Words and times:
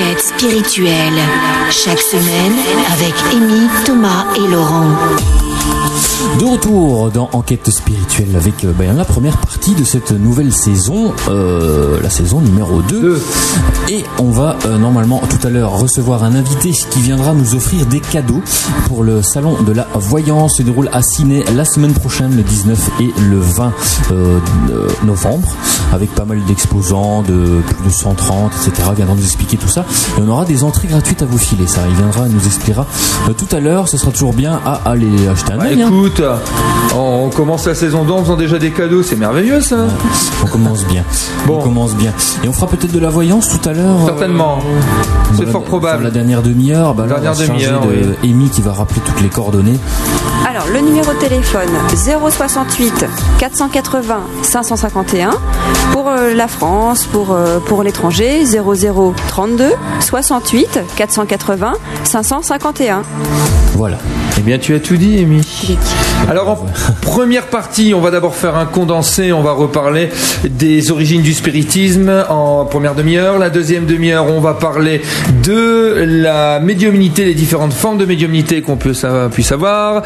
Enquête 0.00 0.20
spirituelle. 0.20 1.18
Chaque 1.70 1.98
semaine 1.98 2.54
avec 2.90 3.12
Amy, 3.32 3.68
Thomas 3.84 4.24
et 4.34 4.50
Laurent. 4.50 4.88
De 6.38 6.44
retour 6.44 7.10
dans 7.10 7.28
Enquête 7.32 7.68
spirituelle 7.70 8.34
avec 8.34 8.64
euh, 8.64 8.72
ben, 8.78 8.96
la 8.96 9.04
première 9.04 9.36
partie 9.36 9.74
de 9.74 9.84
cette 9.84 10.12
nouvelle 10.12 10.52
saison, 10.52 11.12
euh, 11.28 12.00
la 12.02 12.08
saison 12.08 12.40
numéro 12.40 12.80
2. 12.80 13.20
Et 13.92 14.04
on 14.20 14.30
va 14.30 14.56
euh, 14.66 14.78
normalement 14.78 15.20
tout 15.28 15.44
à 15.44 15.50
l'heure 15.50 15.72
recevoir 15.72 16.22
un 16.22 16.36
invité 16.36 16.70
qui 16.70 17.00
viendra 17.00 17.34
nous 17.34 17.56
offrir 17.56 17.86
des 17.86 17.98
cadeaux 17.98 18.40
pour 18.86 19.02
le 19.02 19.20
salon 19.20 19.60
de 19.62 19.72
la 19.72 19.88
voyance 19.94 20.58
se 20.58 20.62
déroule 20.62 20.88
à 20.92 21.02
Ciné 21.02 21.42
la 21.56 21.64
semaine 21.64 21.92
prochaine, 21.92 22.36
le 22.36 22.44
19 22.44 22.90
et 23.00 23.10
le 23.20 23.40
20 23.40 23.72
euh, 24.12 24.38
euh, 24.70 24.88
novembre, 25.04 25.48
avec 25.92 26.14
pas 26.14 26.24
mal 26.24 26.40
d'exposants 26.44 27.22
de 27.22 27.62
plus 27.66 27.88
de 27.88 27.92
130, 27.92 28.52
etc. 28.52 28.90
Il 28.90 28.94
viendra 28.94 29.16
nous 29.16 29.24
expliquer 29.24 29.56
tout 29.56 29.66
ça. 29.66 29.84
Et 30.16 30.20
on 30.24 30.28
aura 30.28 30.44
des 30.44 30.62
entrées 30.62 30.86
gratuites 30.86 31.22
à 31.22 31.26
vous 31.26 31.38
filer, 31.38 31.66
ça. 31.66 31.80
Il 31.88 31.96
viendra, 31.96 32.28
il 32.28 32.32
nous 32.32 32.46
expliquera 32.46 32.86
euh, 33.28 33.32
tout 33.32 33.48
à 33.50 33.58
l'heure. 33.58 33.88
Ce 33.88 33.96
sera 33.96 34.12
toujours 34.12 34.34
bien 34.34 34.60
à 34.64 34.82
aller 34.84 35.26
acheter 35.26 35.52
un 35.54 35.56
Bah, 35.56 35.64
hein. 35.68 35.88
écoute, 35.88 36.22
on 36.94 37.20
on 37.30 37.30
commence 37.30 37.66
la 37.66 37.74
saison 37.74 38.04
2 38.04 38.12
en 38.12 38.22
faisant 38.22 38.36
déjà 38.36 38.58
des 38.58 38.70
cadeaux, 38.70 39.02
c'est 39.02 39.16
merveilleux 39.16 39.60
ça. 39.60 39.86
On 40.44 40.46
commence 40.46 40.84
bien. 40.86 41.04
Bon. 41.46 41.58
On 41.58 41.62
commence 41.62 41.94
bien. 41.94 42.12
Et 42.44 42.48
on 42.48 42.52
fera 42.52 42.66
peut-être 42.66 42.92
de 42.92 42.98
la 42.98 43.08
voyance 43.08 43.48
tout 43.48 43.68
à 43.68 43.72
l'heure. 43.72 43.79
Certainement. 44.06 44.58
euh, 44.58 44.80
C'est 45.36 45.44
dans 45.46 45.52
fort 45.52 45.64
probable. 45.64 46.02
dans 46.02 46.04
La 46.04 46.10
dernière 46.10 46.42
demi-heure, 46.42 46.94
bah 46.94 47.06
Dernière 47.06 47.34
demi-heure, 47.36 47.86
de 47.86 48.14
Amy 48.24 48.48
qui 48.50 48.60
va 48.62 48.72
rappeler 48.72 49.00
toutes 49.04 49.20
les 49.22 49.28
coordonnées. 49.28 49.78
Alors, 50.50 50.66
le 50.66 50.80
numéro 50.80 51.12
de 51.12 51.18
téléphone 51.20 51.68
068 51.94 53.06
480 53.38 54.20
551 54.42 55.30
pour 55.92 56.08
euh, 56.08 56.34
la 56.34 56.48
France, 56.48 57.06
pour, 57.06 57.30
euh, 57.34 57.60
l'étranger 57.84 58.44
00 58.44 59.14
32 59.28 59.70
68 60.00 60.80
480 60.96 61.74
551. 62.02 63.02
Voilà. 63.74 63.98
Eh 64.38 64.42
bien, 64.42 64.58
tu 64.58 64.74
as 64.74 64.80
tout 64.80 64.96
dit, 64.96 65.18
Amy. 65.18 65.42
Alors, 66.28 66.48
en 66.48 66.66
première 67.02 67.46
partie, 67.46 67.92
on 67.94 68.00
va 68.00 68.10
d'abord 68.10 68.34
faire 68.34 68.56
un 68.56 68.66
condensé. 68.66 69.32
On 69.32 69.42
va 69.42 69.52
reparler 69.52 70.08
des 70.44 70.90
origines 70.90 71.22
du 71.22 71.34
spiritisme 71.34 72.24
en 72.28 72.64
première 72.64 72.94
demi-heure. 72.94 73.38
La 73.38 73.50
deuxième 73.50 73.86
demi-heure, 73.86 74.26
on 74.26 74.40
va 74.40 74.54
parler 74.54 75.02
de 75.44 75.94
la 76.06 76.58
médiumnité, 76.58 77.24
les 77.24 77.34
différentes 77.34 77.74
formes 77.74 77.98
de 77.98 78.06
médiumnité 78.06 78.62
qu'on 78.62 78.76
peut 78.76 78.94
puisse 79.30 79.52
avoir. 79.52 80.02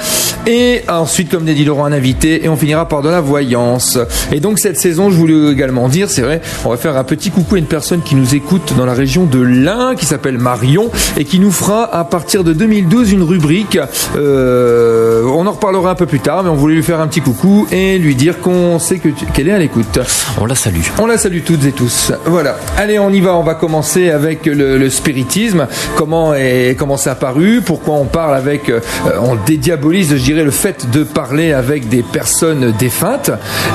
Et 0.47 0.83
ensuite, 0.89 1.31
comme 1.31 1.47
l'a 1.47 1.55
dit 1.55 1.65
Laurent, 1.65 1.85
un 1.87 1.93
invité. 1.93 2.45
Et 2.45 2.49
on 2.49 2.57
finira 2.57 2.89
par 2.89 3.03
de 3.03 3.09
la 3.09 3.21
voyance. 3.21 3.99
Et 4.33 4.41
donc, 4.41 4.59
cette 4.59 4.79
saison, 4.79 5.11
je 5.11 5.17
voulais 5.17 5.53
également 5.53 5.89
dire, 5.89 6.09
c'est 6.11 6.23
vrai, 6.23 6.41
on 6.65 6.71
va 6.71 6.77
faire 6.77 6.97
un 6.97 7.05
petit 7.05 7.31
coucou 7.31 7.55
à 7.57 7.59
une 7.59 7.67
personne 7.67 8.03
qui 8.03 8.15
nous 8.15 8.35
écoute 8.35 8.75
dans 8.77 8.87
la 8.87 8.95
région 8.95 9.25
de 9.25 9.41
l'Ain, 9.41 9.95
qui 9.97 10.07
s'appelle 10.07 10.39
Marion, 10.39 10.91
et 11.17 11.25
qui 11.25 11.39
nous 11.41 11.51
fera 11.53 11.85
à 11.95 12.05
partir 12.05 12.45
de 12.45 12.53
2012 12.53 13.13
une 13.13 13.23
rubrique. 13.23 13.79
euh, 14.17 15.23
on 15.27 15.47
en 15.47 15.53
reparlera 15.53 15.91
un 15.91 15.95
peu 15.95 16.07
plus 16.07 16.21
tard, 16.21 16.43
mais 16.43 16.51
on 16.51 16.55
voulait 16.55 16.75
lui 16.77 16.83
faire 16.83 17.01
un 17.01 17.07
petit 17.07 17.21
coucou 17.21 17.67
et 17.73 17.99
lui 17.99 18.15
dire 18.15 18.41
qu'on 18.41 18.79
sait 18.79 18.99
que 18.99 19.09
tu- 19.09 19.27
qu'elle 19.27 19.49
est 19.49 19.53
à 19.53 19.59
l'écoute. 19.59 19.99
On 20.41 20.47
la 20.47 20.55
salue. 20.55 20.81
On 20.99 21.07
la 21.07 21.19
salue 21.19 21.41
toutes 21.45 21.65
et 21.65 21.73
tous. 21.73 22.13
Voilà. 22.27 22.57
Allez, 22.77 22.99
on 22.99 23.11
y 23.11 23.21
va. 23.21 23.35
On 23.37 23.43
va 23.43 23.55
commencer 23.55 24.11
avec 24.11 24.47
le, 24.47 24.79
le 24.79 24.91
spiritisme. 24.91 25.67
Comment 25.97 26.35
est 26.35 26.77
comment 26.79 26.97
c'est 26.97 27.11
apparu? 27.11 27.61
Pourquoi 27.65 27.95
on 27.95 28.05
parle 28.05 28.37
avec 28.37 28.69
euh, 28.69 28.81
On 29.23 29.37
dédiabolise, 29.47 30.14
je 30.17 30.23
dirais, 30.23 30.45
le 30.45 30.51
fait 30.51 30.91
de 30.91 31.03
parler 31.05 31.53
avec 31.53 31.89
des 31.89 32.03
personnes 32.03 32.73
défuntes. 32.79 33.31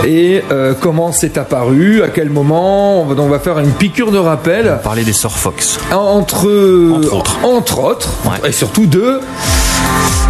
Et 0.05 0.43
euh, 0.51 0.73
comment 0.79 1.11
c'est 1.11 1.37
apparu 1.37 2.01
À 2.03 2.07
quel 2.09 2.29
moment 2.29 3.01
on 3.01 3.05
va, 3.05 3.21
on 3.21 3.27
va 3.27 3.39
faire 3.39 3.59
une 3.59 3.71
piqûre 3.71 4.11
de 4.11 4.17
rappel 4.17 4.79
Parler 4.83 5.03
des 5.03 5.13
sœurs 5.13 5.37
Fox. 5.37 5.79
entre 5.91 6.47
Entre 6.95 7.13
autres. 7.15 7.37
entre 7.43 7.83
autres, 7.83 8.09
Ouais. 8.25 8.49
et 8.49 8.51
surtout 8.51 8.85
de. 8.85 9.19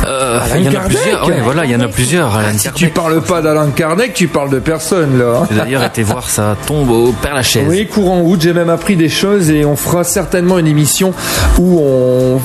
Euh, 0.08 0.40
Alain 0.42 0.58
il 0.58 0.64
y 0.64 0.70
en 0.78 0.80
a 0.80 0.84
plusieurs. 0.86 1.28
Ouais, 1.28 1.42
voilà, 1.44 1.66
il 1.66 1.72
y 1.72 1.76
en 1.76 1.82
a 1.82 1.88
plusieurs. 1.88 2.34
Alan 2.36 2.48
Si 2.58 2.72
tu 2.72 2.88
parles 2.88 3.22
pas 3.22 3.42
d'Alain 3.42 3.70
Kardec, 3.76 4.14
tu 4.14 4.28
parles 4.28 4.50
de 4.50 4.60
personne 4.60 5.20
là. 5.20 5.40
hein. 5.42 5.48
J'ai 5.52 5.58
d'ailleurs 5.58 5.84
été 5.84 6.04
voir 6.04 6.30
sa 6.30 6.56
tombe 6.66 6.90
au 6.90 7.12
Père 7.12 7.36
Lachaise. 7.36 7.66
Oui, 7.68 7.86
courant 7.88 8.22
août, 8.22 8.40
j'ai 8.42 8.54
même 8.54 8.70
appris 8.70 8.96
des 8.96 9.10
choses 9.10 9.50
et 9.50 9.66
on 9.66 9.76
fera 9.76 10.04
certainement 10.06 10.58
une 10.58 10.68
émission 10.68 11.14
où 11.60 11.80
on 11.84 12.40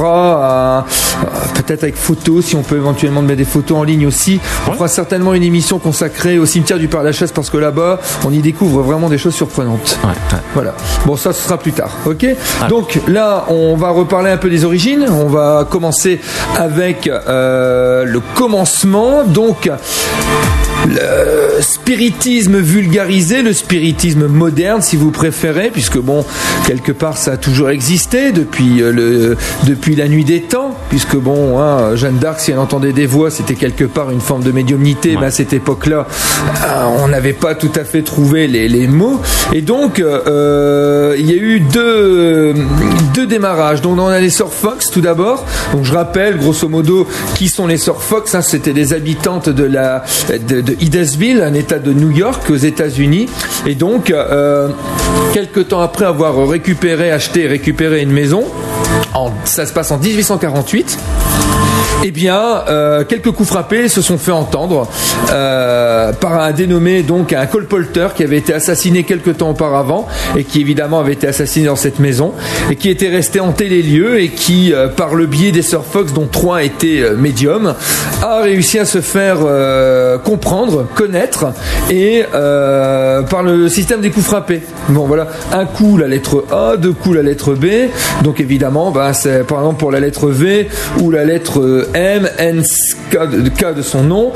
fera, 0.00 0.86
euh, 1.22 1.26
peut-être 1.54 1.82
avec 1.82 1.96
photos, 1.96 2.44
si 2.44 2.56
on 2.56 2.62
peut 2.62 2.76
éventuellement 2.76 3.22
mettre 3.22 3.38
des 3.38 3.44
photos 3.44 3.78
en 3.78 3.82
ligne 3.82 4.06
aussi, 4.06 4.40
on 4.66 4.72
fera 4.72 4.88
certainement 4.88 5.34
une 5.34 5.42
émission 5.42 5.78
consacrée 5.78 6.38
au 6.38 6.46
cimetière 6.46 6.78
du 6.78 6.88
Père 6.88 7.02
Lachaise 7.02 7.32
parce 7.32 7.50
que 7.50 7.58
là-bas, 7.58 8.00
on 8.24 8.32
y 8.32 8.38
découvre 8.38 8.82
vraiment 8.82 9.08
des 9.08 9.18
choses 9.18 9.34
surprenantes. 9.34 9.98
Ouais, 10.02 10.10
ouais. 10.10 10.42
Voilà. 10.54 10.74
Bon, 11.04 11.16
ça, 11.16 11.32
ce 11.32 11.42
sera 11.42 11.58
plus 11.58 11.72
tard. 11.72 11.90
Ok. 12.06 12.26
Donc 12.68 13.00
là, 13.06 13.44
on 13.48 13.76
va 13.76 13.90
reparler 13.90 14.30
un 14.30 14.36
peu 14.38 14.48
des 14.48 14.64
origines. 14.64 15.06
On 15.10 15.26
va 15.26 15.66
commencer 15.68 16.20
avec 16.56 17.06
euh, 17.06 18.04
le 18.04 18.20
commencement. 18.34 19.24
Donc. 19.24 19.70
Le 20.88 21.60
spiritisme 21.60 22.58
vulgarisé, 22.58 23.42
le 23.42 23.52
spiritisme 23.52 24.26
moderne, 24.26 24.80
si 24.80 24.96
vous 24.96 25.10
préférez, 25.10 25.70
puisque 25.70 25.98
bon, 25.98 26.24
quelque 26.66 26.90
part, 26.92 27.18
ça 27.18 27.32
a 27.32 27.36
toujours 27.36 27.68
existé 27.70 28.32
depuis 28.32 28.80
euh, 28.82 28.90
le 28.90 29.36
depuis 29.66 29.94
la 29.94 30.08
nuit 30.08 30.24
des 30.24 30.40
temps, 30.40 30.74
puisque 30.88 31.16
bon, 31.16 31.60
hein, 31.60 31.96
Jeanne 31.96 32.16
d'Arc, 32.18 32.40
si 32.40 32.50
elle 32.50 32.58
entendait 32.58 32.92
des 32.94 33.06
voix, 33.06 33.30
c'était 33.30 33.54
quelque 33.54 33.84
part 33.84 34.10
une 34.10 34.20
forme 34.22 34.42
de 34.42 34.52
médiumnité, 34.52 35.16
mais 35.20 35.26
à 35.26 35.30
cette 35.30 35.52
époque-là, 35.52 36.06
euh, 36.64 36.84
on 36.98 37.08
n'avait 37.08 37.34
pas 37.34 37.54
tout 37.54 37.72
à 37.76 37.84
fait 37.84 38.02
trouvé 38.02 38.46
les, 38.46 38.66
les 38.68 38.86
mots, 38.86 39.20
et 39.52 39.60
donc 39.60 40.00
euh, 40.00 41.14
il 41.18 41.26
y 41.30 41.32
a 41.32 41.36
eu 41.36 41.60
deux 41.60 42.54
deux 43.14 43.26
démarrages. 43.26 43.82
Donc 43.82 43.98
on 43.98 44.06
a 44.06 44.18
les 44.18 44.30
sœurs 44.30 44.52
Fox 44.52 44.90
tout 44.90 45.02
d'abord. 45.02 45.44
Donc 45.74 45.84
je 45.84 45.92
rappelle 45.92 46.38
grosso 46.38 46.68
modo 46.68 47.06
qui 47.34 47.48
sont 47.48 47.66
les 47.66 47.76
sœurs 47.76 48.02
Fox. 48.02 48.34
hein, 48.34 48.40
C'était 48.42 48.72
des 48.72 48.92
habitantes 48.94 49.48
de 49.50 49.64
la 49.64 50.04
de, 50.48 50.60
de 50.62 50.69
Hydesville, 50.80 51.42
un 51.42 51.54
État 51.54 51.78
de 51.78 51.92
New 51.92 52.10
York 52.10 52.42
aux 52.50 52.56
États-Unis. 52.56 53.26
Et 53.66 53.74
donc 53.74 54.10
euh, 54.10 54.68
quelques 55.32 55.68
temps 55.68 55.80
après 55.80 56.04
avoir 56.04 56.48
récupéré, 56.48 57.10
acheté, 57.10 57.42
et 57.42 57.46
récupéré 57.46 58.02
une 58.02 58.12
maison, 58.12 58.44
ça 59.44 59.66
se 59.66 59.72
passe 59.72 59.90
en 59.90 59.98
1848. 59.98 60.98
Eh 62.02 62.12
bien, 62.12 62.64
euh, 62.68 63.04
quelques 63.04 63.30
coups 63.30 63.50
frappés 63.50 63.88
se 63.88 64.00
sont 64.00 64.16
fait 64.16 64.32
entendre 64.32 64.88
euh, 65.32 66.14
par 66.14 66.40
un 66.40 66.52
dénommé 66.52 67.02
donc 67.02 67.34
un 67.34 67.44
colporteur 67.44 68.14
qui 68.14 68.24
avait 68.24 68.38
été 68.38 68.54
assassiné 68.54 69.02
quelque 69.04 69.30
temps 69.30 69.50
auparavant 69.50 70.08
et 70.34 70.44
qui 70.44 70.62
évidemment 70.62 71.00
avait 71.00 71.12
été 71.12 71.26
assassiné 71.26 71.66
dans 71.66 71.76
cette 71.76 71.98
maison 71.98 72.32
et 72.70 72.76
qui 72.76 72.88
était 72.88 73.10
resté 73.10 73.38
hanter 73.38 73.68
les 73.68 73.82
lieux 73.82 74.18
et 74.18 74.30
qui, 74.30 74.72
euh, 74.72 74.88
par 74.88 75.14
le 75.14 75.26
biais 75.26 75.52
des 75.52 75.60
sœurs 75.60 75.84
Fox, 75.84 76.14
dont 76.14 76.26
trois 76.26 76.62
étaient 76.62 77.04
médiums, 77.18 77.74
a 78.22 78.40
réussi 78.40 78.78
à 78.78 78.86
se 78.86 79.02
faire 79.02 79.38
comprendre, 80.24 80.86
connaître 80.94 81.52
et 81.90 82.24
par 82.32 83.42
le 83.42 83.68
système 83.68 84.00
des 84.00 84.10
coups 84.10 84.26
frappés. 84.26 84.62
Bon 84.88 85.06
voilà, 85.06 85.28
un 85.52 85.66
coup 85.66 85.96
la 85.96 86.06
lettre 86.06 86.44
A, 86.50 86.76
deux 86.76 86.92
coups 86.92 87.16
la 87.16 87.22
lettre 87.22 87.54
B. 87.54 87.66
Donc 88.22 88.40
évidemment, 88.40 88.90
bah, 88.90 89.12
c'est 89.12 89.46
par 89.46 89.58
exemple 89.58 89.80
pour 89.80 89.90
la 89.90 90.00
lettre 90.00 90.28
V 90.28 90.68
ou 91.00 91.10
la 91.10 91.24
lettre 91.24 91.89
euh, 91.94 92.18
M, 92.18 92.28
N, 92.38 92.62
K 93.10 93.74
de, 93.74 93.82
son 93.82 94.02
nom. 94.02 94.32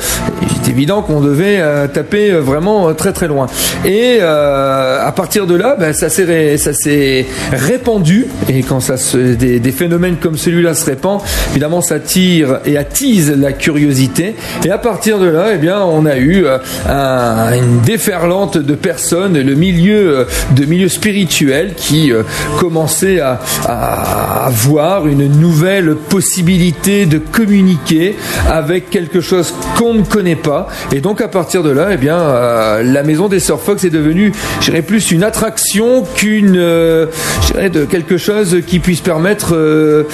C'est 0.63 0.71
évident 0.71 1.03
qu'on 1.03 1.21
devait 1.21 1.59
euh, 1.61 1.87
taper 1.87 2.33
euh, 2.33 2.41
vraiment 2.41 2.89
euh, 2.89 2.93
très 2.93 3.13
très 3.13 3.29
loin. 3.29 3.47
Et 3.85 4.21
à 4.21 5.13
partir 5.15 5.47
de 5.47 5.55
là, 5.55 5.77
bah, 5.79 5.93
ça 5.93 6.09
s'est 6.09 6.57
ça 6.57 6.73
s'est 6.73 7.27
répandu. 7.53 8.27
Et 8.49 8.63
quand 8.63 8.81
ça 8.81 8.95
des, 9.15 9.61
des 9.61 9.73
phénomènes 9.73 10.17
comme 10.17 10.37
celui-là 10.37 10.75
se 10.75 10.87
répandent, 10.87 11.21
évidemment, 11.51 11.81
ça 11.83 11.99
tire 11.99 12.61
et 12.65 12.77
attise 12.77 13.35
la 13.37 13.53
curiosité. 13.53 14.35
Et 14.65 14.71
à 14.71 14.79
partir 14.79 15.19
de 15.19 15.27
là, 15.27 15.49
eh 15.55 15.59
bien, 15.59 15.81
on 15.83 16.07
a 16.07 16.17
eu 16.17 16.47
un- 16.89 17.53
une 17.53 17.81
déferlante 17.83 18.59
de 18.59 18.75
personnes, 18.75 19.39
le 19.39 19.55
milieu 19.55 20.27
de 20.53 20.65
milieu 20.65 20.89
spirituel 20.89 21.75
qui 21.77 22.13
commençait 22.59 23.21
à, 23.21 23.41
à 23.67 24.49
voir 24.51 25.07
une 25.07 25.27
nouvelle 25.41 25.95
possibilité 25.95 27.07
de 27.07 27.19
communiquer 27.45 28.17
avec 28.51 28.89
quelque 28.89 29.21
chose 29.21 29.55
qu'on 29.77 29.95
ne 29.95 30.03
connaît 30.03 30.37
pas. 30.37 30.69
Et 30.93 31.01
donc 31.01 31.21
à 31.21 31.29
partir 31.29 31.63
de 31.63 31.71
là, 31.71 31.89
eh 31.93 31.97
bien, 31.99 32.19
euh, 32.19 32.83
la 32.83 33.03
maison 33.03 33.29
des 33.29 33.39
Sœurs 33.39 33.61
Fox 33.61 33.85
est 33.85 33.91
devenue, 33.91 34.33
je 34.61 34.71
dirais 34.71 34.83
plus 34.83 35.11
une 35.11 35.23
attraction 35.23 36.05
qu'une, 36.15 36.57
euh, 36.57 37.07
de 37.55 37.85
quelque 37.85 38.17
chose 38.17 38.59
qui 38.67 38.79
puisse 38.79 39.03
permettre 39.03 39.55
euh, 39.55 40.05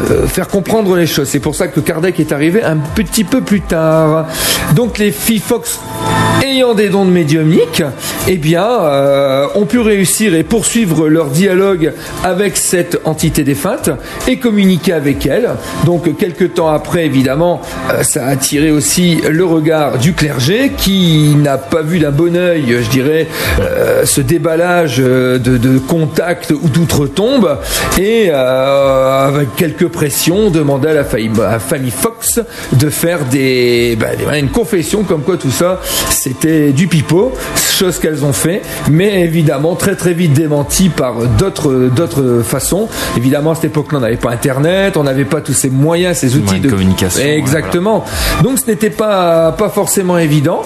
de 0.00 0.26
faire 0.26 0.48
comprendre 0.48 0.96
les 0.96 1.06
choses. 1.06 1.28
C'est 1.28 1.38
pour 1.38 1.54
ça 1.54 1.68
que 1.68 1.78
Kardec 1.78 2.18
est 2.18 2.32
arrivé 2.32 2.62
un 2.64 2.76
petit 2.76 3.24
peu 3.24 3.40
plus 3.40 3.60
tard. 3.60 4.26
Donc 4.74 4.98
les 4.98 5.12
filles 5.12 5.38
Fox 5.38 5.78
ayant 6.44 6.74
des 6.74 6.88
dons 6.88 7.04
de 7.04 7.10
médiumnique, 7.10 7.82
eh 8.28 8.36
bien, 8.36 8.66
ont 9.54 9.64
pu 9.66 9.78
réussir 9.78 10.34
et 10.34 10.42
poursuivre 10.42 11.08
leur 11.08 11.28
dialogue 11.30 11.92
avec 12.22 12.56
cette 12.56 13.00
entité 13.04 13.44
défunte 13.44 13.90
et 14.28 14.38
communiquer 14.38 14.92
avec 14.92 15.24
elle. 15.26 15.50
Donc, 15.86 16.16
quelques 16.16 16.53
temps 16.54 16.68
après, 16.68 17.04
évidemment, 17.04 17.60
euh, 17.90 18.02
ça 18.02 18.26
a 18.26 18.28
attiré 18.30 18.70
aussi 18.70 19.20
le 19.28 19.44
regard 19.44 19.98
du 19.98 20.12
clergé 20.12 20.72
qui 20.76 21.34
n'a 21.36 21.58
pas 21.58 21.82
vu 21.82 21.98
d'un 21.98 22.10
bon 22.10 22.36
oeil, 22.36 22.76
je 22.82 22.88
dirais, 22.90 23.26
euh, 23.60 24.04
ce 24.04 24.20
déballage 24.20 24.96
euh, 25.00 25.38
de, 25.38 25.58
de 25.58 25.78
contact 25.78 26.52
ou 26.52 26.68
d'outre-tombe 26.68 27.58
et 27.98 28.30
avec 28.30 29.54
quelques 29.56 29.88
pressions 29.88 30.50
demandait 30.50 30.90
à 30.90 30.94
la 30.94 31.04
famille, 31.04 31.30
à 31.44 31.58
famille 31.58 31.90
Fox 31.90 32.40
de 32.72 32.88
faire 32.88 33.24
des, 33.30 33.96
bah, 33.98 34.38
une 34.38 34.48
confession 34.48 35.02
comme 35.02 35.22
quoi 35.22 35.36
tout 35.36 35.50
ça 35.50 35.80
c'était 36.10 36.72
du 36.72 36.86
pipeau, 36.86 37.32
chose 37.56 37.98
qu'elles 37.98 38.24
ont 38.24 38.32
fait, 38.32 38.62
mais 38.90 39.22
évidemment 39.22 39.74
très 39.74 39.96
très 39.96 40.14
vite 40.14 40.32
démenti 40.32 40.88
par 40.88 41.14
d'autres 41.38 41.90
d'autres 41.94 42.42
façons. 42.44 42.88
Évidemment 43.16 43.50
à 43.52 43.54
cette 43.54 43.66
époque-là 43.66 43.98
on 43.98 44.02
n'avait 44.02 44.16
pas 44.16 44.30
Internet, 44.30 44.96
on 44.96 45.04
n'avait 45.04 45.24
pas 45.24 45.40
tous 45.40 45.52
ces 45.52 45.70
moyens, 45.70 46.18
ces 46.18 46.36
outils 46.36 46.43
De 46.52 46.70
communication, 46.70 47.22
ouais, 47.22 47.36
Exactement. 47.38 48.04
Donc 48.42 48.58
ce 48.58 48.66
n'était 48.70 48.90
pas 48.90 49.52
pas 49.52 49.68
forcément 49.68 50.18
évident. 50.18 50.62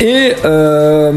Et 0.00 0.32
euh, 0.44 1.12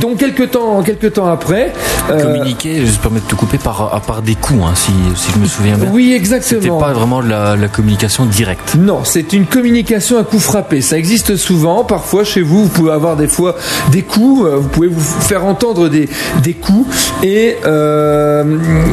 donc 0.00 0.18
quelques 0.18 0.50
temps 0.50 0.82
quelques 0.82 1.12
temps 1.12 1.26
après. 1.30 1.72
euh, 2.10 2.20
Communiquer, 2.22 2.84
je 2.86 2.92
me 2.92 2.96
permets 2.98 3.20
de 3.20 3.24
te 3.26 3.34
couper 3.34 3.58
par, 3.58 3.94
à 3.94 4.00
part 4.00 4.22
des 4.22 4.34
coups, 4.34 4.60
hein, 4.64 4.72
si, 4.74 4.92
si 5.14 5.30
je 5.32 5.38
me 5.38 5.46
souviens 5.46 5.76
bien. 5.76 5.88
oui 5.92 6.04
C'était 6.06 6.16
exactement. 6.16 6.78
pas 6.78 6.92
vraiment 6.92 7.22
de 7.22 7.28
la, 7.28 7.56
la 7.56 7.68
communication 7.68 8.24
directe. 8.26 8.74
Non, 8.78 9.00
c'est 9.04 9.32
une 9.32 9.46
communication 9.46 10.18
à 10.18 10.24
coup 10.24 10.38
frappé. 10.38 10.80
Ça 10.80 10.96
existe 10.98 11.36
souvent. 11.36 11.84
Parfois, 11.84 12.24
chez 12.24 12.42
vous, 12.42 12.64
vous 12.64 12.68
pouvez 12.68 12.92
avoir 12.92 13.16
des 13.16 13.28
fois 13.28 13.56
des 13.92 14.02
coups. 14.02 14.46
euh, 14.46 14.56
Vous 14.56 14.68
pouvez 14.68 14.88
vous 14.88 15.00
faire 15.00 15.44
entendre 15.44 15.88
des, 15.88 16.08
des 16.42 16.54
coups. 16.54 16.88
Et 17.22 17.56
euh, 17.66 18.44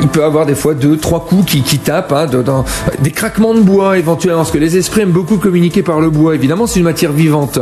il 0.02 0.08
peut 0.10 0.20
y 0.22 0.24
avoir 0.24 0.46
des 0.46 0.56
fois 0.56 0.74
deux, 0.74 0.98
trois 0.98 1.26
coups 1.26 1.46
qui, 1.52 1.62
qui 1.64 1.80
tapent. 1.80 2.12
hein, 2.12 2.26
dans- 2.28 2.66
des 3.00 3.12
craquements 3.12 3.54
de 3.54 3.62
bois, 3.62 3.95
éventuellement. 3.98 4.42
Parce 4.42 4.52
que 4.52 4.58
les 4.58 4.78
esprits 4.78 5.02
aiment 5.02 5.12
beaucoup 5.12 5.38
communiquer 5.38 5.84
par 5.84 6.00
le 6.00 6.10
bois. 6.10 6.36
Évidemment, 6.36 6.68
c'est 6.68 6.80
une 6.80 6.86
matière 6.86 7.12
vivante. 7.12 7.60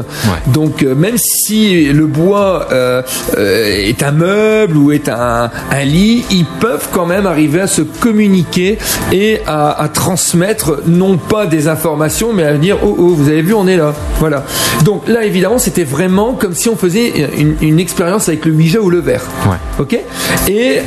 Donc, 0.47 0.83
euh, 0.83 0.95
même 0.95 1.15
si 1.17 1.85
le 1.85 2.05
bois 2.05 2.67
euh, 2.71 3.01
euh, 3.37 3.65
est 3.65 4.03
un 4.03 4.11
meuble 4.11 4.77
ou 4.77 4.91
est 4.91 5.09
un, 5.09 5.49
un 5.71 5.83
lit, 5.83 6.25
ils 6.31 6.45
peuvent 6.45 6.87
quand 6.91 7.05
même 7.05 7.25
arriver 7.25 7.61
à 7.61 7.67
se 7.67 7.81
communiquer 7.81 8.77
et 9.11 9.39
à, 9.45 9.71
à 9.81 9.87
transmettre 9.89 10.81
non 10.87 11.17
pas 11.17 11.45
des 11.45 11.67
informations, 11.67 12.33
mais 12.33 12.43
à 12.43 12.53
dire 12.57 12.77
oh 12.83 12.95
oh, 12.97 13.07
vous 13.15 13.29
avez 13.29 13.41
vu, 13.41 13.53
on 13.53 13.67
est 13.67 13.77
là. 13.77 13.93
Voilà. 14.19 14.43
Donc 14.83 15.07
là, 15.07 15.25
évidemment, 15.25 15.59
c'était 15.59 15.83
vraiment 15.83 16.33
comme 16.33 16.53
si 16.53 16.69
on 16.69 16.75
faisait 16.75 17.13
une, 17.37 17.55
une 17.61 17.79
expérience 17.79 18.27
avec 18.27 18.45
le 18.45 18.53
Ouija 18.53 18.79
ou 18.79 18.89
le 18.89 18.99
verre. 18.99 19.23
Ouais. 19.45 19.57
Ok? 19.79 19.99
Et 20.47 20.79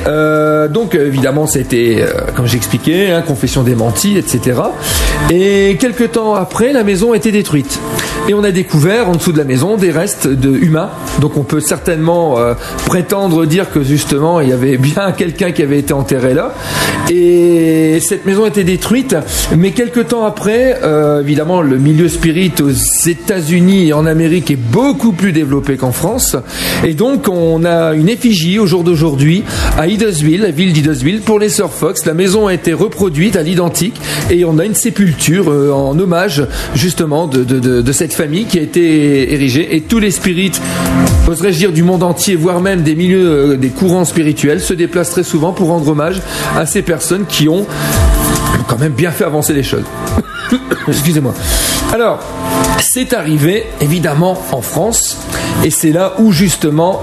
donc 0.71 0.95
évidemment, 0.95 1.47
c'était 1.47 2.05
comme 2.35 2.47
j'expliquais, 2.47 3.11
hein, 3.11 3.23
confession 3.23 3.63
démentie, 3.63 4.17
etc. 4.19 4.61
Et 5.31 5.36
quelques 5.79 6.13
temps 6.13 6.35
après, 6.35 6.73
la 6.73 6.85
maison 6.85 7.13
a 7.13 7.17
été 7.17 7.33
détruite. 7.33 7.79
Et 8.29 8.35
on 8.35 8.43
a 8.43 8.51
découvert 8.51 9.09
en 9.09 9.13
dessous 9.13 9.31
de 9.31 9.39
la 9.39 9.45
maison 9.45 9.77
des 9.77 9.93
restes 9.93 10.27
de 10.27 10.51
humains. 10.51 10.91
Donc 11.21 11.37
on 11.37 11.45
peut 11.45 11.61
certainement 11.61 12.39
euh, 12.39 12.55
prétendre 12.87 13.47
dire 13.47 13.71
que 13.71 13.85
justement 13.85 14.41
il 14.41 14.49
y 14.49 14.53
avait 14.53 14.79
bien 14.79 15.13
quelqu'un 15.17 15.53
qui 15.53 15.63
avait 15.63 15.79
été 15.79 15.93
enterré 15.93 16.35
là. 16.35 16.55
Et 17.09 18.01
cette 18.01 18.27
maison 18.27 18.45
a 18.45 18.49
été 18.49 18.65
détruite. 18.65 19.15
Mais 19.57 19.71
quelques 19.71 20.09
temps 20.09 20.25
après, 20.25 20.81
euh, 20.83 21.21
évidemment, 21.21 21.63
le 21.63 21.79
milieu 21.79 22.09
spirit 22.09 22.53
aux 22.61 23.09
États-Unis 23.09 23.89
et 23.89 23.93
en 23.93 24.07
Amérique 24.07 24.51
est 24.51 24.57
beaucoup 24.57 25.13
plus 25.13 25.31
développé 25.31 25.77
qu'en 25.77 25.93
France. 25.93 26.37
Et 26.85 26.95
donc 26.95 27.29
on 27.29 27.65
a 27.65 27.95
une 27.95 28.09
effigie 28.09 28.59
au 28.59 28.67
jour 28.67 28.83
d'aujourd'hui 28.83 29.45
à 29.79 29.87
Idesville, 29.87 30.41
la 30.41 30.51
ville 30.51 30.73
d'Idesville, 30.73 31.21
pour 31.21 31.39
les 31.39 31.49
Sir 31.49 31.71
Fox. 31.71 32.07
La 32.07 32.15
maison 32.15 32.49
a 32.49 32.55
été 32.55 32.73
reproduite 32.73 33.37
à 33.37 33.43
l'identique 33.43 34.01
et 34.31 34.45
on 34.45 34.59
a 34.59 34.65
une 34.65 34.75
sépulture 34.75 35.26
euh, 35.35 35.73
en 35.73 35.99
hommage 35.99 36.45
justement 36.75 37.27
de, 37.27 37.93
cette 37.93 38.15
famille 38.15 38.45
qui 38.45 38.59
a 38.59 38.63
été 38.63 39.33
érigée. 39.33 39.75
Et 39.77 39.81
tous 39.81 39.99
les 39.99 40.11
spirites, 40.11 40.61
oserais-je 41.29 41.59
dire, 41.59 41.73
du 41.73 41.83
monde 41.83 42.03
entier, 42.03 42.37
voire 42.37 42.61
même 42.61 42.83
des 42.83 42.95
milieux, 42.95 43.53
euh, 43.53 43.57
des 43.57 43.71
courants 43.71 44.05
spirituels, 44.05 44.61
se 44.61 44.75
déplacent 44.75 45.11
très 45.11 45.25
souvent 45.25 45.53
pour 45.53 45.69
rendre 45.69 45.89
hommage 45.89 46.21
à 46.57 46.67
ces 46.67 46.83
personnes 46.83 47.27
qui 47.27 47.49
ont 47.49 47.67
quand 48.69 48.79
même 48.79 48.93
bien 48.93 49.11
fait 49.11 49.25
avancer 49.25 49.53
les 49.53 49.63
choses. 49.63 49.85
Excusez-moi. 50.89 51.35
Alors, 51.93 52.21
c'est 52.81 53.13
arrivé 53.13 53.65
évidemment 53.81 54.41
en 54.53 54.61
France, 54.61 55.17
et 55.65 55.71
c'est 55.71 55.93
là 55.93 56.15
où 56.19 56.33
justement 56.33 57.03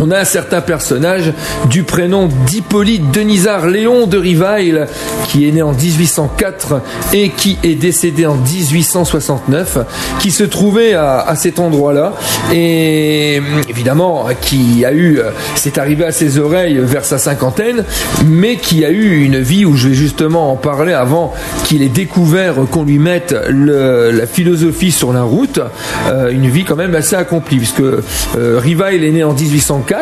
on 0.00 0.10
a 0.10 0.18
un 0.18 0.24
certain 0.24 0.60
personnage 0.60 1.32
du 1.70 1.82
prénom 1.82 2.28
d'Hippolyte 2.46 3.10
Denisard 3.10 3.66
Léon 3.66 4.06
de 4.06 4.18
Rivail, 4.18 4.86
qui 5.28 5.48
est 5.48 5.52
né 5.52 5.62
en 5.62 5.72
1804 5.72 6.80
et 7.12 7.30
qui 7.30 7.58
est 7.62 7.74
décédé 7.74 8.26
en 8.26 8.34
1869, 8.34 9.78
qui 10.20 10.30
se 10.30 10.44
trouvait 10.44 10.94
à, 10.94 11.32
cet 11.36 11.58
endroit-là, 11.58 12.14
et 12.52 13.40
évidemment 13.68 14.26
qui 14.40 14.84
a 14.84 14.92
eu, 14.92 15.20
c'est 15.54 15.78
arrivé 15.78 16.04
à 16.04 16.12
ses 16.12 16.38
oreilles 16.38 16.78
vers 16.80 17.04
sa 17.04 17.18
cinquantaine, 17.18 17.84
mais 18.26 18.56
qui 18.56 18.84
a 18.84 18.90
eu 18.90 19.24
une 19.24 19.38
vie 19.38 19.64
où 19.64 19.76
je 19.76 19.88
vais 19.88 19.94
justement 19.94 20.52
en 20.52 20.56
parler 20.56 20.92
avant 20.92 21.32
qu'il 21.64 21.82
ait 21.82 21.88
découvert 21.88 22.54
qu'on 22.70 22.84
lui 22.84 22.98
mette 22.98 23.34
la 23.48 24.26
philosophie 24.26 24.92
sur 24.92 25.12
la 25.12 25.22
route, 25.22 25.60
euh, 26.08 26.30
une 26.30 26.48
vie 26.48 26.64
quand 26.64 26.76
même 26.76 26.94
assez 26.94 27.16
accomplie, 27.16 27.58
puisque 27.58 27.80
euh, 27.80 28.60
est 28.64 29.10
né 29.10 29.24
en 29.24 29.32
1804 29.32 29.93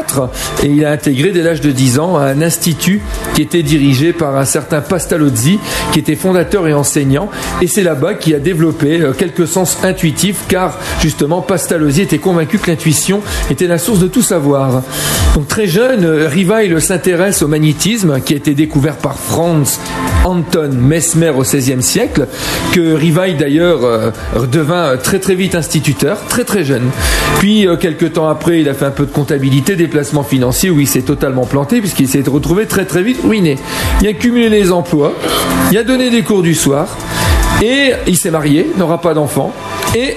et 0.63 0.67
il 0.67 0.85
a 0.85 0.91
intégré 0.91 1.31
dès 1.31 1.43
l'âge 1.43 1.61
de 1.61 1.71
10 1.71 1.99
ans 1.99 2.17
un 2.17 2.41
institut 2.43 3.01
qui 3.35 3.43
était 3.43 3.63
dirigé 3.63 4.13
par 4.13 4.37
un 4.37 4.45
certain 4.45 4.81
Pastalozzi, 4.81 5.59
qui 5.93 5.99
était 5.99 6.17
fondateur 6.17 6.69
et 6.69 6.75
enseignant, 6.75 7.31
et 7.61 7.67
c'est 7.67 7.83
là-bas 7.83 8.15
qu'il 8.15 8.35
a 8.35 8.39
développé 8.39 9.01
euh, 9.01 9.13
quelques 9.13 9.47
sens 9.47 9.79
intuitifs, 9.83 10.45
car 10.49 10.79
justement 11.01 11.43
Pastalozzi 11.43 12.03
était 12.03 12.19
convaincu 12.19 12.59
que 12.59 12.71
l'intuition 12.71 13.23
était 13.51 13.67
la 13.67 13.79
source 13.79 13.99
de 13.99 14.07
tout 14.09 14.23
savoir. 14.23 14.83
Donc 15.35 15.49
très 15.49 15.67
jeune, 15.67 16.05
euh, 16.05 16.29
Rivail 16.29 16.81
s'intéresse 16.81 17.43
au 17.43 17.49
magnétisme, 17.49 18.21
qui 18.21 18.35
a 18.35 18.37
été 18.37 18.55
découvert 18.55 18.97
par 18.97 19.19
Franz 19.19 19.79
Anton 20.25 20.71
Mesmer 20.73 21.31
au 21.31 21.43
XVIe 21.43 21.83
siècle, 21.83 22.27
que 22.73 22.95
Rivail 22.95 23.35
d'ailleurs 23.35 23.85
euh, 23.85 24.11
devint 24.51 24.97
très 24.97 25.19
très 25.19 25.35
vite 25.35 25.55
instituteur, 25.55 26.19
très 26.29 26.45
très 26.45 26.65
jeune. 26.65 26.91
Puis 27.39 27.67
quelques 27.81 28.13
temps 28.13 28.29
après, 28.29 28.61
il 28.61 28.69
a 28.69 28.75
fait 28.75 28.85
un 28.85 28.91
peu 28.91 29.07
de 29.07 29.11
comptabilité, 29.11 29.72
des 29.77 29.89
placements 29.89 30.23
financiers 30.23 30.71
où 30.71 30.81
il 30.81 30.87
s'est 30.87 31.03
totalement 31.03 31.47
planté 31.47 31.81
puisqu'il 31.81 32.09
s'est 32.09 32.23
retrouvé 32.27 32.67
très 32.67 32.85
très 32.85 33.03
vite 33.03 33.19
ruiné. 33.25 33.57
Il 34.01 34.09
a 34.09 34.13
cumulé 34.13 34.49
les 34.49 34.73
emplois, 34.73 35.13
il 35.71 35.79
a 35.79 35.85
donné 35.85 36.11
des 36.11 36.23
cours 36.23 36.43
du 36.43 36.55
soir 36.55 36.97
et 37.63 37.93
il 38.07 38.17
s'est 38.17 38.31
marié, 38.31 38.71
n'aura 38.77 39.01
pas 39.01 39.15
d'enfant 39.15 39.53
et 39.95 40.17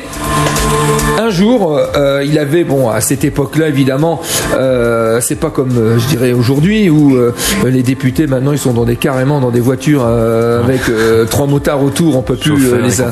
un 1.18 1.30
jour, 1.30 1.80
euh, 1.96 2.24
il 2.26 2.38
avait, 2.40 2.64
bon, 2.64 2.90
à 2.90 3.02
cette 3.02 3.24
époque-là, 3.24 3.68
évidemment, 3.68 4.22
euh, 4.58 5.20
c'est 5.22 5.36
pas 5.40 5.50
comme, 5.50 5.78
euh, 5.78 5.98
je 6.00 6.08
dirais, 6.08 6.34
aujourd'hui, 6.34 6.90
où 6.90 7.16
euh, 7.16 7.34
les 7.66 7.84
députés, 7.84 8.28
maintenant, 8.28 8.52
ils 8.52 8.58
sont 8.58 8.74
dans 8.74 8.86
des, 8.86 8.96
carrément 8.96 9.40
dans 9.40 9.52
des 9.52 9.60
voitures 9.60 10.04
euh, 10.06 10.64
avec 10.64 10.82
euh, 10.90 11.26
trois 11.26 11.48
motards 11.48 11.84
autour, 11.84 12.18
on 12.18 12.22
peut 12.22 12.36
plus 12.36 12.74
euh, 12.74 12.82
les 12.82 13.02
ouais. 13.02 13.08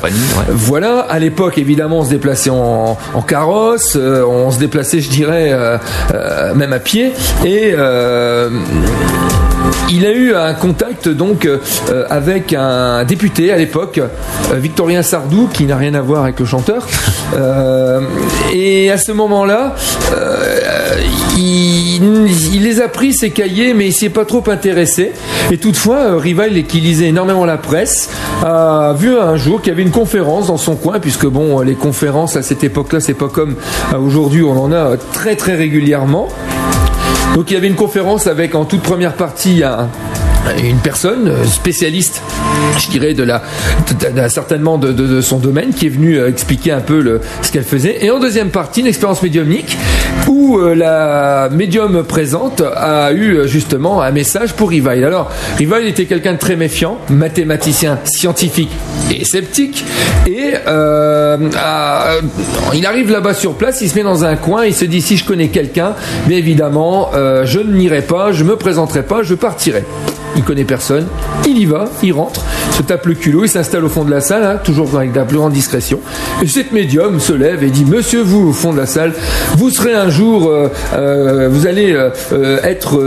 Voilà, 0.50 1.00
à 1.00 1.20
l'époque, 1.20 1.58
évidemment, 1.58 2.00
on 2.00 2.06
se 2.06 2.10
déplaçait 2.10 2.50
en, 2.50 2.98
en 3.14 3.22
carrosse, 3.22 3.96
euh, 3.96 4.24
on 4.26 4.52
se 4.52 4.60
déplaçait, 4.60 5.00
je 5.00 5.10
dirais, 5.10 5.52
même 6.56 6.74
à 6.74 6.80
pied, 6.80 7.14
et... 7.46 7.74
il 9.90 10.06
a 10.06 10.12
eu 10.12 10.34
un 10.34 10.54
contact 10.54 11.08
donc 11.10 11.46
euh, 11.46 11.60
avec 12.10 12.54
un 12.54 13.04
député 13.04 13.52
à 13.52 13.58
l'époque, 13.58 14.00
euh, 14.00 14.56
Victorien 14.56 15.04
Sardou, 15.04 15.48
qui 15.52 15.66
n'a 15.66 15.78
rien 15.78 15.94
à 15.94 16.02
voir 16.02 16.24
avec 16.24 16.40
le 16.40 16.46
chanteur. 16.46 16.88
Euh, 17.36 18.02
et 18.54 18.92
à 18.92 18.98
ce 18.98 19.12
moment-là, 19.12 19.76
il, 21.38 22.62
les 22.62 22.82
a 22.82 22.88
pris 22.88 23.14
ses 23.14 23.32
cahiers, 23.32 23.74
mais 23.74 23.88
il 23.88 23.94
s'y 23.94 24.06
est 24.06 24.10
pas 24.10 24.26
trop 24.26 24.44
intéressé. 24.48 25.12
Et 25.52 25.58
toutefois, 25.58 26.20
Rival, 26.20 26.64
qui 26.64 26.80
lisait 26.80 27.08
énormément 27.08 27.46
la 27.46 27.58
presse, 27.58 28.10
a 28.44 28.94
vu 28.98 29.18
un 29.18 29.36
jour 29.36 29.62
qu'il 29.62 29.72
y 29.72 29.74
avait 29.74 29.84
une 29.84 29.92
conférence 29.92 30.48
dans 30.48 30.58
son 30.58 30.76
coin, 30.76 31.00
puisque 31.00 31.26
bon, 31.28 31.60
les 31.62 31.76
conférences 31.76 32.36
à 32.36 32.42
cette 32.42 32.64
époque-là, 32.64 33.00
c'est 33.00 33.14
pas 33.14 33.30
comme 33.30 33.56
aujourd'hui, 33.98 34.44
on 34.44 34.60
en 34.60 34.72
a 34.72 34.98
très 35.14 35.36
très 35.36 35.56
régulièrement. 35.56 36.30
Donc 37.34 37.50
il 37.50 37.56
y 37.56 37.58
avait 37.58 37.68
une 37.68 37.76
conférence 37.76 38.28
avec 38.28 38.54
en 38.54 38.66
toute 38.66 38.82
première 38.82 39.14
partie 39.14 39.64
un, 39.64 39.90
une 40.64 40.78
personne 40.78 41.28
euh, 41.28 41.46
spécialiste, 41.46 42.22
je 42.80 42.90
dirais, 42.90 43.14
de 43.14 43.24
la, 43.24 43.42
certainement 44.30 44.78
de, 44.78 45.22
son 45.22 45.40
domaine, 45.40 45.74
qui 45.74 45.88
est 45.88 45.90
venue 45.90 46.18
euh, 46.18 46.30
expliquer 46.30 46.72
un 46.72 46.82
peu 46.82 47.22
ce 47.42 47.52
qu'elle 47.52 47.64
faisait. 47.64 48.04
Et 48.06 48.12
en 48.12 48.20
deuxième 48.20 48.50
partie, 48.50 48.82
une 48.82 48.88
expérience 48.88 49.22
médiumnique 49.22 49.78
où 50.28 50.58
euh, 50.58 50.76
la 50.76 51.50
médium 51.52 52.04
présente 52.04 52.62
a 52.62 53.12
eu 53.12 53.36
euh, 53.36 53.48
justement 53.48 54.02
un 54.02 54.12
message 54.12 54.54
pour 54.54 54.70
Rivail. 54.70 55.04
Alors, 55.04 55.32
Rivail 55.58 55.88
était 55.88 56.06
quelqu'un 56.06 56.34
de 56.34 56.38
très 56.38 56.56
méfiant, 56.56 56.98
mathématicien, 57.10 58.00
scientifique 58.04 58.72
et 59.12 59.26
sceptique. 59.26 59.84
Et 60.28 60.54
euh, 60.68 61.38
il 62.74 62.86
arrive 62.86 63.12
là-bas 63.12 63.34
sur 63.34 63.56
place, 63.56 63.82
il 63.82 63.90
se 63.90 63.96
met 63.96 64.04
dans 64.04 64.26
un 64.26 64.36
coin, 64.36 64.66
il 64.66 64.74
se 64.74 64.86
dit 64.86 65.02
si 65.02 65.18
je 65.18 65.26
connais 65.26 65.50
quelqu'un, 65.50 65.96
bien 66.28 66.38
évidemment, 66.38 67.12
euh, 67.14 67.46
je 67.46 67.60
n'irai 67.60 68.02
pas, 68.02 68.32
je 68.32 68.44
me 68.44 68.56
présenterai 68.56 69.04
pas, 69.04 69.24
je 69.24 69.36
partirai. 69.36 69.84
Il 70.36 70.44
connaît 70.44 70.64
personne, 70.64 71.06
il 71.48 71.58
y 71.58 71.66
va, 71.66 71.86
il 72.02 72.14
rentre, 72.14 72.44
se 72.72 72.82
tape 72.82 73.06
le 73.06 73.14
culot, 73.14 73.44
il 73.44 73.50
s'installe 73.50 73.86
au 73.86 73.90
fond 73.90 74.04
de 74.04 74.12
la 74.12 74.22
salle, 74.22 74.44
hein, 74.44 74.60
toujours 74.64 74.96
avec 74.98 75.16
la 75.16 75.26
plus 75.26 75.38
grande 75.38 75.54
discrétion. 75.54 76.00
Et 76.42 76.48
cette 76.48 76.72
médium 76.72 77.20
se 77.20 77.34
lève 77.34 77.64
et 77.64 77.70
dit 77.70 77.86
Monsieur, 77.86 78.22
vous, 78.22 78.50
au 78.50 78.54
fond 78.54 78.74
de 78.74 78.78
la 78.78 78.86
salle, 78.86 79.14
vous 79.58 79.70
serez 79.70 79.94
un 79.94 80.10
jour, 80.10 80.50
euh, 80.50 80.70
euh, 80.94 81.50
vous 81.52 81.68
allez 81.68 81.94
euh, 81.94 82.60
être 82.64 83.00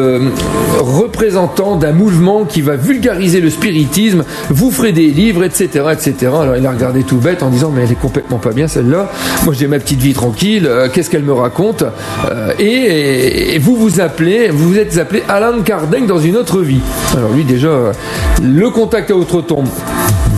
représentant 0.81 1.77
d'un 1.77 1.93
mouvement 1.93 2.45
qui 2.45 2.63
va 2.63 2.77
vulgariser 2.77 3.41
le 3.41 3.51
spiritisme, 3.51 4.25
vous 4.51 4.71
ferez 4.71 4.93
des 4.93 5.09
livres, 5.09 5.45
etc., 5.45 5.87
etc. 5.93 6.15
Alors 6.41 6.57
il 6.57 6.67
a 6.67 6.71
regardé 6.71 7.03
tout 7.03 7.17
bête 7.17 7.43
en 7.43 7.51
disant 7.51 7.73
Mais 7.75 7.83
elle 7.83 7.93
est 7.93 8.01
complètement 8.01 8.39
pas 8.39 8.53
bien 8.53 8.69
celle-là. 8.69 9.11
Moi 9.45 9.55
j'ai 9.59 9.67
ma 9.67 9.79
petite 9.79 10.01
vie 10.01 10.15
tranquille, 10.15 10.71
qu'est-ce 10.93 11.11
qu'elle 11.11 11.25
me 11.25 11.33
raconte? 11.33 11.85
Et, 12.59 13.59
vous 13.59 13.77
vous 13.77 14.01
appelez, 14.01 14.49
vous 14.51 14.71
vous 14.71 14.79
êtes 14.79 14.97
appelé 14.99 15.23
Alan 15.29 15.61
Kardec 15.63 16.07
dans 16.07 16.19
une 16.19 16.37
autre 16.37 16.61
vie. 16.61 16.81
Alors 17.17 17.33
lui 17.33 17.45
déjà, 17.45 17.93
le 18.43 18.69
contact 18.69 19.11
à 19.11 19.17
autre 19.17 19.41
tombe 19.41 19.69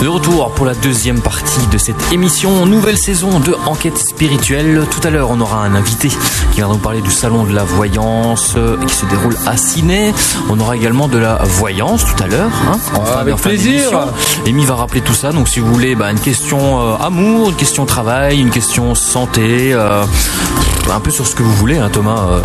De 0.00 0.08
retour 0.08 0.50
pour 0.50 0.66
la 0.66 0.74
deuxième 0.74 1.22
partie 1.22 1.66
de 1.68 1.78
cette 1.78 2.12
émission, 2.12 2.66
nouvelle 2.66 2.98
saison 2.98 3.40
de 3.40 3.56
Enquête 3.64 3.96
spirituelle. 3.96 4.84
Tout 4.90 5.00
à 5.02 5.10
l'heure, 5.10 5.30
on 5.30 5.40
aura 5.40 5.64
un 5.64 5.74
invité 5.74 6.10
qui 6.52 6.60
va 6.60 6.68
nous 6.68 6.76
parler 6.76 7.00
du 7.00 7.10
salon 7.10 7.44
de 7.44 7.54
la 7.54 7.64
voyance 7.64 8.54
euh, 8.58 8.76
qui 8.86 8.94
se 8.94 9.06
déroule 9.06 9.34
à 9.46 9.56
Ciné. 9.56 10.12
On 10.50 10.60
aura 10.60 10.76
également 10.76 11.08
de 11.08 11.16
la 11.16 11.36
voyance 11.44 12.04
tout 12.04 12.22
à 12.22 12.26
l'heure. 12.26 12.50
Hein, 12.70 12.78
ah, 12.94 13.20
avec 13.20 13.36
plaisir. 13.36 14.08
Amy 14.46 14.66
va 14.66 14.74
rappeler 14.74 15.00
tout 15.00 15.14
ça. 15.14 15.32
Donc, 15.32 15.48
si 15.48 15.60
vous 15.60 15.72
voulez 15.72 15.94
bah, 15.94 16.12
une 16.12 16.20
question 16.20 16.78
euh, 16.78 16.96
amour, 16.96 17.48
une 17.48 17.56
question 17.56 17.86
travail, 17.86 18.38
une 18.38 18.50
question 18.50 18.94
santé, 18.94 19.72
euh, 19.72 20.04
un 20.92 21.00
peu 21.00 21.10
sur 21.10 21.26
ce 21.26 21.34
que 21.34 21.42
vous 21.42 21.54
voulez, 21.54 21.78
hein, 21.78 21.88
Thomas. 21.90 22.42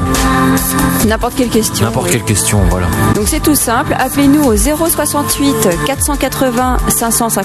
N'importe 1.06 1.36
quelle 1.36 1.50
question. 1.50 1.86
N'importe 1.86 2.12
quelle 2.12 2.24
question, 2.24 2.62
voilà. 2.70 2.88
Donc, 3.14 3.28
c'est 3.28 3.42
tout 3.42 3.56
simple. 3.56 3.94
Appelez-nous 4.00 4.44
au 4.44 4.56
068 4.56 5.86
480 5.86 6.78
550 6.88 7.41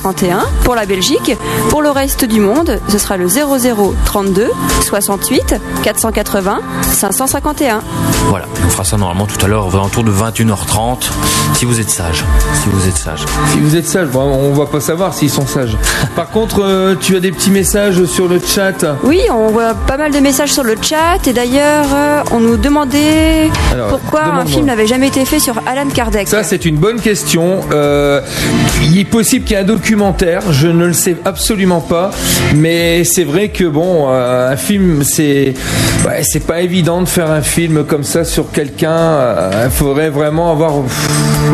pour 0.64 0.74
la 0.74 0.86
Belgique. 0.86 1.36
Pour 1.70 1.82
le 1.82 1.90
reste 1.90 2.24
du 2.24 2.40
monde, 2.40 2.80
ce 2.88 2.98
sera 2.98 3.16
le 3.16 3.28
00 3.28 3.94
32 4.04 4.50
68 4.82 5.54
480 5.82 6.58
551. 6.92 7.80
Voilà, 8.28 8.46
on 8.64 8.68
fera 8.68 8.84
ça 8.84 8.96
normalement 8.96 9.26
tout 9.26 9.44
à 9.44 9.48
l'heure 9.48 9.66
aux 9.66 9.74
alentours 9.74 10.04
de 10.04 10.12
21h30 10.12 11.10
si 11.54 11.64
vous 11.64 11.80
êtes 11.80 11.90
sage. 11.90 12.24
Si 12.62 12.68
vous 12.68 12.88
êtes 12.88 12.96
sage. 12.96 13.24
Si 13.52 13.58
vous 13.58 13.76
êtes 13.76 13.86
sage, 13.86 14.08
on 14.14 14.52
va 14.52 14.66
pas 14.66 14.80
savoir 14.80 15.14
s'ils 15.14 15.30
sont 15.30 15.46
sages. 15.46 15.76
Par 16.14 16.30
contre, 16.30 16.62
euh, 16.62 16.94
tu 17.00 17.16
as 17.16 17.20
des 17.20 17.32
petits 17.32 17.50
messages 17.50 18.04
sur 18.04 18.28
le 18.28 18.40
chat 18.40 18.84
Oui, 19.04 19.20
on 19.30 19.48
voit 19.48 19.74
pas 19.74 19.96
mal 19.96 20.12
de 20.12 20.18
messages 20.18 20.52
sur 20.52 20.64
le 20.64 20.76
chat 20.80 21.26
et 21.26 21.32
d'ailleurs, 21.32 21.86
euh, 21.94 22.22
on 22.32 22.40
nous 22.40 22.56
demandait 22.56 23.50
pourquoi 23.88 24.24
un 24.24 24.44
film 24.44 24.66
n'avait 24.66 24.86
jamais 24.86 25.08
été 25.08 25.24
fait 25.24 25.40
sur 25.40 25.60
Alan 25.66 25.88
Kardec. 25.88 26.28
Ça, 26.28 26.42
c'est 26.42 26.64
une 26.64 26.76
bonne 26.76 27.00
question. 27.00 27.60
Euh, 27.72 28.20
il 28.82 28.98
est 28.98 29.04
possible 29.04 29.44
qu'il 29.44 29.56
y 29.56 29.58
ait 29.58 29.62
un 29.62 29.66
documentaire, 29.86 30.50
je 30.50 30.66
ne 30.66 30.84
le 30.84 30.92
sais 30.92 31.14
absolument 31.24 31.80
pas, 31.80 32.10
mais 32.56 33.04
c'est 33.04 33.22
vrai 33.22 33.50
que 33.50 33.62
bon, 33.62 34.06
euh, 34.08 34.50
un 34.50 34.56
film, 34.56 35.04
c'est 35.04 35.54
c'est 36.22 36.44
pas 36.44 36.62
évident 36.62 37.02
de 37.02 37.08
faire 37.08 37.30
un 37.30 37.40
film 37.40 37.84
comme 37.84 38.02
ça 38.02 38.24
sur 38.24 38.50
quelqu'un. 38.50 38.90
Euh, 38.90 39.62
il 39.66 39.70
faudrait 39.70 40.10
vraiment 40.10 40.50
avoir. 40.50 40.78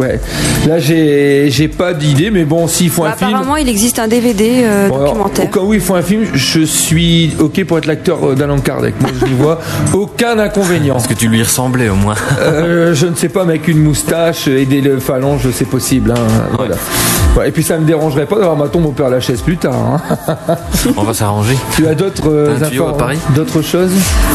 ouais. 0.00 0.18
Là, 0.66 0.78
j'ai 0.78 1.50
j'ai 1.50 1.68
pas 1.68 1.92
d'idée, 1.92 2.30
mais 2.30 2.44
bon, 2.44 2.68
s'il 2.68 2.88
faut 2.88 3.04
un 3.04 3.10
bah, 3.10 3.16
film. 3.16 3.30
Apparemment, 3.32 3.56
il 3.56 3.68
existe 3.68 3.98
un 3.98 4.08
DVD 4.08 4.62
euh, 4.64 4.88
documentaire. 4.88 5.44
au 5.44 5.48
cas 5.48 5.60
où 5.60 5.74
il 5.74 5.80
faut 5.80 5.94
un 5.94 6.02
film, 6.02 6.24
je 6.32 6.62
suis 6.62 7.34
ok 7.38 7.64
pour 7.64 7.76
être 7.76 7.86
l'acteur 7.86 8.34
d'Alan 8.34 8.60
Kardec. 8.60 8.94
Moi, 8.98 9.10
je 9.20 9.26
n'y 9.26 9.34
vois 9.34 9.60
aucun 9.92 10.38
inconvénient. 10.38 10.96
Est-ce 10.96 11.08
que 11.08 11.14
tu 11.14 11.28
lui 11.28 11.42
ressemblais 11.42 11.90
au 11.90 11.96
moins 11.96 12.14
Je 12.40 13.06
ne 13.06 13.14
sais 13.14 13.28
pas, 13.28 13.44
mais 13.44 13.54
avec 13.54 13.68
une 13.68 13.82
moustache 13.82 14.48
et 14.48 14.64
des 14.64 14.82
phalanges, 15.00 15.46
c'est 15.52 15.68
possible. 15.68 16.14
Hein. 16.16 16.46
Voilà. 16.56 16.76
et 17.46 17.50
puis 17.50 17.62
ça 17.62 17.76
me 17.76 17.84
dérangerait 18.12 18.26
pas 18.26 18.36
d'avoir 18.36 18.56
ma 18.56 18.68
tombe 18.68 18.86
au 18.86 18.92
Père 18.92 19.08
Lachaise 19.08 19.40
plus 19.40 19.56
tard. 19.56 19.74
Hein. 19.74 20.56
On 20.96 21.02
va 21.02 21.14
s'arranger. 21.14 21.56
Tu 21.74 21.86
as 21.86 21.94
d'autres 21.94 22.28
euh, 22.28 22.56
d'autres 23.34 23.62
choses? 23.62 23.92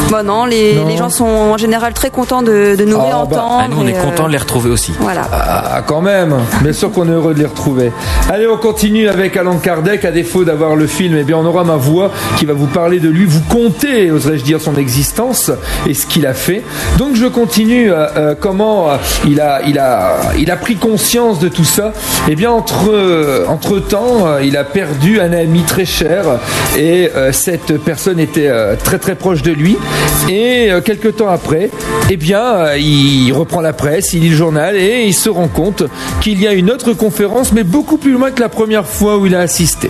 Bah 0.10 0.24
non 0.24 0.46
les, 0.46 0.74
les, 0.86 0.98
gens 0.98 1.10
sont 1.10 1.26
en 1.26 1.58
général 1.58 1.94
très 1.94 2.10
contents 2.10 2.42
de, 2.42 2.76
de 2.76 2.86
nous 2.86 2.96
ah, 2.96 3.00
bah, 3.00 3.06
réentendre. 3.06 3.58
Ah, 3.62 3.68
nous, 3.70 3.78
on 3.82 3.88
est 3.88 3.94
contents 3.94 4.28
de 4.28 4.32
les 4.32 4.38
retrouver 4.38 4.70
aussi. 4.70 4.94
Voilà. 5.00 5.28
Ah, 5.32 5.82
quand 5.86 6.02
même. 6.02 6.36
Bien 6.62 6.74
sûr 6.74 6.92
qu'on 6.92 7.08
est 7.08 7.12
heureux 7.12 7.34
de 7.34 7.40
les 7.40 7.46
retrouver. 7.46 7.92
Allez, 8.30 8.48
on 8.48 8.58
continue 8.58 9.08
avec 9.08 9.38
Alan 9.38 9.58
Kardec. 9.58 10.06
À 10.06 10.12
défaut 10.12 10.44
d'avoir 10.44 10.76
le 10.76 10.88
film, 10.88 11.16
eh 11.18 11.24
bien, 11.24 11.38
on 11.38 11.46
aura 11.46 11.64
ma 11.64 11.76
voix 11.76 12.12
qui 12.38 12.46
va 12.46 12.54
vous 12.54 12.68
parler 12.68 13.00
de 13.00 13.10
lui, 13.10 13.26
vous 13.26 13.42
compter, 13.42 14.12
oserais-je 14.12 14.44
dire, 14.44 14.62
son 14.62 14.76
existence 14.76 15.52
et 15.88 15.94
ce 15.94 16.06
qu'il 16.06 16.26
a 16.26 16.34
fait. 16.34 16.64
Donc, 16.98 17.16
je 17.16 17.26
continue. 17.26 17.92
Euh, 17.92 18.08
euh, 18.16 18.36
comment 18.40 18.88
il 19.28 19.42
a, 19.42 19.62
il 19.68 19.78
a, 19.78 20.18
il 20.38 20.50
a 20.50 20.56
pris 20.56 20.76
conscience 20.76 21.40
de 21.40 21.50
tout 21.50 21.66
ça. 21.66 21.94
Eh 22.30 22.36
bien, 22.36 22.52
entre, 22.52 23.46
entre 23.48 23.67
temps, 23.76 24.40
il 24.40 24.58
a 24.58 24.64
perdu 24.64 25.20
un 25.20 25.34
ami 25.34 25.62
très 25.62 25.86
cher 25.86 26.24
et 26.78 27.10
cette 27.32 27.78
personne 27.78 28.20
était 28.20 28.50
très 28.84 29.00
très 29.00 29.16
proche 29.16 29.42
de 29.42 29.52
lui. 29.52 29.78
Et 30.30 30.72
euh, 30.72 30.82
quelques 30.82 31.18
temps 31.18 31.30
après, 31.30 31.70
eh 32.10 32.18
euh, 32.34 32.78
il 32.78 33.32
reprend 33.32 33.62
la 33.62 33.74
presse, 33.74 34.14
il 34.14 34.22
lit 34.22 34.30
le 34.30 34.36
journal 34.36 34.76
et 34.76 35.04
il 35.06 35.14
se 35.14 35.30
rend 35.30 35.48
compte 35.48 35.84
qu'il 36.22 36.42
y 36.42 36.48
a 36.48 36.54
une 36.54 36.70
autre 36.70 36.94
conférence, 36.94 37.54
mais 37.54 37.64
beaucoup 37.64 37.98
plus 37.98 38.12
loin 38.12 38.32
que 38.32 38.42
la 38.42 38.50
première 38.50 38.86
fois 38.86 39.18
où 39.18 39.26
il 39.26 39.36
a 39.36 39.40
assisté. 39.40 39.90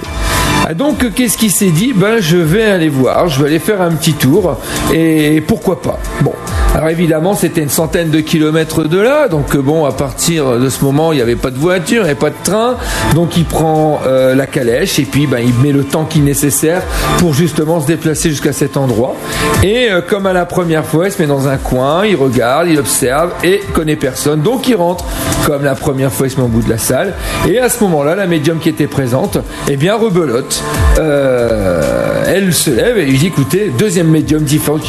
Donc, 0.74 1.14
qu'est-ce 1.14 1.38
qu'il 1.38 1.52
s'est 1.52 1.72
dit? 1.72 1.94
Ben, 1.94 2.20
je 2.20 2.38
vais 2.38 2.64
aller 2.64 2.90
voir, 2.90 3.28
je 3.30 3.42
vais 3.42 3.50
aller 3.50 3.60
faire 3.60 3.82
un 3.82 3.92
petit 3.92 4.14
tour, 4.14 4.58
et 4.94 5.42
pourquoi 5.42 5.82
pas 5.82 6.00
Bon, 6.22 6.34
alors 6.76 6.90
évidemment, 6.90 7.34
c'était 7.34 7.62
une 7.62 7.70
centaine 7.70 8.10
de 8.10 8.20
kilomètres 8.20 8.84
de 8.84 9.00
là, 9.00 9.28
donc 9.28 9.56
euh, 9.56 9.62
bon, 9.62 9.86
à 9.86 9.92
partir 9.92 10.60
de 10.60 10.70
ce 10.70 10.84
moment, 10.84 11.12
il 11.12 11.16
n'y 11.16 11.22
avait 11.22 11.36
pas 11.36 11.50
de 11.50 11.58
voiture, 11.58 12.04
avait 12.04 12.16
pas 12.16 12.30
de 12.30 12.36
train, 12.44 12.76
donc 13.16 13.38
il 13.38 13.46
prend 13.46 14.00
euh, 14.06 14.36
la 14.36 14.46
calèche 14.46 15.00
et 15.00 15.04
puis 15.04 15.26
ben, 15.26 15.40
il 15.40 15.54
met 15.64 15.72
le 15.72 15.84
temps 15.84 16.06
qui 16.06 16.20
est 16.20 16.22
nécessaire 16.22 16.82
pour 17.18 17.34
justement 17.34 17.82
se 17.82 17.88
déplacer 17.88 18.30
jusqu'à 18.30 18.54
cet 18.54 18.78
endroit. 18.78 19.16
Et 19.64 19.90
euh, 19.90 20.02
comme 20.08 20.26
à 20.28 20.34
la 20.34 20.46
première 20.46 20.86
fois, 20.86 21.08
il 21.08 21.12
se 21.12 21.22
met 21.22 21.28
dans 21.28 21.48
un 21.48 21.58
coin, 21.58 22.06
il 22.06 22.16
regarde, 22.16 22.68
il 22.68 22.78
observe 22.78 23.32
et 23.44 23.62
connaît 23.74 23.96
personne, 23.96 24.42
donc 24.42 24.68
il 24.68 24.76
rentre. 24.76 25.06
Comme 25.46 25.64
la 25.64 25.76
première 25.76 26.12
fois, 26.12 26.28
il 26.28 26.30
se 26.30 26.38
met 26.38 26.44
au 26.44 26.50
bout 26.50 26.62
de 26.62 26.70
la 26.70 26.78
salle. 26.78 27.14
Et 27.48 27.58
à 27.58 27.70
ce 27.70 27.82
moment-là, 27.84 28.16
la 28.16 28.28
médium 28.28 28.60
qui 28.60 28.70
était 28.70 28.88
présente, 28.88 29.38
eh 29.70 29.78
bien, 29.78 29.96
rebelote. 29.96 30.57
Elle 30.98 32.54
se 32.54 32.70
lève 32.70 32.98
et 32.98 33.06
lui 33.06 33.18
dit, 33.18 33.28
écoutez, 33.28 33.72
deuxième 33.78 34.10
médium 34.10 34.44
différent, 34.44 34.80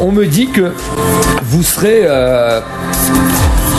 on 0.00 0.12
me 0.12 0.26
dit 0.26 0.48
que 0.48 0.72
vous 1.42 1.62
serez... 1.62 2.02
Euh, 2.04 2.60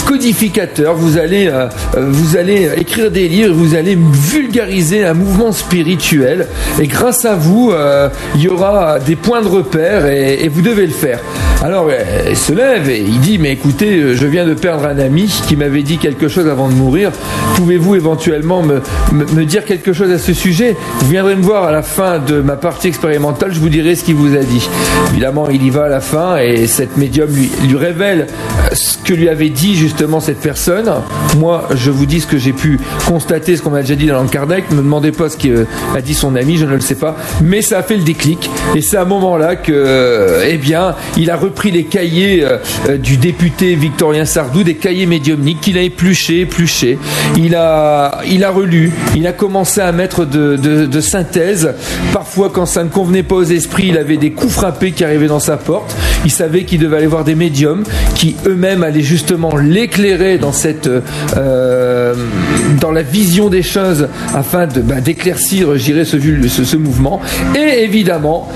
codificateur, 0.05 0.95
vous 0.95 1.17
allez, 1.17 1.47
euh, 1.47 1.67
euh, 1.95 2.07
vous 2.09 2.37
allez 2.37 2.69
écrire 2.77 3.11
des 3.11 3.27
livres, 3.27 3.53
vous 3.53 3.75
allez 3.75 3.97
vulgariser 4.11 5.03
un 5.03 5.13
mouvement 5.13 5.51
spirituel. 5.51 6.47
Et 6.79 6.87
grâce 6.87 7.25
à 7.25 7.35
vous, 7.35 7.71
euh, 7.71 8.09
il 8.35 8.41
y 8.41 8.47
aura 8.47 8.99
des 8.99 9.15
points 9.15 9.41
de 9.41 9.47
repère 9.47 10.05
et, 10.07 10.49
vous 10.49 10.61
devez 10.61 10.85
le 10.85 10.93
faire. 10.93 11.19
Alors, 11.63 11.89
il 12.27 12.35
se 12.35 12.51
lève 12.53 12.89
et 12.89 12.99
il 12.99 13.19
dit, 13.19 13.37
mais 13.37 13.51
écoutez, 13.51 14.15
je 14.15 14.25
viens 14.25 14.47
de 14.47 14.55
perdre 14.55 14.85
un 14.85 14.97
ami 14.97 15.31
qui 15.47 15.55
m'avait 15.55 15.83
dit 15.83 15.99
quelque 15.99 16.27
chose 16.27 16.47
avant 16.47 16.67
de 16.67 16.73
mourir. 16.73 17.11
Pouvez-vous 17.55 17.95
éventuellement 17.95 18.63
me, 18.63 19.45
dire 19.45 19.63
quelque 19.63 19.93
chose 19.93 20.11
à 20.11 20.17
ce 20.17 20.33
sujet? 20.33 20.75
Vous 20.99 21.11
viendrez 21.11 21.35
me 21.35 21.43
voir 21.43 21.65
à 21.65 21.71
la 21.71 21.83
fin 21.83 22.17
de 22.17 22.41
ma 22.41 22.55
partie 22.55 22.87
expérimentale, 22.87 23.53
je 23.53 23.59
vous 23.59 23.69
dirai 23.69 23.95
ce 23.95 24.03
qu'il 24.03 24.15
vous 24.15 24.35
a 24.35 24.39
dit. 24.39 24.67
Évidemment, 25.11 25.49
il 25.49 25.63
y 25.63 25.69
va 25.69 25.85
à 25.85 25.89
la 25.89 26.01
fin 26.01 26.37
et 26.37 26.65
cette 26.65 26.97
médium 26.97 27.29
lui, 27.29 27.51
lui 27.67 27.77
révèle 27.77 28.25
ce 28.73 28.97
que 28.97 29.13
lui 29.13 29.29
avait 29.29 29.49
dit 29.49 29.75
justement 29.75 29.90
cette 30.19 30.39
personne. 30.39 30.91
Moi, 31.37 31.67
je 31.75 31.91
vous 31.91 32.05
dis 32.05 32.21
ce 32.21 32.27
que 32.27 32.37
j'ai 32.37 32.53
pu 32.53 32.79
constater, 33.07 33.55
ce 33.55 33.61
qu'on 33.61 33.69
m'a 33.69 33.81
déjà 33.81 33.95
dit 33.95 34.07
dans 34.07 34.25
Kardec. 34.25 34.69
Ne 34.71 34.77
me 34.77 34.81
demandez 34.81 35.11
pas 35.11 35.29
ce 35.29 35.37
qu'a 35.37 36.01
dit 36.01 36.13
son 36.13 36.35
ami, 36.35 36.57
je 36.57 36.65
ne 36.65 36.73
le 36.73 36.81
sais 36.81 36.95
pas. 36.95 37.15
Mais 37.41 37.61
ça 37.61 37.79
a 37.79 37.83
fait 37.83 37.97
le 37.97 38.03
déclic. 38.03 38.49
Et 38.75 38.81
c'est 38.81 38.97
à 38.97 39.01
un 39.01 39.05
moment-là 39.05 39.55
que, 39.55 39.71
euh, 39.71 40.45
eh 40.47 40.57
bien, 40.57 40.95
il 41.17 41.29
a 41.29 41.35
repris 41.35 41.71
les 41.71 41.85
cahiers 41.85 42.43
euh, 42.43 42.57
euh, 42.89 42.97
du 42.97 43.17
député 43.17 43.75
Victorien 43.75 44.25
Sardou, 44.25 44.63
des 44.63 44.75
cahiers 44.75 45.05
médiumniques 45.05 45.61
qu'il 45.61 45.77
a 45.77 45.81
épluchés, 45.81 46.41
épluchés. 46.41 46.97
Il 47.37 47.55
a, 47.55 48.21
il 48.27 48.43
a 48.43 48.49
relu, 48.49 48.91
il 49.15 49.25
a 49.27 49.33
commencé 49.33 49.81
à 49.81 49.91
mettre 49.91 50.25
de, 50.25 50.55
de, 50.55 51.01
synthèse. 51.01 51.73
Parfois, 52.13 52.51
quand 52.53 52.65
ça 52.65 52.83
ne 52.83 52.89
convenait 52.89 53.23
pas 53.23 53.35
aux 53.35 53.43
esprits, 53.43 53.87
il 53.89 53.97
avait 53.97 54.17
des 54.17 54.31
coups 54.31 54.53
frappés 54.53 54.91
qui 54.91 55.03
arrivaient 55.03 55.27
dans 55.27 55.39
sa 55.39 55.57
porte. 55.57 55.95
Il 56.25 56.31
savait 56.31 56.63
qu'il 56.63 56.79
devait 56.79 56.97
aller 56.97 57.07
voir 57.07 57.23
des 57.23 57.35
médiums 57.35 57.83
qui 58.15 58.35
eux-mêmes 58.45 58.83
allaient 58.83 59.01
justement 59.01 59.55
l'éclairer 59.81 60.37
dans 60.37 60.51
cette, 60.51 60.87
euh, 61.37 62.13
dans 62.79 62.91
la 62.91 63.01
vision 63.01 63.49
des 63.49 63.63
choses 63.63 64.07
afin 64.35 64.67
bah, 64.67 65.01
d'éclaircir, 65.01 65.69
ce 66.63 66.77
mouvement. 66.77 67.19
Et 67.55 67.83
évidemment, 67.83 68.47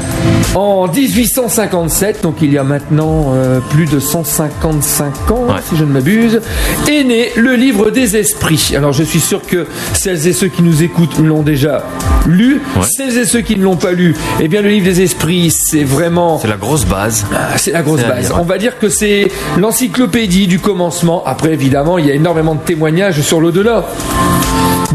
en 0.55 0.87
1857, 0.87 2.23
donc 2.23 2.37
il 2.41 2.53
y 2.53 2.57
a 2.57 2.63
maintenant 2.63 3.33
euh, 3.33 3.59
plus 3.71 3.85
de 3.85 3.99
155 3.99 5.31
ans, 5.31 5.45
Ouais. 5.49 5.55
si 5.69 5.75
je 5.75 5.83
ne 5.83 5.91
m'abuse, 5.91 6.39
est 6.87 7.03
né 7.03 7.29
le 7.35 7.55
livre 7.55 7.91
des 7.91 8.15
esprits. 8.15 8.73
Alors 8.75 8.93
je 8.93 9.03
suis 9.03 9.19
sûr 9.19 9.41
que 9.45 9.67
celles 9.93 10.27
et 10.27 10.33
ceux 10.33 10.47
qui 10.47 10.61
nous 10.63 10.81
écoutent 10.81 11.19
l'ont 11.19 11.41
déjà 11.43 11.83
lu. 12.25 12.61
Ouais. 12.77 12.83
Celles 12.89 13.17
et 13.17 13.25
ceux 13.25 13.41
qui 13.41 13.57
ne 13.57 13.63
l'ont 13.63 13.75
pas 13.75 13.91
lu, 13.91 14.15
eh 14.39 14.47
bien 14.47 14.61
le 14.61 14.69
livre 14.69 14.85
des 14.85 15.01
esprits, 15.01 15.51
c'est 15.51 15.83
vraiment 15.83 16.39
C'est 16.39 16.47
la 16.47 16.55
grosse 16.57 16.85
base. 16.85 17.25
ah, 17.33 17.57
C'est 17.57 17.71
la 17.71 17.81
grosse 17.81 18.01
base. 18.01 18.29
lire. 18.29 18.37
On 18.39 18.43
va 18.45 18.57
dire 18.57 18.79
que 18.79 18.87
c'est 18.89 19.29
l'encyclopédie 19.57 20.47
du 20.47 20.59
commencement. 20.59 21.21
Après, 21.25 21.51
évidemment, 21.53 21.97
il 21.97 22.05
y 22.05 22.11
a 22.11 22.13
énormément 22.13 22.55
de 22.55 22.61
témoignages 22.61 23.21
sur 23.21 23.41
l'au-delà. 23.41 23.85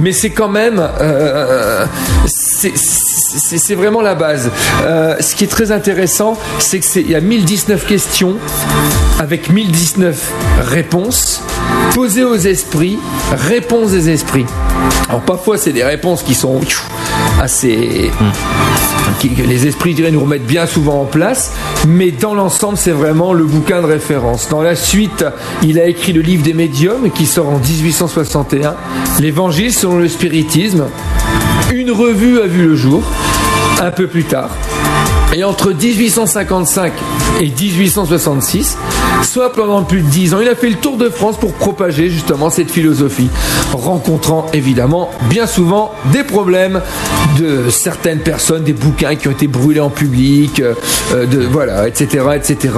Mais 0.01 0.13
c'est 0.13 0.31
quand 0.31 0.49
même, 0.49 0.81
euh, 1.01 1.85
c'est- 2.27 2.73
c'est 3.39 3.75
vraiment 3.75 4.01
la 4.03 4.15
base. 4.15 4.51
Euh, 4.85 5.17
ce 5.21 5.35
qui 5.35 5.45
est 5.45 5.49
très 5.49 5.73
intéressant, 5.73 6.35
c'est 6.59 6.79
que 6.81 6.87
c'est 6.87 7.01
il 7.01 7.11
y 7.11 7.15
a 7.15 7.21
1019 7.21 7.87
questions 7.87 8.37
avec 9.19 9.51
1019 9.51 10.33
réponses 10.63 11.43
posées 11.95 12.25
aux 12.25 12.37
esprits, 12.37 12.99
réponses 13.33 13.91
des 13.93 14.11
esprits. 14.11 14.47
Alors 15.09 15.21
parfois, 15.23 15.59
c'est 15.59 15.73
des 15.73 15.85
réponses 15.85 16.23
qui 16.23 16.35
sont 16.35 16.61
assez 17.41 18.11
qui- 19.19 19.31
que 19.35 19.43
les 19.43 19.67
esprits, 19.67 19.91
je 19.91 19.97
dirais, 19.97 20.11
nous 20.11 20.21
remettent 20.21 20.47
bien 20.47 20.67
souvent 20.67 21.03
en 21.03 21.05
place, 21.05 21.53
mais 21.87 22.11
dans 22.11 22.35
l'ensemble, 22.35 22.79
c'est 22.79 22.93
vraiment 22.93 23.33
le 23.33 23.45
bouquin 23.45 23.81
de 23.83 23.87
référence. 23.87 24.49
Dans 24.49 24.63
la 24.63 24.75
suite, 24.77 25.25
il 25.63 25.79
a 25.79 25.87
écrit 25.87 26.13
le 26.13 26.21
livre 26.23 26.43
des 26.43 26.55
médiums, 26.55 27.11
qui 27.11 27.27
sort 27.27 27.49
en 27.49 27.59
1861, 27.59 28.75
l'Évangile 29.19 29.73
selon 29.73 29.99
le 29.99 30.09
spiritisme, 30.09 30.85
une 31.73 31.91
revue 31.93 32.41
a 32.41 32.47
vu 32.47 32.67
le 32.67 32.77
jour, 32.77 33.03
un 33.81 33.91
peu 33.91 34.07
plus 34.07 34.25
tard. 34.25 34.51
Et 35.33 35.45
entre 35.45 35.73
1855 35.73 36.93
et 37.41 37.49
1866, 37.49 38.77
soit 39.23 39.53
pendant 39.53 39.85
plus 39.85 40.01
de 40.03 40.09
10 40.09 40.35
ans, 40.35 40.41
il 40.41 40.49
a 40.49 40.57
fait 40.57 40.69
le 40.69 40.77
tour 40.77 40.97
de 40.97 41.09
France 41.09 41.37
pour 41.39 41.53
propager 41.53 42.11
justement 42.11 42.51
cette 42.51 42.71
philosophie, 42.71 43.31
rencontrant 43.73 44.47
évidemment 44.53 45.11
bien 45.29 45.47
souvent 45.47 45.93
des 46.13 46.25
problèmes 46.25 46.81
de 47.39 47.71
certaines 47.71 48.21
personnes, 48.21 48.65
des 48.65 48.73
bouquins 48.73 49.15
qui 49.15 49.29
ont 49.29 49.33
été 49.33 49.47
brûlés 49.47 49.81
en 49.81 49.91
public, 49.91 50.61
euh, 50.61 50.75
euh, 51.13 51.27
de, 51.27 51.47
voilà, 51.47 51.89
etc., 51.89 52.25
etc. 52.35 52.75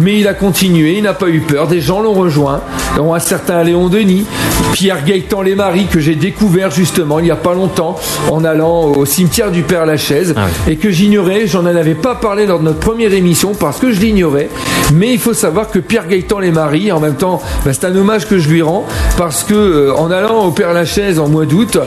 Mais 0.00 0.18
il 0.18 0.28
a 0.28 0.34
continué, 0.34 0.96
il 0.96 1.02
n'a 1.02 1.14
pas 1.14 1.28
eu 1.28 1.40
peur, 1.40 1.68
des 1.68 1.80
gens 1.80 2.00
l'ont 2.00 2.12
rejoint, 2.12 2.60
dont 2.96 3.14
un 3.14 3.18
certain 3.18 3.62
Léon 3.62 3.88
Denis, 3.88 4.24
Pierre 4.72 5.04
Gaëtan 5.04 5.42
Les 5.42 5.54
Maris, 5.54 5.86
que 5.86 6.00
j'ai 6.00 6.14
découvert 6.14 6.70
justement 6.70 7.18
il 7.18 7.24
n'y 7.24 7.30
a 7.30 7.36
pas 7.36 7.54
longtemps 7.54 7.96
en 8.30 8.44
allant 8.44 8.92
au 8.92 9.06
cimetière 9.06 9.50
du 9.50 9.62
Père 9.62 9.86
Lachaise, 9.86 10.34
Ah 10.36 10.46
et 10.68 10.76
que 10.76 10.90
j'ignorais, 10.90 11.46
j'en 11.46 11.66
avais 11.66 11.94
pas 11.94 12.14
parlé 12.14 12.46
lors 12.46 12.58
de 12.58 12.64
notre 12.64 12.80
première 12.80 13.12
émission 13.12 13.52
parce 13.58 13.78
que 13.78 13.92
je 13.92 14.00
l'ignorais, 14.00 14.48
mais 14.94 15.12
il 15.12 15.18
faut 15.18 15.34
savoir 15.34 15.70
que 15.70 15.78
Pierre 15.78 16.08
Gaëtan 16.08 16.38
Les 16.38 16.50
Maris, 16.50 16.92
en 16.92 17.00
même 17.00 17.16
temps, 17.16 17.40
bah, 17.64 17.72
c'est 17.72 17.84
un 17.84 17.96
hommage 17.96 18.26
que 18.28 18.38
je 18.38 18.48
lui 18.48 18.62
rends 18.62 18.86
parce 19.16 19.44
que 19.44 19.54
euh, 19.54 19.94
en 19.94 20.10
allant 20.10 20.44
au 20.44 20.50
Père 20.50 20.72
Lachaise 20.72 21.18
en 21.18 21.28
mois 21.28 21.46
d'août, 21.46 21.78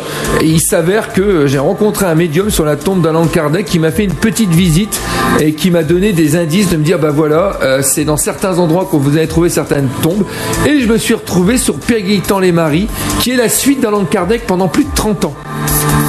il 0.41 0.59
s'avère 0.61 1.13
que 1.13 1.47
j'ai 1.47 1.59
rencontré 1.59 2.05
un 2.07 2.15
médium 2.15 2.49
sur 2.49 2.65
la 2.65 2.75
tombe 2.75 3.01
d'Alain 3.01 3.25
Kardec 3.27 3.65
qui 3.65 3.79
m'a 3.79 3.91
fait 3.91 4.03
une 4.05 4.13
petite 4.13 4.49
visite 4.51 4.99
et 5.39 5.53
qui 5.53 5.71
m'a 5.71 5.83
donné 5.83 6.13
des 6.13 6.35
indices 6.35 6.69
de 6.69 6.77
me 6.77 6.83
dire 6.83 6.99
bah 6.99 7.11
voilà, 7.11 7.57
euh, 7.61 7.81
c'est 7.81 8.05
dans 8.05 8.17
certains 8.17 8.57
endroits 8.59 8.87
que 8.89 8.95
vous 8.97 9.17
allez 9.17 9.27
trouver 9.27 9.49
certaines 9.49 9.89
tombes 10.01 10.25
et 10.65 10.79
je 10.79 10.87
me 10.87 10.97
suis 10.97 11.13
retrouvé 11.13 11.57
sur 11.57 11.75
Pierre 11.75 12.01
Gaëtan 12.01 12.39
Les 12.39 12.51
Maris 12.51 12.87
qui 13.19 13.31
est 13.31 13.35
la 13.37 13.49
suite 13.49 13.79
d'Alain 13.81 14.05
Kardec 14.09 14.45
pendant 14.47 14.67
plus 14.67 14.83
de 14.85 14.89
30 14.95 15.25
ans. 15.25 15.33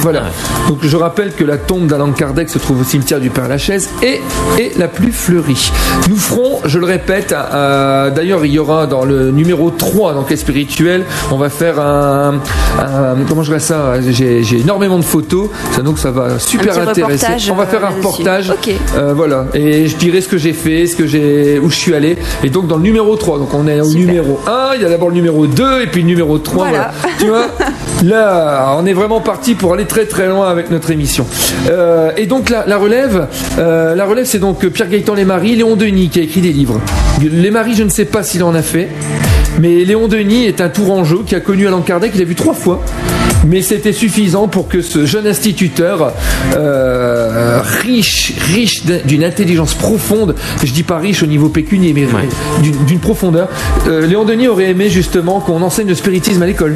Voilà. 0.01 0.23
Donc 0.69 0.79
je 0.83 0.95
rappelle 0.95 1.33
que 1.33 1.43
la 1.43 1.57
tombe 1.57 1.87
d'Alain 1.87 2.11
Kardec 2.11 2.49
se 2.49 2.57
trouve 2.57 2.81
au 2.81 2.83
cimetière 2.83 3.19
du 3.19 3.29
Père 3.29 3.47
Lachaise 3.49 3.89
et 4.01 4.21
est 4.57 4.77
la 4.77 4.87
plus 4.87 5.11
fleurie. 5.11 5.71
Nous 6.09 6.15
ferons, 6.15 6.59
je 6.65 6.79
le 6.79 6.85
répète, 6.85 7.31
d'ailleurs 7.31 8.45
il 8.45 8.51
y 8.53 8.59
aura 8.59 8.87
dans 8.87 9.03
le 9.03 9.31
numéro 9.31 9.69
3 9.71 10.13
d'enquête 10.13 10.39
spirituelle, 10.39 11.03
on 11.31 11.37
va 11.37 11.49
faire 11.49 11.79
un, 11.79 12.35
un- 12.79 13.15
comment 13.27 13.43
je 13.43 13.49
dirais 13.49 13.59
ça, 13.59 13.93
j'ai 14.09 14.41
énormément 14.59 14.97
de 14.97 15.03
photos, 15.03 15.49
ça 15.73 15.81
donc 15.89 15.97
ça 15.97 16.11
va 16.11 16.37
super 16.37 16.87
intéresser. 16.87 17.25
On 17.51 17.55
va 17.55 17.65
faire 17.65 17.83
un 17.83 17.91
euh, 17.91 17.95
reportage. 17.95 18.53
Euh, 18.95 19.13
voilà. 19.15 19.47
Et 19.55 19.87
je 19.87 19.97
dirai 19.97 20.21
ce 20.21 20.27
que 20.27 20.37
j'ai 20.37 20.53
fait, 20.53 20.85
ce 20.85 20.95
que 20.95 21.07
j'ai, 21.07 21.57
où 21.57 21.71
je 21.71 21.75
suis 21.75 21.95
allé. 21.95 22.15
Et 22.43 22.51
donc 22.51 22.67
dans 22.67 22.77
le 22.77 22.83
numéro 22.83 23.15
3, 23.15 23.39
donc 23.39 23.51
on 23.55 23.67
est 23.67 23.81
au 23.81 23.85
Super. 23.85 24.05
numéro 24.05 24.39
1, 24.45 24.75
il 24.75 24.83
y 24.83 24.85
a 24.85 24.89
d'abord 24.89 25.09
le 25.09 25.15
numéro 25.15 25.47
2 25.47 25.81
et 25.81 25.87
puis 25.87 26.01
le 26.01 26.07
numéro 26.07 26.37
3. 26.37 26.67
Voilà. 26.67 26.91
Tu 27.17 27.25
vois 27.25 27.47
Là, 28.03 28.75
on 28.77 28.85
est 28.85 28.93
vraiment 28.93 29.19
parti 29.19 29.55
pour 29.55 29.73
aller 29.73 29.85
très 29.85 30.05
très 30.05 30.27
loin 30.27 30.47
avec 30.47 30.69
notre 30.69 30.91
émission. 30.91 31.25
Euh, 31.71 32.11
et 32.17 32.27
donc 32.27 32.51
la, 32.51 32.67
la 32.67 32.77
relève, 32.77 33.27
euh, 33.57 33.95
la 33.95 34.05
relève, 34.05 34.25
c'est 34.25 34.37
donc 34.37 34.63
Pierre 34.67 34.89
Gaëtan 34.89 35.15
Les 35.15 35.25
Maris, 35.25 35.55
Léon 35.55 35.75
Denis 35.75 36.09
qui 36.09 36.19
a 36.19 36.21
écrit 36.21 36.41
des 36.41 36.53
livres. 36.53 36.79
Les 37.19 37.49
Maris, 37.49 37.73
je 37.73 37.83
ne 37.83 37.89
sais 37.89 38.05
pas 38.05 38.21
s'il 38.21 38.43
en 38.43 38.53
a 38.53 38.61
fait, 38.61 38.89
mais 39.59 39.83
Léon 39.85 40.07
Denis 40.07 40.45
est 40.45 40.61
un 40.61 40.69
Tourangeau 40.69 41.23
qui 41.25 41.33
a 41.33 41.39
connu 41.39 41.67
Allan 41.67 41.81
Kardec, 41.81 42.11
il 42.13 42.21
a 42.21 42.25
vu 42.25 42.35
trois 42.35 42.53
fois. 42.53 42.79
Mais 43.47 43.61
c'était 43.61 43.93
suffisant 43.93 44.47
pour 44.47 44.67
que 44.67 44.81
ce 44.81 45.05
jeune 45.05 45.25
instituteur, 45.25 46.13
euh, 46.55 47.59
riche, 47.81 48.33
riche 48.53 48.85
d'un- 48.85 48.99
d'une 49.05 49.23
intelligence 49.23 49.73
profonde, 49.73 50.35
je 50.63 50.71
dis 50.71 50.83
pas 50.83 50.97
riche 50.97 51.23
au 51.23 51.25
niveau 51.25 51.49
pécunier, 51.49 51.93
mais 51.93 52.05
Ouais. 52.05 52.27
d'une- 52.61 52.99
profondeur, 52.99 53.47
euh, 53.87 54.05
Léon 54.05 54.25
Denis 54.25 54.49
aurait 54.49 54.69
aimé 54.71 54.89
justement 54.89 55.39
qu'on 55.39 55.61
enseigne 55.61 55.87
le 55.87 55.95
spiritisme 55.95 56.41
à 56.41 56.45
l'école, 56.45 56.75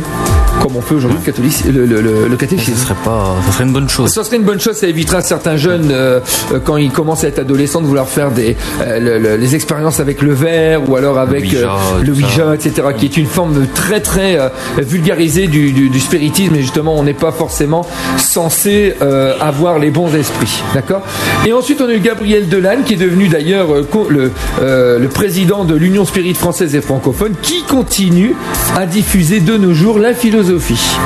comme 0.62 0.76
on 0.78 0.82
fait 0.82 0.96
aujourd'hui 0.96 1.18
le, 1.66 1.72
le, 1.72 1.86
le- 1.86 2.02
le- 2.02 2.12
le 2.28 2.32
Ce 2.32 2.36
catéchisme. 2.36 2.76
serait 2.78 2.96
pas, 3.04 3.36
ça 3.46 3.52
serait 3.52 3.66
une 3.66 3.74
bonne 3.74 3.90
chose. 3.90 4.10
Ça 4.12 4.24
serait 4.24 4.38
une 4.38 4.44
bonne 4.44 4.60
chose, 4.62 4.78
ça 4.78 4.88
évitera 4.88 5.18
à 5.18 5.22
certains 5.22 5.58
jeunes, 5.58 5.90
euh, 5.92 6.22
quand 6.64 6.78
ils 6.78 6.92
commencent 6.92 7.26
à 7.26 7.28
être 7.28 7.40
adolescents, 7.40 7.82
de 7.82 7.88
vouloir 7.88 8.08
faire 8.08 8.32
des, 8.32 8.56
le- 8.88 9.20
le- 9.20 9.36
les 9.36 9.54
expériences 9.56 10.00
avec 10.00 10.22
le 10.22 10.34
verre 10.34 10.90
ou 10.90 10.96
alors 10.96 11.18
avec 11.20 11.42
Ouija, 11.44 11.76
le. 12.06 12.14
Ouija, 12.14 12.56
etc., 12.56 12.88
qui 12.98 13.06
est 13.06 13.18
une 13.18 13.26
forme 13.28 13.68
très 13.76 14.00
très 14.00 14.40
vulgarisée 14.78 15.48
du, 15.48 15.72
du- 15.74 15.90
du 15.90 16.00
spiritisme 16.00 16.53
et 16.56 16.62
justement 16.62 16.96
on 16.96 17.04
n'est 17.04 17.14
pas 17.14 17.32
forcément 17.32 17.86
censé 18.18 18.96
euh, 19.02 19.34
avoir 19.40 19.80
les 19.80 19.92
bons 19.92 20.14
esprits. 20.16 20.62
D'accord? 20.74 21.02
Et 21.46 21.54
ensuite 21.54 21.82
on 21.82 21.88
a 21.88 21.94
eu 21.94 22.00
Gabriel 22.00 22.50
Delanne 22.50 22.84
qui 22.84 22.94
est 22.94 22.98
devenu 22.98 23.28
d'ailleurs 23.28 23.74
euh, 23.74 23.88
euh, 24.62 25.00
le 25.00 25.08
président 25.08 25.64
de 25.66 25.76
l'Union 25.76 26.06
Spirit 26.06 26.34
française 26.34 26.76
et 26.76 26.82
francophone 26.82 27.34
qui 27.42 27.64
continue 27.64 28.36
à 28.76 28.86
diffuser 28.86 29.40
de 29.40 29.58
nos 29.58 29.74
jours 29.74 30.00
la 30.00 30.14
philosophie 30.14 30.98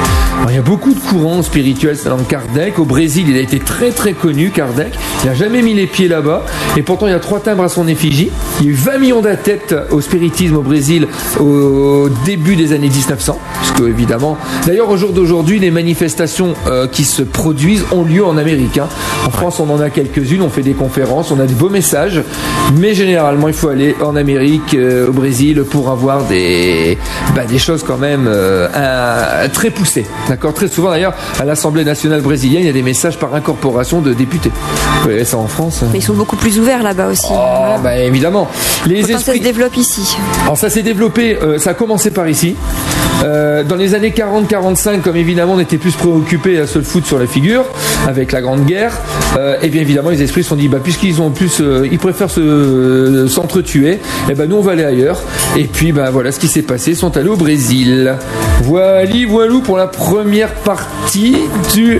il 0.50 0.56
y 0.56 0.58
a 0.58 0.62
beaucoup 0.62 0.94
de 0.94 1.00
courants 1.00 1.42
spirituels 1.42 1.98
selon 1.98 2.18
Kardec. 2.18 2.80
Au 2.80 2.86
Brésil, 2.86 3.26
il 3.30 3.36
a 3.36 3.42
été 3.42 3.60
très 3.60 3.92
très 3.92 4.14
connu, 4.14 4.50
Kardec. 4.50 4.94
Il 5.24 5.28
n'a 5.28 5.34
jamais 5.34 5.62
mis 5.62 5.74
les 5.74 5.88
pieds 5.88 6.08
là-bas. 6.08 6.46
Et 6.78 6.84
pourtant, 6.84 7.08
il 7.08 7.12
y 7.12 7.16
a 7.16 7.20
trois 7.20 7.40
timbres 7.40 7.64
à 7.64 7.70
son 7.70 7.88
effigie. 7.88 8.30
Il 8.60 8.66
y 8.66 8.70
a 8.70 8.72
eu 8.72 8.76
20 8.76 8.98
millions 9.00 9.22
d'adeptes 9.22 9.76
au 9.92 10.00
spiritisme 10.00 10.56
au 10.56 10.62
Brésil 10.62 11.08
au 11.40 12.08
début 12.26 12.56
des 12.56 12.72
années 12.72 12.90
1900. 12.90 13.40
Parce 13.60 13.72
que, 13.72 13.88
évidemment, 13.88 14.38
d'ailleurs, 14.66 14.90
au 14.90 14.98
jour 14.98 15.12
d'aujourd'hui, 15.12 15.37
les 15.44 15.72
manifestations 15.72 16.54
euh, 16.68 16.88
qui 16.88 17.04
se 17.04 17.22
produisent 17.22 17.86
ont 17.92 18.04
lieu 18.04 18.26
en 18.26 18.38
Amérique. 18.38 18.78
Hein. 18.78 18.88
En 19.26 19.30
France, 19.30 19.60
on 19.60 19.70
en 19.70 19.80
a 19.80 19.90
quelques-unes. 19.90 20.42
On 20.42 20.50
fait 20.50 20.62
des 20.62 20.74
conférences, 20.74 21.32
on 21.32 21.40
a 21.40 21.46
des 21.46 21.54
beaux 21.54 21.70
messages. 21.70 22.22
Mais 22.76 22.94
généralement, 22.94 23.48
il 23.48 23.54
faut 23.54 23.70
aller 23.70 23.96
en 24.02 24.16
Amérique, 24.16 24.74
euh, 24.74 25.08
au 25.08 25.12
Brésil, 25.12 25.64
pour 25.64 25.90
avoir 25.90 26.24
des, 26.26 26.98
bah, 27.36 27.46
des 27.46 27.58
choses 27.58 27.84
quand 27.84 27.98
même 27.98 28.26
euh, 28.28 29.48
très 29.54 29.70
poussées. 29.70 30.06
D'accord? 30.28 30.54
Très 30.54 30.68
souvent, 30.68 30.90
d'ailleurs, 30.90 31.14
à 31.40 31.46
l'Assemblée 31.46 31.84
nationale 31.84 32.22
brésilienne, 32.22 32.64
il 32.64 32.68
y 32.68 32.70
a 32.70 32.74
des 32.74 32.84
messages 32.84 33.18
par 33.18 33.34
incorporation 33.34 34.02
de 34.02 34.14
députés. 34.14 34.52
Vous 34.98 35.04
voyez 35.04 35.26
ça 35.26 35.38
en 35.38 35.48
France. 35.48 35.84
Mais 35.92 36.00
ils 36.00 36.04
sont 36.04 36.14
beaucoup 36.14 36.36
plus 36.36 36.60
ouverts 36.60 36.84
là-bas 36.84 37.08
aussi. 37.08 37.28
Oh, 37.32 37.78
bah, 37.84 37.98
évidemment. 37.98 38.48
Les 38.86 39.00
esprits... 39.00 39.24
ça 39.24 39.34
se 39.34 39.40
développe 39.40 39.78
ici. 39.78 40.18
Alors 40.44 40.58
ça 40.58 40.70
s'est 40.70 40.84
développé, 40.84 41.38
ça 41.58 41.72
a 41.72 41.74
commencé 41.74 42.12
par 42.12 42.28
ici. 42.28 42.56
Euh, 43.24 43.64
dans 43.64 43.76
les 43.76 43.96
années 43.96 44.12
40-45, 44.12 45.02
comme 45.02 45.16
évidemment 45.16 45.27
on 45.36 45.60
était 45.60 45.78
plus 45.78 45.94
préoccupé 45.94 46.60
à 46.60 46.68
se 46.68 46.80
le 46.80 46.84
foutre 46.84 47.08
sur 47.08 47.20
la 47.20 47.28
figure 47.28 47.66
avec 48.08 48.32
la 48.32 48.42
Grande 48.42 48.66
Guerre, 48.66 48.94
et 49.36 49.40
euh, 49.40 49.58
eh 49.62 49.70
bien 49.70 49.82
évidemment 49.82 50.10
les 50.10 50.22
esprits 50.22 50.44
se 50.44 50.50
sont 50.50 50.56
dit 50.56 50.68
bah 50.68 50.80
puisqu'ils 50.82 51.22
ont 51.22 51.32
plus, 51.32 51.60
euh, 51.60 51.88
ils 51.92 52.00
préfèrent 52.00 52.30
se 52.30 53.28
s'entretuer, 53.28 53.94
et 53.94 54.00
eh 54.30 54.34
ben 54.34 54.50
nous 54.50 54.58
on 54.58 54.62
va 54.62 54.72
aller 54.74 54.86
ailleurs. 54.86 55.22
Et 55.56 55.66
puis 55.66 55.92
ben 55.92 56.10
voilà 56.10 56.32
ce 56.32 56.40
qui 56.40 56.48
s'est 56.48 56.62
passé, 56.62 56.92
ils 56.92 56.98
sont 56.98 57.16
allés 57.18 57.30
au 57.30 57.36
Brésil. 57.36 58.16
Voilà, 58.64 59.06
voilou 59.28 59.62
pour 59.62 59.78
la 59.78 59.88
première 59.88 60.54
partie 60.54 61.38
du 61.74 62.00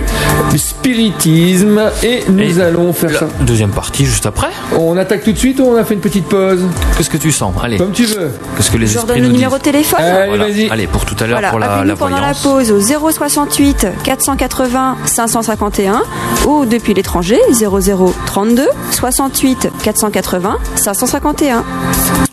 spiritisme 0.56 1.80
et 2.02 2.24
nous 2.28 2.60
allons 2.60 2.92
faire 2.92 3.10
ça. 3.10 3.28
Deuxième 3.40 3.70
partie 3.70 4.04
juste 4.04 4.26
après. 4.26 4.48
On 4.78 4.96
attaque 4.96 5.24
tout 5.24 5.32
de 5.32 5.38
suite 5.38 5.60
ou 5.60 5.64
on 5.64 5.76
a 5.76 5.84
fait 5.84 5.94
une 5.94 6.00
petite 6.00 6.26
pause? 6.26 6.60
Qu'est-ce 6.96 7.10
que 7.10 7.16
tu 7.16 7.32
sens? 7.32 7.54
Allez. 7.62 7.76
Comme 7.76 7.92
tu 7.92 8.04
veux. 8.04 8.30
Qu'est-ce 8.56 8.70
que 8.70 8.76
les 8.76 8.86
Je 8.86 8.94
esprits 8.94 9.06
donne 9.06 9.22
nous 9.22 9.28
le 9.28 9.34
numéro 9.34 9.56
de 9.56 9.62
téléphone. 9.62 10.00
Allez, 10.00 10.38
vas-y. 10.38 10.68
Allez, 10.70 10.86
pour 10.86 11.04
tout 11.04 11.16
à 11.22 11.26
l'heure 11.26 11.40
pour 11.50 11.58
la, 11.58 11.84
la 11.84 11.96
pendant 11.96 12.20
la 12.20 12.34
pause 12.34 12.70
au 12.70 12.80
068 13.18 13.88
480 14.04 14.96
551 15.04 16.02
ou 16.46 16.64
depuis 16.64 16.94
l'étranger 16.94 17.40
0032 17.52 18.68
68 18.92 19.70
480 19.82 20.58
551. 20.76 21.64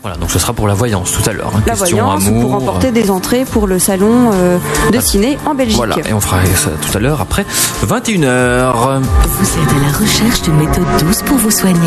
Voilà, 0.05 0.17
donc 0.17 0.29
ce 0.29 0.37
sera 0.37 0.53
pour 0.53 0.67
la 0.67 0.75
voyance 0.75 1.11
tout 1.11 1.27
à 1.27 1.33
l'heure. 1.33 1.51
Hein. 1.55 1.63
La 1.65 1.73
voyance 1.73 2.25
pour 2.25 2.51
remporter 2.51 2.91
des 2.91 3.09
entrées 3.09 3.43
pour 3.43 3.65
le 3.65 3.79
salon 3.79 4.29
euh, 4.33 4.59
de 4.91 4.99
ciné 4.99 5.39
en 5.47 5.55
Belgique. 5.55 5.77
Voilà, 5.77 5.97
et 6.07 6.13
on 6.13 6.19
fera 6.19 6.45
ça 6.45 6.69
tout 6.69 6.95
à 6.95 7.01
l'heure 7.01 7.21
après 7.21 7.43
21h. 7.87 9.01
Vous 9.01 9.47
êtes 9.47 9.71
à 9.71 9.91
la 9.91 9.97
recherche 9.97 10.43
d'une 10.43 10.57
méthode 10.57 10.85
douce 10.99 11.23
pour 11.23 11.37
vous 11.37 11.49
soigner. 11.49 11.79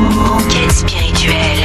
Enquête 0.00 0.72
spirituelle. 0.72 1.59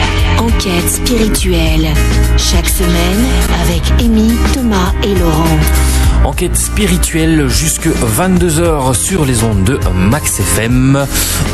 Spirituelle. 0.88 1.94
Chaque 2.38 2.68
semaine 2.68 3.26
avec 3.62 3.84
Amy, 4.02 4.32
Thomas 4.54 4.94
et 5.04 5.14
Laurent. 5.14 6.05
Enquête 6.26 6.56
spirituelle 6.56 7.48
jusque 7.48 7.88
22h 7.88 8.96
sur 8.96 9.26
les 9.26 9.44
ondes 9.44 9.64
de 9.64 9.80
Max 9.94 10.40
FM. 10.40 11.06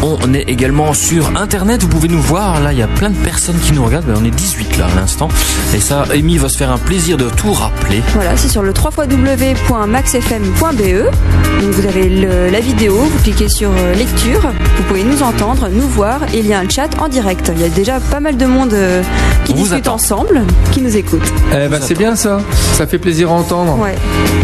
On 0.02 0.34
est 0.34 0.46
également 0.48 0.94
sur 0.94 1.38
internet, 1.38 1.82
vous 1.82 1.90
pouvez 1.90 2.08
nous 2.08 2.22
voir. 2.22 2.62
Là, 2.62 2.72
il 2.72 2.80
y 2.80 2.82
a 2.82 2.88
plein 2.88 3.10
de 3.10 3.18
personnes 3.18 3.60
qui 3.60 3.74
nous 3.74 3.84
regardent. 3.84 4.06
Ben, 4.06 4.16
on 4.18 4.24
est 4.24 4.32
18 4.32 4.78
là 4.78 4.86
à 4.86 4.96
l'instant. 4.96 5.28
Et 5.76 5.82
ça, 5.82 6.06
Amy 6.14 6.38
va 6.38 6.48
se 6.48 6.58
faire 6.58 6.72
un 6.72 6.78
plaisir 6.78 7.18
de 7.18 7.30
tout 7.30 7.52
rappeler. 7.52 8.02
Voilà, 8.14 8.38
c'est 8.38 8.48
sur 8.48 8.64
le 8.64 8.72
www.maxfm.be. 8.72 11.62
Donc 11.62 11.72
vous 11.72 11.86
avez 11.86 12.08
la 12.50 12.60
vidéo, 12.62 12.96
vous 12.96 13.20
cliquez 13.24 13.50
sur 13.50 13.70
euh, 13.70 13.94
lecture, 13.94 14.42
vous 14.78 14.84
pouvez 14.88 15.04
nous 15.04 15.22
entendre, 15.22 15.68
nous 15.70 15.88
voir 15.88 16.22
et 16.34 16.40
il 16.40 16.48
y 16.48 16.54
a 16.54 16.60
un 16.60 16.70
chat 16.70 16.90
en 17.00 17.10
direct. 17.10 17.52
Il 17.54 17.62
y 17.62 17.66
a 17.66 17.70
déjà 17.70 18.00
pas 18.00 18.20
mal 18.20 18.38
de 18.38 18.46
monde 18.46 18.74
euh, 18.74 19.04
qui 19.46 19.54
discute 19.54 19.88
ensemble, 19.88 20.44
qui 20.72 20.82
nous 20.82 20.96
écoute. 20.96 21.22
Eh 21.52 21.68
ben, 21.68 21.80
c'est 21.82 21.98
bien 21.98 22.16
ça. 22.16 22.40
Ça 22.74 22.88
fait 22.88 23.00
plaisir 23.00 23.32
à 23.32 23.34
entendre. 23.34 23.78
Ouais. 23.78 23.96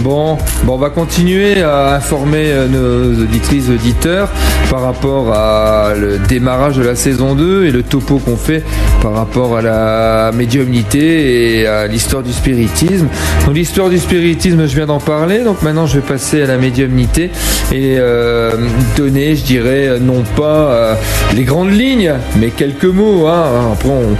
Bon, 0.01 0.16
Bon, 0.17 0.35
on 0.67 0.77
va 0.77 0.89
continuer 0.89 1.61
à 1.61 1.93
informer 1.93 2.45
euh, 2.47 2.67
nos 2.67 3.21
auditrices, 3.21 3.69
auditeurs 3.69 4.31
par 4.67 4.81
rapport 4.81 5.31
à 5.31 5.93
le 5.95 6.17
démarrage 6.17 6.75
de 6.77 6.81
la 6.81 6.95
saison 6.95 7.35
2 7.35 7.65
et 7.65 7.71
le 7.71 7.83
topo 7.83 8.17
qu'on 8.17 8.35
fait 8.35 8.63
par 9.03 9.13
rapport 9.13 9.57
à 9.57 9.61
la 9.61 10.31
médiumnité 10.33 11.59
et 11.59 11.67
à 11.67 11.85
l'histoire 11.85 12.23
du 12.23 12.33
spiritisme. 12.33 13.07
Donc 13.45 13.53
l'histoire 13.53 13.89
du 13.89 13.99
spiritisme, 13.99 14.65
je 14.65 14.75
viens 14.75 14.87
d'en 14.87 14.99
parler, 14.99 15.43
donc 15.43 15.61
maintenant 15.61 15.85
je 15.85 15.99
vais 15.99 16.07
passer 16.07 16.41
à 16.41 16.47
la 16.47 16.57
médiumnité 16.57 17.29
et 17.71 17.97
euh, 17.99 18.53
donner, 18.97 19.35
je 19.35 19.43
dirais, 19.43 19.99
non 20.01 20.23
pas 20.35 20.71
euh, 20.71 20.95
les 21.35 21.43
grandes 21.43 21.71
lignes, 21.71 22.13
mais 22.39 22.49
quelques 22.49 22.85
mots. 22.85 23.27
Hein. 23.27 23.71
Après, 23.73 23.89
on, 23.89 24.15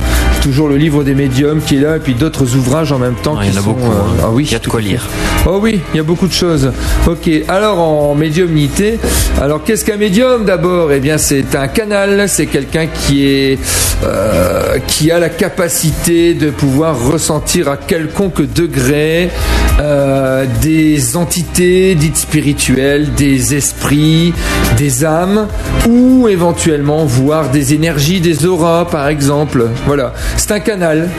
toujours 0.48 0.70
le 0.70 0.78
livre 0.78 1.04
des 1.04 1.16
médiums 1.16 1.60
qui 1.60 1.78
est 1.78 1.82
là, 1.82 1.98
et 1.98 2.00
puis 2.00 2.14
d'autres 2.14 2.56
ouvrages 2.56 2.92
en 2.92 3.00
même 3.00 3.16
temps. 3.16 3.36
Ah, 3.38 3.46
il 3.46 3.54
y 3.54 3.58
en 3.58 3.60
a 3.60 3.64
beaucoup. 3.64 3.92
Hein. 3.92 4.06
ah 4.24 4.30
oui, 4.32 4.46
il 4.46 4.52
y 4.52 4.56
a 4.56 4.60
de 4.60 4.68
quoi 4.68 4.80
lire. 4.80 5.08
Oh 5.46 5.60
il 5.94 5.98
y 5.98 6.00
a 6.00 6.04
beaucoup 6.04 6.28
de 6.28 6.34
choses. 6.34 6.72
Ok, 7.08 7.30
alors 7.48 7.80
en 7.80 8.16
médiumnité, 8.16 9.00
alors 9.42 9.63
qu'est-ce 9.63 9.86
qu'un 9.86 9.98
médium 9.98 10.46
d'abord? 10.46 10.92
Eh 10.92 11.00
bien, 11.00 11.18
c'est 11.18 11.56
un 11.56 11.68
canal, 11.68 12.28
c'est 12.28 12.48
quelqu'un 12.48 12.88
qui 12.88 13.28
est 13.28 13.60
euh, 14.04 14.78
qui 14.86 15.10
a 15.12 15.18
la 15.18 15.30
capacité 15.30 16.36
de 16.36 16.52
pouvoir 16.52 17.04
ressentir 17.04 17.68
à 17.68 17.78
quelconque 17.78 18.44
degré 18.54 19.32
euh, 19.80 20.46
des 20.62 21.18
entités 21.18 21.96
dites 21.96 22.18
spirituelles, 22.18 23.13
des 23.16 23.56
esprits, 23.56 24.34
des 24.78 25.04
âmes, 25.04 25.48
ou 25.88 26.28
éventuellement 26.28 27.06
voir 27.06 27.50
des 27.50 27.74
énergies, 27.74 28.20
des 28.20 28.46
auras, 28.46 28.86
par 28.86 29.08
exemple. 29.08 29.66
Voilà, 29.88 30.13
c'est 30.38 30.52
un 30.52 30.60
canal 30.60 31.10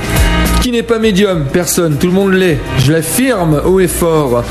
qui 0.60 0.72
n'est 0.72 0.82
pas 0.82 0.98
médium 0.98 1.44
Personne, 1.52 1.96
tout 1.98 2.08
le 2.08 2.12
monde 2.12 2.32
l'est. 2.32 2.58
Je 2.78 2.92
l'affirme 2.92 3.60
haut 3.64 3.80
et 3.80 3.88
fort. 3.88 4.44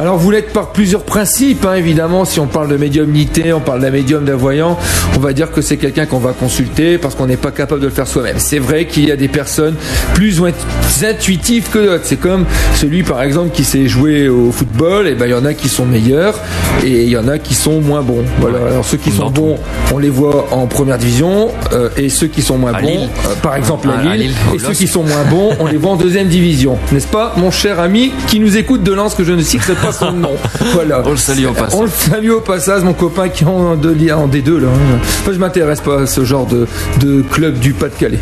Alors 0.00 0.16
vous 0.16 0.30
l'êtes 0.30 0.52
par 0.52 0.70
plusieurs 0.70 1.02
principes, 1.02 1.64
hein, 1.64 1.74
évidemment. 1.74 2.24
Si 2.24 2.38
on 2.38 2.46
parle 2.46 2.68
de 2.68 2.76
médiumnité, 2.76 3.52
on 3.52 3.60
parle 3.60 3.80
d'un 3.80 3.90
médium, 3.90 4.24
d'un 4.24 4.36
voyant, 4.36 4.78
on 5.16 5.18
va 5.18 5.32
dire 5.32 5.50
que 5.50 5.60
c'est 5.60 5.76
quelqu'un 5.76 6.06
qu'on 6.06 6.18
va 6.18 6.32
consulter 6.32 6.98
parce 6.98 7.16
qu'on 7.16 7.26
n'est 7.26 7.36
pas 7.36 7.50
capable 7.50 7.80
de 7.80 7.86
le 7.86 7.92
faire 7.92 8.06
soi-même. 8.06 8.36
C'est 8.38 8.60
vrai 8.60 8.86
qu'il 8.86 9.08
y 9.08 9.10
a 9.10 9.16
des 9.16 9.26
personnes 9.26 9.74
plus 10.14 10.40
intuitives 11.02 11.68
que 11.70 11.78
d'autres. 11.78 12.04
C'est 12.04 12.20
comme 12.20 12.44
celui, 12.76 13.02
par 13.02 13.22
exemple, 13.22 13.50
qui 13.50 13.64
sait 13.64 13.88
jouer 13.88 14.28
au 14.28 14.52
football. 14.52 15.08
Et 15.08 15.12
eh 15.12 15.14
ben 15.14 15.26
il 15.26 15.32
y 15.32 15.34
en 15.34 15.44
a 15.44 15.54
qui 15.54 15.68
sont 15.68 15.84
meilleurs 15.84 16.38
et 16.84 17.02
il 17.02 17.08
y 17.08 17.16
en 17.16 17.26
a 17.26 17.38
qui 17.38 17.54
sont 17.54 17.80
moins 17.80 18.02
bons. 18.02 18.24
Voilà. 18.40 18.58
Alors 18.70 18.84
ceux 18.84 18.98
qui 18.98 19.10
sont 19.10 19.30
bons, 19.30 19.56
on 19.92 19.98
les 19.98 20.10
voit 20.10 20.48
en 20.52 20.66
première 20.66 20.98
division 20.98 21.48
euh, 21.72 21.88
et 21.96 22.08
ceux 22.08 22.28
qui 22.28 22.42
sont 22.42 22.56
moins 22.56 22.72
bons, 22.72 23.08
euh, 23.26 23.34
par 23.42 23.56
exemple 23.56 23.88
à 23.90 24.14
Lille, 24.14 24.32
et 24.54 24.58
ceux 24.58 24.72
qui 24.72 24.86
sont 24.86 25.02
moins 25.02 25.24
bons, 25.28 25.47
on 25.58 25.66
les 25.66 25.76
voit 25.76 25.92
en 25.92 25.96
deuxième 25.96 26.28
division, 26.28 26.78
n'est-ce 26.92 27.06
pas, 27.06 27.34
mon 27.36 27.50
cher 27.50 27.80
ami 27.80 28.12
qui 28.26 28.40
nous 28.40 28.56
écoute 28.56 28.82
de 28.82 28.92
Lens 28.92 29.14
que 29.14 29.24
je 29.24 29.32
ne 29.32 29.42
cite 29.42 29.72
pas 29.74 29.92
son 29.92 30.12
nom. 30.12 30.32
Voilà. 30.74 31.02
On 31.04 31.10
le 31.10 31.16
salue 31.16 31.46
au 31.46 31.52
passage. 31.52 31.74
On 31.74 31.82
le 31.82 31.90
salue 31.90 32.30
au 32.30 32.40
passage, 32.40 32.82
mon 32.82 32.92
copain 32.92 33.28
qui 33.28 33.44
est 33.44 33.46
en, 33.46 33.76
de, 33.76 33.90
en 34.12 34.28
D2 34.28 34.58
là. 34.58 34.68
Moi, 35.24 35.32
je 35.32 35.38
m'intéresse 35.38 35.80
pas 35.80 36.02
à 36.02 36.06
ce 36.06 36.24
genre 36.24 36.46
de, 36.46 36.66
de 37.00 37.22
club 37.22 37.58
du 37.58 37.72
Pas-de-Calais. 37.72 38.18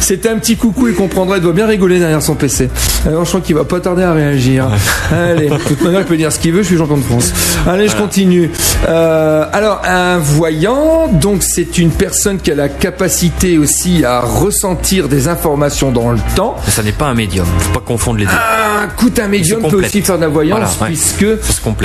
C'était 0.00 0.28
un 0.30 0.38
petit 0.38 0.56
coucou, 0.56 0.88
il 0.88 0.94
comprendrait, 0.94 1.38
il 1.38 1.42
doit 1.42 1.52
bien 1.52 1.66
rigoler 1.66 1.98
derrière 1.98 2.22
son 2.22 2.34
PC. 2.34 2.70
Alors, 3.06 3.24
je 3.24 3.28
crois 3.30 3.40
qu'il 3.40 3.54
va 3.54 3.64
pas 3.64 3.80
tarder 3.80 4.02
à 4.02 4.12
réagir. 4.12 4.68
Allez, 5.12 5.48
de 5.48 5.56
toute 5.56 5.82
manière, 5.82 6.00
il 6.00 6.06
peut 6.06 6.16
dire 6.16 6.32
ce 6.32 6.38
qu'il 6.38 6.52
veut, 6.52 6.62
je 6.62 6.68
suis 6.68 6.78
champion 6.78 6.96
de 6.96 7.02
France. 7.02 7.32
Allez, 7.66 7.88
je 7.88 7.96
continue. 7.96 8.50
Euh, 8.86 9.46
alors, 9.52 9.80
un 9.84 10.18
voyant, 10.18 11.08
donc 11.08 11.42
c'est 11.42 11.78
une 11.78 11.90
personne 11.90 12.38
qui 12.38 12.50
a 12.50 12.54
la 12.54 12.68
capacité 12.68 13.58
aussi 13.58 14.04
à 14.04 14.20
ressentir 14.20 15.08
des 15.08 15.28
informations 15.28 15.90
dans 15.90 16.10
le 16.10 16.18
temps. 16.36 16.56
Mais 16.66 16.72
ça 16.72 16.82
n'est 16.82 16.92
pas 16.92 17.06
un 17.06 17.14
médium, 17.14 17.46
faut 17.58 17.72
pas 17.72 17.84
confondre 17.84 18.18
les 18.18 18.26
deux. 18.26 18.30
Ah, 18.32 18.64
un 18.84 18.88
coup 18.88 19.10
un 19.18 19.28
médium 19.28 19.62
peut 19.68 19.84
aussi 19.84 20.02
faire 20.02 20.16
de 20.16 20.22
la 20.22 20.28
voyance 20.28 20.76
puisque 20.84 21.26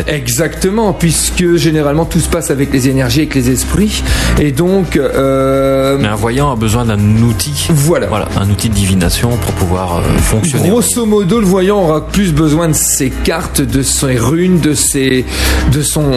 exactement 0.08 0.94
puisque 0.94 1.56
généralement 1.56 2.06
tout 2.06 2.20
se 2.20 2.30
passe 2.30 2.52
avec 2.52 2.74
les 2.74 2.90
énergies 2.90 3.22
avec 3.22 3.36
les 3.36 3.50
esprits. 3.52 4.04
Et 4.40 4.52
donc 4.52 4.98
euh, 4.98 5.98
mais 6.00 6.08
un 6.08 6.16
voyant 6.16 6.52
a 6.52 6.56
besoin 6.56 6.86
d'un 6.86 7.00
outil. 7.22 7.68
Voilà. 7.70 8.08
Voilà 8.08 8.28
un 8.40 8.50
outil 8.50 8.70
de 8.70 8.74
divination 8.74 9.30
pour 9.38 9.54
pouvoir 9.54 9.98
euh, 9.98 10.02
fonctionner. 10.20 10.70
Grosso 10.70 11.06
modo 11.06 11.40
le 11.40 11.46
voyant 11.46 11.82
aura 11.84 12.08
plus 12.08 12.34
besoin 12.34 12.68
de 12.68 12.74
ses 12.74 13.10
cartes 13.10 13.62
de 13.62 13.82
ses 13.82 14.18
runes 14.18 14.60
de 14.60 14.74
ses 14.74 15.26
de 15.72 15.82
son 15.82 16.12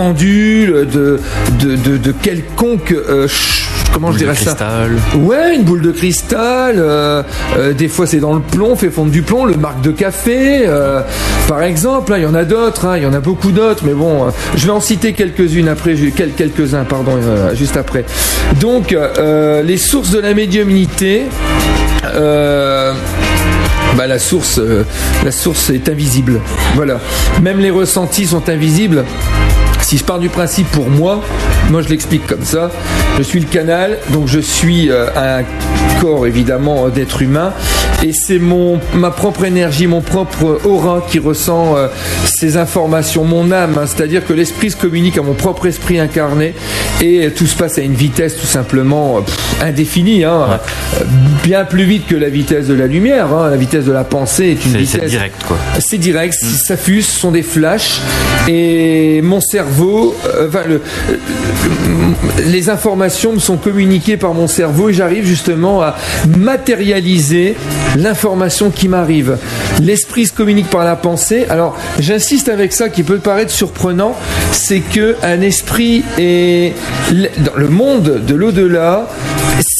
pendule 0.00 0.88
de 0.90 1.20
de, 1.60 1.98
de, 1.98 2.12
quelconque 2.12 2.92
euh, 2.92 3.28
comment 3.92 4.12
je 4.12 4.18
dirais 4.18 4.34
ça 4.34 4.56
Ouais, 5.14 5.56
une 5.56 5.64
boule 5.64 5.82
de 5.82 5.92
cristal. 5.92 6.76
Euh, 6.78 7.22
euh, 7.58 7.74
des 7.74 7.88
fois, 7.88 8.06
c'est 8.06 8.20
dans 8.20 8.32
le 8.32 8.40
plomb, 8.40 8.76
fait 8.76 8.88
fondre 8.88 9.10
du 9.10 9.20
plomb. 9.20 9.44
Le 9.44 9.56
marque 9.56 9.82
de 9.82 9.90
café, 9.90 10.62
euh, 10.66 11.02
par 11.48 11.62
exemple. 11.62 12.14
Hein, 12.14 12.18
il 12.18 12.22
y 12.22 12.26
en 12.26 12.34
a 12.34 12.44
d'autres. 12.44 12.86
Hein, 12.86 12.96
il 12.96 13.02
y 13.02 13.06
en 13.06 13.12
a 13.12 13.20
beaucoup 13.20 13.52
d'autres. 13.52 13.84
Mais 13.84 13.92
bon, 13.92 14.28
je 14.56 14.64
vais 14.64 14.72
en 14.72 14.80
citer 14.80 15.12
quelques-unes 15.12 15.68
après, 15.68 15.94
quelques-uns, 15.94 16.84
pardon, 16.84 17.18
juste 17.54 17.76
après. 17.76 18.06
Donc, 18.58 18.96
les 19.22 19.76
sources 19.76 20.12
de 20.12 20.20
la 20.20 20.32
médiumnité. 20.32 21.24
Bah, 23.96 24.06
la 24.06 24.18
source, 24.18 24.60
la 25.24 25.32
source 25.32 25.68
est 25.70 25.88
invisible. 25.90 26.40
Voilà. 26.74 27.00
Même 27.42 27.58
les 27.58 27.70
ressentis 27.70 28.26
sont 28.26 28.48
invisibles. 28.48 29.04
Si 29.90 29.98
je 29.98 30.04
pars 30.04 30.20
du 30.20 30.28
principe 30.28 30.68
pour 30.68 30.88
moi, 30.88 31.20
moi 31.68 31.82
je 31.82 31.88
l'explique 31.88 32.24
comme 32.24 32.44
ça, 32.44 32.70
je 33.18 33.24
suis 33.24 33.40
le 33.40 33.46
canal, 33.46 33.98
donc 34.10 34.28
je 34.28 34.38
suis 34.38 34.88
euh, 34.88 35.08
un 35.16 35.42
corps 36.00 36.28
évidemment 36.28 36.88
d'être 36.90 37.22
humain 37.22 37.52
et 38.04 38.12
c'est 38.12 38.38
mon 38.38 38.78
ma 38.94 39.10
propre 39.10 39.44
énergie, 39.44 39.88
mon 39.88 40.00
propre 40.00 40.60
aura 40.64 41.04
qui 41.10 41.18
ressent 41.18 41.76
euh, 41.76 41.88
ces 42.24 42.56
informations, 42.56 43.24
mon 43.24 43.50
âme, 43.50 43.78
hein. 43.78 43.86
c'est-à-dire 43.86 44.24
que 44.24 44.32
l'esprit 44.32 44.70
se 44.70 44.76
communique 44.76 45.18
à 45.18 45.22
mon 45.22 45.34
propre 45.34 45.66
esprit 45.66 45.98
incarné 45.98 46.54
et 47.00 47.28
tout 47.32 47.46
se 47.46 47.56
passe 47.56 47.76
à 47.78 47.82
une 47.82 47.94
vitesse 47.94 48.36
tout 48.36 48.46
simplement 48.46 49.18
euh, 49.18 49.66
indéfinie, 49.66 50.22
hein. 50.22 50.60
bien 51.42 51.64
plus 51.64 51.84
vite 51.84 52.06
que 52.06 52.14
la 52.14 52.28
vitesse 52.28 52.68
de 52.68 52.74
la 52.74 52.86
lumière, 52.86 53.34
hein. 53.34 53.50
la 53.50 53.56
vitesse 53.56 53.86
de 53.86 53.92
la 53.92 54.04
pensée 54.04 54.50
est 54.50 54.64
une 54.64 54.76
vitesse. 54.76 55.00
C'est 55.02 55.08
direct 55.08 55.42
quoi. 55.48 55.56
C'est 55.80 55.98
direct, 55.98 56.36
mm. 56.40 56.46
ça 56.64 56.76
fuse, 56.76 57.06
ce 57.06 57.18
sont 57.18 57.32
des 57.32 57.42
flashs 57.42 58.00
et 58.46 59.20
mon 59.22 59.40
cerveau 59.40 59.79
euh, 59.80 60.78
les 62.46 62.70
informations 62.70 63.32
me 63.32 63.38
sont 63.38 63.56
communiquées 63.56 64.16
par 64.16 64.34
mon 64.34 64.46
cerveau 64.46 64.88
et 64.88 64.92
j'arrive 64.92 65.24
justement 65.24 65.82
à 65.82 65.96
matérialiser 66.38 67.56
l'information 67.96 68.70
qui 68.70 68.88
m'arrive. 68.88 69.38
L'esprit 69.80 70.26
se 70.26 70.32
communique 70.32 70.68
par 70.68 70.84
la 70.84 70.96
pensée. 70.96 71.46
Alors, 71.48 71.76
j'insiste 71.98 72.48
avec 72.48 72.72
ça 72.72 72.88
qui 72.88 73.02
peut 73.02 73.18
paraître 73.18 73.50
surprenant, 73.50 74.14
c'est 74.52 74.80
que 74.80 75.16
un 75.22 75.40
esprit 75.40 76.04
est 76.18 76.74
dans 77.10 77.56
le 77.56 77.68
monde 77.68 78.22
de 78.26 78.34
l'au-delà, 78.34 79.08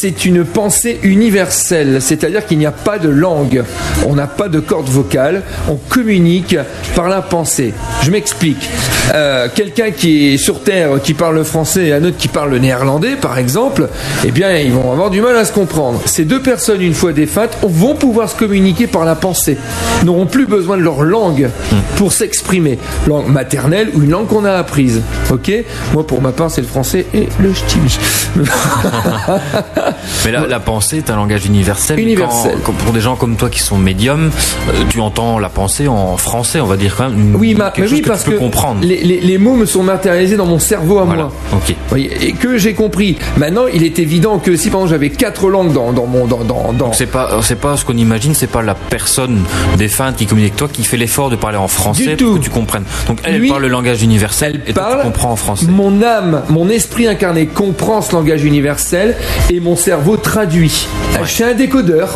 c'est 0.01 0.25
une 0.25 0.47
pensée 0.47 0.99
universelle, 1.03 2.01
c'est-à-dire 2.01 2.47
qu'il 2.47 2.57
n'y 2.57 2.65
a 2.65 2.73
pas 2.73 2.99
de 2.99 3.11
langue, 3.11 3.63
on 4.07 4.15
n'a 4.15 4.27
pas 4.27 4.49
de 4.49 4.59
corde 4.59 4.89
vocale, 4.89 5.43
on 5.69 5.75
communique 5.75 6.57
par 6.97 7.11
la 7.11 7.21
pensée. 7.21 7.75
Je 8.03 8.11
m'explique. 8.11 8.71
Euh, 9.13 9.49
quelqu'un 9.55 9.91
qui 9.91 10.29
est 10.33 10.37
sur 10.39 10.63
Terre, 10.63 11.03
qui 11.03 11.13
parle 11.13 11.35
le 11.35 11.45
français 11.45 11.89
et 11.89 11.93
un 11.93 12.03
autre 12.03 12.17
qui 12.17 12.29
parle 12.29 12.51
le 12.51 12.59
néerlandais, 12.59 13.17
par 13.17 13.37
exemple, 13.37 13.91
eh 14.25 14.31
bien, 14.31 14.57
ils 14.57 14.73
vont 14.73 14.91
avoir 14.91 15.11
du 15.11 15.21
mal 15.21 15.37
à 15.37 15.45
se 15.45 15.53
comprendre. 15.53 16.01
Ces 16.07 16.25
deux 16.25 16.41
personnes, 16.41 16.81
une 16.81 16.95
fois 16.95 17.13
défuntes, 17.13 17.59
vont 17.61 17.95
pouvoir 17.95 18.31
se 18.31 18.37
communiquer 18.37 18.87
par 18.87 19.05
la 19.05 19.17
pensée, 19.17 19.59
n'auront 20.05 20.25
plus 20.25 20.47
besoin 20.47 20.79
de 20.79 20.83
leur 20.83 21.03
langue 21.03 21.51
pour 21.97 22.15
s'exprimer, 22.15 22.79
langue 23.07 23.29
maternelle 23.29 23.91
ou 23.93 24.03
une 24.03 24.13
langue 24.13 24.29
qu'on 24.29 24.47
a 24.47 24.53
apprise. 24.53 25.03
Ok? 25.31 25.53
Moi, 25.93 26.07
pour 26.07 26.23
ma 26.23 26.33
part, 26.33 26.51
c'est 26.51 26.63
le 26.63 26.67
français 26.67 27.05
et 27.13 27.29
le 27.39 27.53
ch'timi. 27.53 27.99
Mais 30.25 30.33
la, 30.33 30.61
pensée 30.61 30.99
est 30.99 31.11
un 31.11 31.17
langage 31.17 31.47
universel. 31.47 31.99
Universel. 31.99 32.59
pour 32.59 32.93
des 32.93 33.01
gens 33.01 33.17
comme 33.17 33.37
toi 33.37 33.49
qui 33.49 33.61
sont 33.61 33.79
médiums, 33.79 34.31
euh, 34.69 34.73
tu 34.89 35.01
entends 35.01 35.39
la 35.39 35.49
pensée 35.49 35.89
en 35.89 36.17
français, 36.17 36.61
on 36.61 36.67
va 36.67 36.77
dire 36.77 36.95
quand 36.97 37.09
même. 37.09 37.35
Oui, 37.37 37.57
mais 37.57 37.89
oui, 37.91 38.03
parce 38.03 38.25
que 38.25 38.33
comprendre. 38.33 38.81
Les, 38.83 39.39
mots 39.39 39.55
me 39.55 39.65
sont 39.65 39.83
matérialisés 39.83 40.37
dans 40.37 40.47
mon 40.47 40.59
cerveau 40.59 40.99
à 40.99 41.05
moi. 41.05 41.33
Ok. 41.53 41.75
et 41.97 42.33
que 42.33 42.59
j'ai 42.59 42.75
compris. 42.75 43.17
Maintenant, 43.37 43.67
il 43.73 43.85
est 43.85 43.99
évident 43.99 44.39
que 44.39 44.57
si 44.57 44.71
pendant 44.71 44.87
j'avais 44.87 45.11
quatre 45.11 45.49
langues 45.49 45.73
dans, 45.73 45.93
mon 45.93 46.27
dans 46.27 46.45
dans, 46.45 46.73
dans... 46.73 46.93
c'est 46.93 47.07
pas 47.07 47.41
c'est 47.43 47.59
pas 47.59 47.77
ce 47.77 47.85
qu'on 47.85 47.97
imagine, 47.97 48.35
c'est 48.35 48.47
pas 48.47 48.63
la 48.63 48.75
personne 48.75 49.43
défunte 49.79 50.17
qui 50.17 50.27
communique 50.27 50.51
avec 50.51 50.57
toi 50.57 50.69
qui 50.73 50.85
fait 50.85 50.97
l'effort 50.97 51.31
de 51.31 51.37
parler 51.37 51.59
en 51.59 51.69
français 51.69 52.17
pour 52.17 52.35
que 52.35 52.41
tu 52.41 52.51
comprennes. 52.51 52.85
Donc 53.07 53.19
elle, 53.25 53.47
parle 53.47 53.63
le 53.63 53.69
langage 53.69 54.03
universel 54.03 54.61
et 54.67 54.73
toi 54.73 54.99
tu 54.99 55.07
comprends 55.07 55.33
en 55.33 55.37
français. 55.37 55.67
Mon 55.69 56.03
âme, 56.03 56.43
mon 56.49 56.69
esprit 56.69 57.07
incarné 57.07 57.47
comprend 57.47 58.03
ce 58.03 58.13
langage 58.13 58.45
universel 58.45 59.17
et 59.51 59.61
mon 59.61 59.77
cerveau 59.81 60.19
traduit. 60.19 60.87
Suis 61.25 61.43
un 61.43 61.55
décodeur. 61.55 62.11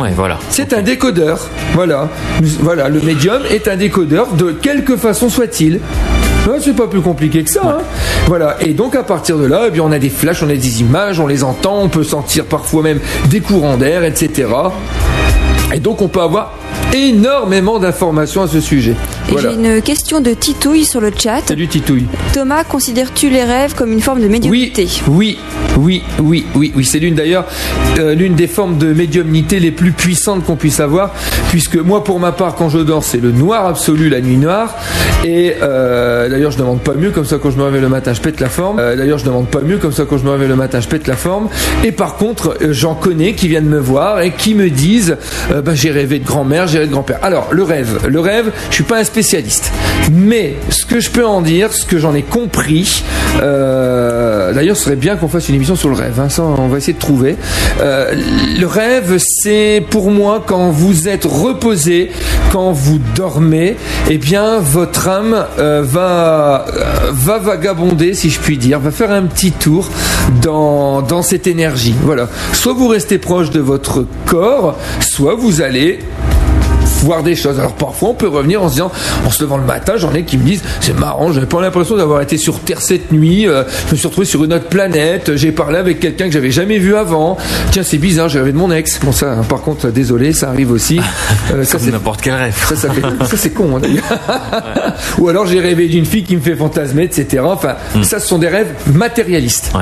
Ouais, 0.00 0.12
voilà. 0.14 0.38
C'est 0.50 0.72
un 0.72 0.82
décodeur. 0.82 1.40
Voilà. 1.74 2.08
Voilà, 2.60 2.88
le 2.88 3.00
médium 3.00 3.42
est 3.50 3.66
un 3.66 3.76
décodeur 3.76 4.28
de 4.34 4.52
quelque 4.52 4.96
façon 4.96 5.28
soit-il. 5.28 5.80
c'est 6.60 6.76
pas 6.76 6.86
plus 6.86 7.00
compliqué 7.00 7.42
que 7.42 7.50
ça. 7.50 7.60
Hein. 7.64 7.78
Voilà. 8.26 8.56
Et 8.60 8.72
donc 8.72 8.94
à 8.94 9.02
partir 9.02 9.36
de 9.36 9.46
là, 9.46 9.64
eh 9.66 9.70
bien, 9.70 9.82
on 9.82 9.90
a 9.90 9.98
des 9.98 10.10
flashs, 10.10 10.44
on 10.44 10.48
a 10.48 10.54
des 10.54 10.80
images, 10.80 11.18
on 11.18 11.26
les 11.26 11.42
entend, 11.42 11.82
on 11.82 11.88
peut 11.88 12.04
sentir 12.04 12.44
parfois 12.44 12.82
même 12.82 13.00
des 13.26 13.40
courants 13.40 13.76
d'air, 13.76 14.04
etc. 14.04 14.48
Et 15.74 15.80
donc 15.80 16.02
on 16.02 16.08
peut 16.08 16.20
avoir 16.20 16.54
énormément 16.94 17.78
d'informations 17.78 18.42
à 18.42 18.48
ce 18.48 18.60
sujet. 18.60 18.94
J'ai 19.40 19.54
une 19.54 19.80
question 19.80 20.20
de 20.20 20.32
Titouille 20.34 20.84
sur 20.84 21.00
le 21.00 21.10
chat. 21.16 21.40
Salut 21.46 21.68
Titouille. 21.68 22.06
Thomas, 22.32 22.64
considères-tu 22.64 23.30
les 23.30 23.44
rêves 23.44 23.74
comme 23.74 23.92
une 23.92 24.00
forme 24.00 24.20
de 24.20 24.28
médiumnité? 24.28 24.86
Oui, 25.08 25.38
oui, 25.78 26.02
oui, 26.18 26.44
oui, 26.54 26.72
oui. 26.74 26.84
C'est 26.84 26.98
l'une 26.98 27.14
d'ailleurs 27.14 27.46
euh, 27.98 28.14
l'une 28.14 28.34
des 28.34 28.46
formes 28.46 28.78
de 28.78 28.92
médiumnité 28.92 29.58
les 29.58 29.70
plus 29.70 29.92
puissantes 29.92 30.44
qu'on 30.44 30.56
puisse 30.56 30.80
avoir, 30.80 31.12
puisque 31.50 31.76
moi, 31.76 32.04
pour 32.04 32.18
ma 32.18 32.32
part, 32.32 32.54
quand 32.54 32.68
je 32.68 32.78
dors, 32.78 33.04
c'est 33.04 33.20
le 33.20 33.32
noir 33.32 33.66
absolu, 33.66 34.08
la 34.08 34.20
nuit 34.20 34.36
noire. 34.36 34.76
Et 35.24 35.54
euh, 35.62 36.28
d'ailleurs, 36.28 36.50
je 36.50 36.58
demande 36.58 36.80
pas 36.80 36.94
mieux, 36.94 37.10
comme 37.10 37.24
ça, 37.24 37.38
quand 37.38 37.50
je 37.50 37.58
me 37.58 37.64
réveille 37.64 37.80
le 37.80 37.88
matin, 37.88 38.12
je 38.12 38.20
pète 38.20 38.40
la 38.40 38.48
forme. 38.48 38.78
Euh, 38.78 38.96
d'ailleurs, 38.96 39.18
je 39.18 39.24
demande 39.24 39.48
pas 39.48 39.60
mieux, 39.60 39.78
comme 39.78 39.92
ça, 39.92 40.04
quand 40.08 40.18
je 40.18 40.24
me 40.24 40.30
réveille 40.30 40.48
le 40.48 40.56
matin, 40.56 40.80
je 40.80 40.88
pète 40.88 41.06
la 41.06 41.16
forme. 41.16 41.48
Et 41.84 41.92
par 41.92 42.16
contre, 42.16 42.56
j'en 42.70 42.94
connais 42.94 43.34
qui 43.34 43.48
viennent 43.48 43.68
me 43.68 43.78
voir 43.78 44.20
et 44.20 44.32
qui 44.32 44.54
me 44.54 44.70
disent, 44.70 45.16
bah, 45.50 45.74
j'ai 45.74 45.90
rêvé 45.90 46.18
de 46.18 46.26
grand-mère, 46.26 46.66
j'ai 46.66 46.81
de 46.86 46.92
grand-père. 46.92 47.18
Alors, 47.22 47.48
le 47.50 47.62
rêve, 47.62 48.06
le 48.06 48.20
rêve, 48.20 48.52
je 48.70 48.74
suis 48.74 48.84
pas 48.84 48.98
un 48.98 49.04
spécialiste, 49.04 49.72
mais 50.12 50.54
ce 50.68 50.84
que 50.84 51.00
je 51.00 51.10
peux 51.10 51.26
en 51.26 51.40
dire, 51.40 51.72
ce 51.72 51.86
que 51.86 51.98
j'en 51.98 52.14
ai 52.14 52.22
compris, 52.22 53.02
d'ailleurs, 53.38 54.76
ce 54.76 54.84
serait 54.84 54.96
bien 54.96 55.16
qu'on 55.16 55.28
fasse 55.28 55.48
une 55.48 55.56
sur 55.62 55.88
le 55.88 55.94
rêve. 55.94 56.20
Hein. 56.20 56.28
on 56.58 56.68
va 56.68 56.78
essayer 56.78 56.92
de 56.92 56.98
trouver. 56.98 57.36
Euh, 57.80 58.14
le 58.58 58.66
rêve, 58.66 59.16
c'est 59.18 59.84
pour 59.90 60.10
moi 60.10 60.42
quand 60.44 60.70
vous 60.70 61.08
êtes 61.08 61.24
reposé, 61.24 62.10
quand 62.50 62.72
vous 62.72 62.98
dormez, 63.14 63.76
eh 64.10 64.18
bien, 64.18 64.58
votre 64.58 65.08
âme 65.08 65.46
euh, 65.58 65.82
va, 65.84 66.66
euh, 66.68 67.10
va 67.12 67.38
vagabonder, 67.38 68.14
si 68.14 68.28
je 68.28 68.40
puis 68.40 68.58
dire, 68.58 68.80
va 68.80 68.90
faire 68.90 69.12
un 69.12 69.22
petit 69.22 69.52
tour 69.52 69.88
dans, 70.42 71.02
dans 71.02 71.22
cette 71.22 71.46
énergie. 71.46 71.94
Voilà. 72.02 72.28
Soit 72.52 72.72
vous 72.72 72.88
restez 72.88 73.18
proche 73.18 73.50
de 73.50 73.60
votre 73.60 74.04
corps, 74.26 74.76
soit 75.00 75.34
vous 75.34 75.62
allez 75.62 76.00
voir 77.02 77.22
des 77.22 77.36
choses. 77.36 77.58
Alors 77.58 77.74
parfois 77.74 78.10
on 78.10 78.14
peut 78.14 78.28
revenir 78.28 78.62
en 78.62 78.68
se 78.68 78.74
disant, 78.74 78.90
en 79.26 79.30
se 79.30 79.42
levant 79.42 79.56
le 79.56 79.64
matin, 79.64 79.94
j'en 79.96 80.12
ai 80.14 80.24
qui 80.24 80.38
me 80.38 80.44
disent, 80.44 80.62
c'est 80.80 80.98
marrant, 80.98 81.32
j'avais 81.32 81.46
pas 81.46 81.60
l'impression 81.60 81.96
d'avoir 81.96 82.20
été 82.20 82.36
sur 82.36 82.60
Terre 82.60 82.80
cette 82.80 83.12
nuit, 83.12 83.46
euh, 83.46 83.64
je 83.86 83.92
me 83.92 83.96
suis 83.96 84.06
retrouvé 84.06 84.26
sur 84.26 84.44
une 84.44 84.52
autre 84.52 84.68
planète, 84.68 85.36
j'ai 85.36 85.52
parlé 85.52 85.78
avec 85.78 86.00
quelqu'un 86.00 86.26
que 86.26 86.32
j'avais 86.32 86.50
jamais 86.50 86.78
vu 86.78 86.96
avant. 86.96 87.36
Tiens, 87.70 87.82
c'est 87.82 87.98
bizarre, 87.98 88.28
j'avais 88.28 88.52
de 88.52 88.56
mon 88.56 88.70
ex. 88.70 89.00
Bon 89.02 89.12
ça, 89.12 89.32
hein, 89.32 89.44
par 89.48 89.62
contre, 89.62 89.88
désolé, 89.88 90.32
ça 90.32 90.48
arrive 90.48 90.70
aussi. 90.70 91.00
Euh, 91.52 91.64
ça 91.64 91.78
c'est 91.78 91.90
n'importe 91.90 92.20
quel 92.20 92.34
rêve. 92.34 92.56
Ça, 92.68 92.76
ça, 92.76 92.88
ça 93.24 93.36
c'est 93.36 93.50
con. 93.50 93.76
Hein, 93.76 94.92
Ou 95.18 95.28
alors 95.28 95.46
j'ai 95.46 95.60
rêvé 95.60 95.88
d'une 95.88 96.06
fille 96.06 96.22
qui 96.22 96.36
me 96.36 96.40
fait 96.40 96.54
fantasmer, 96.54 97.04
etc. 97.04 97.42
Enfin, 97.44 97.74
hmm. 97.94 98.02
ça 98.02 98.20
ce 98.20 98.28
sont 98.28 98.38
des 98.38 98.48
rêves 98.48 98.72
matérialistes. 98.94 99.72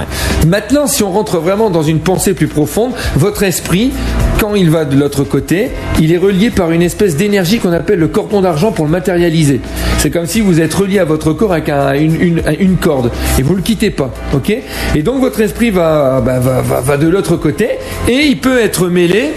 Maintenant, 0.47 0.87
si 0.87 1.03
on 1.03 1.11
rentre 1.11 1.39
vraiment 1.39 1.71
dans 1.71 1.83
une 1.83 2.01
pensée 2.01 2.35
plus 2.35 2.47
profonde, 2.47 2.93
votre 3.17 3.43
esprit, 3.43 3.93
quand 4.41 4.55
il 4.55 4.71
va 4.71 4.85
de 4.85 4.97
l'autre 4.97 5.25
côté, 5.25 5.71
il 6.01 6.13
est 6.13 6.19
relié 6.19 6.51
par 6.51 6.71
une 6.71 6.83
espèce 6.83 7.10
d'énergie 7.17 7.59
qu'on 7.59 7.73
appelle 7.73 7.99
le 7.99 8.09
cordon 8.09 8.41
d'argent 8.41 8.73
pour 8.73 8.85
le 8.85 8.91
matérialiser. 8.91 9.61
C'est 9.99 10.11
comme 10.11 10.27
si 10.27 10.41
vous 10.41 10.61
êtes 10.61 10.73
relié 10.73 10.99
à 10.99 11.05
votre 11.05 11.33
corps 11.33 11.53
avec 11.53 11.69
une, 11.69 12.77
corde 12.81 13.11
et 13.39 13.43
vous 13.43 13.53
ne 13.53 13.59
le 13.59 13.63
quittez 13.63 13.91
pas. 13.91 14.11
ok? 14.35 14.53
Et 14.95 15.03
donc 15.03 15.21
votre 15.21 15.41
esprit 15.41 15.71
bah, 15.71 16.23
va, 16.25 16.39
va, 16.39 16.81
va, 16.81 16.97
de 16.97 17.09
l'autre 17.09 17.37
côté 17.37 17.69
et 18.09 18.27
il 18.27 18.39
peut 18.39 18.61
être 18.61 18.89
mêlé 18.89 19.33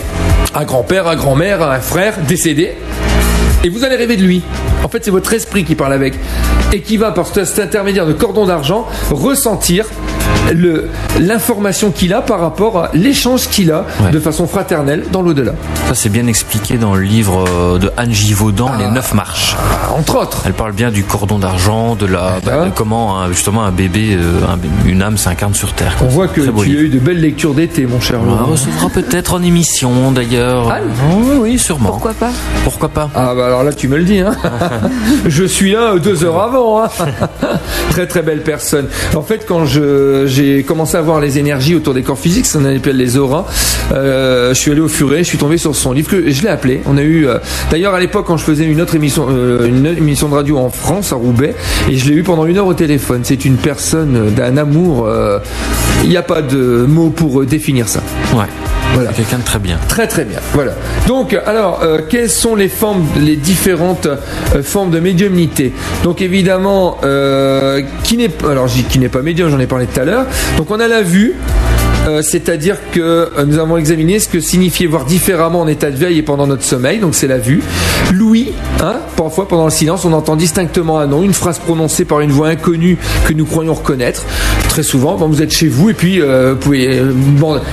à 0.54 0.66
grand-père, 0.66 1.08
à 1.08 1.16
grand-mère, 1.16 1.62
à 1.62 1.76
un 1.76 1.80
frère 1.80 2.16
décédé. 2.28 2.74
Et 3.66 3.70
vous 3.70 3.86
allez 3.86 3.96
rêver 3.96 4.18
de 4.18 4.24
lui. 4.24 4.42
En 4.84 4.90
fait, 4.90 5.06
c'est 5.06 5.12
votre 5.12 5.34
esprit 5.34 5.64
qui 5.64 5.76
parle 5.76 5.94
avec. 5.94 6.16
Et 6.74 6.82
qui 6.82 6.98
va, 6.98 7.12
par 7.12 7.28
cet 7.28 7.60
intermédiaire 7.60 8.06
de 8.06 8.12
cordon 8.12 8.46
d'argent, 8.46 8.86
ressentir 9.10 9.86
l'information 11.20 11.92
qu'il 11.92 12.14
a 12.14 12.22
par 12.22 12.40
rapport 12.40 12.78
à 12.78 12.90
l'échange 12.94 13.48
qu'il 13.50 13.72
a 13.72 13.86
Ouais. 14.04 14.12
de 14.12 14.20
façon 14.20 14.48
fraternelle 14.48 15.04
dans 15.12 15.22
l'au-delà. 15.22 15.54
Ça, 15.88 15.96
c'est 15.96 16.10
bien 16.10 16.28
expliqué 16.28 16.78
dans 16.78 16.96
le 16.96 17.02
livre 17.02 17.46
euh, 17.48 17.78
de 17.78 17.92
Anne 17.98 18.12
Givaudan, 18.14 18.72
Les 18.80 18.88
Neuf 18.90 19.14
Marches. 19.14 19.56
Ah, 19.60 19.94
Entre 19.94 20.16
autres. 20.18 20.42
Elle 20.46 20.54
parle 20.54 20.72
bien 20.74 20.90
du 20.92 21.04
cordon 21.04 21.38
d'argent, 21.40 21.96
de 21.96 22.06
la 22.06 22.40
bah, 22.44 22.66
de 22.66 22.72
comment 22.72 23.20
un- 23.22 23.30
justement 23.30 23.64
un 23.64 23.72
bébé, 23.72 24.16
euh, 24.20 24.40
un- 24.48 24.88
une 24.90 25.02
âme 25.02 25.18
s'incarne 25.18 25.54
sur 25.54 25.74
Terre. 25.74 25.96
On 26.02 26.08
voit 26.08 26.28
que 26.28 26.42
tu 26.42 26.52
livre. 26.52 26.62
as 26.62 26.66
eu 26.84 26.90
de 26.90 27.00
belles 27.00 27.20
lectures 27.22 27.54
d'été, 27.54 27.86
mon 27.86 28.00
cher 28.00 28.20
On 28.22 28.26
Laurent. 28.26 28.46
recevra 28.52 28.90
peut-être 28.90 29.34
en 29.36 29.44
émission 29.44 30.12
d'ailleurs. 30.12 30.70
Ah, 30.72 30.80
oui, 31.16 31.36
oui, 31.40 31.60
sûrement. 31.60 31.90
Pourquoi 31.90 32.14
pas? 32.14 32.32
Pourquoi 32.64 32.90
pas? 32.90 33.10
Ah 33.16 33.34
bah 33.36 33.46
alors 33.48 33.64
là 33.64 33.74
tu 33.74 33.88
me 33.88 33.98
le 33.98 34.04
dis 34.04 34.20
hein. 34.20 34.36
je 35.28 35.44
suis 35.44 35.72
là 35.72 35.96
deux 35.98 36.24
heures 36.24 36.42
avant 36.42 36.84
hein. 36.84 36.88
très 37.92 38.08
très 38.08 38.22
belle 38.22 38.42
personne 38.42 38.88
en 39.16 39.22
fait 39.22 39.46
quand 39.48 39.66
je 39.66 40.26
j'ai 40.34 40.64
commencé 40.64 40.98
à 40.98 41.02
voir 41.02 41.20
les 41.20 41.38
énergies 41.38 41.76
autour 41.76 41.94
des 41.94 42.02
corps 42.02 42.18
physiques 42.18 42.46
ça 42.46 42.60
on 42.60 42.66
appelle 42.66 42.98
les 42.98 43.18
auras. 43.18 43.46
Euh, 43.92 44.54
je 44.54 44.60
suis 44.60 44.72
allé 44.72 44.82
au 44.82 44.88
furet 44.88 45.20
je 45.20 45.30
suis 45.30 45.38
tombé 45.38 45.58
sur 45.58 45.76
son 45.76 45.94
livre 45.94 46.10
que 46.10 46.30
je 46.30 46.42
l'ai 46.42 46.50
appelé. 46.50 46.82
On 46.86 46.98
a 46.98 47.02
eu 47.02 47.28
euh, 47.28 47.38
d'ailleurs 47.72 47.94
à 47.94 48.00
l'époque 48.00 48.26
quand 48.26 48.38
je 48.38 48.44
faisais 48.44 48.66
une 48.66 48.82
autre 48.82 48.96
émission 48.96 49.28
euh, 49.30 49.68
une 49.68 49.86
émission 49.86 50.30
de 50.30 50.34
radio 50.34 50.58
en 50.58 50.70
France 50.70 51.14
à 51.14 51.16
Roubaix 51.16 51.56
et 51.90 51.98
je 51.98 52.10
l'ai 52.10 52.16
eu 52.16 52.24
pendant 52.24 52.46
une 52.46 52.58
heure 52.58 52.68
au 52.68 52.74
téléphone. 52.74 53.22
C'est 53.24 53.46
une 53.46 53.58
personne 53.58 54.32
d'un 54.36 54.58
amour 54.58 55.08
il 56.04 56.10
n'y 56.10 56.18
a 56.18 56.24
pas 56.24 56.42
de 56.42 56.86
mots 56.88 57.10
pour 57.10 57.46
définir 57.46 57.88
ça. 57.88 58.02
Ouais. 58.36 58.46
Voilà. 58.94 59.12
Quelqu'un 59.12 59.40
de 59.40 59.44
très 59.44 59.60
bien. 59.60 59.80
Très 59.88 60.08
très 60.08 60.26
bien. 60.26 60.40
Voilà. 60.54 60.74
Donc 61.08 61.36
alors 61.46 61.82
euh, 61.84 62.00
quelles 62.08 62.30
sont 62.30 62.56
les 62.56 62.70
formes, 62.70 63.06
les 63.20 63.36
différentes 63.36 64.06
euh, 64.06 64.64
formes 64.64 64.92
de 64.92 65.00
médiumnité? 65.00 65.74
Donc 66.04 66.22
évidemment, 66.22 66.98
euh, 67.04 67.82
qui 68.04 68.18
n'est 68.18 68.32
alors 68.48 68.68
qui 68.68 69.00
n'est 69.00 69.10
pas 69.10 69.22
médium, 69.22 69.50
j'en 69.50 69.60
ai 69.60 69.68
parlé 69.68 69.88
tout 69.88 70.00
à 70.00 70.06
l'heure. 70.06 70.26
Donc 70.58 70.72
on 70.72 70.80
a 70.80 70.88
la 70.88 71.02
vue. 71.02 71.34
Euh, 72.08 72.22
c'est-à-dire 72.22 72.78
que 72.92 73.00
euh, 73.00 73.46
nous 73.46 73.60
avons 73.60 73.78
examiné 73.78 74.20
ce 74.20 74.28
que 74.28 74.40
signifiait 74.40 74.88
voir 74.88 75.06
différemment 75.06 75.62
en 75.62 75.68
état 75.68 75.90
de 75.90 75.96
veille 75.96 76.18
et 76.18 76.22
pendant 76.22 76.48
notre 76.48 76.64
sommeil, 76.64 77.00
donc 77.00 77.16
c'est 77.16 77.28
la 77.28 77.38
vue. 77.38 77.62
L'ouïe, 78.12 78.52
hein, 78.82 78.98
parfois 79.16 79.48
pendant 79.48 79.66
le 79.66 79.72
silence, 79.72 80.04
on 80.04 80.12
entend 80.12 80.36
distinctement 80.36 81.00
un 81.00 81.08
nom, 81.08 81.24
une 81.24 81.34
phrase 81.34 81.60
prononcée 81.60 82.04
par 82.04 82.20
une 82.20 82.32
voix 82.32 82.50
inconnue 82.50 82.98
que 83.26 83.34
nous 83.34 83.46
croyons 83.46 83.74
reconnaître. 83.74 84.26
Très 84.68 84.84
souvent, 84.84 85.16
vous 85.16 85.42
êtes 85.42 85.52
chez 85.52 85.68
vous 85.68 85.90
et 85.90 85.94
puis 85.94 86.20
euh, 86.20 86.56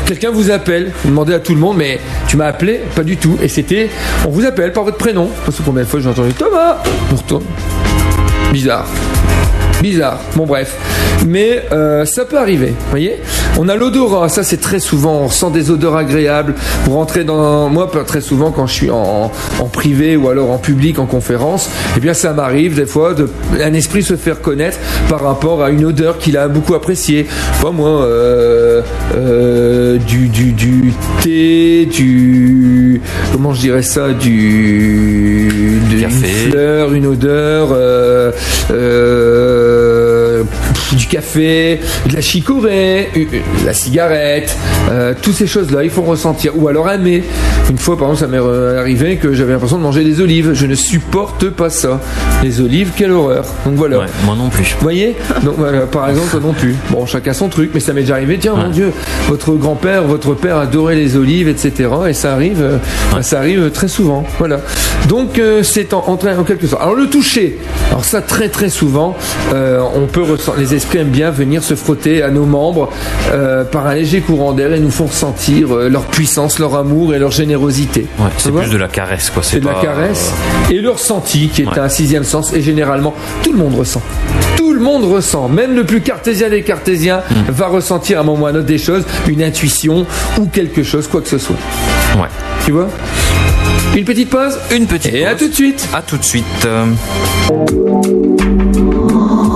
quelqu'un 0.06 0.30
vous 0.30 0.50
appelle, 0.50 0.92
vous 1.02 1.10
demandez 1.10 1.34
à 1.34 1.40
tout 1.40 1.54
le 1.54 1.60
monde, 1.60 1.76
mais 1.76 1.98
tu 2.28 2.36
m'as 2.36 2.46
appelé 2.46 2.80
Pas 2.94 3.02
du 3.02 3.16
tout. 3.16 3.36
Et 3.42 3.48
c'était, 3.48 3.90
on 4.26 4.30
vous 4.30 4.44
appelle 4.44 4.72
par 4.72 4.84
votre 4.84 4.98
prénom. 4.98 5.28
Parce 5.44 5.56
que 5.56 5.62
combien 5.62 5.82
de 5.82 5.88
fois 5.88 6.00
j'ai 6.00 6.08
entendu 6.08 6.32
Thomas 6.34 6.76
On 7.12 7.16
retourne. 7.16 7.44
Bizarre. 8.52 8.86
Bizarre. 9.80 10.18
Bon 10.36 10.46
bref. 10.46 10.76
Mais 11.26 11.62
euh, 11.72 12.04
ça 12.04 12.24
peut 12.24 12.38
arriver. 12.38 12.68
Vous 12.68 12.90
voyez 12.90 13.16
On 13.58 13.68
a 13.68 13.76
l'odorat. 13.76 14.28
Ça 14.28 14.42
c'est 14.42 14.60
très 14.60 14.78
souvent. 14.78 15.20
On 15.22 15.26
ressent 15.26 15.50
des 15.50 15.70
odeurs 15.70 15.96
agréables. 15.96 16.54
Vous 16.84 16.92
rentrez 16.92 17.24
dans... 17.24 17.68
Moi 17.68 17.90
très 18.06 18.20
souvent 18.20 18.50
quand 18.50 18.66
je 18.66 18.72
suis 18.74 18.90
en, 18.90 19.30
en 19.58 19.64
privé 19.66 20.16
ou 20.16 20.28
alors 20.28 20.50
en 20.50 20.58
public, 20.58 20.98
en 20.98 21.06
conférence, 21.06 21.68
eh 21.96 22.00
bien 22.00 22.14
ça 22.14 22.32
m'arrive 22.32 22.74
des 22.74 22.86
fois 22.86 23.14
de 23.14 23.28
un 23.60 23.72
esprit 23.74 24.02
se 24.02 24.16
faire 24.16 24.40
connaître 24.40 24.78
par 25.08 25.20
rapport 25.22 25.62
à 25.62 25.70
une 25.70 25.84
odeur 25.84 26.18
qu'il 26.18 26.36
a 26.36 26.48
beaucoup 26.48 26.74
appréciée. 26.74 27.26
Pas 27.62 27.70
moi, 27.70 27.88
euh, 28.02 28.82
euh, 29.16 29.96
du, 29.98 30.28
du, 30.28 30.52
du 30.52 30.92
thé, 31.22 31.86
du... 31.86 33.00
Comment 33.32 33.52
je 33.54 33.60
dirais 33.60 33.82
ça 33.82 34.10
Du... 34.12 35.80
de- 35.90 36.00
Café. 36.00 36.26
Une 36.46 36.50
fleur, 36.50 36.92
une 36.94 37.06
odeur... 37.06 37.68
euh, 37.72 38.30
du 40.96 41.06
café, 41.06 41.80
de 42.08 42.14
la 42.14 42.20
chicorée, 42.20 43.10
la 43.64 43.74
cigarette, 43.74 44.56
euh, 44.90 45.14
toutes 45.20 45.34
ces 45.34 45.46
choses-là, 45.46 45.84
il 45.84 45.90
faut 45.90 46.02
ressentir. 46.02 46.52
Ou 46.56 46.68
alors 46.68 46.86
mets. 46.98 47.22
Une 47.70 47.78
fois, 47.78 47.96
par 47.96 48.10
exemple, 48.10 48.32
ça 48.32 48.38
m'est 48.40 48.78
arrivé 48.78 49.16
que 49.16 49.32
j'avais 49.32 49.52
l'impression 49.52 49.78
de 49.78 49.82
manger 49.82 50.02
des 50.02 50.20
olives. 50.20 50.52
Je 50.54 50.66
ne 50.66 50.74
supporte 50.74 51.50
pas 51.50 51.70
ça. 51.70 52.00
Les 52.42 52.60
olives, 52.60 52.90
quelle 52.96 53.12
horreur. 53.12 53.44
Donc 53.64 53.74
voilà. 53.74 54.00
Ouais, 54.00 54.06
moi 54.24 54.34
non 54.36 54.48
plus. 54.48 54.74
Vous 54.78 54.82
voyez? 54.82 55.16
Donc 55.44 55.54
voilà, 55.56 55.86
par 55.86 56.08
exemple, 56.10 56.28
toi 56.30 56.40
non 56.40 56.52
plus. 56.52 56.74
Bon, 56.90 57.06
chacun 57.06 57.32
son 57.32 57.48
truc, 57.48 57.70
mais 57.72 57.80
ça 57.80 57.92
m'est 57.92 58.00
déjà 58.00 58.14
arrivé. 58.14 58.38
Tiens, 58.40 58.54
mon. 58.56 58.70
Dieu, 58.70 58.92
votre 59.28 59.52
grand-père, 59.52 60.02
votre 60.04 60.34
père 60.34 60.56
adorait 60.56 60.96
les 60.96 61.16
olives, 61.16 61.48
etc. 61.48 61.88
Et 62.08 62.12
ça 62.12 62.32
arrive, 62.32 62.62
euh, 62.62 63.22
ça 63.22 63.38
arrive 63.38 63.70
très 63.70 63.88
souvent. 63.88 64.24
Voilà. 64.38 64.60
Donc 65.08 65.38
euh, 65.38 65.62
c'est 65.62 65.94
en, 65.94 66.04
en, 66.06 66.12
en 66.14 66.44
quelque 66.44 66.66
sorte. 66.66 66.82
Alors 66.82 66.94
le 66.94 67.06
toucher. 67.08 67.58
Alors 67.90 68.04
ça, 68.04 68.22
très 68.22 68.48
très 68.48 68.68
souvent, 68.70 69.16
euh, 69.52 69.80
on 69.94 70.06
peut 70.06 70.22
ressent- 70.22 70.54
les 70.58 70.74
esprits 70.74 70.98
aiment 70.98 71.08
bien 71.08 71.30
venir 71.30 71.62
se 71.62 71.74
frotter 71.74 72.22
à 72.22 72.30
nos 72.30 72.44
membres 72.44 72.90
euh, 73.32 73.64
par 73.64 73.86
un 73.86 73.94
léger 73.94 74.20
courant 74.20 74.52
d'air 74.52 74.72
et 74.72 74.80
nous 74.80 74.90
font 74.90 75.06
ressentir 75.06 75.74
leur 75.74 76.02
puissance, 76.02 76.58
leur 76.58 76.74
amour 76.74 77.14
et 77.14 77.18
leur 77.18 77.30
générosité. 77.30 78.06
Ouais, 78.18 78.26
c'est 78.38 78.52
plus 78.52 78.70
de 78.70 78.76
la 78.76 78.88
caresse 78.88 79.30
quoi. 79.30 79.42
c'est 79.42 79.60
de 79.60 79.66
la 79.66 79.74
caresse 79.74 80.32
et 80.70 80.78
le 80.80 80.90
ressenti 80.90 81.48
qui 81.48 81.62
est 81.62 81.66
Ouais. 81.70 81.78
un 81.78 81.88
sixième 81.88 82.24
sens 82.24 82.52
et 82.52 82.60
généralement 82.62 83.14
tout 83.44 83.52
le 83.52 83.58
monde 83.58 83.74
ressent. 83.76 84.02
Tout 84.60 84.74
le 84.74 84.80
monde 84.80 85.04
ressent, 85.04 85.48
même 85.48 85.74
le 85.74 85.84
plus 85.84 86.02
cartésien 86.02 86.50
des 86.50 86.60
cartésiens 86.62 87.22
Hmm. 87.30 87.50
va 87.50 87.68
ressentir 87.68 88.18
à 88.18 88.20
un 88.20 88.24
moment 88.24 88.42
ou 88.42 88.46
à 88.46 88.50
un 88.50 88.56
autre 88.56 88.66
des 88.66 88.76
choses, 88.76 89.04
une 89.26 89.42
intuition 89.42 90.04
ou 90.38 90.44
quelque 90.52 90.82
chose, 90.82 91.08
quoi 91.08 91.22
que 91.22 91.28
ce 91.28 91.38
soit. 91.38 91.56
Ouais. 92.16 92.28
Tu 92.66 92.72
vois? 92.72 92.88
Une 93.96 94.04
petite 94.04 94.28
pause? 94.28 94.58
Une 94.70 94.86
petite. 94.86 95.14
et 95.14 95.24
à 95.24 95.34
tout 95.34 95.48
de 95.48 95.54
suite. 95.54 95.88
À 95.94 96.02
tout 96.02 96.18
de 96.18 96.24
suite. 96.24 96.44
Euh, 96.66 96.84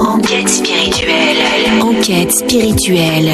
Enquête 0.09 0.49
spirituelle. 0.49 1.37
Enquête 1.83 2.33
spirituelle. 2.33 3.31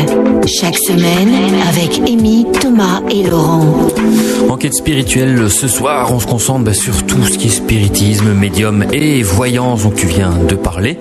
Chaque 0.61 0.77
semaine 0.77 1.35
avec 1.69 2.01
Amy, 2.09 2.47
Thomas 2.61 3.01
et 3.11 3.23
Laurent. 3.31 3.90
Enquête 4.49 4.75
spirituelle 4.75 5.51
ce 5.51 5.69
soir, 5.69 6.13
on 6.13 6.19
se 6.21 6.27
concentre 6.27 6.65
bah, 6.65 6.75
sur 6.75 7.05
tout 7.05 7.23
ce 7.25 7.39
qui 7.39 7.47
est 7.49 7.51
spiritisme, 7.51 8.33
médium 8.33 8.85
et 8.93 9.23
voyance 9.23 9.83
dont 9.85 9.91
tu 9.91 10.07
viens 10.07 10.33
de 10.49 10.55
parler. 10.55 10.99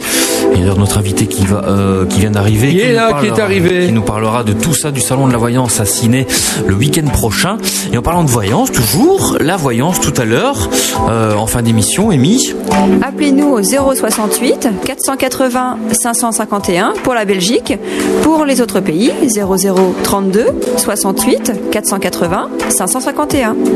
Et 0.54 0.58
d'ailleurs 0.60 0.78
notre 0.78 0.98
invité 0.98 1.26
qui 1.28 1.46
va, 1.46 1.64
euh, 1.68 2.06
qui 2.06 2.20
vient 2.20 2.32
d'arriver, 2.32 2.70
Qui 2.72 2.80
est 2.82 2.90
nous 2.90 2.96
là, 2.96 3.08
qui 3.20 3.26
est 3.26 3.30
parlera- 3.30 3.44
arrivé. 3.46 3.86
qui 3.88 3.92
nous 3.92 4.02
parlera 4.02 4.44
de 4.44 4.54
tout 4.54 4.74
ça 4.74 4.92
du 4.92 5.02
salon 5.02 5.28
de 5.28 5.32
la 5.32 5.38
voyance 5.38 5.80
à 5.80 5.86
Ciné 5.86 6.28
le 6.68 6.74
week-end 6.76 7.08
prochain. 7.08 7.58
Et 7.94 7.98
en 7.98 8.02
parlant 8.02 8.24
de 8.24 8.30
voyance, 8.30 8.72
toujours 8.72 9.38
la 9.40 9.58
voyance 9.58 10.00
tout 10.00 10.14
à 10.20 10.26
l'heure, 10.26 10.70
euh, 11.10 11.34
en 11.36 11.48
fin 11.48 11.62
d'émission, 11.62 12.10
Amy. 12.12 12.54
Appelez-nous 13.02 13.48
au 13.50 13.62
068 13.64 14.68
480 14.86 15.78
551 15.92 16.94
pour 17.04 17.14
la 17.14 17.26
Belgique. 17.26 17.74
Pour 18.24 18.46
les 18.46 18.62
autres 18.62 18.80
pays, 18.80 19.12
0032 20.04 20.46
68 20.78 21.52
480 21.72 22.50
551. 22.70 22.99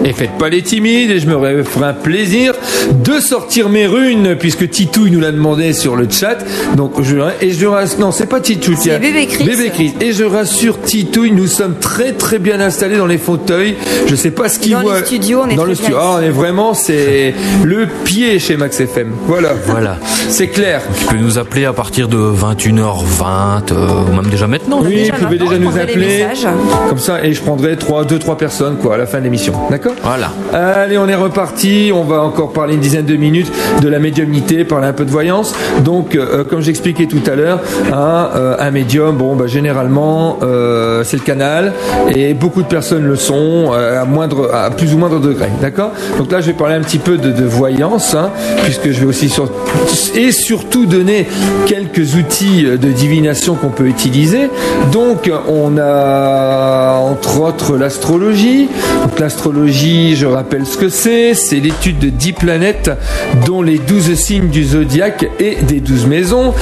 Et 0.06 0.14
faites 0.14 0.38
pas 0.38 0.50
les 0.50 0.62
timides, 0.62 1.12
et 1.12 1.20
je 1.20 1.28
me 1.28 1.64
ferai 1.64 1.86
un 1.86 1.94
plaisir 1.94 2.54
de 2.92 3.20
sortir 3.20 3.70
mes 3.70 3.88
runes, 3.88 4.36
puisque 4.40 4.70
Titouille 4.70 5.12
nous 5.12 5.20
l'a 5.20 5.32
demandé 5.32 5.74
sur 5.74 5.96
le 5.96 6.08
chat. 6.10 6.38
Donc, 6.76 7.02
je, 7.02 7.18
et 7.42 7.52
je 7.52 7.66
rassure, 7.66 8.00
non, 8.00 8.12
c'est 8.12 8.26
pas 8.28 8.40
Titouille, 8.40 8.78
C'est 8.80 9.00
Bébé 9.00 9.26
Chris. 9.28 9.44
Bébé 9.46 9.70
Chris. 9.74 9.94
Et 10.02 10.14
je 10.14 10.24
rassure 10.24 10.82
Titouille, 10.82 11.32
nous 11.32 11.48
sommes 11.48 11.76
très 11.80 12.14
très 12.14 12.40
bien 12.40 12.60
installés 12.60 12.98
dans 12.98 13.06
les 13.06 13.18
fauteuils. 13.18 13.76
Je 14.08 14.16
sais 14.16 14.32
pas 14.32 14.50
ce 14.50 14.60
qu'il 14.60 14.72
Dans 14.74 14.82
voit. 14.82 15.00
les 15.00 15.06
studios, 15.06 15.42
on 15.46 15.50
est 15.50 15.56
Dans 15.56 15.64
très 15.64 15.72
le 15.72 15.76
studio. 15.76 15.98
Ah, 16.00 16.18
on 16.20 16.22
est 16.22 16.30
vraiment, 16.30 16.74
c'est 16.74 17.34
le 17.64 17.88
pied 18.04 18.40
chez 18.40 18.58
Max 18.58 18.80
FM. 18.80 19.12
Voilà. 19.28 19.54
Voilà. 19.66 19.98
C'est 20.30 20.48
clair. 20.48 20.82
Tu 21.00 21.06
peux 21.16 21.22
nous 21.22 21.38
appeler 21.38 21.66
à 21.66 21.74
partir 21.74 22.08
de 22.08 22.18
21h20, 22.18 23.72
euh, 23.72 23.88
ou 24.10 24.16
même 24.16 24.30
déjà 24.30 24.48
maintenant. 24.48 24.82
Oui, 24.84 24.96
déjà 24.96 25.14
vous 25.16 25.26
pouvez 25.26 25.38
déjà 25.38 25.58
nous 25.60 25.78
appeler. 25.78 26.26
Comme 26.90 26.98
ça, 27.00 27.24
et 27.24 27.34
je 27.34 27.42
prendrai 27.42 27.78
trois, 27.78 28.06
deux, 28.06 28.20
trois 28.20 28.38
personnes, 28.38 28.78
quoi, 28.78 28.96
à 28.96 28.98
la 28.98 29.06
fin 29.14 29.20
de 29.20 29.26
l'émission. 29.26 29.54
D'accord? 29.70 29.94
Voilà. 30.02 30.32
Allez, 30.54 30.98
on 30.98 31.08
est 31.08 31.16
reparti. 31.16 31.92
On 31.94 32.04
va 32.04 32.24
encore 32.24 32.52
parler 32.52 32.74
une 32.74 32.80
dizaine 32.80 33.06
de 33.06 33.16
minutes 33.16 33.52
de 33.80 33.88
la 33.88 34.00
médiumnité, 34.00 34.64
parler 34.64 34.88
un 34.88 34.94
peu 34.94 35.06
de 35.06 35.12
voyance. 35.12 35.54
Donc, 35.86 36.16
euh, 36.16 36.44
comme 36.44 36.62
j'expliquais 36.62 37.06
tout 37.06 37.22
à 37.28 37.36
l'heure, 37.36 37.60
hein, 37.94 38.30
euh, 38.36 38.56
un 38.58 38.72
médium, 38.72 39.16
bon, 39.16 39.36
bah, 39.36 39.46
généralement, 39.46 40.40
euh, 40.42 41.04
c'est 41.04 41.18
le 41.18 41.24
canal, 41.24 41.74
et 42.16 42.34
beaucoup 42.34 42.64
de 42.64 42.68
personnes 42.68 43.04
le 43.04 43.16
sont 43.16 43.72
euh, 43.74 44.02
à 44.02 44.06
moindre, 44.06 44.52
à 44.52 44.72
plus 44.72 44.96
ou 44.96 44.98
moindre 44.98 45.20
degré, 45.20 45.48
d'accord 45.62 45.92
Donc 46.18 46.32
là, 46.32 46.42
je 46.42 46.48
vais 46.48 46.54
parler 46.54 46.74
un 46.74 46.82
petit 46.82 46.98
peu 46.98 47.18
de, 47.18 47.32
de 47.32 47.46
voyance, 47.46 48.16
hein, 48.16 48.32
puisque 48.64 48.90
je 48.90 49.00
vais 49.00 49.06
aussi 49.06 49.30
sur, 49.30 49.48
et 50.16 50.32
surtout 50.32 50.88
donner 50.88 51.28
quelques 51.68 52.16
outils 52.16 52.64
de 52.64 52.88
divination 52.88 53.54
qu'on 53.54 53.70
peut 53.70 53.88
utiliser. 53.88 54.50
Donc, 54.92 55.30
on 55.48 55.78
a 55.78 56.98
entre 56.98 57.42
autres 57.42 57.78
l'astrologie, 57.78 58.70
Donc 59.02 59.20
l'astrologie, 59.20 60.16
je 60.16 60.26
rappelle 60.26 60.66
ce 60.66 60.78
que 60.78 60.90
c'est, 60.90 61.34
c'est 61.34 61.60
l'étude 61.60 62.00
de 62.00 62.10
10 62.10 62.34
planètes 62.34 62.92
dont 63.46 63.62
les 63.62 63.78
12 63.78 64.14
signes 64.16 64.48
du 64.48 64.64
zodiaque 64.64 65.30
et 65.40 65.58
des 65.64 65.80
12 65.80 66.08
maisons 66.08 66.54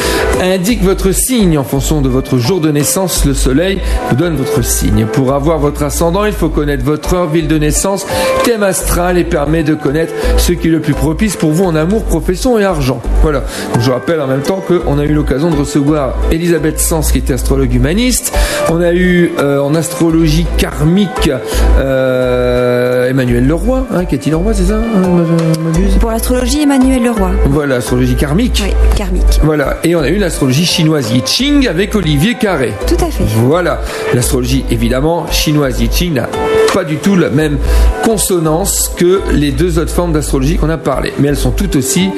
indiquent 0.42 0.84
votre 0.84 1.12
signe 1.12 1.58
en 1.58 1.64
fonction 1.64 2.02
de 2.02 2.10
votre 2.10 2.38
jour 2.38 2.60
de 2.60 2.72
naissance. 2.72 3.26
Le 3.26 3.34
soleil 3.34 3.80
vous 4.10 4.16
donne 4.16 4.36
votre 4.36 4.64
signe. 4.64 5.06
Pour 5.06 5.34
avoir 5.34 5.60
votre 5.60 5.84
ascendant, 5.84 6.26
il 6.26 6.34
faut 6.34 6.50
connaître 6.50 6.84
votre 6.84 7.14
heure, 7.14 7.28
ville 7.28 7.48
de 7.48 7.58
naissance, 7.58 8.06
thème 8.44 8.64
astral 8.64 9.18
et 9.18 9.24
permet 9.24 9.64
de 9.64 9.76
connaître 9.76 10.14
ce 10.38 10.54
qui 10.54 10.68
est 10.68 10.72
le 10.72 10.80
plus 10.80 10.94
propice 10.94 11.36
pour 11.36 11.52
vous 11.52 11.66
en 11.66 11.76
amour, 11.76 12.04
profession 12.04 12.58
et 12.58 12.64
argent. 12.64 13.02
Voilà. 13.22 13.44
Donc, 13.74 13.82
je 13.82 13.92
rappelle 13.92 14.20
en 14.22 14.28
même 14.28 14.42
temps 14.42 14.64
qu'on 14.66 14.98
a 14.98 15.06
eu 15.06 15.14
l'occasion 15.14 15.50
de 15.50 15.56
recevoir 15.56 16.16
Elisabeth 16.32 16.80
Sens 16.80 17.12
qui 17.12 17.20
était 17.20 17.34
astrologue 17.34 17.74
humaniste. 17.74 18.34
On 18.70 18.82
a 18.82 18.94
eu 18.94 19.32
euh, 19.40 19.60
en 19.60 19.76
astrologie 19.76 20.46
karmique 20.58 21.30
euh, 21.78 22.21
Emmanuel 23.10 23.46
Leroy, 23.46 23.86
hein, 23.92 24.06
Cathy 24.06 24.30
Leroy, 24.30 24.54
c'est 24.54 24.66
ça 24.66 24.76
hein, 24.76 25.24
Pour 26.00 26.12
l'astrologie, 26.12 26.64
Emmanuel 26.64 27.04
Leroy. 27.04 27.32
Voilà, 27.46 27.76
astrologie 27.76 28.16
karmique. 28.16 28.62
Oui, 28.66 28.74
karmique. 28.96 29.40
Voilà, 29.44 29.78
et 29.84 29.96
on 29.96 30.02
a 30.02 30.10
eu 30.10 30.18
l'astrologie 30.18 30.66
chinoise 30.66 31.12
Yi 31.12 31.22
Ching 31.26 31.68
avec 31.68 31.96
Olivier 31.96 32.36
Carré. 32.36 32.74
Tout 32.88 33.04
à 33.04 33.10
fait. 33.10 33.24
Voilà, 33.36 33.82
l'astrologie 34.14 34.66
évidemment 34.72 35.26
chinoise 35.32 35.82
Yi 35.82 35.90
Ching 35.92 36.14
n'a 36.14 36.30
pas 36.74 36.84
du 36.84 36.98
tout 36.98 37.16
la 37.16 37.30
même 37.30 37.58
consonance 38.04 38.92
que 38.96 39.22
les 39.32 39.52
deux 39.52 39.78
autres 39.78 39.92
formes 39.92 40.14
d'astrologie 40.14 40.58
qu'on 40.58 40.70
a 40.70 40.78
parlé, 40.78 41.14
mais 41.20 41.28
elles 41.28 41.38
sont 41.38 41.52
toutes 41.52 41.76
aussi 41.76 42.10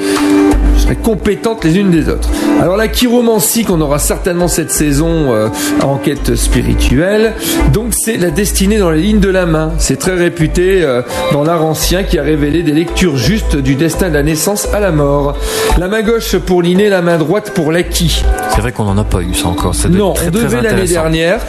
serais 0.84 0.96
compétentes 0.96 1.64
les 1.64 1.78
unes 1.78 1.90
des 1.90 2.08
autres. 2.08 2.28
Alors 2.60 2.76
la 2.76 2.88
chiromancie 2.88 3.64
qu'on 3.64 3.80
aura 3.80 3.98
certainement 3.98 4.48
cette 4.48 4.70
saison 4.70 5.32
euh, 5.32 5.48
à 5.80 5.86
enquête 5.86 6.34
spirituelle, 6.34 7.34
donc 7.72 7.92
c'est 7.92 8.16
la 8.16 8.30
destinée 8.30 8.78
dans 8.78 8.90
les 8.90 9.00
lignes 9.00 9.20
de 9.20 9.30
la 9.30 9.46
main. 9.46 9.72
C'est 9.78 9.98
très 9.98 10.14
réputé 10.14 10.82
euh, 10.82 11.02
dans 11.32 11.42
l'art 11.42 11.64
ancien 11.64 12.02
qui 12.02 12.18
a 12.18 12.22
révélé 12.22 12.62
des 12.62 12.72
lectures 12.72 13.16
justes 13.16 13.56
du 13.56 13.74
destin 13.74 14.08
de 14.10 14.14
la 14.14 14.22
naissance 14.22 14.68
à 14.74 14.80
la 14.80 14.92
mort. 14.92 15.36
La 15.78 15.88
main 15.88 16.02
gauche 16.02 16.36
pour 16.36 16.62
l'inné, 16.62 16.88
la 16.88 17.02
main 17.02 17.16
droite 17.16 17.52
pour 17.54 17.72
l'acquis. 17.72 18.22
C'est 18.54 18.60
vrai 18.60 18.72
qu'on 18.72 18.84
n'en 18.84 18.98
a 18.98 19.04
pas 19.04 19.22
eu 19.22 19.34
ça 19.34 19.48
encore. 19.48 19.74
Ça 19.74 19.88
Non, 19.88 20.12
très, 20.12 20.28
on 20.28 20.30
devait 20.30 20.60
l'année 20.60 20.86
dernière 20.86 21.40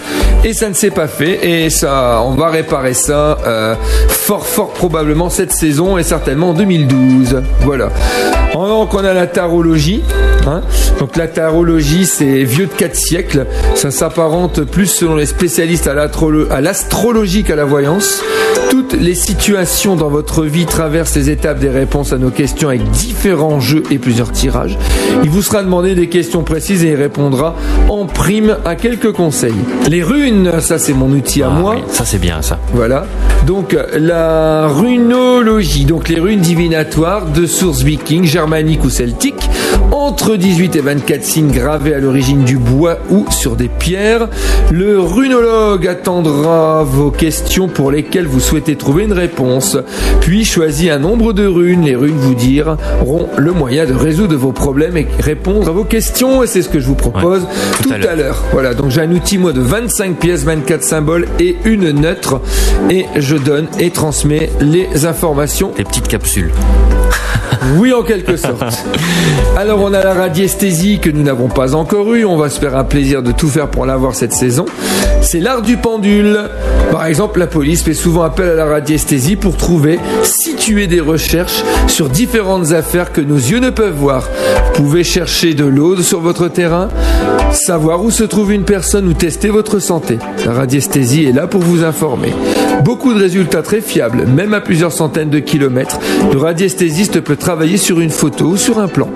et 0.44 0.54
ça 0.54 0.70
ne 0.70 0.74
s'est 0.74 0.92
pas 0.92 1.08
fait 1.08 1.46
et 1.46 1.70
ça, 1.70 2.22
on 2.26 2.36
va 2.36 2.50
réparer 2.50 2.94
ça 2.94 3.38
euh, 3.46 3.76
fort 4.08 4.46
fort 4.46 4.70
probablement 4.70 5.30
cette 5.30 5.52
saison 5.52 5.98
et 5.98 6.04
certainement 6.04 6.52
en 6.52 6.54
2012. 6.54 7.42
Voilà. 7.62 7.90
Donc 8.54 8.94
on 8.94 9.04
a 9.04 9.14
la 9.14 9.25
tarologie. 9.28 10.02
hein. 10.48 10.62
Donc 11.00 11.16
la 11.18 11.28
tarologie 11.28 12.06
c'est 12.06 12.44
vieux 12.44 12.66
de 12.68 12.72
4 12.72 12.96
siècles. 12.96 13.46
Ça 13.76 13.92
s'apparente 13.92 14.62
plus 14.64 14.86
selon 14.88 15.16
les 15.16 15.26
spécialistes 15.26 15.88
à 15.88 15.94
l'astrolo- 15.94 16.48
à 16.52 16.62
l'astrologie 16.62 17.44
qu'à 17.44 17.56
la 17.56 17.66
voyance. 17.66 18.22
Toutes 18.70 18.94
les 18.94 19.16
situations 19.16 19.96
dans 19.96 20.10
votre 20.10 20.44
vie 20.44 20.66
traversent 20.66 21.16
les 21.16 21.30
étapes 21.30 21.60
des 21.60 21.70
réponses 21.70 22.14
à 22.14 22.18
nos 22.18 22.30
questions 22.30 22.70
avec 22.70 22.84
différents 22.92 23.60
jeux 23.60 23.84
et 23.92 23.98
plusieurs 23.98 24.32
tirages. 24.32 24.78
Il 25.24 25.30
vous 25.30 25.42
sera 25.42 25.64
demandé 25.64 25.96
des 25.96 26.08
questions 26.10 26.44
précises 26.44 26.84
et 26.84 26.90
il 26.90 26.96
répondra 26.96 27.56
en 27.90 28.06
prime 28.06 28.58
à 28.66 28.76
quelques 28.76 29.12
conseils. 29.12 29.54
Les 29.90 30.04
runes, 30.04 30.52
ça 30.60 30.78
c'est 30.80 30.94
mon 30.94 31.10
outil 31.12 31.42
à 31.44 31.48
Ah 31.52 31.60
moi. 31.60 31.76
oui, 31.76 31.84
ça 31.92 32.06
c'est 32.06 32.18
bien 32.18 32.42
ça. 32.42 32.60
Voilà. 32.74 33.06
Donc 33.46 33.78
la 33.98 34.68
runologie, 34.68 35.86
donc 35.86 36.10
les 36.10 36.20
runes 36.20 36.40
divinatoires 36.42 37.28
de 37.28 37.46
source 37.46 37.84
viking, 37.84 38.24
germanique 38.26 38.84
ou 38.84 38.90
celtique, 38.90 39.15
politique 39.16 39.50
entre 40.06 40.36
18 40.36 40.76
et 40.76 40.82
24 40.82 41.24
signes 41.24 41.52
gravés 41.52 41.96
à 41.96 42.00
l'origine 42.00 42.44
du 42.44 42.58
bois 42.58 43.00
ou 43.10 43.26
sur 43.32 43.56
des 43.56 43.70
pierres. 43.70 44.30
Le 44.72 45.00
runologue 45.00 45.88
attendra 45.88 46.84
vos 46.84 47.10
questions 47.10 47.68
pour 47.68 47.90
lesquelles 47.90 48.28
vous 48.28 48.40
souhaitez 48.40 48.76
trouver 48.76 49.06
une 49.06 49.14
réponse, 49.14 49.80
puis 50.22 50.46
choisit 50.46 50.92
un 50.92 51.00
nombre 51.00 51.34
de 51.34 51.48
runes. 51.48 51.86
Les 51.86 51.96
runes 51.96 52.18
vous 52.18 52.36
diront 52.36 52.78
le 53.36 53.52
moyen 53.52 53.88
de 53.88 53.94
résoudre 53.94 54.36
vos 54.36 54.52
problèmes 54.52 54.96
et 54.96 55.08
répondre 55.20 55.70
à 55.70 55.72
vos 55.72 55.86
questions. 55.86 56.44
Et 56.44 56.48
c'est 56.48 56.62
ce 56.62 56.70
que 56.70 56.80
je 56.80 56.86
vous 56.86 56.94
propose 56.94 57.42
Ouais, 57.42 57.50
tout, 57.82 57.90
tout 57.90 57.96
à 58.08 58.12
à 58.12 58.16
l'heure. 58.16 58.44
Voilà, 58.52 58.76
donc 58.76 58.92
j'ai 58.92 59.02
un 59.02 59.12
outil 59.12 59.40
moi 59.40 59.54
de 59.54 59.62
25 59.62 60.18
pièces, 60.18 60.44
24 60.44 60.84
symboles 60.84 61.28
et 61.40 61.58
une 61.66 61.90
neutre. 61.90 62.42
Et 62.92 63.08
je 63.16 63.38
donne 63.38 63.66
et 63.80 63.90
transmets 63.90 64.52
les 64.62 65.08
informations. 65.08 65.72
Des 65.76 65.84
petites 65.84 66.08
capsules. 66.08 66.52
Oui, 67.78 67.94
en 67.94 68.04
quelque 68.04 68.38
sorte. 68.38 68.86
Alors 69.58 69.82
on 69.82 69.94
a 69.94 69.95
la 70.04 70.14
radiesthésie 70.14 71.00
que 71.00 71.10
nous 71.10 71.24
n'avons 71.24 71.48
pas 71.48 71.76
encore 71.76 72.14
eue. 72.14 72.26
On 72.26 72.38
va 72.38 72.50
se 72.50 72.60
faire 72.60 72.78
un 72.78 72.84
plaisir 72.84 73.24
de 73.24 73.32
tout 73.32 73.48
faire 73.48 73.70
pour 73.70 73.86
l'avoir 73.86 74.16
cette 74.16 74.34
saison. 74.34 74.66
C'est 75.22 75.40
l'art 75.40 75.62
du 75.62 75.78
pendule. 75.78 76.40
Par 76.92 77.06
exemple, 77.06 77.40
la 77.40 77.48
police 77.48 77.84
fait 77.84 77.94
souvent 77.94 78.24
appel 78.24 78.50
à 78.50 78.56
la 78.56 78.66
radiesthésie 78.66 79.36
pour 79.36 79.58
trouver, 79.58 80.00
situer 80.24 80.88
des 80.88 81.00
recherches 81.00 81.64
sur 81.88 82.10
différentes 82.10 82.72
affaires 82.72 83.12
que 83.12 83.22
nos 83.22 83.38
yeux 83.38 83.60
ne 83.60 83.70
peuvent 83.70 83.96
voir. 83.96 84.30
Vous 84.76 84.84
pouvez 84.84 85.04
chercher 85.04 85.54
de 85.54 85.66
l'eau 85.66 85.98
sur 85.98 86.20
votre 86.20 86.48
terrain, 86.48 86.90
savoir 87.52 88.04
où 88.04 88.12
se 88.12 88.24
trouve 88.24 88.54
une 88.54 88.66
personne 88.66 89.08
ou 89.08 89.14
tester 89.14 89.50
votre 89.50 89.80
santé. 89.80 90.20
La 90.46 90.54
radiesthésie 90.54 91.26
est 91.26 91.32
là 91.32 91.48
pour 91.48 91.62
vous 91.62 91.84
informer. 91.84 92.34
Beaucoup 92.84 93.14
de 93.14 93.20
résultats 93.20 93.62
très 93.62 93.82
fiables, 93.82 94.26
même 94.26 94.54
à 94.54 94.62
plusieurs 94.62 94.92
centaines 94.92 95.30
de 95.30 95.40
kilomètres. 95.40 96.00
Le 96.32 96.38
radiesthésiste 96.38 97.22
peut 97.22 97.36
travailler 97.36 97.78
sur 97.78 98.00
une 98.00 98.10
photo 98.10 98.46
ou 98.46 98.58
sur 98.58 98.80
un 98.80 98.88
plan. 98.88 99.10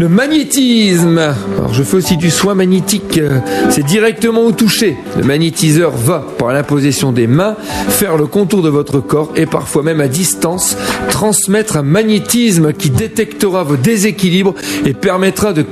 Le 0.00 0.08
magnétisme. 0.08 1.18
Alors 1.18 1.72
je 1.72 1.82
fais 1.84 1.96
aussi 1.96 2.16
du 2.16 2.30
soin 2.30 2.54
magnétique. 2.54 3.18
Euh, 3.18 3.38
C'est 3.70 3.84
directement 3.86 4.40
au 4.42 4.50
toucher. 4.52 4.96
Le 5.16 5.24
magnétiseur 5.24 5.92
va, 5.92 6.26
par 6.38 6.52
l'imposition 6.52 7.12
des 7.12 7.26
mains, 7.28 7.54
faire 7.88 8.16
le 8.16 8.26
contour 8.26 8.62
de 8.62 8.68
votre 8.68 8.98
corps 9.00 9.30
et 9.36 9.46
parfois 9.46 9.82
même 9.84 10.00
à 10.00 10.08
distance, 10.08 10.76
transmettre 11.10 11.76
un 11.76 11.82
magnétisme 11.82 12.72
qui 12.72 12.90
détectera 12.90 13.62
vos 13.62 13.76
déséquilibres 13.76 14.54
et 14.84 14.94
permettra 14.94 15.52
de, 15.52 15.64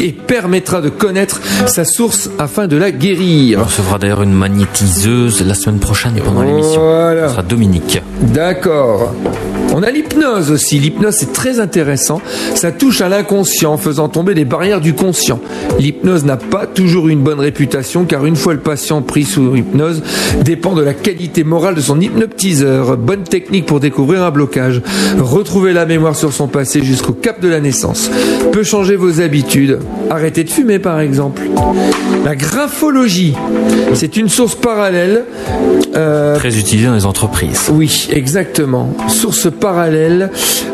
et 0.00 0.12
permettra 0.12 0.80
de 0.80 0.88
connaître 0.88 1.40
sa 1.66 1.84
source 1.84 2.30
afin 2.38 2.66
de 2.66 2.76
la 2.76 2.88
On 2.88 2.90
guérir. 2.90 3.64
recevra 3.64 3.98
d'ailleurs 3.98 4.22
une 4.22 4.34
magnétiseuse 4.34 5.44
la 5.46 5.54
semaine 5.54 5.78
prochaine 5.78 6.16
et 6.16 6.20
pendant 6.20 6.42
l'émission. 6.42 6.80
Voilà. 6.80 7.28
Ce 7.28 7.34
sera 7.34 7.42
Dominique. 7.42 8.02
D'accord. 8.22 9.14
On 9.80 9.84
a 9.84 9.92
l'hypnose 9.92 10.50
aussi. 10.50 10.80
L'hypnose, 10.80 11.14
c'est 11.14 11.32
très 11.32 11.60
intéressant. 11.60 12.20
Ça 12.56 12.72
touche 12.72 13.00
à 13.00 13.08
l'inconscient, 13.08 13.76
faisant 13.76 14.08
tomber 14.08 14.34
les 14.34 14.44
barrières 14.44 14.80
du 14.80 14.92
conscient. 14.92 15.38
L'hypnose 15.78 16.24
n'a 16.24 16.36
pas 16.36 16.66
toujours 16.66 17.06
une 17.06 17.20
bonne 17.20 17.38
réputation, 17.38 18.04
car 18.04 18.26
une 18.26 18.34
fois 18.34 18.54
le 18.54 18.58
patient 18.58 19.02
pris 19.02 19.22
sous 19.22 19.54
hypnose, 19.54 20.02
dépend 20.42 20.74
de 20.74 20.82
la 20.82 20.94
qualité 20.94 21.44
morale 21.44 21.76
de 21.76 21.80
son 21.80 22.00
hypnotiseur. 22.00 22.96
Bonne 22.96 23.22
technique 23.22 23.66
pour 23.66 23.78
découvrir 23.78 24.24
un 24.24 24.32
blocage. 24.32 24.82
Retrouver 25.16 25.72
la 25.72 25.86
mémoire 25.86 26.16
sur 26.16 26.32
son 26.32 26.48
passé 26.48 26.82
jusqu'au 26.82 27.12
cap 27.12 27.40
de 27.40 27.46
la 27.46 27.60
naissance. 27.60 28.10
Peut 28.50 28.64
changer 28.64 28.96
vos 28.96 29.20
habitudes. 29.20 29.78
Arrêtez 30.10 30.42
de 30.42 30.50
fumer, 30.50 30.80
par 30.80 30.98
exemple. 30.98 31.42
La 32.24 32.34
graphologie, 32.34 33.34
c'est 33.94 34.16
une 34.16 34.28
source 34.28 34.56
parallèle. 34.56 35.24
euh, 35.94 36.34
Très 36.36 36.58
utilisé 36.58 36.88
dans 36.88 36.94
les 36.96 37.06
entreprises. 37.06 37.70
oui, 37.72 38.08
exactement. 38.12 38.92
Source 39.06 39.48
parallèle. 39.52 39.67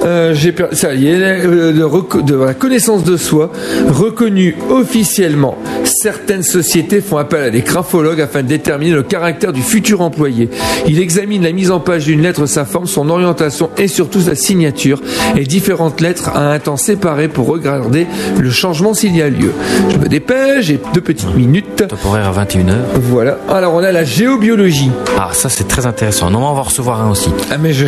Euh, 0.04 0.34
j'ai 0.34 0.52
per- 0.52 0.68
ça 0.72 0.94
y 0.94 1.08
est, 1.08 1.14
euh, 1.46 1.72
de, 1.72 2.34
la 2.34 2.54
connaissance 2.54 3.04
de 3.04 3.16
soi 3.16 3.50
reconnue 3.90 4.54
officiellement. 4.70 5.56
Certaines 5.84 6.42
sociétés 6.42 7.00
font 7.00 7.16
appel 7.16 7.42
à 7.42 7.50
des 7.50 7.60
graphologues 7.62 8.20
afin 8.20 8.42
de 8.42 8.48
déterminer 8.48 8.92
le 8.92 9.02
caractère 9.02 9.52
du 9.52 9.62
futur 9.62 10.00
employé. 10.02 10.50
Il 10.86 10.98
examine 11.00 11.42
la 11.42 11.52
mise 11.52 11.70
en 11.70 11.80
page 11.80 12.04
d'une 12.04 12.20
lettre, 12.22 12.44
sa 12.46 12.64
forme, 12.64 12.86
son 12.86 13.08
orientation 13.08 13.70
et 13.78 13.88
surtout 13.88 14.20
sa 14.20 14.34
signature 14.34 15.00
et 15.36 15.44
différentes 15.44 16.00
lettres 16.00 16.30
à 16.34 16.52
un 16.52 16.58
temps 16.58 16.76
séparé 16.76 17.28
pour 17.28 17.46
regarder 17.46 18.06
le 18.38 18.50
changement 18.50 18.92
s'il 18.94 19.16
y 19.16 19.22
a 19.22 19.28
lieu. 19.30 19.52
Je 19.90 19.96
me 19.98 20.08
dépêche, 20.08 20.66
j'ai 20.66 20.80
deux 20.92 21.00
petites 21.00 21.34
minutes. 21.34 21.86
Top 21.88 22.04
horaire 22.04 22.28
à 22.38 22.44
21h. 22.44 22.74
Voilà. 23.00 23.38
Alors 23.48 23.74
on 23.74 23.82
a 23.82 23.92
la 23.92 24.04
géobiologie. 24.04 24.90
Ah, 25.18 25.30
ça 25.32 25.48
c'est 25.48 25.66
très 25.68 25.86
intéressant. 25.86 26.30
Non, 26.30 26.40
on 26.40 26.54
va 26.54 26.60
en 26.60 26.62
recevoir 26.64 27.00
un 27.02 27.10
aussi. 27.10 27.30
Ah 27.50 27.56
mais 27.58 27.72
je 27.72 27.86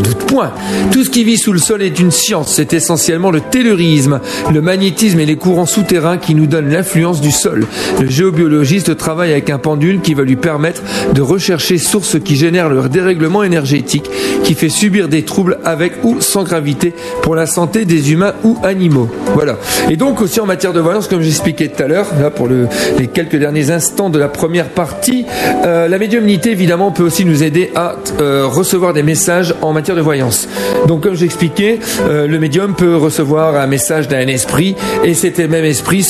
m'en 0.00 0.08
doute 0.08 0.24
point. 0.26 0.52
Tout 0.92 1.04
ce 1.04 1.10
qui 1.10 1.24
vit 1.24 1.36
sous 1.38 1.52
le 1.52 1.58
sol 1.58 1.82
est 1.82 1.98
une 2.00 2.10
science. 2.10 2.52
C'est 2.54 2.72
essentiellement 2.72 3.30
le 3.30 3.40
taylorisme, 3.40 4.20
le 4.52 4.60
magnétisme 4.60 5.20
et 5.20 5.26
les 5.26 5.36
courants 5.36 5.66
souterrains 5.66 6.18
qui 6.18 6.34
nous 6.34 6.46
donnent 6.46 6.70
l'influence 6.70 7.20
du 7.20 7.30
sol. 7.30 7.66
Le 8.00 8.08
géobiologiste 8.08 8.96
travaille 8.96 9.32
avec 9.32 9.50
un 9.50 9.58
pendule 9.58 10.00
qui 10.00 10.14
va 10.14 10.22
lui 10.22 10.36
permettre 10.36 10.82
de 11.12 11.20
rechercher 11.20 11.78
sources 11.78 12.16
qui 12.22 12.36
génèrent 12.36 12.68
le 12.68 12.88
dérèglement 12.88 13.42
énergétique 13.42 14.10
qui 14.44 14.54
fait 14.54 14.68
subir 14.68 15.08
des 15.08 15.22
troubles 15.24 15.58
avec 15.64 15.92
ou 16.04 16.20
sans 16.20 16.42
gravité 16.44 16.94
pour 17.22 17.34
la 17.34 17.46
santé 17.46 17.84
des 17.84 18.12
humains 18.12 18.32
ou 18.44 18.56
animaux. 18.62 19.08
Voilà. 19.34 19.56
Et 19.90 19.96
donc 19.96 20.20
aussi 20.20 20.40
en 20.40 20.46
matière 20.46 20.72
de 20.72 20.80
voyance, 20.80 21.08
comme 21.08 21.20
j'expliquais 21.22 21.68
tout 21.68 21.82
à 21.82 21.86
l'heure, 21.86 22.06
là 22.20 22.30
pour 22.30 22.48
le- 22.48 22.66
les 22.98 23.06
quelques 23.06 23.36
derniers 23.36 23.70
instants 23.70 24.10
de 24.10 24.18
la 24.18 24.28
première 24.28 24.68
partie, 24.68 25.24
euh, 25.64 25.88
la 25.88 25.98
médiumnité 25.98 26.50
évidemment 26.52 26.90
peut 26.90 27.02
aussi 27.02 27.24
nous 27.24 27.42
aider 27.42 27.70
à 27.74 27.96
euh, 28.20 28.46
recevoir 28.46 28.92
des 28.92 29.02
messages 29.02 29.54
en 29.62 29.72
matière 29.72 29.89
de 29.94 30.00
voyance. 30.00 30.48
Donc 30.86 31.02
comme 31.02 31.14
j'expliquais, 31.14 31.78
euh, 32.08 32.26
le 32.26 32.38
médium 32.38 32.74
peut 32.74 32.96
recevoir 32.96 33.56
un 33.56 33.66
message 33.66 34.08
d'un 34.08 34.26
esprit 34.26 34.76
et 35.04 35.14
cet 35.14 35.38
même 35.38 35.64
esprit 35.64 36.06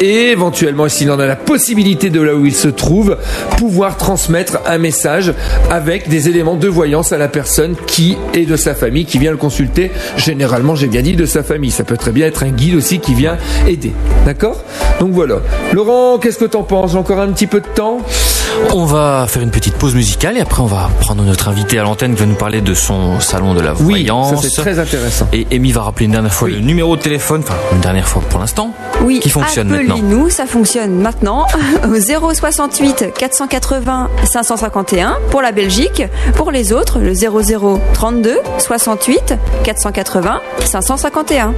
éventuellement, 0.00 0.88
s'il 0.88 1.10
en 1.10 1.18
a 1.20 1.26
la 1.26 1.36
possibilité 1.36 2.10
de 2.10 2.20
là 2.20 2.34
où 2.34 2.44
il 2.44 2.54
se 2.54 2.68
trouve, 2.68 3.16
pouvoir 3.56 3.96
transmettre 3.96 4.58
un 4.66 4.78
message 4.78 5.32
avec 5.70 6.08
des 6.08 6.28
éléments 6.28 6.56
de 6.56 6.68
voyance 6.68 7.12
à 7.12 7.18
la 7.18 7.28
personne 7.28 7.76
qui 7.86 8.16
est 8.34 8.46
de 8.46 8.56
sa 8.56 8.74
famille, 8.74 9.04
qui 9.04 9.18
vient 9.18 9.30
le 9.30 9.36
consulter. 9.36 9.90
Généralement, 10.16 10.74
j'ai 10.74 10.88
bien 10.88 11.02
dit 11.02 11.14
de 11.14 11.26
sa 11.26 11.42
famille. 11.42 11.70
Ça 11.70 11.84
peut 11.84 11.96
très 11.96 12.12
bien 12.12 12.26
être 12.26 12.42
un 12.42 12.50
guide 12.50 12.74
aussi 12.74 12.98
qui 12.98 13.14
vient 13.14 13.36
aider. 13.68 13.92
D'accord? 14.26 14.62
Donc 15.00 15.12
voilà. 15.12 15.36
Laurent, 15.72 16.18
qu'est-ce 16.18 16.38
que 16.38 16.44
t'en 16.44 16.64
penses? 16.64 16.94
Encore 16.94 17.20
un 17.20 17.28
petit 17.28 17.46
peu 17.46 17.60
de 17.60 17.68
temps? 17.68 18.00
On 18.74 18.84
va 18.84 19.26
faire 19.28 19.42
une 19.42 19.50
petite 19.50 19.74
pause 19.74 19.94
musicale 19.94 20.36
et 20.36 20.40
après 20.40 20.62
on 20.62 20.66
va 20.66 20.88
prendre 21.00 21.22
notre 21.22 21.48
invité 21.48 21.78
à 21.78 21.82
l'antenne 21.82 22.14
qui 22.14 22.20
va 22.20 22.26
nous 22.26 22.34
parler 22.34 22.60
de 22.60 22.74
son 22.74 23.20
salon 23.20 23.54
de 23.54 23.60
la 23.60 23.72
Oui, 23.74 24.04
voyance. 24.06 24.42
ça 24.42 24.48
c'est 24.48 24.60
très 24.62 24.78
intéressant. 24.78 25.26
Et 25.32 25.46
Amy 25.52 25.72
va 25.72 25.82
rappeler 25.82 26.06
une 26.06 26.12
dernière 26.12 26.32
fois 26.32 26.48
le 26.48 26.58
numéro 26.60 26.96
de 26.96 27.02
téléphone, 27.02 27.42
enfin 27.44 27.54
une 27.72 27.80
dernière 27.80 28.06
fois 28.08 28.22
pour 28.28 28.40
l'instant, 28.40 28.72
Oui, 29.02 29.20
qui 29.20 29.30
fonctionne 29.30 29.68
maintenant. 29.68 29.96
appelez-nous, 29.96 30.30
ça 30.30 30.46
fonctionne 30.46 30.94
maintenant 31.00 31.46
au 31.88 32.32
068 32.34 33.12
480 33.16 34.08
551 34.24 35.16
pour 35.30 35.42
la 35.42 35.52
Belgique. 35.52 36.02
Pour 36.36 36.50
les 36.50 36.72
autres, 36.72 36.98
le 36.98 37.14
00 37.14 37.80
32 37.94 38.38
68 38.58 39.34
480 39.64 40.40
551. 40.64 41.54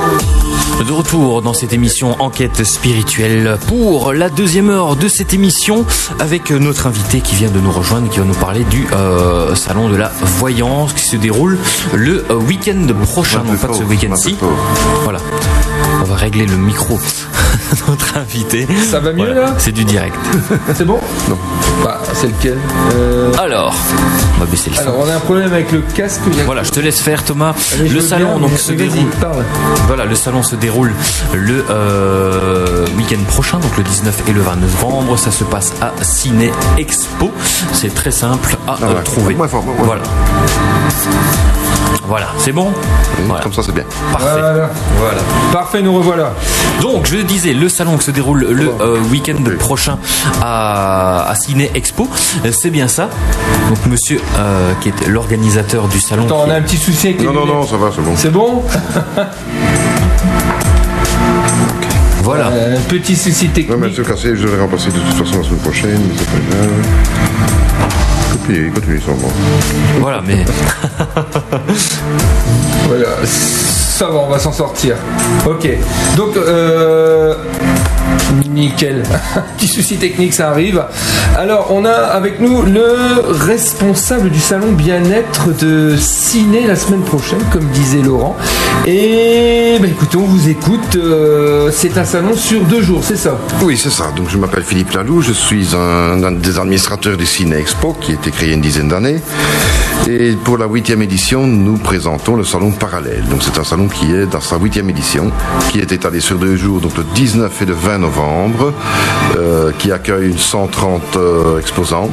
De 0.84 0.91
retour 0.91 1.41
dans 1.41 1.53
cette 1.53 1.71
émission 1.71 2.15
Enquête 2.19 2.63
spirituelle 2.63 3.57
pour 3.67 4.11
la 4.11 4.30
deuxième 4.30 4.69
heure 4.69 4.95
de 4.97 5.07
cette 5.07 5.34
émission 5.34 5.86
avec 6.19 6.51
notre 6.51 6.88
invité 6.88 7.21
qui 7.21 7.36
vient 7.36 7.49
de 7.49 7.59
nous 7.59 7.71
rejoindre 7.71 8.09
qui 8.09 8.19
va 8.19 8.26
nous 8.26 8.36
parler 8.36 8.65
du 8.65 8.86
euh, 8.91 9.55
salon 9.55 9.89
de 9.89 9.95
la 9.95 10.09
voyance 10.38 10.93
qui 10.93 11.07
se 11.07 11.15
déroule 11.15 11.57
le 11.93 12.26
euh, 12.30 12.36
week-end 12.36 12.86
prochain, 13.03 13.43
non 13.43 13.55
pas 13.55 13.67
de 13.67 13.73
ce 13.73 13.84
week-end-ci. 13.84 14.36
Voilà. 15.03 15.19
On 16.01 16.03
va 16.03 16.15
régler 16.15 16.45
le 16.45 16.55
micro. 16.57 16.97
de 17.71 17.91
Notre 17.91 18.17
invité. 18.17 18.67
Ça 18.89 18.99
va 18.99 19.11
mieux, 19.11 19.26
Voilà, 19.26 19.41
là 19.41 19.53
C'est 19.57 19.71
du 19.71 19.84
direct. 19.86 20.15
C'est 20.76 20.86
bon 20.86 20.99
Non. 21.30 21.38
Bah, 21.84 21.99
c'est 22.13 22.28
lequel 22.28 22.57
Euh, 22.95 23.32
Alors, 23.38 23.73
on 24.36 24.39
va 24.39 24.45
baisser 24.45 24.69
le 24.69 24.76
son. 24.76 24.82
Alors, 24.84 24.95
on 24.99 25.09
a 25.09 25.15
un 25.15 25.19
problème 25.19 25.51
avec 25.51 25.71
le 25.71 25.82
casque. 25.93 26.21
Voilà, 26.45 26.63
je 26.63 26.71
te 26.71 26.80
laisse 26.80 26.99
faire 27.01 27.23
Thomas. 27.23 27.53
Allez, 27.73 27.89
le 27.89 27.99
salon 28.01 28.38
bien, 28.38 28.47
donc 28.47 28.57
se 28.57 28.71
vas-y, 28.71 28.88
déroule. 28.88 29.09
parle. 29.19 29.43
Voilà, 29.88 30.05
le 30.05 30.15
salon 30.15 30.43
se 30.43 30.55
déroule 30.55 30.93
le 31.34 31.65
euh, 31.69 32.86
week-end 32.97 33.21
prochain, 33.28 33.59
donc 33.59 33.76
le 33.78 33.84
19 33.84 34.23
et 34.28 34.34
le 34.34 34.41
20 34.41 34.55
novembre. 34.57 35.17
Ça 35.17 35.32
se 35.32 35.43
passe 35.43 35.73
à 35.82 35.91
Ciné 36.03 36.51
Expo. 36.78 37.32
C'est 37.73 37.93
très 37.93 38.11
simple 38.11 38.57
à 38.67 38.78
Ah 38.82 38.86
euh, 38.86 39.01
trouver. 39.03 39.34
Moins 39.36 39.47
fort, 39.47 39.63
moins 39.63 39.76
fort. 39.76 39.86
Voilà. 39.86 40.03
Voilà, 42.08 42.28
c'est 42.38 42.51
bon 42.51 42.72
Voilà. 43.28 43.41
Comme 43.43 43.53
ça, 43.53 43.62
c'est 43.64 43.72
bien. 43.74 43.84
Parfait. 44.12 44.28
Voilà. 44.32 44.70
Voilà. 44.97 45.22
Parfait, 45.51 45.82
nous 45.82 45.93
revoilà. 45.95 46.34
Donc, 46.82 47.08
je 47.08 47.18
disais, 47.18 47.53
le 47.53 47.68
salon 47.70 47.97
qui 47.97 48.06
se 48.06 48.12
déroule 48.12 48.45
le 48.49 48.72
euh, 48.80 48.99
week-end 49.12 49.36
prochain 49.60 49.97
à, 50.41 51.28
à 51.30 51.36
Ciné 51.36 51.72
Expo, 51.74 52.08
euh, 52.45 52.51
c'est 52.51 52.70
bien 52.70 52.88
ça. 52.88 53.10
Donc, 53.70 53.86
monsieur 53.88 54.20
euh, 54.38 54.74
qui 54.82 54.89
est 54.89 55.08
l'organisateur 55.08 55.88
du 55.88 55.99
salon. 55.99 56.26
Attends, 56.26 56.43
qui- 56.43 56.49
on 56.49 56.53
a 56.53 56.58
un 56.58 56.62
petit 56.62 56.78
souci 56.78 57.08
avec 57.08 57.22
les 57.22 57.26
Non, 57.28 57.34
non, 57.34 57.45
non, 57.45 57.66
ça 57.68 57.78
va, 57.78 57.89
c'est 57.95 58.01
bon. 58.01 58.14
C'est 58.16 58.32
bon 58.32 58.64
Voilà. 62.24 62.47
Euh, 62.47 62.78
Un 62.78 62.82
petit 62.82 63.16
souci 63.16 63.45
Non, 63.45 63.51
mais 63.56 63.64
technique. 63.89 63.95
ce 63.97 64.01
cassé, 64.01 64.36
je 64.36 64.47
vais 64.47 64.60
remplacer 64.60 64.88
de 64.89 64.97
toute 64.97 65.14
façon 65.26 65.38
la 65.38 65.43
semaine 65.43 65.60
prochaine, 65.60 66.01
mais 66.10 66.16
pas 68.48 68.54
grave. 68.54 68.72
Continue, 68.74 69.02
sans 69.02 69.16
moi. 69.16 69.30
Voilà, 70.00 70.22
mais 70.26 70.46
Voilà, 72.88 73.08
ça 73.26 74.06
va, 74.08 74.16
on 74.20 74.30
va 74.30 74.39
s'en 74.39 74.52
sortir. 74.52 74.96
Ok, 75.48 75.68
donc 76.18 76.38
euh, 76.38 77.36
nickel. 78.44 79.04
Petit 79.58 79.68
souci 79.68 79.98
technique, 79.98 80.34
ça 80.34 80.50
arrive. 80.50 80.84
Alors, 81.38 81.68
on 81.72 81.86
a 81.86 81.92
avec 81.92 82.40
nous 82.40 82.62
le 82.64 83.22
responsable 83.32 84.30
du 84.30 84.40
salon 84.40 84.72
bien-être 84.72 85.56
de 85.58 85.96
Ciné 85.98 86.68
la 86.68 86.76
semaine 86.76 87.02
prochaine, 87.04 87.40
comme 87.52 87.66
disait 87.66 88.02
Laurent. 88.02 88.36
Et 88.86 89.78
ben, 89.82 89.90
écoutez, 89.90 90.18
on 90.18 90.26
vous 90.26 90.50
écoute. 90.50 90.96
euh, 90.96 91.72
c'est 91.72 91.98
un 91.98 92.06
salon 92.06 92.36
sur 92.36 92.62
deux 92.64 92.82
jours, 92.82 93.02
c'est 93.04 93.16
ça? 93.18 93.38
Oui, 93.62 93.78
c'est 93.78 93.90
ça. 93.90 94.12
Donc, 94.16 94.30
je 94.30 94.38
m'appelle 94.38 94.64
Philippe 94.64 94.92
Lalou, 94.92 95.22
je 95.22 95.34
suis 95.34 95.70
un, 95.76 96.32
des 96.32 96.60
administrateurs 96.60 97.18
du 97.18 97.26
Ciné 97.26 97.58
Expo, 97.58 97.96
qui 98.00 98.12
a 98.12 98.16
été 98.16 98.32
créé 98.32 98.54
une 98.54 98.62
dizaine 98.62 98.90
d'années. 98.90 99.20
Et 100.08 100.34
pour 100.44 100.58
la 100.58 100.68
huitième 100.68 101.02
édition, 101.02 101.48
nous 101.48 101.78
présentons 101.78 102.36
le 102.36 102.44
salon 102.44 102.72
parallèle. 102.72 103.24
Donc, 103.30 103.42
c'est 103.42 103.58
un 103.60 103.64
salon 103.64 103.88
qui 103.88 104.12
est 104.14 104.26
dans 104.26 104.42
sa 104.42 104.58
huitième 104.58 104.90
édition, 104.90 105.32
qui 105.72 105.80
est 105.80 105.92
étalé 105.92 106.20
sur 106.20 106.38
deux 106.38 106.56
jours, 106.56 106.80
donc 106.80 106.96
le 106.98 107.04
19 107.16 107.62
et 107.62 107.66
le 107.66 107.74
20 107.74 107.98
novembre, 108.00 108.24
euh, 109.38 109.71
qui 109.78 109.91
accueille 109.91 110.38
130 110.38 111.01
euh, 111.15 111.59
exposants. 111.59 112.09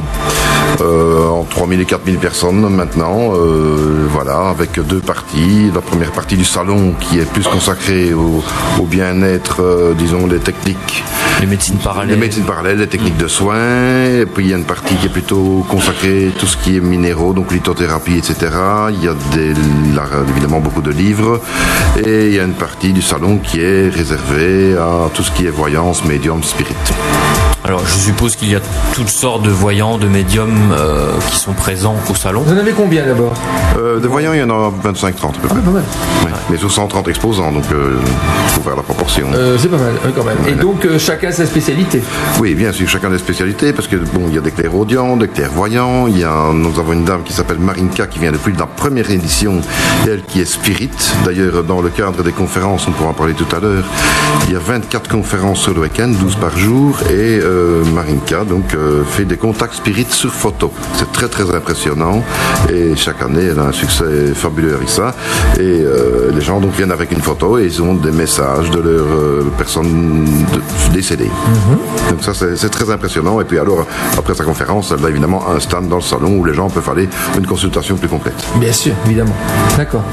Euh, 0.81 1.27
en 1.27 1.43
3000 1.43 1.81
et 1.81 1.85
4000 1.85 2.17
personnes 2.17 2.67
maintenant, 2.69 3.33
euh, 3.35 4.07
voilà, 4.09 4.49
avec 4.49 4.79
deux 4.79 5.01
parties. 5.01 5.71
La 5.73 5.81
première 5.81 6.11
partie 6.11 6.35
du 6.35 6.45
salon 6.45 6.93
qui 6.99 7.19
est 7.19 7.31
plus 7.31 7.47
consacrée 7.47 8.13
au, 8.13 8.43
au 8.79 8.85
bien-être, 8.85 9.93
disons, 9.97 10.25
les 10.25 10.39
techniques 10.39 11.03
les 11.39 11.47
médecines 11.47 11.77
parallèles. 11.77 12.15
les 12.15 12.21
médecines 12.21 12.43
parallèles, 12.43 12.77
les 12.77 12.87
techniques 12.87 13.17
de 13.17 13.27
soins, 13.27 14.05
et 14.05 14.25
puis 14.25 14.45
il 14.45 14.51
y 14.51 14.53
a 14.53 14.57
une 14.57 14.63
partie 14.63 14.95
qui 14.95 15.07
est 15.07 15.09
plutôt 15.09 15.65
consacrée 15.67 16.31
à 16.33 16.39
tout 16.39 16.45
ce 16.45 16.57
qui 16.57 16.77
est 16.77 16.79
minéraux, 16.79 17.33
donc 17.33 17.51
lithothérapie, 17.51 18.17
etc. 18.17 18.35
Il 18.89 19.03
y 19.03 19.07
a 19.07 19.13
des, 19.33 19.53
là, 19.93 20.03
évidemment 20.29 20.59
beaucoup 20.59 20.81
de 20.81 20.91
livres, 20.91 21.41
et 22.05 22.27
il 22.27 22.33
y 22.33 22.39
a 22.39 22.43
une 22.43 22.53
partie 22.53 22.93
du 22.93 23.01
salon 23.01 23.37
qui 23.37 23.59
est 23.59 23.89
réservée 23.89 24.75
à 24.77 25.09
tout 25.13 25.23
ce 25.23 25.31
qui 25.31 25.45
est 25.45 25.49
voyance, 25.49 26.02
médium, 26.05 26.43
spirit. 26.43 27.52
Alors, 27.65 27.81
je 27.85 27.93
suppose 27.97 28.35
qu'il 28.35 28.51
y 28.51 28.55
a 28.55 28.59
toutes 28.93 29.07
sortes 29.07 29.43
de 29.43 29.49
voyants, 29.49 29.97
de 29.97 30.07
médiums 30.07 30.73
euh, 30.73 31.11
qui 31.29 31.37
sont 31.37 31.53
présents 31.53 31.95
au 32.09 32.15
salon. 32.15 32.41
Vous 32.41 32.53
en 32.53 32.57
avez 32.57 32.73
combien 32.73 33.05
d'abord 33.05 33.33
Euh, 33.77 33.99
des 33.99 34.07
voyants, 34.09 34.33
il 34.33 34.39
y 34.39 34.43
en 34.43 34.49
a 34.49 34.69
25-30 34.83 35.07
à 35.09 35.11
peu 35.41 35.47
près. 35.47 35.59
Pas 35.61 35.71
mal. 35.71 35.83
Ouais. 36.25 36.31
Mais 36.49 36.57
sur 36.57 36.69
130 36.69 37.07
exposants, 37.07 37.53
donc 37.53 37.63
il 37.69 38.51
faut 38.51 38.61
faire 38.61 38.75
la 38.75 38.81
proportion. 38.83 39.27
Euh, 39.33 39.57
c'est 39.57 39.69
pas 39.69 39.77
mal, 39.77 39.93
ouais, 40.03 40.11
quand 40.13 40.25
même. 40.25 40.37
Et 40.45 40.51
donc, 40.61 40.83
euh, 40.85 40.99
chacun 40.99 41.31
sa 41.31 41.45
spécialité. 41.45 42.01
Oui, 42.41 42.53
bien 42.53 42.73
sûr, 42.73 42.87
chacun 42.89 43.09
des 43.09 43.17
spécialités, 43.17 43.71
parce 43.71 43.87
que 43.87 43.95
bon, 43.95 44.23
il 44.27 44.35
y 44.35 44.37
a 44.37 44.41
des 44.41 44.51
clairaudients, 44.51 45.15
des 45.15 45.29
clairvoyants. 45.29 46.07
Il 46.07 46.17
y 46.19 46.23
a, 46.25 46.51
nous 46.53 46.77
avons 46.79 46.91
une 46.91 47.05
dame 47.05 47.23
qui 47.23 47.31
s'appelle 47.31 47.59
Marinka 47.59 48.07
qui 48.07 48.19
vient 48.19 48.33
depuis 48.33 48.53
la 48.59 48.65
première 48.65 49.09
édition, 49.09 49.61
elle 50.05 50.23
qui 50.23 50.41
est 50.41 50.45
spirit. 50.45 50.89
D'ailleurs, 51.23 51.63
dans 51.63 51.79
le 51.81 51.89
cadre 51.89 52.23
des 52.23 52.33
conférences, 52.33 52.89
on 52.89 52.91
pourra 52.91 53.11
en 53.11 53.13
parler 53.13 53.33
tout 53.33 53.55
à 53.55 53.61
l'heure. 53.61 53.85
Il 54.47 54.53
y 54.53 54.57
a 54.57 54.59
24 54.59 55.09
conférences 55.09 55.61
sur 55.61 55.73
le 55.73 55.79
week-end, 55.79 56.09
12 56.09 56.35
par 56.35 56.57
jour, 56.57 56.99
et 57.09 57.39
euh, 57.53 57.83
Marinka 57.93 58.43
donc 58.43 58.73
euh, 58.73 59.03
fait 59.03 59.25
des 59.25 59.37
contacts 59.37 59.75
spirit 59.75 60.07
sur 60.09 60.31
photo. 60.31 60.71
C'est 60.95 61.11
très 61.11 61.27
très 61.27 61.47
impressionnant, 61.55 62.23
et 62.71 62.95
chaque 62.95 63.21
année, 63.21 63.45
elle 63.51 63.59
a 63.59 63.67
un 63.67 63.71
succès 63.71 64.33
fabuleux 64.33 64.75
avec 64.75 64.89
ça. 64.89 65.13
Et 65.57 65.61
euh, 65.61 66.31
les 66.33 66.41
gens 66.41 66.59
donc 66.59 66.73
viennent 66.73 66.91
avec 66.91 67.11
une 67.11 67.21
photo 67.21 67.57
et 67.59 67.65
ils 67.65 67.81
ont 67.81 67.93
des 67.93 68.11
messages 68.11 68.69
de 68.71 68.79
leurs 68.79 69.13
euh, 69.13 69.43
personnes 69.57 70.25
décédées. 70.91 71.31
Donc 72.09 72.23
ça, 72.23 72.33
c'est 72.33 72.55
c'est 72.57 72.69
très 72.69 72.89
impressionnant. 72.89 73.39
Et 73.41 73.45
puis 73.45 73.59
alors, 73.59 73.85
après 74.17 74.33
sa 74.33 74.43
conférence, 74.43 74.93
elle 74.97 75.05
a 75.05 75.09
évidemment 75.09 75.43
un 75.49 75.59
stand 75.59 75.87
dans 75.87 75.97
le 75.97 76.01
salon 76.01 76.31
où 76.39 76.45
les 76.45 76.53
gens 76.53 76.69
peuvent 76.69 76.89
aller 76.89 77.07
à 77.33 77.37
une 77.37 77.47
consultation 77.47 77.95
plus 77.97 78.07
complète. 78.09 78.39
Bien 78.55 78.73
sûr, 78.73 78.93
évidemment. 79.05 79.35
D'accord. 79.77 80.03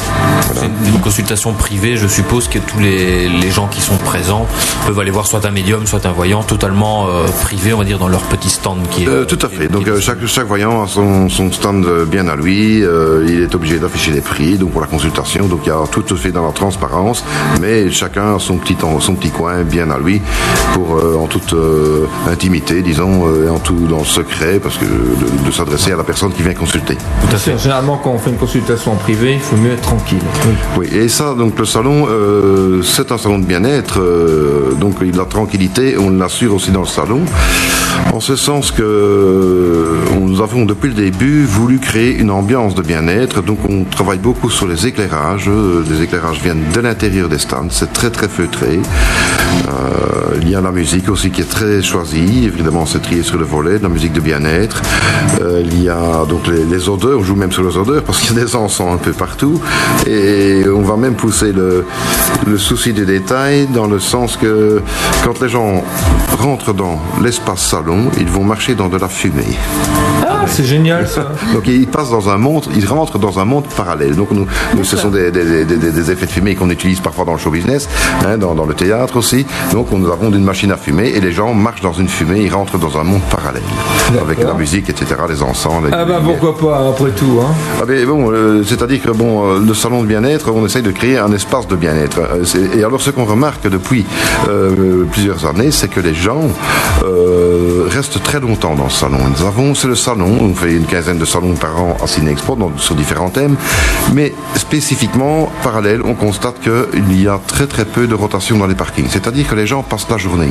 C'est 0.54 0.66
une, 0.66 0.94
une 0.94 1.00
consultation 1.00 1.52
privée, 1.52 1.96
je 1.96 2.06
suppose 2.06 2.48
que 2.48 2.58
tous 2.58 2.78
les, 2.78 3.28
les 3.28 3.50
gens 3.50 3.68
qui 3.68 3.80
sont 3.80 3.96
présents 3.96 4.46
peuvent 4.86 4.98
aller 4.98 5.10
voir 5.10 5.26
soit 5.26 5.44
un 5.46 5.50
médium, 5.50 5.86
soit 5.86 6.04
un 6.06 6.12
voyant 6.12 6.42
totalement 6.42 7.06
euh, 7.08 7.26
privés, 7.32 7.72
on 7.72 7.78
va 7.78 7.84
dire, 7.84 7.98
dans 7.98 8.08
leur 8.08 8.22
petit 8.22 8.50
stand 8.50 8.78
qui 8.90 9.04
est. 9.04 9.26
tout 9.26 9.38
à 9.42 9.48
fait. 9.48 9.68
Donc 9.68 9.88
chaque, 10.00 10.24
chaque 10.26 10.46
voyant 10.46 10.82
a 10.82 10.86
son, 10.86 11.28
son 11.28 11.50
stand 11.52 11.86
bien 12.06 12.28
à 12.28 12.36
lui. 12.36 12.78
il 12.78 13.40
est 13.42 13.54
obligé 13.54 13.78
d'afficher 13.78 14.12
les 14.12 14.20
prix, 14.20 14.56
donc 14.56 14.72
pour 14.72 14.80
la 14.80 14.86
consultation. 14.86 15.46
Donc 15.46 15.60
il 15.64 15.68
y 15.68 15.72
a 15.72 15.80
tout 15.90 16.16
fait 16.16 16.32
dans 16.32 16.46
la 16.46 16.52
transparence, 16.52 17.24
mais 17.60 17.90
chacun 17.90 18.36
a 18.36 18.38
son 18.38 18.56
petit, 18.56 18.76
son 19.00 19.14
petit 19.14 19.30
coin 19.30 19.62
bien 19.62 19.90
à 19.90 19.98
lui 19.98 20.20
pour 20.74 21.00
en 21.18 21.26
toute 21.26 21.54
intimité, 22.28 22.82
disons, 22.82 23.24
et 23.44 23.48
en 23.48 23.58
tout 23.58 23.86
dans 23.88 23.98
le 23.98 24.04
secret, 24.04 24.58
parce 24.62 24.76
que 24.76 24.84
de, 24.84 25.50
s'adresser 25.50 25.92
à 25.92 25.96
la 25.96 26.04
personne 26.04 26.32
qui 26.32 26.42
vient 26.42 26.54
consulter. 26.54 26.96
Tout 26.96 27.34
à 27.34 27.38
fait. 27.38 27.58
Généralement, 27.58 28.00
quand 28.02 28.10
on 28.10 28.18
fait 28.18 28.30
une 28.30 28.36
consultation 28.36 28.92
en 28.92 28.96
privé, 28.96 29.34
il 29.34 29.40
faut 29.40 29.56
mieux 29.56 29.72
être 29.72 29.82
tranquille. 29.82 30.22
Oui, 30.76 30.88
et 30.92 31.08
ça, 31.08 31.34
donc 31.34 31.58
le 31.58 31.64
salon, 31.64 32.06
euh, 32.08 32.82
c'est 32.82 33.12
un 33.12 33.18
salon 33.18 33.38
de 33.38 33.44
bien-être, 33.44 34.00
euh, 34.00 34.72
donc 34.74 34.96
la 35.00 35.24
tranquillité, 35.24 35.96
on 35.98 36.10
l'assure 36.10 36.54
aussi 36.54 36.70
dans 36.70 36.80
le 36.80 36.86
salon, 36.86 37.19
en 38.12 38.20
ce 38.20 38.36
sens 38.36 38.72
que 38.72 38.82
euh, 38.82 39.96
nous 40.20 40.40
avons 40.40 40.64
depuis 40.64 40.88
le 40.88 40.94
début 40.94 41.44
voulu 41.44 41.78
créer 41.78 42.14
une 42.14 42.30
ambiance 42.30 42.74
de 42.74 42.82
bien-être, 42.82 43.42
donc 43.42 43.58
on 43.68 43.84
travaille 43.84 44.18
beaucoup 44.18 44.50
sur 44.50 44.66
les 44.66 44.86
éclairages, 44.86 45.48
les 45.48 46.02
éclairages 46.02 46.40
viennent 46.40 46.64
de 46.72 46.80
l'intérieur 46.80 47.28
des 47.28 47.38
stands, 47.38 47.70
c'est 47.70 47.92
très 47.92 48.10
très 48.10 48.28
feutré. 48.28 48.80
Il 50.42 50.48
y 50.50 50.54
a 50.54 50.60
la 50.60 50.72
musique 50.72 51.08
aussi 51.08 51.30
qui 51.30 51.42
est 51.42 51.50
très 51.50 51.82
choisie, 51.82 52.44
évidemment 52.44 52.86
c'est 52.86 53.00
trié 53.00 53.22
sur 53.22 53.38
le 53.38 53.44
volet, 53.44 53.78
de 53.78 53.82
la 53.82 53.88
musique 53.88 54.12
de 54.12 54.20
bien-être. 54.20 54.82
il 55.40 55.82
y 55.82 55.88
a 55.88 56.24
donc 56.28 56.46
les, 56.46 56.88
odeurs, 56.88 57.18
on 57.20 57.22
joue 57.22 57.36
même 57.36 57.52
sur 57.52 57.62
les 57.62 57.76
odeurs 57.76 58.02
parce 58.02 58.20
qu'il 58.20 58.34
y 58.36 58.40
a 58.40 58.44
des 58.44 58.56
encens 58.56 58.94
un 58.94 58.98
peu 58.98 59.12
partout, 59.12 59.60
et 60.06 60.64
on 60.68 60.82
va 60.82 60.96
même 60.96 61.14
pousser 61.14 61.52
le 61.52 61.84
souci 62.58 62.92
des 62.92 63.04
détails 63.04 63.66
dans 63.66 63.86
le 63.86 64.00
sens 64.00 64.36
que 64.36 64.82
quand 65.24 65.40
les 65.40 65.48
gens 65.48 65.84
rentrent 66.38 66.72
dans 66.72 67.00
l'espace 67.22 67.66
salon, 67.66 68.10
ils 68.18 68.28
vont 68.28 68.44
marcher 68.44 68.74
dans 68.74 68.88
de 68.88 68.98
la 68.98 69.08
fumée. 69.08 69.56
Ah, 70.42 70.46
c'est 70.46 70.64
génial 70.64 71.06
ça. 71.06 71.32
Donc 71.52 71.66
ils 71.66 71.86
passent 71.86 72.10
dans 72.10 72.30
un 72.30 72.38
monde, 72.38 72.66
ils 72.74 72.86
rentrent 72.86 73.18
dans 73.18 73.38
un 73.38 73.44
monde 73.44 73.66
parallèle. 73.76 74.16
Donc 74.16 74.30
nous, 74.30 74.46
ce 74.82 74.96
sont 74.96 75.10
des, 75.10 76.10
effets 76.10 76.26
de 76.26 76.30
fumée 76.30 76.54
qu'on 76.54 76.70
utilise 76.70 77.00
parfois 77.00 77.24
dans 77.24 77.32
le 77.32 77.38
show 77.38 77.50
business, 77.50 77.88
hein, 78.26 78.38
dans, 78.38 78.64
le 78.64 78.74
théâtre 78.74 79.16
aussi. 79.16 79.46
Donc 79.72 79.90
nous 79.92 80.10
avons 80.10 80.30
une 80.30 80.44
machine 80.44 80.72
à 80.72 80.76
fumer 80.76 81.08
et 81.08 81.20
les 81.20 81.32
gens 81.32 81.52
marchent 81.52 81.82
dans 81.82 81.92
une 81.92 82.08
fumée, 82.08 82.40
ils 82.40 82.52
rentrent 82.52 82.78
dans 82.78 82.98
un 82.98 83.04
monde 83.04 83.22
parallèle 83.30 83.62
avec 84.18 84.42
la 84.42 84.54
musique, 84.54 84.88
etc., 84.88 85.16
les 85.28 85.42
encens. 85.42 85.84
ah 85.92 86.04
ben 86.04 86.20
pourquoi 86.22 86.56
pas 86.56 86.88
après 86.88 87.10
tout. 87.10 87.40
Hein. 87.42 87.52
Ah 87.80 87.84
ben 87.86 88.04
bon, 88.06 88.30
euh, 88.30 88.62
c'est-à-dire 88.64 89.02
que 89.02 89.10
bon, 89.10 89.46
euh, 89.46 89.60
le 89.60 89.74
salon 89.74 90.02
de 90.02 90.06
bien-être, 90.06 90.50
on 90.52 90.64
essaye 90.64 90.82
de 90.82 90.90
créer 90.90 91.18
un 91.18 91.32
espace 91.32 91.66
de 91.68 91.76
bien-être. 91.76 92.18
Euh, 92.18 92.76
et 92.76 92.84
alors 92.84 93.00
ce 93.00 93.10
qu'on 93.10 93.24
remarque 93.24 93.68
depuis 93.68 94.04
plusieurs 95.12 95.46
années, 95.46 95.70
c'est 95.70 95.88
que 95.88 96.00
les 96.00 96.14
gens 96.14 96.42
restent 97.88 98.22
très 98.22 98.40
longtemps 98.40 98.74
dans 98.74 98.84
le 98.84 98.90
salon. 98.90 99.18
Nous 99.38 99.46
avons, 99.46 99.74
c'est 99.74 99.88
le 99.88 99.94
salon 99.94 100.38
on 100.40 100.54
fait 100.54 100.72
une 100.72 100.86
quinzaine 100.86 101.18
de 101.18 101.24
salons 101.24 101.54
par 101.54 101.80
an 101.80 101.96
à 102.02 102.06
Cinexpo 102.06 102.56
sur 102.76 102.94
différents 102.94 103.30
thèmes. 103.30 103.56
Mais 104.14 104.34
spécifiquement, 104.54 105.50
parallèle, 105.62 106.00
on 106.04 106.14
constate 106.14 106.56
qu'il 106.60 107.22
y 107.22 107.28
a 107.28 107.40
très 107.46 107.66
très 107.66 107.84
peu 107.84 108.06
de 108.06 108.14
rotation 108.14 108.58
dans 108.58 108.66
les 108.66 108.74
parkings. 108.74 109.08
C'est-à-dire 109.08 109.48
que 109.48 109.54
les 109.54 109.66
gens 109.66 109.82
passent 109.82 110.08
la 110.10 110.18
journée. 110.18 110.50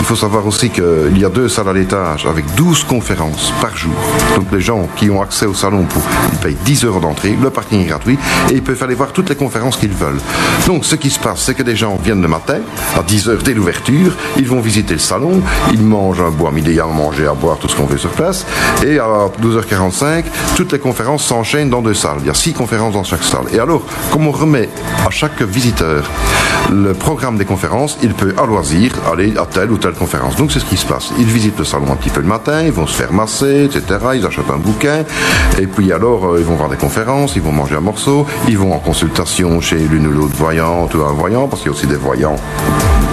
Il 0.00 0.04
faut 0.04 0.16
savoir 0.16 0.46
aussi 0.46 0.70
qu'il 0.70 1.18
y 1.18 1.24
a 1.24 1.28
deux 1.28 1.48
salles 1.48 1.68
à 1.68 1.72
l'étage 1.72 2.26
avec 2.26 2.44
12 2.56 2.84
conférences 2.92 3.54
par 3.62 3.74
jour. 3.74 3.94
Donc 4.36 4.52
les 4.52 4.60
gens 4.60 4.86
qui 4.96 5.08
ont 5.08 5.22
accès 5.22 5.46
au 5.46 5.54
salon, 5.54 5.84
pour, 5.84 6.02
ils 6.30 6.38
payent 6.40 6.56
10 6.62 6.84
euros 6.84 7.00
d'entrée, 7.00 7.34
le 7.40 7.48
parking 7.48 7.80
est 7.80 7.86
gratuit 7.86 8.18
et 8.50 8.56
ils 8.56 8.62
peuvent 8.62 8.82
aller 8.82 8.94
voir 8.94 9.12
toutes 9.12 9.30
les 9.30 9.34
conférences 9.34 9.78
qu'ils 9.78 9.94
veulent. 9.94 10.20
Donc 10.66 10.84
ce 10.84 10.96
qui 10.96 11.08
se 11.08 11.18
passe, 11.18 11.40
c'est 11.40 11.54
que 11.54 11.62
des 11.62 11.74
gens 11.74 11.96
viennent 11.96 12.20
le 12.20 12.28
matin, 12.28 12.58
à 12.94 13.02
10 13.02 13.30
heures 13.30 13.42
dès 13.42 13.54
l'ouverture, 13.54 14.12
ils 14.36 14.46
vont 14.46 14.60
visiter 14.60 14.92
le 14.92 15.00
salon, 15.00 15.40
ils 15.72 15.80
mangent 15.80 16.20
un 16.20 16.28
bois 16.28 16.50
midi 16.50 16.78
à 16.80 16.84
manger, 16.84 17.26
à 17.26 17.32
boire, 17.32 17.56
tout 17.56 17.66
ce 17.66 17.76
qu'on 17.76 17.86
veut 17.86 17.96
sur 17.96 18.10
place, 18.10 18.44
et 18.84 18.98
à 18.98 19.30
12h45, 19.40 20.24
toutes 20.54 20.72
les 20.72 20.78
conférences 20.78 21.24
s'enchaînent 21.24 21.70
dans 21.70 21.80
deux 21.80 21.94
salles. 21.94 22.18
Il 22.20 22.26
y 22.26 22.30
a 22.30 22.34
six 22.34 22.52
conférences 22.52 22.92
dans 22.92 23.04
chaque 23.04 23.24
salle. 23.24 23.46
Et 23.54 23.58
alors, 23.58 23.86
comme 24.10 24.26
on 24.26 24.32
remet 24.32 24.68
à 25.06 25.10
chaque 25.10 25.40
visiteur 25.40 26.10
le 26.70 26.92
programme 26.92 27.38
des 27.38 27.44
conférences, 27.44 27.98
il 28.02 28.12
peut 28.14 28.34
à 28.38 28.46
loisir 28.46 28.92
aller 29.10 29.34
à 29.38 29.46
telle 29.46 29.70
ou 29.72 29.78
telle 29.78 29.94
conférence. 29.94 30.36
Donc 30.36 30.52
c'est 30.52 30.60
ce 30.60 30.64
qui 30.64 30.76
se 30.76 30.86
passe. 30.86 31.10
Ils 31.18 31.26
visitent 31.26 31.58
le 31.58 31.64
salon 31.64 31.90
un 31.90 31.96
petit 31.96 32.10
peu 32.10 32.20
le 32.20 32.28
matin, 32.28 32.62
ils 32.62 32.72
vont 32.72 32.81
se 32.86 32.94
faire 32.94 33.12
masser, 33.12 33.64
etc. 33.64 33.82
Ils 34.14 34.26
achètent 34.26 34.50
un 34.50 34.58
bouquin, 34.58 35.04
et 35.58 35.66
puis 35.66 35.92
alors 35.92 36.26
euh, 36.26 36.38
ils 36.38 36.44
vont 36.44 36.54
voir 36.54 36.68
des 36.68 36.76
conférences, 36.76 37.36
ils 37.36 37.42
vont 37.42 37.52
manger 37.52 37.76
un 37.76 37.80
morceau, 37.80 38.26
ils 38.48 38.58
vont 38.58 38.72
en 38.72 38.78
consultation 38.78 39.60
chez 39.60 39.78
l'une 39.78 40.06
ou 40.06 40.10
l'autre 40.12 40.36
voyante 40.36 40.94
ou 40.94 41.02
un 41.02 41.12
voyant, 41.12 41.48
parce 41.48 41.62
qu'il 41.62 41.70
y 41.70 41.74
a 41.74 41.76
aussi 41.76 41.86
des 41.86 41.96
voyants 41.96 42.36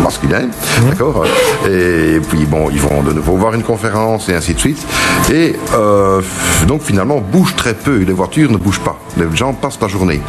masculins, 0.01 0.49
d'accord 0.89 1.25
Et 1.69 2.19
puis 2.29 2.45
bon, 2.45 2.69
ils 2.71 2.79
vont 2.79 3.03
de 3.03 3.11
nouveau 3.13 3.35
voir 3.35 3.53
une 3.53 3.63
conférence 3.63 4.29
et 4.29 4.35
ainsi 4.35 4.53
de 4.53 4.59
suite. 4.59 4.85
Et 5.31 5.55
euh, 5.73 6.21
donc 6.67 6.81
finalement, 6.81 7.19
bouge 7.19 7.55
très 7.55 7.73
peu. 7.73 7.97
Les 7.99 8.13
voitures 8.13 8.51
ne 8.51 8.57
bougent 8.57 8.79
pas. 8.79 8.97
Les 9.17 9.25
gens 9.35 9.53
passent 9.53 9.79
la 9.81 9.87
journée. 9.87 10.21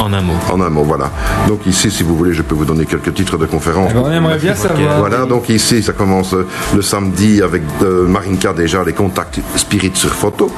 En 0.00 0.12
un 0.12 0.22
mot. 0.22 0.32
En 0.50 0.60
un 0.60 0.70
mot, 0.70 0.82
voilà. 0.82 1.10
Donc 1.46 1.66
ici, 1.66 1.90
si 1.90 2.02
vous 2.02 2.16
voulez, 2.16 2.34
je 2.34 2.42
peux 2.42 2.54
vous 2.54 2.64
donner 2.64 2.86
quelques 2.86 3.14
titres 3.14 3.36
de 3.36 3.46
conférences. 3.46 3.90
Eh 3.92 3.94
ben, 3.94 4.02
on 4.04 4.10
aimerait 4.10 4.38
bien 4.38 4.54
savoir. 4.54 4.98
Voilà, 4.98 5.26
donc 5.26 5.48
ici, 5.48 5.82
ça 5.82 5.92
commence 5.92 6.34
le 6.74 6.82
samedi 6.82 7.42
avec 7.42 7.62
euh, 7.82 8.06
Marinka 8.06 8.52
déjà 8.52 8.82
les 8.84 8.92
contacts 8.92 9.40
spirit 9.56 9.92
sur 9.94 10.10
photo. 10.10 10.50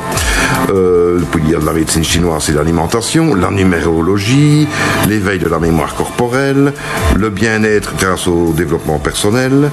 Euh, 0.70 1.20
puis 1.30 1.42
il 1.44 1.50
y 1.50 1.54
a 1.54 1.58
de 1.58 1.66
la 1.66 1.72
médecine 1.72 2.04
chinoise 2.04 2.48
et 2.50 2.52
l'alimentation, 2.52 3.34
la 3.34 3.50
numérologie, 3.50 4.66
l'éveil 5.24 5.38
de 5.38 5.48
la 5.48 5.58
mémoire 5.58 5.94
corporelle, 5.94 6.74
le 7.16 7.30
bien-être 7.30 7.94
grâce 7.98 8.28
au 8.28 8.52
développement 8.52 8.98
personnel. 8.98 9.70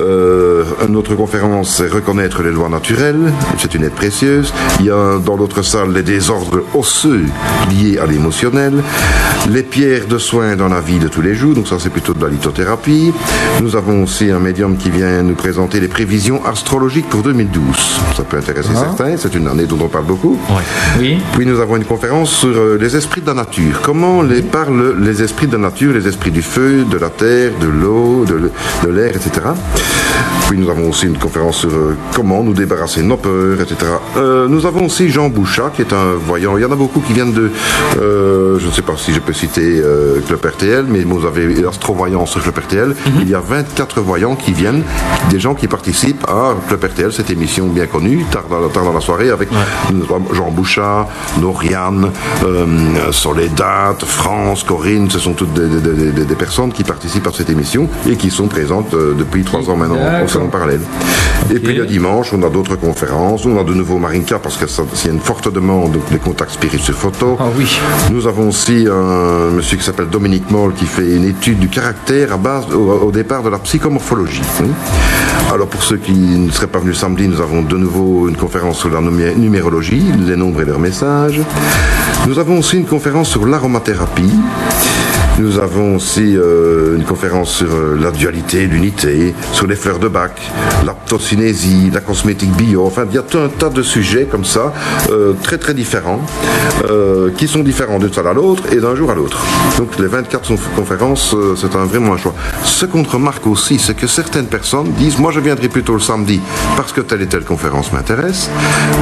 Euh, 0.00 0.64
une 0.88 0.96
autre 0.96 1.14
conférence, 1.14 1.76
c'est 1.76 1.88
reconnaître 1.88 2.42
les 2.42 2.50
lois 2.50 2.70
naturelles. 2.70 3.30
C'est 3.58 3.74
une 3.74 3.84
aide 3.84 3.92
précieuse. 3.92 4.54
Il 4.80 4.86
y 4.86 4.90
a 4.90 5.18
dans 5.18 5.36
l'autre 5.36 5.60
salle 5.60 5.92
les 5.92 6.02
désordres 6.02 6.62
osseux 6.74 7.26
liés 7.70 7.98
à 7.98 8.06
l'émotionnel, 8.06 8.82
les 9.50 9.62
pierres 9.62 10.06
de 10.06 10.16
soins 10.16 10.56
dans 10.56 10.68
la 10.68 10.80
vie 10.80 10.98
de 10.98 11.08
tous 11.08 11.20
les 11.20 11.34
jours. 11.34 11.54
Donc 11.54 11.68
ça, 11.68 11.76
c'est 11.78 11.90
plutôt 11.90 12.14
de 12.14 12.22
la 12.24 12.30
lithothérapie. 12.30 13.12
Nous 13.60 13.76
avons 13.76 14.04
aussi 14.04 14.30
un 14.30 14.38
médium 14.38 14.78
qui 14.78 14.88
vient 14.88 15.22
nous 15.22 15.34
présenter 15.34 15.80
les 15.80 15.88
prévisions 15.88 16.42
astrologiques 16.46 17.10
pour 17.10 17.22
2012. 17.22 17.62
Ça 18.16 18.22
peut 18.22 18.38
intéresser 18.38 18.70
ah. 18.74 18.86
certains. 18.86 19.18
C'est 19.18 19.34
une 19.34 19.48
année 19.48 19.66
dont 19.66 19.78
on 19.82 19.88
parle 19.88 20.06
beaucoup. 20.06 20.38
Oui. 20.98 21.18
Puis 21.34 21.44
nous 21.44 21.60
avons 21.60 21.76
une 21.76 21.84
conférence 21.84 22.30
sur 22.30 22.48
euh, 22.48 22.78
les 22.80 22.96
esprits 22.96 23.20
de 23.20 23.26
la 23.26 23.34
nature. 23.34 23.82
Comment 23.82 24.22
les 24.22 24.40
les 24.92 25.22
esprits 25.22 25.46
de 25.46 25.52
la 25.52 25.58
nature, 25.58 25.92
les 25.92 26.06
esprits 26.06 26.30
du 26.30 26.42
feu, 26.42 26.84
de 26.84 26.98
la 26.98 27.10
terre, 27.10 27.52
de 27.60 27.66
l'eau, 27.66 28.24
de, 28.24 28.88
l'air, 28.88 29.10
etc. 29.10 29.30
Puis 30.48 30.58
nous 30.58 30.68
avons 30.68 30.90
aussi 30.90 31.06
une 31.06 31.18
conférence 31.18 31.58
sur 31.58 31.70
euh, 31.70 31.96
comment 32.14 32.42
nous 32.42 32.52
débarrasser 32.52 33.00
de 33.00 33.06
nos 33.06 33.16
peurs, 33.16 33.60
etc. 33.60 33.76
Euh, 34.16 34.46
nous 34.48 34.66
avons 34.66 34.86
aussi 34.86 35.08
Jean 35.08 35.28
Bouchat, 35.28 35.70
qui 35.74 35.82
est 35.82 35.92
un 35.92 36.14
voyant. 36.14 36.56
Il 36.56 36.62
y 36.62 36.64
en 36.64 36.72
a 36.72 36.76
beaucoup 36.76 37.00
qui 37.00 37.12
viennent 37.12 37.32
de, 37.32 37.50
je 37.96 38.66
ne 38.66 38.70
sais 38.70 38.82
pas 38.82 38.96
si 38.96 39.12
je 39.14 39.20
peux 39.20 39.32
citer 39.32 39.82
Club 40.26 40.44
RTL, 40.44 40.84
mais 40.88 41.02
vous 41.02 41.26
avez 41.26 41.54
l'astro-voyant 41.54 42.26
sur 42.26 42.42
Club 42.42 42.58
RTL. 42.58 42.88
Mhm. 42.88 42.94
Il 43.22 43.28
y 43.28 43.34
a 43.34 43.40
24 43.40 44.00
voyants 44.00 44.36
qui 44.36 44.52
viennent, 44.52 44.82
des 45.30 45.40
gens 45.40 45.54
qui 45.54 45.68
participent 45.68 46.24
à 46.28 46.54
Club 46.68 46.84
RTL, 46.84 47.12
cette 47.12 47.30
émission 47.30 47.66
bien 47.66 47.86
connue, 47.86 48.24
tard 48.30 48.44
dans, 48.50 48.68
tard 48.68 48.84
dans 48.84 48.92
la 48.92 49.00
soirée, 49.00 49.30
avec 49.30 49.48
Jean 50.32 50.50
Bouchat, 50.50 51.08
Noriane, 51.40 52.10
Soledad, 53.10 54.02
France, 54.04 54.64
Corinne, 54.74 55.08
ce 55.08 55.20
sont 55.20 55.34
toutes 55.34 55.54
des, 55.54 56.34
personnes 56.34 56.72
qui 56.72 56.82
participent 56.82 57.28
à 57.28 57.32
cette 57.32 57.48
émission 57.48 57.88
et 58.10 58.16
qui 58.16 58.28
sont 58.28 58.48
présentes 58.48 58.92
euh, 58.94 59.14
depuis 59.16 59.44
trois 59.44 59.70
ans 59.70 59.76
maintenant 59.76 60.24
au 60.24 60.26
salon 60.26 60.48
parallèle. 60.48 60.80
Et 61.54 61.60
puis 61.60 61.74
le 61.74 61.86
dimanche, 61.86 62.32
on 62.32 62.42
a 62.42 62.50
d'autres 62.50 62.74
conférences. 62.74 63.46
On 63.46 63.56
a 63.56 63.62
de 63.62 63.72
nouveau 63.72 63.98
Marinka 63.98 64.40
parce 64.40 64.58
y 64.60 65.08
a 65.08 65.12
une 65.12 65.20
forte 65.20 65.52
demande 65.52 65.96
des 66.10 66.18
contacts 66.18 66.54
spirituels 66.54 66.96
photo. 66.96 67.36
Ah 67.38 67.44
oui. 67.56 67.78
Nous 68.10 68.26
avons 68.26 68.48
aussi 68.48 68.88
un 68.90 69.52
monsieur 69.52 69.76
qui 69.76 69.84
s'appelle 69.84 70.08
Dominique 70.08 70.50
Moll 70.50 70.72
qui 70.74 70.86
fait 70.86 71.14
une 71.14 71.24
étude 71.24 71.60
du 71.60 71.68
caractère 71.68 72.32
à 72.32 72.36
base 72.36 72.64
au, 72.74 73.12
départ 73.12 73.44
de 73.44 73.50
la 73.50 73.60
psychomorphologie. 73.60 74.42
Alors 75.54 75.68
pour 75.68 75.84
ceux 75.84 75.98
qui 75.98 76.10
ne 76.10 76.50
seraient 76.50 76.66
pas 76.66 76.80
venus 76.80 76.98
samedi, 76.98 77.28
nous 77.28 77.40
avons 77.40 77.62
de 77.62 77.76
nouveau 77.76 78.28
une 78.28 78.36
conférence 78.36 78.80
sur 78.80 78.90
la 78.90 79.00
numérologie, 79.00 80.02
les 80.26 80.34
nombres 80.34 80.62
et 80.62 80.64
leurs 80.64 80.80
messages. 80.80 81.40
Nous 82.26 82.40
avons 82.40 82.58
aussi 82.58 82.76
une 82.76 82.86
conférence 82.86 83.28
sur 83.28 83.46
l'aromathérapie. 83.46 84.32
Nous 85.36 85.58
avons 85.58 85.96
aussi 85.96 86.36
euh, 86.36 86.94
une 86.94 87.02
conférence 87.02 87.56
sur 87.56 87.66
euh, 87.66 87.98
la 88.00 88.12
dualité, 88.12 88.66
l'unité, 88.66 89.34
sur 89.52 89.66
les 89.66 89.74
fleurs 89.74 89.98
de 89.98 90.06
bac, 90.06 90.40
la 90.86 90.92
tocinésie, 90.92 91.90
la 91.92 92.00
cosmétique 92.00 92.52
bio. 92.52 92.86
Enfin, 92.86 93.04
il 93.10 93.16
y 93.16 93.18
a 93.18 93.22
tout 93.22 93.38
un 93.38 93.48
tas 93.48 93.68
de 93.68 93.82
sujets 93.82 94.28
comme 94.30 94.44
ça, 94.44 94.72
euh, 95.10 95.32
très 95.42 95.58
très 95.58 95.74
différents, 95.74 96.20
qui 97.36 97.48
sont 97.48 97.60
différents 97.60 97.98
d'une 97.98 98.12
salle 98.12 98.28
à 98.28 98.32
l'autre 98.32 98.62
et 98.72 98.76
d'un 98.76 98.94
jour 98.94 99.10
à 99.10 99.14
l'autre. 99.14 99.42
Donc 99.78 99.98
les 99.98 100.06
24 100.06 100.52
conférences, 100.76 101.34
c'est 101.56 101.74
un, 101.74 101.84
vraiment 101.84 102.14
un 102.14 102.16
choix. 102.16 102.34
Ce 102.62 102.86
qu'on 102.86 103.02
remarque 103.02 103.46
aussi, 103.46 103.78
c'est 103.78 103.94
que 103.94 104.06
certaines 104.06 104.46
personnes 104.46 104.92
disent, 104.92 105.18
moi 105.18 105.32
je 105.32 105.40
viendrai 105.40 105.68
plutôt 105.68 105.94
le 105.94 106.00
samedi 106.00 106.40
parce 106.76 106.92
que 106.92 107.00
telle 107.00 107.22
et 107.22 107.26
telle 107.26 107.44
conférence 107.44 107.92
m'intéresse, 107.92 108.50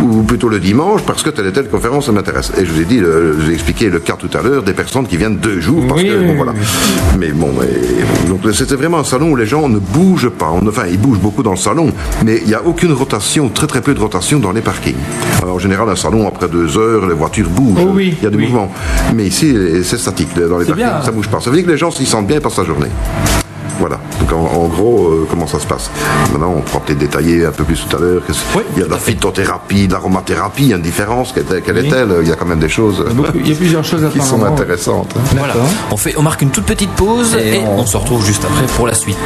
ou 0.02 0.22
plutôt 0.22 0.48
le 0.48 0.60
dimanche 0.60 1.02
parce 1.02 1.22
que 1.22 1.30
telle 1.30 1.46
et 1.46 1.52
telle 1.52 1.68
conférence 1.68 2.08
m'intéresse. 2.08 2.52
Et 2.58 2.64
je 2.64 2.72
vous 2.72 2.80
ai 2.80 2.84
dit, 2.84 2.98
je 3.00 3.32
vous 3.42 3.50
ai 3.50 3.54
expliqué 3.54 3.90
le 3.90 3.98
cas 3.98 4.16
tout 4.18 4.30
à 4.32 4.42
l'heure 4.42 4.62
des 4.62 4.74
personnes 4.74 5.06
qui 5.06 5.16
viennent 5.16 5.36
deux 5.36 5.60
jours 5.60 5.84
parce 5.88 6.02
que 6.02 6.21
voilà. 6.36 6.52
Mais 7.18 7.30
bon, 7.32 7.50
donc 8.28 8.40
c'était 8.54 8.76
vraiment 8.76 8.98
un 8.98 9.04
salon 9.04 9.30
où 9.30 9.36
les 9.36 9.46
gens 9.46 9.68
ne 9.68 9.78
bougent 9.78 10.30
pas. 10.30 10.50
enfin, 10.50 10.84
ils 10.90 10.98
bougent 10.98 11.20
beaucoup 11.20 11.42
dans 11.42 11.52
le 11.52 11.56
salon, 11.56 11.92
mais 12.24 12.38
il 12.42 12.48
n'y 12.48 12.54
a 12.54 12.62
aucune 12.64 12.92
rotation, 12.92 13.48
très 13.48 13.66
très 13.66 13.80
peu 13.80 13.94
de 13.94 14.00
rotation 14.00 14.38
dans 14.38 14.52
les 14.52 14.60
parkings. 14.60 14.96
Alors 15.42 15.56
en 15.56 15.58
général, 15.58 15.88
un 15.88 15.96
salon 15.96 16.26
après 16.28 16.48
deux 16.48 16.76
heures, 16.78 17.06
les 17.06 17.14
voitures 17.14 17.48
bougent. 17.48 17.86
Oh 17.86 17.98
il 17.98 18.22
y 18.22 18.26
a 18.26 18.30
du 18.30 18.38
mouvement. 18.38 18.70
Mais 19.14 19.26
ici, 19.26 19.54
c'est 19.84 19.98
statique 19.98 20.34
dans 20.38 20.58
les 20.58 20.66
parkings. 20.66 21.04
Ça 21.04 21.10
bouge 21.10 21.28
pas. 21.28 21.40
Ça 21.40 21.50
veut 21.50 21.56
dire 21.56 21.66
que 21.66 21.70
les 21.70 21.78
gens 21.78 21.90
s'y 21.90 22.06
sentent 22.06 22.26
bien 22.26 22.36
et 22.38 22.40
passent 22.40 22.58
la 22.58 22.64
journée. 22.64 22.88
Voilà. 23.78 23.98
Donc 24.20 24.32
en, 24.32 24.68
gros, 24.68 25.08
euh, 25.08 25.26
comment 25.30 25.46
ça 25.46 25.58
se 25.58 25.66
passe 25.66 25.90
Maintenant, 26.32 26.54
on 26.56 26.60
pourra 26.60 26.80
peut-être 26.80 26.98
détailler 26.98 27.46
un 27.46 27.50
peu 27.50 27.64
plus 27.64 27.84
tout 27.86 27.96
à 27.96 28.00
l'heure. 28.00 28.22
il 28.76 28.80
y 28.80 28.82
a 28.82 28.86
de 28.86 28.90
la 28.90 28.98
phytothérapie, 28.98 29.88
de 29.88 29.92
l'aromathérapie, 29.92 30.64
il 30.64 30.68
y 30.68 30.72
a 30.72 30.76
une 30.76 30.82
différence. 30.82 31.32
Quelle 31.32 31.78
est-elle 31.78 32.14
Il 32.22 32.28
y 32.28 32.32
a 32.32 32.36
quand 32.36 32.46
même 32.46 32.60
des 32.60 32.68
choses. 32.68 33.04
il 33.34 33.48
y 33.48 33.52
a 33.52 33.56
plusieurs 33.56 33.84
choses 33.84 34.04
qui 34.12 34.20
sont 34.20 34.44
intéressantes. 34.44 35.14
Hein. 35.16 35.36
Voilà. 35.36 35.54
On 35.90 35.96
fait, 35.96 36.14
on 36.16 36.22
marque 36.22 36.42
une 36.42 36.50
toute 36.50 36.66
petite 36.66 36.90
pause 36.90 37.34
et, 37.36 37.60
on... 37.60 37.86
se 37.86 37.96
retrouve 37.96 38.24
juste 38.24 38.44
après 38.44 38.66
pour 38.76 38.86
la 38.86 38.94
suite. 38.94 39.16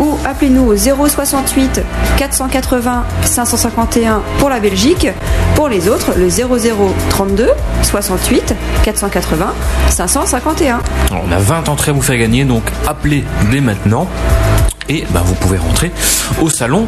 ou 0.00 0.18
appelez-nous 0.24 0.66
au 0.66 0.76
068 0.76 1.80
480 2.16 3.04
551 3.22 4.22
pour 4.38 4.48
la 4.48 4.60
Belgique. 4.60 5.08
Pour 5.56 5.68
les 5.68 5.88
autres, 5.88 6.12
le 6.16 6.28
0032 6.28 7.50
68 7.82 8.54
480 8.84 9.52
551. 9.88 10.80
on 11.10 11.32
a 11.32 11.38
20 11.38 11.68
entrées 11.68 11.90
à 11.90 11.94
vous 11.94 12.02
faire 12.02 12.18
gagner, 12.18 12.44
donc 12.44 12.62
appelez 12.86 13.24
dès 13.50 13.60
maintenant 13.60 14.06
et 14.88 15.04
ben, 15.10 15.20
vous 15.24 15.34
pouvez 15.34 15.58
rentrer 15.58 15.90
au 16.40 16.48
salon 16.48 16.86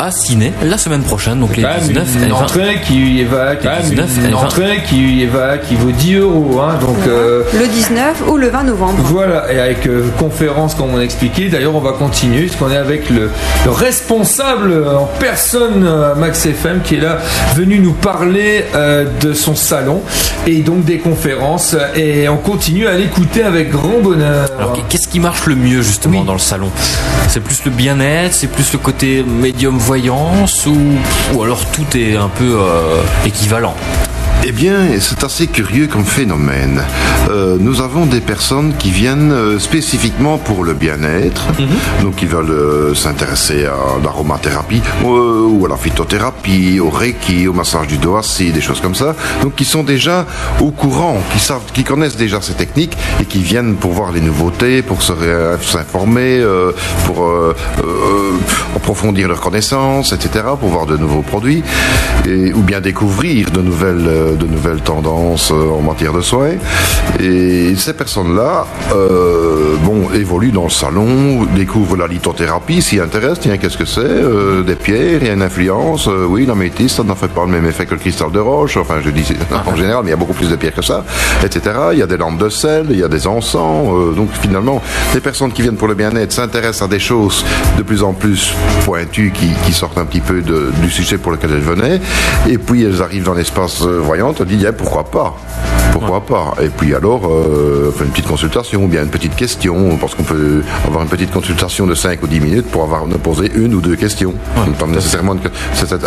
à 0.00 0.10
Ciné 0.10 0.52
la 0.62 0.78
semaine 0.78 1.02
prochaine, 1.02 1.40
donc 1.40 1.56
les 1.56 1.64
19 1.64 2.08
une, 2.16 2.24
une 2.26 2.32
entrée 2.32 2.80
qui 2.84 3.24
va, 3.24 3.56
qui, 3.56 3.66
une, 3.92 4.34
entrée 4.34 4.82
qui 4.86 5.26
va, 5.26 5.58
qui 5.58 5.74
vaut 5.74 5.90
10 5.90 6.14
euros, 6.16 6.60
hein, 6.60 6.74
donc 6.80 6.96
euh, 7.06 7.42
le 7.58 7.66
19 7.66 8.24
ou 8.28 8.36
le 8.36 8.48
20 8.48 8.64
novembre. 8.64 8.98
Voilà, 9.04 9.52
et 9.52 9.58
avec 9.58 9.86
euh, 9.86 10.08
conférence 10.18 10.74
comme 10.74 10.94
on 10.94 10.98
a 10.98 11.02
expliqué. 11.02 11.48
D'ailleurs, 11.48 11.74
on 11.74 11.80
va 11.80 11.92
continuer 11.92 12.42
puisqu'on 12.42 12.70
est 12.70 12.76
avec 12.76 13.10
le, 13.10 13.30
responsable 13.66 14.86
en 14.86 15.08
personne 15.18 15.84
euh, 15.84 16.14
Max 16.14 16.46
FM 16.46 16.80
qui 16.82 16.96
est 16.96 17.00
là, 17.00 17.18
venu 17.54 17.78
nous 17.78 17.92
parler 17.92 18.64
de 19.20 19.32
son 19.32 19.54
salon 19.54 20.02
et 20.46 20.60
donc 20.60 20.84
des 20.84 20.98
conférences. 20.98 21.76
Et 21.96 22.28
on 22.28 22.36
continue 22.36 22.86
à 22.86 22.94
l'écouter 22.94 23.42
avec 23.42 23.70
grand 23.70 24.00
bonheur. 24.02 24.48
Alors, 24.58 24.76
qu'est-ce 24.88 25.08
qui 25.08 25.20
marche 25.20 25.46
le 25.46 25.56
mieux 25.56 25.82
justement 25.82 26.24
dans 26.24 26.32
le 26.32 26.38
salon? 26.38 26.70
C'est 27.28 27.39
plus 27.40 27.64
le 27.64 27.70
bien-être, 27.70 28.34
c'est 28.34 28.46
plus 28.46 28.72
le 28.72 28.78
côté 28.78 29.22
médium 29.22 29.76
voyance 29.78 30.66
ou, 30.66 30.76
ou 31.34 31.42
alors 31.42 31.64
tout 31.70 31.96
est 31.96 32.16
un 32.16 32.28
peu 32.28 32.56
euh, 32.58 33.02
équivalent 33.24 33.74
eh 34.42 34.52
bien, 34.52 34.86
c'est 35.00 35.22
assez 35.22 35.46
curieux 35.46 35.86
comme 35.86 36.04
phénomène. 36.04 36.82
Euh, 37.30 37.58
nous 37.60 37.82
avons 37.82 38.06
des 38.06 38.20
personnes 38.20 38.72
qui 38.78 38.90
viennent 38.90 39.32
euh, 39.32 39.58
spécifiquement 39.58 40.38
pour 40.38 40.64
le 40.64 40.72
bien-être, 40.72 41.46
mhm. 41.58 42.02
donc 42.02 42.22
ils 42.22 42.28
veulent 42.28 42.50
euh, 42.50 42.94
s'intéresser 42.94 43.66
à 43.66 44.02
l'aromathérapie 44.02 44.80
ou 45.04 45.66
à 45.66 45.68
la 45.68 45.76
phytothérapie, 45.76 46.80
au 46.80 46.88
reiki, 46.88 47.48
au 47.48 47.52
massage 47.52 47.86
du 47.86 47.98
dos 47.98 48.16
assis, 48.16 48.50
des 48.50 48.62
choses 48.62 48.80
comme 48.80 48.94
ça. 48.94 49.14
Donc, 49.42 49.56
qui 49.56 49.64
sont 49.64 49.82
déjà 49.82 50.26
au 50.60 50.70
courant, 50.70 51.18
qui 51.32 51.38
savent, 51.38 51.70
qui 51.74 51.84
connaissent 51.84 52.16
déjà 52.16 52.40
ces 52.40 52.54
techniques 52.54 52.96
et 53.20 53.26
qui 53.26 53.42
viennent 53.42 53.76
pour 53.76 53.92
voir 53.92 54.10
les 54.10 54.20
nouveautés, 54.20 54.82
pour 54.82 55.02
s'informer, 55.02 56.42
pour 57.06 57.30
approfondir 58.74 59.28
leurs 59.28 59.40
connaissances, 59.40 60.12
etc., 60.12 60.44
pour 60.58 60.70
voir 60.70 60.86
de 60.86 60.96
nouveaux 60.96 61.22
produits 61.22 61.62
et, 62.26 62.52
ou 62.52 62.62
bien 62.62 62.80
découvrir 62.80 63.50
de 63.50 63.60
nouvelles 63.60 64.29
de 64.36 64.46
nouvelles 64.46 64.80
tendances 64.80 65.50
euh, 65.50 65.70
en 65.70 65.82
matière 65.82 66.12
de 66.12 66.20
soins. 66.20 66.54
Et 67.20 67.74
ces 67.76 67.92
personnes-là, 67.92 68.66
euh, 68.94 69.76
bon, 69.84 70.10
évoluent 70.12 70.52
dans 70.52 70.64
le 70.64 70.70
salon, 70.70 71.44
découvrent 71.54 71.96
la 71.96 72.06
lithothérapie, 72.06 72.82
s'y 72.82 73.00
intéressent, 73.00 73.40
tiens, 73.40 73.56
qu'est-ce 73.58 73.78
que 73.78 73.84
c'est 73.84 74.00
euh, 74.00 74.62
Des 74.62 74.74
pierres, 74.74 75.18
il 75.20 75.26
y 75.26 75.30
a 75.30 75.34
une 75.34 75.42
influence, 75.42 76.06
oui, 76.06 76.46
la 76.46 76.54
métisse, 76.54 76.94
ça 76.94 77.02
n'en 77.02 77.14
fait 77.14 77.28
pas 77.28 77.44
le 77.44 77.50
même 77.50 77.66
effet 77.66 77.86
que 77.86 77.94
le 77.94 78.00
cristal 78.00 78.30
de 78.30 78.38
roche, 78.38 78.76
enfin, 78.76 78.96
je 79.04 79.10
dis 79.10 79.24
en 79.66 79.76
général, 79.76 80.02
mais 80.04 80.10
il 80.10 80.12
y 80.12 80.14
a 80.14 80.16
beaucoup 80.16 80.34
plus 80.34 80.50
de 80.50 80.56
pierres 80.56 80.74
que 80.74 80.82
ça, 80.82 81.04
etc. 81.44 81.76
Il 81.92 81.98
y 81.98 82.02
a 82.02 82.06
des 82.06 82.16
lampes 82.16 82.38
de 82.38 82.48
sel, 82.48 82.86
il 82.90 82.98
y 82.98 83.04
a 83.04 83.08
des 83.08 83.26
encens, 83.26 84.14
donc 84.16 84.30
finalement, 84.40 84.82
les 85.14 85.20
personnes 85.20 85.52
qui 85.52 85.62
viennent 85.62 85.76
pour 85.76 85.88
le 85.88 85.94
bien-être 85.94 86.32
s'intéressent 86.32 86.82
à 86.82 86.88
des 86.88 86.98
choses 86.98 87.44
de 87.76 87.82
plus 87.82 88.02
en 88.02 88.12
plus 88.12 88.52
pointues 88.84 89.32
qui, 89.32 89.50
sortent 89.72 89.98
un 89.98 90.04
petit 90.04 90.20
peu 90.20 90.42
du 90.42 90.90
sujet 90.90 91.16
pour 91.16 91.32
lequel 91.32 91.52
elles 91.52 91.60
venaient, 91.60 92.00
et 92.48 92.58
puis 92.58 92.84
elles 92.84 93.02
arrivent 93.02 93.24
dans 93.24 93.34
l'espace 93.34 93.82
voyant 93.82 94.19
on 94.26 94.32
te 94.32 94.42
dit 94.42 94.64
pourquoi 94.76 95.04
pas? 95.04 95.36
Pourquoi 95.92 96.20
pas? 96.20 96.54
Et 96.62 96.68
puis 96.68 96.94
alors, 96.94 97.26
euh, 97.26 97.92
une 98.00 98.10
petite 98.10 98.26
consultation, 98.26 98.84
ou 98.84 98.88
bien 98.88 99.02
une 99.02 99.10
petite 99.10 99.34
question, 99.34 99.96
parce 99.96 100.14
qu'on 100.14 100.22
peut 100.22 100.62
avoir 100.86 101.02
une 101.02 101.08
petite 101.08 101.32
consultation 101.32 101.86
de 101.86 101.94
5 101.94 102.22
ou 102.22 102.26
10 102.26 102.40
minutes 102.40 102.70
pour 102.70 102.82
avoir 102.82 103.04
poser 103.22 103.50
une 103.54 103.74
ou 103.74 103.80
deux 103.80 103.96
questions. 103.96 104.34
pas 104.78 104.86
nécessairement 104.86 105.36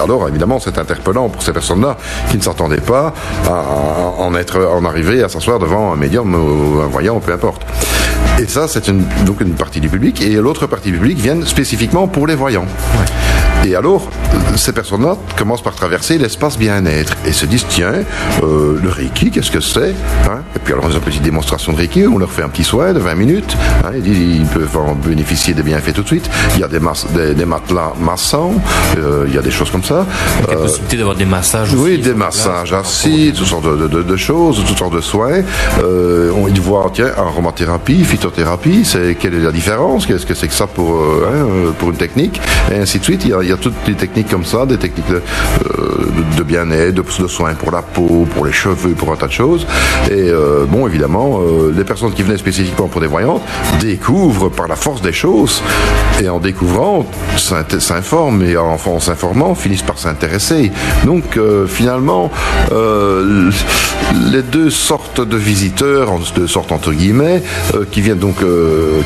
alors 0.02 0.28
évidemment, 0.28 0.60
c'est 0.60 0.78
interpellant 0.78 1.30
pour 1.30 1.42
ces 1.42 1.54
personnes-là 1.54 1.98
qui 2.32 2.38
ne 2.38 2.42
s'attendaient 2.42 2.78
pas 2.82 3.14
à, 3.48 3.52
en 4.18 4.34
être, 4.36 4.66
en 4.66 4.86
arriver 4.86 5.24
à 5.24 5.30
s'asseoir 5.30 5.60
devant 5.60 5.94
un 5.94 5.96
médium 5.96 6.34
ou 6.34 6.82
un 6.82 6.88
voyant, 6.88 7.20
peu 7.20 7.34
importe. 7.34 7.66
Et 8.40 8.48
ça, 8.48 8.68
c'est 8.68 8.88
une, 8.88 9.04
donc 9.26 9.42
une 9.42 9.54
partie 9.54 9.80
du 9.80 9.90
public. 9.90 10.22
Et 10.22 10.36
l'autre 10.36 10.66
partie 10.68 10.92
du 10.92 10.98
public 10.98 11.20
vient 11.20 11.46
spécifiquement 11.46 12.08
pour 12.08 12.26
les 12.26 12.36
voyants. 12.36 12.66
Et 13.66 13.76
alors, 13.76 14.10
ces 14.58 14.74
personnes-là 14.74 15.16
commencent 15.38 15.62
par 15.62 15.74
traverser 15.74 16.18
l'espace 16.18 16.58
bien-être 16.58 17.14
et 17.26 17.32
se 17.32 17.46
disent 17.46 17.66
tiens, 17.70 17.94
euh, 18.44 18.78
le 18.84 18.90
Reiki, 18.90 19.32
qu'est-ce 19.32 19.52
que 19.52 19.62
c'est 19.62 19.96
hein? 20.30 20.42
Et 20.56 20.60
puis 20.60 20.74
alors, 20.74 20.86
on 20.86 20.90
a 20.92 20.94
une 20.94 21.00
petite 21.00 21.22
démonstration 21.22 21.72
de 21.72 21.78
Reiki, 21.78 22.06
on 22.06 22.18
leur 22.18 22.30
fait 22.32 22.44
un 22.44 22.50
petit 22.50 22.66
soin 22.66 22.92
de 22.92 23.00
20 23.00 23.16
minutes. 23.16 23.56
Hein, 23.86 23.92
ils, 23.96 24.02
disent, 24.02 24.20
ils 24.42 24.46
peuvent 24.46 24.76
en 24.78 24.96
bénéficier 24.96 25.54
des 25.54 25.64
bienfaits 25.64 25.94
tout 25.94 26.02
de 26.04 26.08
suite. 26.08 26.30
Il 26.56 26.60
y 26.60 26.64
a 26.64 26.68
des, 26.68 26.80
des, 27.16 27.34
des 27.36 27.46
matelas 27.46 27.94
massants, 28.02 28.54
euh, 28.98 29.24
il 29.30 29.34
y 29.34 29.38
a 29.38 29.42
des 29.42 29.50
choses 29.52 29.70
comme 29.72 29.84
ça. 29.84 30.06
Il 30.48 30.52
y 30.52 30.54
a 30.54 30.58
Euh, 30.58 30.62
possibilité 30.64 30.98
d'avoir 30.98 31.16
des 31.16 31.26
massages 31.26 31.74
oui, 31.74 31.94
aussi, 31.94 31.98
des 32.02 32.10
sur 32.10 32.18
massages 32.18 32.70
place, 32.70 32.86
assis, 32.86 33.34
toutes 33.36 33.48
sortes 33.48 33.66
de, 33.66 33.88
de- 33.88 34.04
de 34.04 34.18
choses, 34.18 34.62
toutes 34.68 34.78
sortes 34.78 34.94
de 34.96 35.02
soins. 35.02 35.42
Euh, 35.82 36.32
on 36.36 36.48
y 36.50 36.60
voit, 36.60 36.92
tiens, 36.94 37.12
aromathérapie, 37.18 38.04
phytothérapie, 38.04 38.84
c'est 38.84 39.16
quelle 39.16 39.36
est 39.36 39.40
la 39.40 39.52
différence? 39.54 40.06
Qu'est-ce 40.06 40.26
que 40.26 40.34
c'est 40.34 40.50
que 40.50 40.54
ça 40.54 40.68
pour 40.68 40.96
hein, 41.26 41.72
pour 41.80 41.92
une 41.92 41.98
technique? 41.98 42.42
Et 42.70 42.76
ainsi 42.76 43.00
de 43.00 43.04
suite. 43.06 43.22
Il 43.24 43.30
y, 43.30 43.34
a, 43.34 43.42
il 43.42 43.48
y 43.50 43.52
a 43.52 43.53
toutes 43.58 43.74
les 43.88 43.96
techniques 43.96 44.30
comme 44.30 44.46
ça, 44.46 44.66
des 44.66 44.78
techniques 44.78 45.10
de, 45.10 45.22
euh, 45.70 46.44
bien-être, 46.44 46.96
de, 46.96 47.28
soins 47.28 47.54
pour 47.54 47.72
la 47.72 47.82
peau, 47.82 48.28
pour 48.34 48.46
les 48.46 48.52
cheveux, 48.52 48.94
pour 48.94 49.12
un 49.12 49.16
tas 49.16 49.28
de 49.28 49.32
choses. 49.32 49.66
Et 50.10 50.30
euh, 50.30 50.66
bon, 50.68 50.88
évidemment, 50.88 51.40
euh, 51.40 51.74
les 51.76 51.84
personnes 51.84 52.14
qui 52.14 52.24
venaient 52.24 52.38
spécifiquement 52.38 52.88
pour 52.88 53.02
des 53.02 53.08
voyantes 53.08 53.42
découvrent 53.80 54.50
par 54.50 54.68
la 54.68 54.76
force 54.76 55.02
des 55.02 55.14
choses 55.14 55.62
et 56.22 56.30
en 56.30 56.40
découvrant 56.40 57.06
s'informent 57.38 58.44
et 58.44 58.58
en, 58.58 58.78
s'informant 59.00 59.56
finissent 59.56 59.84
par 59.84 59.98
s'intéresser. 59.98 60.72
Donc 61.06 61.40
finalement, 61.68 62.30
les 64.32 64.42
deux 64.42 64.70
sortes 64.70 65.22
de 65.22 65.38
visiteurs, 65.38 66.12
en 66.12 66.20
deux 66.36 66.48
sortes 66.48 66.72
entre 66.72 66.92
guillemets, 66.92 67.42
qui 67.92 68.02
viennent 68.02 68.20
donc, 68.20 68.36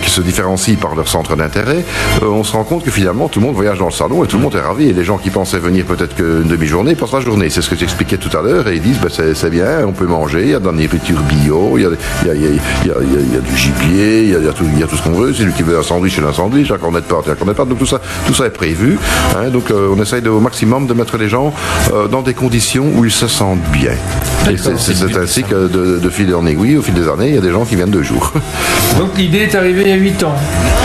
qui 0.02 0.10
se 0.10 0.22
différencient 0.22 0.76
par 0.76 0.96
leur 0.96 1.08
centre 1.08 1.36
d'intérêt, 1.36 1.86
on 2.22 2.44
se 2.44 2.52
rend 2.54 2.64
compte 2.64 2.84
que 2.84 2.92
finalement 2.92 3.28
tout 3.30 3.40
le 3.40 3.46
monde 3.46 3.56
voyage 3.56 3.80
dans 3.80 3.86
le 3.86 3.92
salon 3.92 4.24
et 4.24 4.28
tout 4.28 4.37
le 4.38 4.44
monde 4.44 4.56
est 4.56 4.62
ravi. 4.62 4.90
Et 4.90 4.94
les 4.94 5.04
gens 5.04 5.18
qui 5.18 5.30
pensaient 5.30 5.60
venir 5.60 5.86
peut-être 5.86 6.16
qu'une 6.16 6.48
demi-journée 6.48 6.96
passent 6.96 7.14
la 7.14 7.20
journée. 7.20 7.50
C'est 7.50 7.62
ce 7.62 7.70
que 7.70 7.76
j'expliquais 7.76 8.18
tout 8.18 8.36
à 8.38 8.42
l'heure 8.42 8.68
et 8.68 8.76
ils 8.76 8.82
disent 8.82 9.00
ben, 9.00 9.10
c'est 9.12 9.34
c'est 9.36 9.50
bien, 9.50 9.86
on 9.86 9.92
peut 9.92 10.06
manger, 10.08 10.42
il 10.44 10.50
y 10.50 10.54
a 10.54 10.60
de 10.60 10.66
la 10.66 10.72
nourriture 10.72 11.20
bio, 11.22 11.78
il 11.78 11.84
y 11.84 12.30
a, 12.30 13.40
du 13.42 13.58
gibier, 13.58 14.24
il 14.24 14.30
y 14.30 14.36
a, 14.48 14.54
tout, 14.54 14.66
tout 14.90 14.96
ce 14.96 15.04
qu'on 15.04 15.12
veut. 15.12 15.34
Celui 15.34 15.54
qui 15.54 15.64
veut 15.64 15.78
un 15.78 15.84
sandwich, 15.84 16.18
il 16.18 16.24
a 16.24 16.28
un 16.28 16.34
sandwich, 16.34 16.72
un 16.72 16.78
cornet 16.78 17.02
de 17.02 17.06
pâte, 17.06 17.30
un 17.30 17.36
cornet 17.36 17.54
de 17.54 17.58
pâte. 17.58 17.70
Donc 17.70 17.80
tout 17.80 17.86
ça, 17.86 18.02
tout 18.26 18.34
ça 18.34 18.46
est 18.46 18.52
prévu. 18.52 18.98
hein. 19.36 19.50
donc 19.50 19.72
euh, 19.72 19.94
on 19.96 20.02
essaye 20.02 20.26
au 20.28 20.40
maximum 20.40 20.88
de 20.88 20.94
mettre 20.94 21.18
les 21.18 21.30
gens 21.30 21.54
euh, 21.94 22.08
dans 22.08 22.22
des 22.22 22.34
conditions 22.34 22.86
où 22.96 23.06
ils 23.06 23.12
se 23.12 23.28
sentent 23.28 23.64
bien. 23.72 23.94
C'est- 24.46 25.18
ainsi 25.18 25.44
que 25.44 25.68
de, 25.68 26.00
de 26.00 26.10
fil 26.10 26.34
en 26.34 26.46
aiguille, 26.46 26.78
au 26.78 26.82
fil 26.82 26.94
des 26.94 27.08
années, 27.10 27.30
il 27.30 27.36
y 27.36 27.38
a 27.38 27.42
des 27.42 27.52
gens 27.52 27.66
qui 27.66 27.76
viennent 27.76 27.90
deux 27.90 28.04
jours. 28.04 28.32
Donc 28.98 29.18
l'idée 29.18 29.40
est 29.40 29.56
arrivée 29.56 29.82
il 29.86 29.90
y 29.90 29.94
a 29.94 29.96
8 29.96 30.24
ans. 30.24 30.36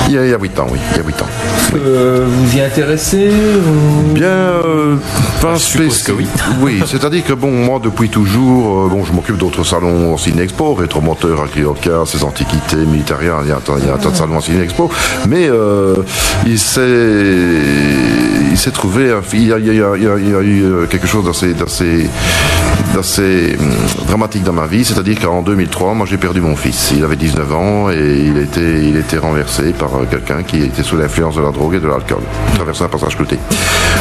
il, 0.08 0.14
y 0.14 0.18
a, 0.18 0.24
il 0.24 0.30
y 0.30 0.34
a 0.34 0.38
8 0.38 0.58
ans, 0.58 0.66
oui, 0.70 0.78
il 0.92 0.96
y 0.96 1.00
a 1.00 1.04
8 1.06 1.22
ans. 1.22 1.26
Euh, 1.74 2.26
vous 2.28 2.56
y 2.56 2.60
intéressez 2.60 3.30
ou- 3.30 4.12
Bien, 4.12 4.26
euh, 4.26 4.96
pas 5.40 5.54
que 5.54 6.12
oui. 6.12 6.26
Oui, 6.60 6.82
c'est-à-dire 6.86 7.24
que 7.24 7.32
bon, 7.32 7.50
moi 7.50 7.80
depuis 7.82 8.08
toujours, 8.10 8.84
euh, 8.84 8.88
bon, 8.88 9.04
je 9.04 9.12
m'occupe 9.12 9.38
d'autres 9.38 9.64
salons 9.64 10.12
en 10.12 10.16
Ciné-Expo, 10.18 10.74
Rétromoteur, 10.74 11.42
Agrioca, 11.42 12.02
ces 12.04 12.22
antiquités, 12.24 12.76
militaires, 12.76 13.18
il 13.22 13.48
y 13.48 13.52
a 13.52 13.56
un 13.56 13.60
tas, 13.60 14.10
de 14.10 14.16
salons 14.16 14.36
en 14.36 14.40
Ciné-Expo, 14.40 14.90
mais 15.28 15.48
euh, 15.48 15.94
il 16.46 16.58
s'est, 16.58 16.80
il 18.50 18.58
s'est 18.58 18.70
trouvé, 18.70 19.12
il 19.32 19.46
y 19.48 19.52
a, 19.52 19.58
il 19.58 19.66
y 19.66 19.82
a- 19.82 19.96
il 19.96 20.02
y 20.02 20.30
eu 20.42 20.64
euh, 20.64 20.86
quelque 20.86 21.06
chose 21.06 21.24
d'assez, 21.24 21.54
d'assez, 22.94 23.56
hum, 23.58 24.06
dramatique 24.06 24.42
dans 24.42 24.52
ma 24.52 24.66
vie, 24.66 24.84
c'est-à-dire 24.84 25.18
qu'en 25.20 25.42
2003, 25.42 25.94
moi 25.94 26.06
j'ai 26.08 26.18
perdu 26.18 26.40
mon 26.40 26.56
fils. 26.56 26.92
Il 26.96 27.04
avait 27.04 27.16
19 27.16 27.54
ans 27.54 27.90
et 27.90 28.24
il 28.26 28.38
était, 28.38 28.84
il 28.84 28.96
était 28.96 29.18
renversé 29.18 29.72
par 29.72 29.94
euh, 29.94 30.06
quelqu'un 30.10 30.42
qui 30.42 30.62
était 30.62 30.82
sous 30.82 30.96
l'influence 30.96 31.36
de 31.36 31.42
la 31.42 31.50
drogue 31.50 31.74
et 31.74 31.80
de 31.80 31.88
l'alcool. 31.88 32.22
Il 32.50 32.54
traversait 32.56 32.84
un 32.84 32.88
passage 32.88 33.16
clouté. 33.16 33.38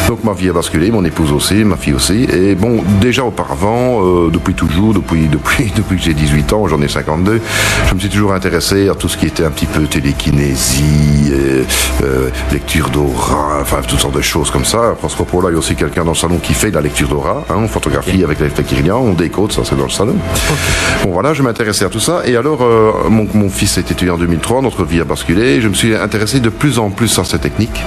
Donc 0.08 0.24
ma 0.24 0.34
vie 0.34 0.50
a 0.50 0.54
basculé, 0.54 0.92
mon 0.92 1.06
épouse 1.06 1.32
aussi, 1.32 1.64
ma 1.64 1.78
fille 1.78 1.94
aussi. 1.94 2.24
Et 2.24 2.56
bon, 2.56 2.84
déjà 3.00 3.24
auparavant, 3.24 4.02
euh, 4.04 4.30
depuis 4.30 4.54
toujours, 4.54 4.94
depuis, 4.94 5.28
depuis, 5.28 5.72
depuis 5.76 5.98
que 5.98 6.04
j'ai 6.04 6.14
18 6.14 6.54
ans, 6.54 6.68
j'en 6.68 6.82
ai 6.82 6.88
52, 6.88 7.40
je 7.88 7.94
me 7.94 8.00
suis 8.00 8.10
toujours 8.10 8.34
intéressé 8.34 8.90
à 8.90 8.96
tout 8.96 9.08
ce 9.08 9.18
qui 9.18 9.28
était 9.28 9.46
un 9.46 9.52
petit 9.52 9.66
peu 9.66 9.84
télékinésie, 9.84 11.32
euh, 11.32 11.64
euh, 12.04 12.30
lecture 12.52 12.90
d'aura, 12.90 13.60
enfin 13.62 13.78
toutes 13.88 14.00
sortes 14.00 14.16
de 14.16 14.22
choses 14.22 14.52
comme 14.52 14.66
ça. 14.66 14.96
À 15.02 15.10
ce 15.10 15.16
propos-là, 15.16 15.50
il 15.50 15.54
y 15.54 15.56
a 15.56 15.60
aussi 15.60 15.76
quelqu'un 15.76 16.04
dans 16.04 16.12
le 16.12 16.18
salon 16.18 16.40
qui 16.40 16.54
fait 16.54 16.72
de 16.72 16.76
la 16.76 16.82
lecture 16.82 17.08
d'aura. 17.08 17.46
Hein, 17.50 17.56
on 17.58 17.68
photographie 17.68 18.24
avec 18.24 18.40
l'effet 18.40 18.64
On 18.90 19.14
décode, 19.14 19.52
ça 19.52 19.62
c'est 19.64 19.76
dans 19.78 19.84
le 19.84 19.90
salon. 19.90 20.16
Bon 21.04 21.12
voilà, 21.12 21.34
je 21.34 21.44
m'intéressais 21.44 21.86
à 21.86 21.90
tout 21.90 22.00
ça. 22.00 22.24
Et 22.26 22.36
alors, 22.36 22.62
euh, 22.64 22.92
mon, 23.10 23.28
mon 23.34 23.50
fils 23.50 23.78
est 23.78 23.92
étudiant 23.92 24.16
en 24.16 24.18
2003, 24.18 24.62
notre 24.62 24.84
vie 24.84 25.00
a 25.02 25.04
basculé. 25.04 25.62
Je 25.62 25.68
me 25.68 25.74
suis 25.74 25.96
intéressé 25.96 26.40
de 26.40 26.50
plus 26.50 26.80
en 26.80 26.90
plus 26.90 27.20
à 27.20 27.24
ces 27.24 27.40
techniques. 27.40 27.84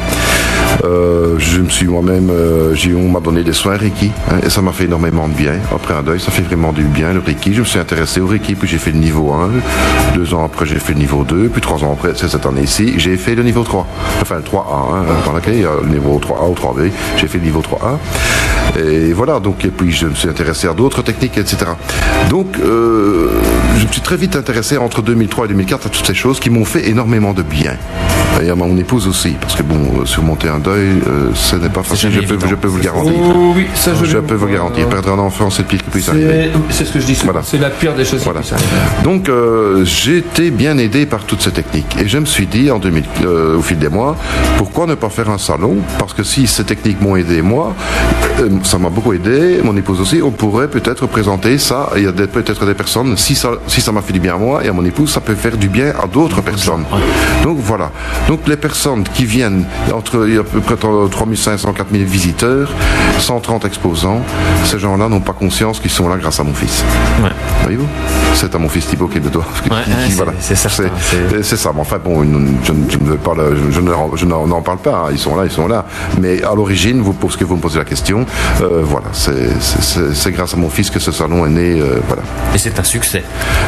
Euh, 0.83 1.39
je 1.39 1.61
me 1.61 1.69
suis 1.69 1.87
moi-même, 1.87 2.29
euh, 2.31 2.75
on 2.97 3.09
m'a 3.09 3.21
donné 3.21 3.43
des 3.43 3.53
soins 3.53 3.77
Reiki 3.77 4.11
hein, 4.31 4.37
et 4.45 4.51
ça 4.51 4.61
m'a 4.61 4.73
fait 4.73 4.85
énormément 4.85 5.29
de 5.29 5.35
bien. 5.35 5.55
Après 5.73 5.95
un 5.95 6.03
deuil, 6.03 6.21
ça 6.21 6.31
fait 6.31 6.43
vraiment 6.43 6.73
du 6.73 6.85
bien 6.85 7.13
le 7.13 7.21
Reiki. 7.21 7.55
Je 7.55 7.61
me 7.61 7.65
suis 7.65 7.79
intéressé 7.79 8.21
au 8.21 8.27
Reiki, 8.27 8.55
puis 8.55 8.69
j'ai 8.69 8.79
fait 8.79 8.91
le 8.91 8.99
niveau 8.99 9.33
1. 9.33 9.51
Deux 10.15 10.35
ans 10.35 10.45
après, 10.45 10.67
j'ai 10.67 10.79
fait 10.79 10.93
le 10.93 10.99
niveau 10.99 11.25
2. 11.25 11.49
Puis 11.49 11.61
trois 11.61 11.83
ans 11.85 11.93
après, 11.93 12.13
c'est 12.17 12.29
cette 12.29 12.47
année-ci, 12.47 12.95
j'ai 12.99 13.17
fait 13.17 13.35
le 13.35 13.43
niveau 13.43 13.63
3. 13.63 13.87
Enfin, 14.21 14.37
le 14.37 14.43
3A, 14.43 14.97
hein, 14.97 15.05
dans 15.25 15.33
lequel 15.33 15.55
il 15.55 15.63
y 15.63 15.67
a 15.67 15.71
le 15.83 15.89
niveau 15.89 16.19
3A 16.19 16.51
ou 16.51 16.55
3B. 16.55 16.91
J'ai 17.17 17.29
fait 17.29 17.39
le 17.39 17.45
niveau 17.45 17.63
3A. 17.63 18.81
Et 18.81 19.13
voilà, 19.13 19.41
donc, 19.41 19.65
et 19.65 19.69
puis 19.69 19.93
je 19.93 20.07
me 20.07 20.15
suis 20.15 20.29
intéressé 20.29 20.67
à 20.69 20.73
d'autres 20.73 21.03
techniques, 21.03 21.39
etc. 21.39 21.67
Donc, 22.31 22.59
euh, 22.59 23.31
je 23.85 23.89
me 23.89 23.93
suis 23.93 24.01
très 24.01 24.17
vite 24.17 24.35
intéressé 24.35 24.79
entre 24.79 25.03
2003 25.03 25.45
et 25.45 25.49
2004 25.49 25.87
à 25.87 25.91
toutes 25.91 26.07
ces 26.07 26.15
choses 26.15 26.41
qui 26.41 26.49
m'ont 26.49 26.65
fait 26.65 26.89
énormément 26.89 27.35
de 27.35 27.43
bien. 27.43 27.77
Et 28.43 28.49
à 28.49 28.55
mon 28.55 28.77
épouse 28.79 29.07
aussi, 29.07 29.37
parce 29.41 29.55
que 29.55 29.63
bon, 29.63 30.01
euh, 30.01 30.07
surmonter 30.07 30.49
un 30.49 30.59
deuil, 30.59 31.03
euh, 31.07 31.31
ce 31.35 31.57
n'est 31.57 31.69
pas 31.69 31.83
facile, 31.83 32.11
je 32.11 32.21
peux, 32.21 32.35
évident. 32.35 32.47
je 32.49 32.55
peux 32.55 32.69
vous 32.69 32.79
le 32.79 32.83
garantir. 32.83 33.13
Oh, 33.17 33.53
oui, 33.55 33.67
ça 33.75 33.93
je, 34.03 34.17
peux 34.19 34.35
vous 34.35 34.49
garantir, 34.49 34.89
perdre 34.89 35.13
un 35.13 35.19
enfant, 35.19 35.51
c'est 35.51 35.63
le 35.63 35.69
pire 35.69 35.83
qui 35.83 35.91
puisse 35.91 36.09
arriver. 36.09 36.51
C'est 36.71 36.87
ce 36.87 36.93
que 36.93 37.01
je 37.01 37.07
dis. 37.07 37.19
Voilà. 37.25 37.43
C'est 37.45 37.59
la 37.59 37.71
pire 37.71 37.95
des 37.95 38.05
choses 38.05 38.23
Voilà. 38.25 38.41
Donc 39.05 39.29
euh, 39.29 39.85
j'ai 39.85 40.19
été 40.19 40.51
bien 40.51 40.79
aidé 40.79 41.05
par 41.05 41.25
toutes 41.25 41.43
ces 41.43 41.53
techniques 41.53 41.97
et 42.01 42.09
je 42.09 42.19
me 42.19 42.25
suis 42.25 42.47
dit 42.47 42.71
en 42.71 42.79
2000, 42.79 43.05
euh, 43.25 43.59
au 43.59 43.63
fil 43.63 43.79
des 43.79 43.89
mois, 43.89 44.17
pourquoi 44.57 44.87
ne 44.87 44.95
pas 44.95 45.11
faire 45.11 45.29
un 45.29 45.39
salon? 45.39 45.77
Parce 45.99 46.15
que 46.15 46.23
si 46.23 46.47
ces 46.47 46.65
techniques 46.65 47.01
m'ont 47.03 47.17
aidé 47.17 47.43
moi, 47.43 47.75
ça 48.65 48.79
m'a 48.79 48.89
beaucoup 48.89 49.13
aidé, 49.13 49.61
mon 49.63 49.77
épouse 49.77 50.01
aussi, 50.01 50.23
on 50.23 50.31
pourrait 50.31 50.69
peut-être 50.69 51.07
présenter 51.07 51.59
ça. 51.59 51.91
Il 51.97 52.03
y 52.03 52.07
a 52.07 52.13
peut-être 52.13 52.67
des 52.67 52.75
personnes, 52.75 53.17
si 53.17 53.35
ça, 53.35 53.51
si 53.75 53.81
ça 53.81 53.91
m'a 53.91 54.03
fait 54.03 54.13
du 54.13 54.21
bien 54.21 54.37
à 54.37 54.39
moi 54.39 54.65
et 54.65 54.69
à 54.69 54.73
mon 54.73 54.85
épouse, 54.85 55.11
ça 55.11 55.21
peut 55.21 55.35
faire 55.35 55.57
du 55.57 55.69
bien 55.69 55.93
à 56.01 56.07
d'autres 56.07 56.43
personnes. 56.43 56.85
Donc 57.43 57.59
voilà. 57.59 57.91
Donc 58.29 58.47
les 58.47 58.57
personnes 58.57 59.03
qui 59.03 59.25
viennent 59.25 59.65
entre 59.93 60.29
il 60.29 60.35
y 60.35 60.37
a 60.37 60.43
à 60.43 60.45
peu 60.45 60.61
près 60.61 60.77
3500 60.77 61.73
4000 61.73 62.05
visiteurs, 62.05 62.71
130 63.19 63.65
exposants, 63.65 64.23
ces 64.65 64.79
gens-là 64.79 65.09
n'ont 65.09 65.21
pas 65.21 65.33
conscience 65.33 65.81
qu'ils 65.81 65.91
sont 65.91 66.09
là 66.09 66.17
grâce 66.19 66.39
à 66.39 66.45
mon 66.45 66.55
fils. 66.55 66.85
Ouais. 67.21 67.31
Voyez-vous? 67.63 67.89
C'est 68.35 68.55
à 68.55 68.59
mon 68.59 68.69
fils 68.69 68.87
Thibaut 68.87 69.07
qui 69.09 69.21
le 69.21 69.31
doit. 69.31 69.45
Ouais, 69.71 69.77
ouais, 69.77 69.85
c'est- 70.41 70.55
certain, 70.57 70.91
c'est- 71.43 71.57
ça. 71.57 71.71
Mais 71.75 71.81
enfin, 71.81 71.99
bon, 72.05 72.23
je, 72.63 72.73
je 72.91 72.99
ne 72.99 73.05
veux 73.11 73.17
pas, 73.17 73.33
le- 73.35 73.57
je, 73.57 73.71
je 73.77 73.81
ne- 73.81 73.93
je 74.17 74.27
n'en 74.27 74.61
parle 74.63 74.79
pas. 74.79 75.05
hein. 75.07 75.09
Ils 75.13 75.19
sont 75.19 75.37
là, 75.37 75.45
ils 75.45 75.51
sont 75.51 75.67
là. 75.69 75.87
Mais 76.21 76.43
à 76.43 76.55
l'origine, 76.55 77.01
vous, 77.01 77.13
pour 77.13 77.33
ce 77.33 77.39
que 77.39 77.45
vous 77.45 77.57
me 77.57 77.61
posez 77.61 77.79
la 77.79 77.85
question, 77.85 78.27
euh, 78.61 78.83
voilà, 78.85 79.07
c'est- 79.13 80.31
grâce 80.33 80.55
à 80.55 80.57
mon 80.57 80.69
fils 80.69 80.91
que 80.91 80.99
ce 80.99 81.13
salon 81.13 81.47
est 81.47 81.51
né. 81.51 81.81
euh, 81.81 82.01
voilà. 82.09 82.23
Et 82.55 82.59
c'est 82.59 82.79
un 82.79 82.83
succès. 82.85 83.23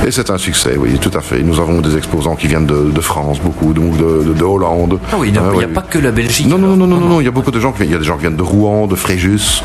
Et 0.07 0.11
c'est 0.11 0.31
un 0.31 0.39
succès, 0.39 0.77
oui, 0.79 0.99
tout 1.01 1.17
à 1.17 1.21
fait. 1.21 1.43
Nous 1.43 1.61
avons 1.61 1.81
des 1.81 1.97
exposants 1.97 2.35
qui 2.35 2.49
viennent 2.49 2.67
de, 2.67 2.91
de 2.91 3.01
France, 3.01 3.39
beaucoup, 3.41 3.73
donc 3.73 3.97
de, 3.97 4.25
de, 4.29 4.33
de 4.35 4.45
Hollande. 4.45 4.99
Ah 5.13 5.17
oui, 5.19 5.29
il 5.29 5.33
n'y 5.33 5.39
a, 5.39 5.43
Hein, 5.43 5.51
il 5.55 5.61
y 5.61 5.65
a 5.65 5.67
oui. 5.69 5.73
pas 5.73 5.83
que 5.83 5.99
la 5.99 6.11
Belgique. 6.11 6.49
Non, 6.49 6.59
non, 6.59 6.65
alors. 6.75 6.77
non, 6.79 6.87
non, 6.89 6.97
non, 7.01 7.09
non, 7.09 7.21
il 7.21 7.25
y 7.25 7.29
a 7.29 7.31
beaucoup 7.31 7.51
de 7.53 7.61
gens 7.61 7.71
qui 7.73 7.79
viennent. 7.79 7.91
Il 7.91 7.93
y 7.93 7.97
a 7.97 8.01
des 8.01 8.05
gens 8.05 8.17
qui 8.17 8.23
viennent 8.23 8.37
de 8.37 8.43
Rouen, 8.43 8.87
de 8.89 8.97
Fréjus, 8.97 9.63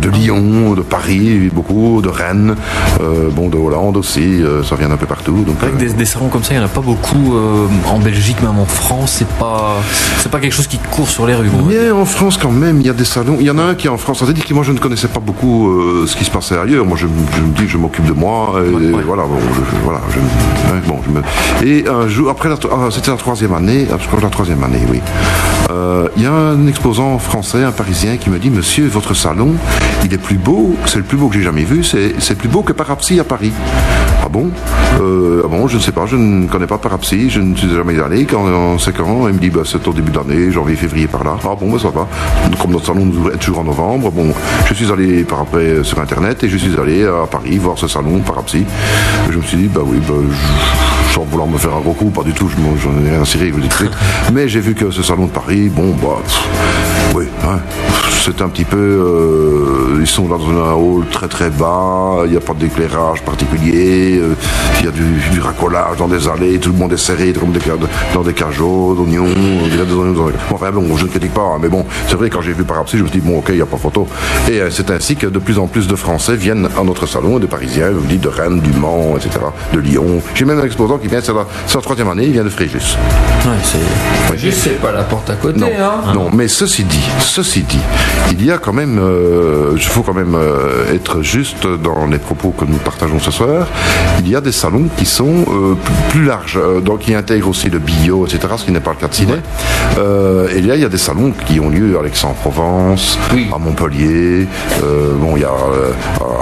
de 0.00 0.08
Lyon, 0.10 0.74
de 0.74 0.82
Paris, 0.82 1.50
beaucoup, 1.52 2.00
de 2.02 2.08
Rennes, 2.08 2.54
euh, 3.00 3.28
bon, 3.30 3.48
de 3.48 3.56
Hollande 3.56 3.96
aussi, 3.96 4.42
euh, 4.42 4.62
ça 4.62 4.76
vient 4.76 4.88
d'un 4.88 4.96
peu 4.96 5.06
partout. 5.06 5.44
Donc, 5.46 5.58
que 5.58 5.66
euh, 5.66 5.70
des, 5.78 5.92
des 5.92 6.04
salons 6.04 6.28
comme 6.28 6.42
ça, 6.42 6.54
il 6.54 6.58
n'y 6.58 6.62
en 6.62 6.66
a 6.66 6.70
pas 6.70 6.80
beaucoup 6.80 7.34
euh, 7.34 7.66
en 7.88 7.98
Belgique, 7.98 8.40
même 8.42 8.58
en 8.58 8.64
France. 8.66 9.14
C'est 9.18 9.28
pas, 9.38 9.76
c'est 10.18 10.30
pas 10.30 10.38
quelque 10.40 10.52
chose 10.54 10.66
qui 10.66 10.78
court 10.78 11.08
sur 11.08 11.26
les 11.26 11.34
rues. 11.34 11.50
Mais 11.68 11.90
en 11.90 12.04
France, 12.04 12.38
quand 12.40 12.50
même, 12.50 12.80
il 12.80 12.86
y 12.86 12.90
a 12.90 12.94
des 12.94 13.04
salons. 13.04 13.36
Il 13.40 13.46
y 13.46 13.50
en 13.50 13.58
a 13.58 13.62
un 13.62 13.74
qui 13.74 13.86
est 13.86 13.90
en 13.90 13.96
France. 13.98 14.20
C'est-à-dire 14.24 14.44
que 14.44 14.54
moi, 14.54 14.64
je 14.64 14.72
ne 14.72 14.78
connaissais 14.78 15.08
pas 15.08 15.20
beaucoup 15.20 15.68
euh, 15.70 16.04
ce 16.06 16.16
qui 16.16 16.24
se 16.24 16.30
passait 16.30 16.58
ailleurs. 16.58 16.84
Moi, 16.84 16.96
je, 17.00 17.06
je 17.36 17.40
me 17.42 17.48
dis 17.54 17.62
que 17.64 17.68
je 17.70 17.78
m'occupe 17.78 18.06
de 18.06 18.12
moi. 18.12 18.54
Et, 18.66 18.86
Ouais, 18.96 19.02
voilà, 19.04 19.24
bon, 19.24 19.36
je, 19.54 19.60
je- 19.76 19.82
voilà, 19.84 20.00
je, 20.10 20.18
ouais, 20.72 20.80
bon, 20.86 20.98
je 21.06 21.10
me... 21.66 21.68
Et 21.68 21.88
un 21.88 22.08
jour, 22.08 22.30
après, 22.30 22.48
la, 22.48 22.56
ah, 22.70 22.88
c'était 22.90 23.10
la 23.10 23.16
troisième 23.16 23.52
année, 23.54 23.86
ah, 23.92 23.96
je 24.00 24.06
crois 24.06 24.20
la 24.22 24.28
troisième 24.30 24.62
année, 24.62 24.80
oui. 24.90 25.00
Euh, 25.70 26.08
Il 26.16 26.22
y 26.22 26.26
a 26.26 26.32
un 26.32 26.66
exposant 26.66 27.18
français, 27.18 27.62
un 27.64 27.72
Parisien, 27.72 28.16
qui 28.16 28.30
me 28.30 28.38
dit, 28.38 28.50
Monsieur, 28.50 28.86
votre 28.88 29.14
salon, 29.14 29.54
il 30.04 30.12
est 30.14 30.18
plus 30.18 30.36
beau. 30.36 30.76
C'est 30.86 30.98
le 30.98 31.02
plus 31.04 31.16
beau 31.18 31.28
que 31.28 31.34
j'ai 31.34 31.42
jamais 31.42 31.64
vu. 31.64 31.82
C'est 31.84 32.36
plus 32.38 32.48
beau 32.48 32.62
que 32.62 32.72
Parapsy 32.72 33.18
à 33.20 33.24
Paris. 33.24 33.52
Ah 34.24 34.28
bon? 34.28 34.48
Euh, 35.00 35.42
Ah 35.44 35.48
bon, 35.48 35.68
je 35.68 35.76
ne 35.76 35.82
sais 35.82 35.92
pas. 35.92 36.06
Je 36.06 36.16
ne 36.16 36.46
connais 36.46 36.66
pas 36.66 36.78
Parapsy. 36.78 37.28
Je 37.30 37.40
ne 37.40 37.54
suis 37.56 37.68
jamais 37.74 37.98
allé. 38.00 38.24
Quand 38.24 38.78
c'est 38.78 38.96
quand? 38.96 39.28
Il 39.28 39.34
me 39.34 39.38
dit, 39.38 39.50
bah, 39.50 39.62
c'est 39.64 39.86
au 39.86 39.92
début 39.92 40.10
d'année, 40.12 40.50
janvier, 40.52 40.76
février, 40.76 41.06
par 41.06 41.24
là. 41.24 41.36
Ah 41.44 41.54
bon, 41.58 41.70
bah, 41.72 41.78
ça 41.80 41.90
va. 41.90 42.06
Comme 42.60 42.70
notre 42.72 42.86
salon 42.86 43.10
est 43.34 43.38
toujours 43.38 43.60
en 43.60 43.64
novembre, 43.64 44.10
bon, 44.10 44.32
je 44.66 44.74
suis 44.74 44.90
allé 44.92 45.24
par 45.24 45.40
après 45.40 45.82
sur 45.82 45.98
Internet 46.00 46.42
et 46.44 46.48
je 46.48 46.56
suis 46.56 46.78
allé 46.78 47.04
à 47.04 47.26
Paris 47.26 47.58
voir 47.58 47.76
ce 47.78 47.88
salon 47.88 48.20
Parapsy. 48.20 48.64
Je 49.30 49.36
me 49.38 49.42
suis 49.42 49.56
dit, 49.58 49.68
bah 49.68 49.82
oui, 49.84 49.98
bah, 50.06 50.14
je- 50.30 50.85
sans 51.16 51.24
vouloir 51.24 51.48
me 51.48 51.56
faire 51.56 51.74
un 51.74 51.80
gros 51.80 51.94
coup, 51.94 52.10
pas 52.10 52.22
du 52.22 52.32
tout, 52.32 52.46
je 52.46 52.56
j'en 52.78 53.06
ai 53.06 53.10
rien 53.10 53.24
cirer, 53.24 53.48
je 53.48 53.52
vous. 53.52 53.60
Mais 54.34 54.50
j'ai 54.50 54.60
vu 54.60 54.74
que 54.74 54.90
ce 54.90 55.02
salon 55.02 55.24
de 55.24 55.30
Paris, 55.30 55.70
bon, 55.70 55.94
bah, 55.94 56.20
oui, 57.14 57.24
hein, 57.42 57.58
c'est 58.26 58.42
un 58.42 58.48
petit 58.48 58.64
peu. 58.64 58.76
euh, 58.76 59.98
ils 60.00 60.06
sont 60.06 60.24
dans 60.26 60.40
un 60.48 60.72
hall 60.74 61.04
très 61.10 61.28
très 61.28 61.50
bas, 61.50 62.18
il 62.24 62.30
n'y 62.32 62.36
a 62.36 62.40
pas 62.40 62.54
d'éclairage 62.54 63.22
particulier, 63.22 64.18
euh, 64.20 64.34
il 64.80 64.86
y 64.86 64.88
a 64.88 64.92
du, 64.92 65.02
du 65.32 65.40
racolage 65.40 65.96
dans 65.98 66.08
des 66.08 66.28
allées, 66.28 66.58
tout 66.58 66.70
le 66.70 66.76
monde 66.78 66.92
est 66.92 66.96
serré 66.96 67.32
comme 67.32 67.50
des, 67.52 67.60
dans 68.14 68.22
des 68.22 68.32
cajots 68.34 68.94
d'oignons, 68.94 69.26
on 69.64 69.68
dirait 69.68 69.84
des 69.86 69.92
oignons 69.94 70.12
dans- 70.12 70.26
Bon, 70.26 70.32
Enfin 70.54 70.70
bon, 70.72 70.96
je 70.96 71.04
ne 71.04 71.08
critique 71.08 71.32
pas, 71.34 71.42
hein, 71.42 71.58
mais 71.60 71.68
bon, 71.68 71.84
c'est 72.08 72.16
vrai, 72.16 72.28
quand 72.30 72.40
j'ai 72.40 72.52
vu 72.52 72.64
Parapsy, 72.64 72.98
je 72.98 73.02
me 73.02 73.08
suis 73.08 73.20
dit, 73.20 73.26
bon, 73.26 73.38
ok, 73.38 73.46
il 73.50 73.56
n'y 73.56 73.60
a 73.62 73.66
pas 73.66 73.76
photo. 73.76 74.06
Et 74.50 74.60
euh, 74.60 74.70
c'est 74.70 74.90
ainsi 74.90 75.14
que 75.16 75.26
de 75.26 75.38
plus 75.38 75.58
en 75.58 75.66
plus 75.66 75.86
de 75.86 75.94
Français 75.96 76.34
viennent 76.36 76.68
à 76.78 76.82
notre 76.84 77.06
salon, 77.06 77.38
des 77.38 77.46
Parisiens, 77.46 77.88
je 77.88 77.96
vous 77.98 78.06
dis, 78.06 78.18
de 78.18 78.28
Rennes, 78.28 78.60
du 78.60 78.72
Mans, 78.72 79.14
etc., 79.16 79.30
de 79.72 79.78
Lyon. 79.78 80.20
J'ai 80.34 80.44
même 80.44 80.58
un 80.60 80.64
exposant 80.64 80.98
qui 80.98 81.08
vient, 81.08 81.20
c'est 81.22 81.32
la, 81.32 81.46
c'est 81.66 81.76
la 81.76 81.82
troisième 81.82 82.08
année, 82.08 82.24
il 82.26 82.32
vient 82.32 82.44
de 82.44 82.48
Fréjus. 82.48 82.96
Ouais, 83.44 83.52
c'est. 83.62 84.36
Je 84.36 84.50
sais 84.50 84.70
pas 84.70 84.92
la 84.92 85.02
porte 85.04 85.30
à 85.30 85.34
côté, 85.36 85.58
Non, 85.60 85.68
hein. 85.78 86.12
non, 86.14 86.30
mais 86.32 86.48
ceci 86.48 86.84
dit, 86.84 87.04
ceci 87.20 87.62
dit, 87.62 87.78
il 88.32 88.44
y 88.44 88.50
a 88.50 88.58
quand 88.58 88.72
même, 88.72 88.98
euh, 89.00 89.72
il 89.76 89.82
faut 89.82 90.02
quand 90.02 90.14
même 90.14 90.34
euh, 90.34 90.92
être 90.94 91.22
juste 91.22 91.66
dans 91.66 92.06
les 92.06 92.18
propos 92.18 92.50
que 92.50 92.64
nous 92.64 92.76
partageons 92.78 93.18
ce 93.18 93.30
soir. 93.30 93.66
Il 94.20 94.28
y 94.28 94.36
a 94.36 94.40
des 94.40 94.52
salons 94.52 94.88
qui 94.96 95.06
sont 95.06 95.44
euh, 95.48 95.74
plus, 95.74 95.94
plus 96.10 96.24
larges, 96.24 96.58
euh, 96.62 96.80
donc 96.80 97.00
qui 97.00 97.14
intègrent 97.14 97.48
aussi 97.48 97.70
le 97.70 97.78
bio, 97.78 98.26
etc., 98.26 98.40
ce 98.56 98.64
qui 98.64 98.72
n'est 98.72 98.80
pas 98.80 98.90
le 98.92 98.96
cas 98.96 99.08
de 99.08 99.14
Ciné. 99.14 99.34
Euh, 99.98 100.48
et 100.54 100.60
là, 100.60 100.74
il 100.76 100.82
y 100.82 100.84
a 100.84 100.88
des 100.88 100.98
salons 100.98 101.32
qui 101.46 101.60
ont 101.60 101.68
lieu 101.70 101.98
à 102.02 102.06
Aix-en-Provence, 102.06 103.18
Oui. 103.32 103.48
à 103.54 103.58
Montpellier, 103.58 104.46
euh, 104.82 105.14
bon, 105.18 105.36
il 105.36 105.42
y 105.42 105.44
a 105.44 105.48
euh, 105.50 105.92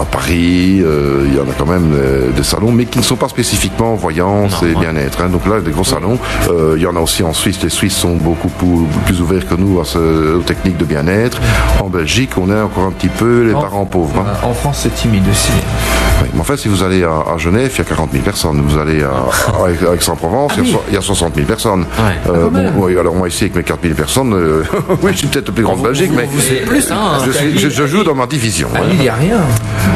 à 0.01 0.05
Paris, 0.05 0.81
euh, 0.83 1.25
il 1.27 1.35
y 1.35 1.39
en 1.41 1.45
a 1.45 1.55
quand 1.57 1.67
même 1.67 1.93
euh, 1.95 2.31
des 2.37 2.43
salons, 2.43 2.73
mais 2.73 2.87
qui 2.87 2.99
ne 2.99 3.05
sont 3.05 3.17
pas 3.17 3.29
spécifiquement 3.29 3.95
voyance 3.95 4.61
Non, 4.63 4.69
et 4.69 4.75
ouais. 4.75 4.81
bien-être. 4.81 5.21
hein. 5.23 5.29
Donc 5.29 5.47
là, 5.47 5.61
des 5.61 5.71
gros 5.71 5.85
salons. 5.85 6.19
Euh, 6.51 6.75
il 6.77 6.83
y 6.83 6.87
en 6.87 6.97
a 6.97 7.01
aussi 7.01 7.23
en 7.23 7.33
Suisse. 7.33 7.59
Les 7.63 7.69
Suisses 7.71 7.97
sont 7.97 8.17
beaucoup 8.17 8.49
plus, 8.49 8.87
plus 9.07 9.21
ouverts 9.21 9.47
que 9.47 9.55
nous 9.55 9.81
à 9.81 9.85
ce- 9.85 10.35
aux 10.37 10.43
techniques 10.43 10.77
de 10.77 10.85
bien-être. 10.85 11.41
En 11.81 11.89
Belgique, 11.89 12.31
on 12.39 12.51
est 12.51 12.61
encore 12.61 12.85
un 12.85 12.91
petit 12.93 13.09
peu 13.09 13.45
les 13.47 13.55
En- 13.55 13.61
parents 13.63 13.85
pauvres. 13.85 14.21
hein. 14.21 14.33
En 14.47 14.55
France, 14.55 14.81
c'est 14.83 14.95
timide 14.95 15.25
aussi. 15.29 15.53
Mais 16.35 16.41
enfin, 16.41 16.57
si 16.57 16.69
vous 16.69 16.83
allez 16.83 17.05
à, 17.05 17.33
à 17.35 17.39
Genève, 17.39 17.71
il 17.75 17.79
y 17.79 17.81
a 17.81 17.85
40 17.85 18.11
000 18.13 18.25
personnes. 18.25 18.63
Vous 18.67 18.79
allez 18.79 19.03
à, 19.03 19.09
à- 19.09 19.91
à 19.91 19.95
Aix-en-Provence, 19.95 20.53
il, 20.59 20.65
y 20.67 20.69
a 20.69 20.73
so- 20.73 20.83
il 20.89 20.95
y 20.95 20.97
a 20.97 21.01
60 21.01 21.35
000 21.35 21.47
personnes. 21.47 21.81
Ouais. 21.83 22.31
Euh, 22.33 22.47
Ah, 22.47 22.71
bon, 22.71 22.85
oui, 22.87 22.99
alors 22.99 23.15
moi 23.15 23.29
ici, 23.29 23.45
avec 23.45 23.57
mes 23.57 23.63
4 23.63 23.79
000 23.83 23.95
personnes, 23.95 24.35
euh, 24.35 24.63
oui, 25.03 25.13
je 25.13 25.19
suis 25.19 25.27
peut-être 25.29 25.49
le 25.49 25.55
plus 25.55 25.65
grand 25.65 25.77
de 25.77 25.83
Belgique, 25.83 26.11
mais 26.15 26.29
plus, 26.67 26.91
hein. 26.91 27.19
je, 27.27 27.31
suis- 27.31 27.59
je- 27.59 27.69
je 27.69 27.87
joue 27.87 28.05
dans 28.05 28.15
ma 28.15 28.27
division. 28.27 28.69
À. 28.75 28.81
Lille, 28.81 28.91
il 28.95 29.01
n'y 29.01 29.09
a 29.09 29.15
rien. 29.15 29.41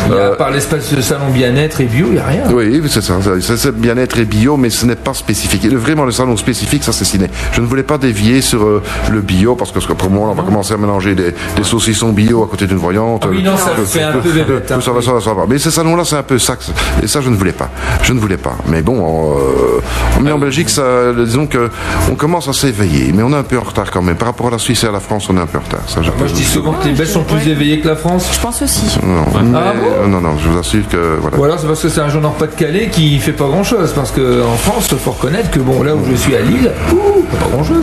Il 0.06 0.12
y 0.12 0.14
a, 0.14 0.18
Euh, 0.18 0.36
par 0.36 0.50
l'espace 0.50 0.92
de 0.94 1.00
salon 1.00 1.28
bien-être 1.32 1.80
et 1.80 1.84
bio, 1.84 2.06
il 2.08 2.12
n'y 2.14 2.18
a 2.18 2.24
rien. 2.26 2.42
Oui, 2.52 2.82
c'est 2.88 3.02
ça. 3.02 3.14
C'est 3.40 3.76
bien-être 3.76 4.18
et 4.18 4.24
bio, 4.24 4.56
mais 4.56 4.70
ce 4.70 4.86
n'est 4.86 4.96
pas 4.96 5.14
spécifique. 5.14 5.64
Et 5.64 5.68
vraiment, 5.68 6.04
le 6.04 6.12
salon 6.12 6.36
spécifique, 6.36 6.82
ça 6.84 6.92
c'est 6.92 7.04
ciné. 7.04 7.26
Je 7.52 7.60
ne 7.60 7.66
voulais 7.66 7.82
pas 7.82 7.98
dévier 7.98 8.40
sur 8.40 8.62
euh, 8.62 8.82
le 9.10 9.20
bio, 9.20 9.54
parce 9.56 9.70
que 9.72 9.92
pour 9.92 10.10
moi, 10.10 10.28
on 10.30 10.34
va 10.34 10.42
commencer 10.42 10.74
à 10.74 10.76
mélanger 10.76 11.14
des, 11.14 11.32
des 11.56 11.64
saucissons 11.64 12.12
bio 12.12 12.42
à 12.44 12.48
côté 12.48 12.66
d'une 12.66 12.78
voyante. 12.78 13.22
Ah 13.24 13.28
oui, 13.30 13.42
non, 13.42 13.56
ça 13.56 13.70
Euh, 13.78 13.84
fait 13.84 14.02
un 14.02 14.12
peu 14.12 14.30
bébête. 14.30 14.68
Ça 14.80 14.90
va, 14.92 15.02
ça 15.02 15.12
va, 15.12 15.20
ça 15.20 15.34
va. 15.34 15.44
Mais 15.48 15.58
ces 15.58 15.70
salons-là, 15.70 16.04
c'est 16.04 16.16
un 16.16 16.22
peu 16.28 16.38
ça. 16.38 16.56
que- 16.56 17.04
Et 17.04 17.08
ça, 17.08 17.20
je 17.20 17.30
ne 17.30 17.36
voulais 17.36 17.52
pas. 17.52 17.70
Je 18.02 18.12
ne 18.12 18.20
voulais 18.20 18.36
pas. 18.36 18.56
Mais 18.66 18.82
bon, 18.82 18.98
euh, 19.36 19.80
mais 20.20 20.30
en 20.32 20.38
Belgique, 20.38 20.68
ça, 20.70 20.82
disons 21.16 21.46
que 21.46 21.70
on 22.10 22.14
commence 22.14 22.46
à 22.48 22.52
s'éveiller, 22.52 23.12
mais 23.14 23.22
on 23.22 23.32
est 23.32 23.36
un 23.36 23.42
peu 23.42 23.58
en 23.58 23.62
retard 23.62 23.90
quand 23.90 24.02
même. 24.02 24.16
Par 24.16 24.28
rapport 24.28 24.48
à 24.48 24.50
la 24.50 24.58
Suisse 24.58 24.84
et 24.84 24.86
à 24.86 24.92
la 24.92 25.00
France, 25.00 25.28
on 25.30 25.36
est 25.36 25.40
un 25.40 25.46
peu 25.46 25.58
en 25.58 25.62
retard. 25.62 25.80
Ça, 25.86 26.00
Moi, 26.00 26.26
je 26.26 26.34
dis 26.34 26.44
souvent 26.44 26.72
que 26.74 26.84
les 26.86 26.92
Belges 26.92 27.10
sont 27.10 27.24
plus 27.24 27.48
éveillés 27.48 27.80
que 27.80 27.88
la 27.88 27.96
France. 27.96 28.28
Je 28.32 28.38
pense 28.40 28.62
aussi. 28.62 28.98
Non, 29.02 29.24
mais- 29.42 29.58
Ah 29.58 29.72
bon 30.02 30.08
non, 30.08 30.20
non, 30.20 30.36
je 30.42 30.48
vous 30.48 30.58
assure 30.58 30.86
que 30.88 31.18
voilà. 31.20 31.36
Ou 31.38 31.44
alors 31.44 31.58
c'est 31.58 31.66
parce 31.66 31.82
que 31.82 31.88
c'est 31.88 32.00
un 32.00 32.08
genre 32.08 32.32
Pas-de-Calais 32.34 32.88
qui 32.92 33.18
fait 33.18 33.32
pas 33.32 33.46
grand-chose. 33.46 33.92
Parce 33.94 34.10
que 34.10 34.42
en 34.44 34.56
France, 34.56 34.88
il 34.92 34.98
faut 34.98 35.12
reconnaître 35.12 35.50
que 35.50 35.58
bon, 35.60 35.82
là 35.82 35.94
où 35.94 36.00
je 36.10 36.14
suis 36.16 36.34
à 36.36 36.40
Lille, 36.42 36.70
ouh, 36.92 37.22
pas 37.24 37.48
grand-chose. 37.50 37.82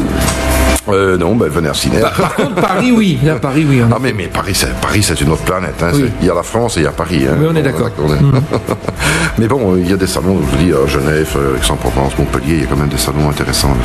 Euh, 0.90 1.18
non, 1.18 1.36
ben 1.36 1.50
venez 1.50 1.70
à 1.70 1.74
ciné. 1.74 2.00
Par 2.00 2.36
contre, 2.36 2.56
Paris, 2.56 2.92
oui. 2.92 3.18
Là, 3.24 3.36
Paris, 3.36 3.66
oui. 3.68 3.82
Ah 3.92 3.98
mais, 4.00 4.14
mais 4.14 4.28
Paris, 4.28 4.54
c'est 4.54 4.72
Paris, 4.80 5.02
c'est 5.02 5.20
une 5.20 5.30
autre 5.32 5.42
planète. 5.44 5.82
hein. 5.82 5.90
Oui. 5.94 6.12
Il 6.22 6.28
y 6.28 6.30
a 6.30 6.36
la 6.36 6.44
France 6.44 6.78
et 6.78 6.82
il 6.82 6.84
y 6.84 6.88
a 6.88 6.92
Paris. 6.92 7.26
hein. 7.28 7.36
Oui, 7.40 7.48
on 7.50 7.56
est 7.56 7.64
d'accord. 7.64 7.88
est- 7.88 9.40
mais 9.40 9.48
bon, 9.48 9.76
il 9.78 9.90
y 9.90 9.94
a 9.94 9.98
des 9.98 10.06
salons, 10.08 10.40
je 10.52 10.58
vous 10.58 10.64
dis, 10.64 10.72
à 10.74 10.86
Genève, 10.88 11.30
euh, 11.38 11.58
Aix-en-Provence, 11.58 12.18
Montpellier, 12.20 12.56
il 12.56 12.62
y 12.62 12.64
a 12.64 12.68
quand 12.68 12.76
même 12.78 12.88
des 12.90 12.98
salons 12.98 13.28
intéressants. 13.30 13.76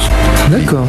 D'accord. 0.51 0.86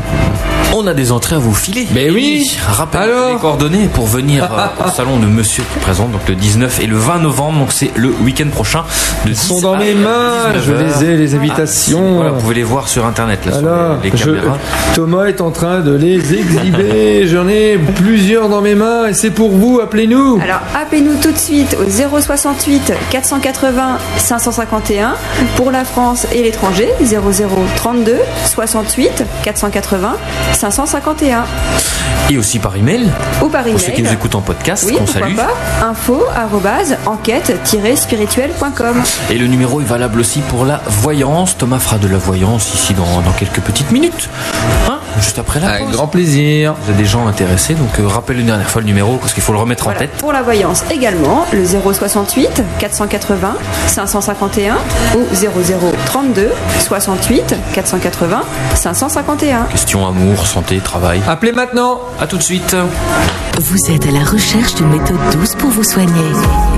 On 0.73 0.87
a 0.87 0.93
des 0.93 1.11
entrées 1.11 1.35
à 1.35 1.39
vous 1.39 1.53
filer. 1.53 1.85
Mais 1.93 2.09
oui. 2.09 2.45
Rappelez 2.65 3.11
les 3.33 3.39
coordonnées 3.39 3.87
pour 3.93 4.05
venir 4.07 4.45
euh, 4.45 4.67
au 4.87 4.89
salon 4.89 5.17
de 5.19 5.25
Monsieur 5.25 5.63
qui 5.73 5.79
présente 5.79 6.11
donc 6.11 6.21
le 6.29 6.35
19 6.35 6.79
et 6.79 6.87
le 6.87 6.95
20 6.95 7.19
novembre. 7.19 7.59
Donc 7.59 7.73
c'est 7.73 7.91
le 7.97 8.09
week-end 8.23 8.47
prochain. 8.49 8.83
De 9.25 9.31
Ils 9.31 9.35
sont 9.37 9.55
10 9.55 9.61
dans 9.61 9.77
mes 9.77 9.93
mains. 9.93 10.53
19 10.53 10.65
Je 10.65 10.71
les 10.71 11.11
ai, 11.13 11.17
les 11.17 11.33
Ah, 11.35 11.37
invitations. 11.37 12.13
voilà, 12.15 12.31
vous 12.31 12.39
pouvez 12.41 12.55
les 12.55 12.63
voir 12.63 12.87
sur 12.87 13.05
internet 13.05 13.45
là, 13.45 13.51
sur 13.51 13.61
les, 14.01 14.11
je- 14.15 14.25
caméras. 14.25 14.57
Thomas 14.95 15.25
est 15.25 15.41
en 15.41 15.51
train 15.51 15.81
de 15.81 15.93
les 15.93 16.33
exhiber. 16.33 17.27
J'en 17.27 17.47
ai 17.49 17.77
plusieurs 17.77 18.47
dans 18.47 18.61
mes 18.61 18.75
mains 18.75 19.07
et 19.07 19.13
c'est 19.13 19.31
pour 19.31 19.51
vous. 19.51 19.81
Appelez-nous. 19.83 20.39
Alors 20.41 20.61
appelez-nous 20.73 21.15
tout 21.21 21.31
de 21.31 21.37
suite 21.37 21.75
au 21.79 21.89
068 21.89 22.93
480 23.11 23.97
551 24.17 25.15
pour 25.57 25.69
la 25.71 25.83
France 25.83 26.25
et 26.33 26.41
l'étranger 26.43 26.87
0032 27.03 28.15
68 28.45 29.23
480 29.43 30.13
551 30.53 30.60
Et 32.29 32.37
aussi 32.37 32.59
par 32.59 32.75
email. 32.77 33.09
ou 33.41 33.47
par 33.49 33.61
email. 33.61 33.73
Pour 33.73 33.81
ceux 33.81 33.91
qui 33.91 34.01
nous 34.03 34.11
écoutent 34.13 34.35
en 34.35 34.41
podcast, 34.41 34.85
Oui, 34.87 34.95
qu'on 34.97 35.05
salue. 35.07 35.35
pas. 35.35 35.49
Info 35.83 36.23
arrobase 36.33 36.95
enquête-spirituelle.com. 37.05 39.01
Et 39.29 39.37
le 39.37 39.47
numéro 39.47 39.81
est 39.81 39.85
valable 39.85 40.19
aussi 40.21 40.39
pour 40.41 40.63
la 40.65 40.81
voyance. 40.87 41.57
Thomas 41.57 41.79
fera 41.79 41.97
de 41.97 42.07
la 42.07 42.17
voyance 42.17 42.73
ici 42.73 42.93
dans, 42.93 43.21
dans 43.21 43.31
quelques 43.33 43.59
petites 43.59 43.91
minutes. 43.91 44.29
Hein 44.89 44.99
Juste 45.21 45.39
après 45.39 45.59
la 45.59 45.69
Avec 45.69 45.85
pause. 45.85 45.93
grand 45.95 46.07
plaisir. 46.07 46.73
Vous 46.83 46.89
avez 46.91 47.01
des 47.01 47.07
gens 47.07 47.27
intéressés, 47.27 47.73
donc 47.75 47.99
euh, 47.99 48.07
rappelez 48.07 48.39
une 48.41 48.47
dernière 48.47 48.69
fois 48.69 48.81
le 48.81 48.87
numéro 48.87 49.17
parce 49.17 49.33
qu'il 49.33 49.43
faut 49.43 49.53
le 49.53 49.59
remettre 49.59 49.87
en 49.87 49.93
tête. 49.93 50.11
Pour 50.17 50.33
la 50.33 50.41
voyance 50.41 50.83
également, 50.91 51.45
le 51.53 51.65
068 51.65 52.63
480 52.79 53.55
551 53.87 54.75
ou 55.15 55.25
0032 55.33 56.49
68 56.79 57.55
480 57.73 58.41
551. 58.75 59.63
Question 59.71 60.07
amour, 60.07 60.45
santé, 60.47 60.79
travail. 60.79 61.21
Appelez 61.27 61.51
maintenant. 61.51 61.99
À 62.19 62.27
tout 62.27 62.37
de 62.37 62.43
suite. 62.43 62.75
Vous 63.59 63.91
êtes 63.93 64.05
à 64.07 64.11
la 64.11 64.23
recherche 64.23 64.75
d'une 64.75 64.89
méthode 64.89 65.17
douce 65.33 65.55
pour 65.55 65.69
vous 65.69 65.83
soigner. 65.83 66.31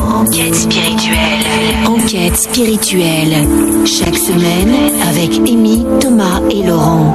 Enquête 0.00 0.54
spirituelle. 0.54 1.86
Enquête 1.86 2.36
spirituelle. 2.36 3.46
Chaque 3.84 4.16
semaine 4.16 4.74
avec 5.08 5.38
Amy, 5.38 5.84
Thomas 6.00 6.40
et 6.50 6.62
Laurent. 6.62 7.12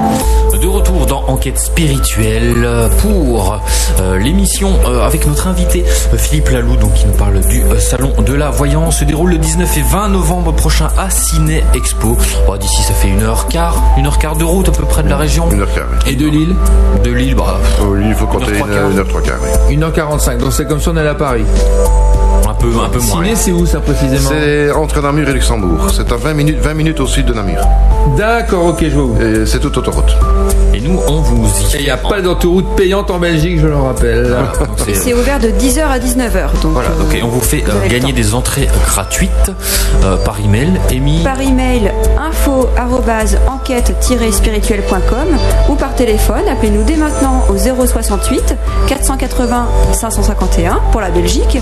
Retour 0.74 1.06
dans 1.06 1.24
Enquête 1.28 1.60
spirituelle 1.60 2.68
pour 3.00 3.60
euh, 4.00 4.18
l'émission 4.18 4.72
euh, 4.88 5.06
avec 5.06 5.28
notre 5.28 5.46
invité 5.48 5.84
euh, 6.14 6.18
Philippe 6.18 6.50
Lalou 6.50 6.76
donc 6.78 6.94
qui 6.96 7.06
nous 7.06 7.14
parle 7.14 7.42
du 7.42 7.62
euh, 7.62 7.78
salon 7.80 8.12
de 8.26 8.34
la 8.34 8.50
voyance 8.50 8.98
se 9.00 9.06
déroule 9.06 9.30
le 9.32 9.38
19 9.38 9.78
et 9.78 9.82
20 9.84 10.10
novembre 10.10 10.52
prochain 10.54 10.88
à 10.98 11.12
Ciné 11.12 11.64
Expo. 11.76 12.18
Bon, 12.48 12.58
D'ici 12.58 12.82
ça 12.82 12.94
fait 12.94 13.10
une 13.10 13.22
heure 13.22 13.48
quart, 13.50 13.76
une 13.98 14.08
heure 14.08 14.18
quart 14.18 14.36
de 14.36 14.44
route 14.44 14.68
à 14.68 14.72
peu 14.72 14.84
près 14.86 15.04
de 15.04 15.10
la 15.10 15.18
région. 15.18 15.48
Une 15.52 15.62
heure 15.62 15.74
quart. 15.76 15.86
oui. 16.06 16.12
Et 16.14 16.16
de 16.16 16.28
Lille? 16.28 16.56
De 17.04 17.12
Lille, 17.12 17.36
bah, 17.36 17.60
Oh, 17.82 17.96
il 18.04 18.14
faut 18.16 18.26
compter 18.26 18.46
Une 18.58 18.72
heure 18.72 18.90
une, 18.90 19.06
trois 19.06 19.22
quarts. 19.22 19.40
une 19.70 19.84
heure 19.84 19.88
trois 20.00 20.02
quarts. 20.02 20.18
oui. 20.18 20.18
1h45. 20.28 20.38
Donc 20.40 20.54
c'est 20.54 20.66
comme 20.68 20.80
si 20.80 20.90
on 20.90 20.98
allait 20.98 21.10
à 21.10 21.16
Paris. 21.16 21.44
un 22.50 22.54
peu, 22.56 22.68
un 22.84 22.90
peu 22.90 23.00
moins. 23.00 23.24
Ciné, 23.24 23.36
c'est 23.36 23.52
où 23.52 23.66
ça 23.68 23.80
précisément? 23.80 24.30
C'est 24.32 24.72
entre 24.72 25.02
Namur 25.02 25.30
et 25.30 25.34
Luxembourg. 25.34 25.88
C'est 25.94 26.12
à 26.12 26.16
20 26.16 26.34
minutes, 26.34 26.58
20 26.60 26.74
minutes 26.74 27.00
au 27.00 27.06
sud 27.08 27.28
de 27.28 27.34
Namur. 27.34 27.60
D'accord, 28.18 28.66
ok, 28.66 28.80
je 28.82 28.90
vois 28.90 29.04
où. 29.04 29.18
Et 29.22 29.46
c'est 29.46 29.60
toute 29.60 29.78
autoroute. 29.78 30.16
Et 30.74 30.82
nous, 30.82 31.00
on 31.08 31.22
vous 31.22 31.46
y 31.46 31.76
Et 31.76 31.80
il 31.80 31.84
n'y 31.86 31.90
a 31.92 31.98
pas 31.98 32.22
d'autoroute 32.22 32.76
payante 32.76 33.12
en 33.12 33.20
Belgique, 33.20 33.60
je 33.60 33.68
le 33.68 33.76
rappelle. 33.76 34.36
C'est 34.94 35.14
ouvert 35.14 35.40
de 35.40 35.50
10h 35.50 35.82
à 35.84 36.00
19h. 36.00 36.62
Donc, 36.62 36.74
Voilà, 36.74 36.90
donc 36.90 37.14
euh, 37.14 37.18
et 37.18 37.24
on 37.24 37.28
vous 37.28 37.42
fait 37.42 37.64
euh, 37.68 37.88
gagner 37.88 38.12
des 38.12 38.34
entrées 38.34 38.68
gratuites 38.88 39.52
euh, 40.04 40.18
par 40.18 40.40
email. 40.40 40.72
Amy, 40.92 41.22
Par 41.24 41.40
email 41.40 41.92
info 42.18 42.68
enquête-spirituelle.com 43.48 45.28
ou 45.70 45.76
par 45.76 45.94
téléphone, 45.96 46.48
appelez-nous 46.50 46.84
dès 46.84 46.96
maintenant 46.96 47.46
au 47.50 47.58
068 47.58 48.56
480 48.88 49.68
551 49.94 50.80
pour 50.92 51.02
la 51.02 51.10
Belgique. 51.12 51.60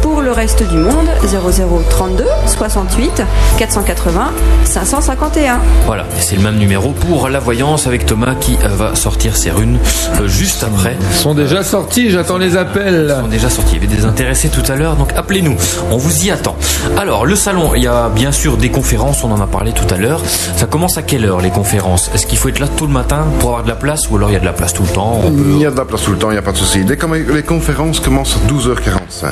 Pour 0.00 0.22
le 0.22 0.32
reste 0.32 0.62
du 0.68 0.78
monde, 0.78 1.08
0032 1.22 2.24
68 2.46 3.22
480 3.58 4.32
551. 4.64 5.60
voilà, 5.86 6.04
et 6.18 6.22
c'est 6.22 6.36
le 6.36 6.42
même 6.42 6.56
numéro 6.56 6.90
pour 6.92 7.28
la 7.28 7.40
voyance 7.40 7.86
avec 7.86 8.06
Thomas 8.06 8.34
qui 8.40 8.53
euh, 8.62 8.68
va 8.76 8.94
sortir 8.94 9.36
ses 9.36 9.50
runes 9.50 9.78
euh, 10.20 10.28
juste 10.28 10.62
après. 10.64 10.96
Ils 11.00 11.16
sont 11.16 11.34
déjà 11.34 11.62
sortis, 11.62 12.10
j'attends 12.10 12.38
les 12.38 12.56
appels. 12.56 13.14
sont 13.22 13.28
déjà 13.28 13.50
sortis. 13.50 13.76
Il 13.76 13.82
y 13.82 13.86
avait 13.86 13.96
des 13.96 14.04
intéressés 14.04 14.48
tout 14.48 14.70
à 14.70 14.76
l'heure, 14.76 14.96
donc 14.96 15.12
appelez-nous. 15.16 15.56
On 15.90 15.96
vous 15.96 16.24
y 16.24 16.30
attend. 16.30 16.56
Alors, 16.96 17.26
le 17.26 17.36
salon, 17.36 17.72
il 17.74 17.82
y 17.82 17.86
a 17.86 18.08
bien 18.08 18.32
sûr 18.32 18.56
des 18.56 18.70
conférences, 18.70 19.24
on 19.24 19.32
en 19.32 19.40
a 19.40 19.46
parlé 19.46 19.72
tout 19.72 19.92
à 19.92 19.98
l'heure. 19.98 20.20
Ça 20.56 20.66
commence 20.66 20.98
à 20.98 21.02
quelle 21.02 21.24
heure 21.24 21.40
les 21.40 21.50
conférences? 21.50 22.10
Est-ce 22.14 22.26
qu'il 22.26 22.38
faut 22.38 22.48
être 22.48 22.60
là 22.60 22.68
tôt 22.68 22.86
le 22.86 22.92
matin 22.92 23.24
pour 23.40 23.50
avoir 23.50 23.62
de 23.64 23.68
la 23.68 23.74
place 23.76 24.08
ou 24.10 24.16
alors 24.16 24.30
il 24.30 24.34
y 24.34 24.36
a 24.36 24.40
de 24.40 24.44
la 24.44 24.52
place 24.52 24.72
tout 24.72 24.82
le 24.82 24.88
temps 24.88 25.20
peut- 25.22 25.32
Il 25.50 25.60
y 25.60 25.66
a 25.66 25.70
de 25.70 25.76
la 25.76 25.84
place 25.84 26.02
tout 26.02 26.10
le 26.12 26.18
temps, 26.18 26.30
il 26.30 26.34
n'y 26.34 26.38
a 26.38 26.42
pas 26.42 26.52
de 26.52 26.56
souci. 26.56 26.84
Les, 26.84 27.42
conférences 27.42 28.00
commencent 28.00 28.36
à 28.36 28.48
12h45 28.50 29.26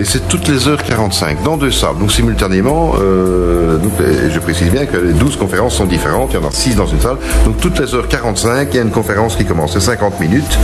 et 0.00 0.04
c'est 0.04 0.28
toutes 0.28 0.48
les 0.48 0.68
heures 0.68 0.82
45 0.82 1.42
dans 1.42 1.56
deux 1.56 1.70
salles. 1.70 1.98
Donc 1.98 2.12
simultanément, 2.12 2.92
euh, 3.00 3.76
donc, 3.78 3.92
je 4.30 4.38
précise 4.38 4.70
bien 4.70 4.86
que 4.86 4.96
les 4.96 5.12
12 5.12 5.36
conférences 5.36 5.74
sont 5.76 5.86
différentes, 5.86 6.30
il 6.32 6.40
y 6.40 6.44
en 6.44 6.48
a 6.48 6.50
6 6.50 6.74
dans 6.76 6.86
une 6.86 7.00
salle. 7.00 7.16
Donc 7.44 7.58
toutes 7.60 7.78
les 7.78 7.94
heures 7.94 8.08
45, 8.08 8.47
il 8.70 8.76
y 8.76 8.78
a 8.78 8.82
une 8.82 8.90
conférence 8.90 9.36
qui 9.36 9.44
commence, 9.44 9.72
c'est 9.72 9.80
50 9.80 10.20
minutes 10.20 10.58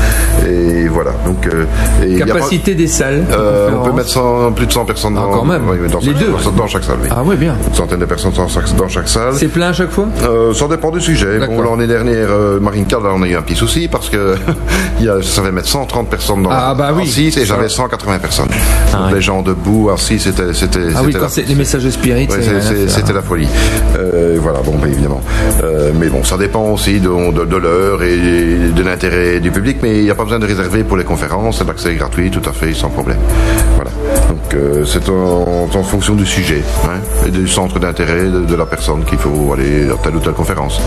et 0.49 0.89
voilà. 0.89 1.12
Donc 1.26 1.47
euh, 1.47 1.64
et 2.03 2.07
il 2.11 2.18
y 2.18 2.22
a 2.22 2.26
pas- 2.26 2.35
Capacité 2.35 2.74
des 2.74 2.87
salles. 2.87 3.24
euh, 3.30 3.70
on 3.78 3.85
peut 3.85 3.93
mettre 3.93 4.09
100 4.11 4.53
plus 4.53 4.66
de 4.66 4.72
100 4.72 4.85
personnes 4.85 5.14
Ah, 5.18 5.22
dans, 5.22 5.30
quand 5.32 5.45
même. 5.45 5.62
oui, 5.68 5.76
oui, 5.82 5.89
dans 5.91 5.99
Les 6.01 6.07
chaque, 6.07 6.18
deux. 6.18 6.32
dans, 6.45 6.51
dans 6.53 6.66
chaque 6.66 6.85
salle. 6.85 6.97
oui. 7.03 7.09
Ah 7.11 7.22
ouais, 7.22 7.37
bien. 7.37 7.55
Une 7.68 7.74
centaine 7.74 8.01
de 8.01 8.05
personnes 8.05 8.32
dans 8.32 8.49
chaque, 8.49 8.74
dans 8.76 8.89
chaque 8.89 9.09
salle. 9.09 9.35
C'est 9.35 9.49
plein 9.49 9.68
à 9.68 9.72
chaque 9.72 9.91
fois? 9.91 10.07
Euh, 10.24 10.53
ça 10.55 10.66
dépend 10.68 10.91
du 10.91 11.01
sujet. 11.01 11.39
Bon, 11.47 11.61
l'année 11.62 11.87
dernière, 11.87 12.28
Marine 12.61 12.87
là, 12.91 12.99
on 13.14 13.22
a 13.22 13.26
eu 13.26 13.37
un 13.37 13.43
petit 13.43 13.57
souci 13.57 13.89
parce 13.89 14.09
que 14.09 14.35
il 15.01 15.07
y 15.07 15.09
a, 15.09 15.16
ça 15.22 15.37
savait 15.43 15.53
mettre 15.53 15.68
130 15.68 16.09
personnes 16.09 16.43
dans 16.43 16.51
Ah, 16.53 16.74
bah 16.76 16.91
oui. 16.95 17.03
assis 17.05 17.26
et 17.28 17.30
Ça. 17.30 17.45
j'avais 17.45 17.68
180 17.68 18.18
personnes. 18.18 18.49
Ah, 18.93 19.07
Donc. 19.07 19.14
Les 19.14 19.20
gens 19.20 19.43
debout, 19.43 19.91
assis, 19.93 20.18
c'était 20.18 20.53
c'était 20.55 20.80
Ah 20.95 21.01
oui, 21.05 21.12
quand 21.12 21.20
la- 21.22 21.28
c'est 21.28 21.43
les 21.49 21.55
messages 21.55 21.89
spirit, 21.91 22.28
Ouais, 22.28 22.39
c'était 22.89 23.12
la 23.12 23.22
folie. 23.22 23.49
Voilà, 24.41 24.61
bon, 24.61 24.74
bah, 24.80 24.87
évidemment. 24.89 25.20
Mais 25.99 26.09
bon, 26.09 26.22
ça 26.24 26.37
dépend 26.37 26.64
aussi 26.70 27.01
de, 27.01 27.09
de, 27.32 27.45
de 27.45 27.57
l'heure 27.57 27.74
et 28.03 28.72
de 28.72 28.83
l'intérêt 28.83 29.41
du 29.41 29.51
public, 29.51 29.79
mais 29.83 29.99
il 29.99 30.05
n'y 30.05 30.11
a 30.11 30.14
pas 30.14 30.25
besoin 30.25 30.39
de 30.39 30.47
réserver 30.47 30.85
pour 30.85 30.97
les 30.97 31.05
conférences, 31.05 31.62
l'accès 31.66 31.93
est 31.93 31.97
gratuit, 31.97 32.31
tout 32.31 32.43
à 32.49 32.53
fait, 32.53 32.72
sans 32.75 32.91
problème. 32.91 33.18
Voilà. 33.75 33.91
Donc, 34.29 34.55
euh, 34.55 34.85
c'est 34.85 35.09
en, 35.09 35.83
fonction 35.83 36.14
du 36.14 36.27
sujet 36.27 36.62
hein, 36.85 36.99
et 37.27 37.31
du 37.31 37.47
centre 37.47 37.79
d'intérêt 37.79 38.25
de, 38.25 38.55
la 38.55 38.66
personne 38.66 39.05
qu'il 39.05 39.18
faut 39.18 39.53
aller 39.53 39.91
à 39.91 39.97
telle 39.97 40.16
ou 40.16 40.20
telle 40.20 40.33
conférence. 40.33 40.81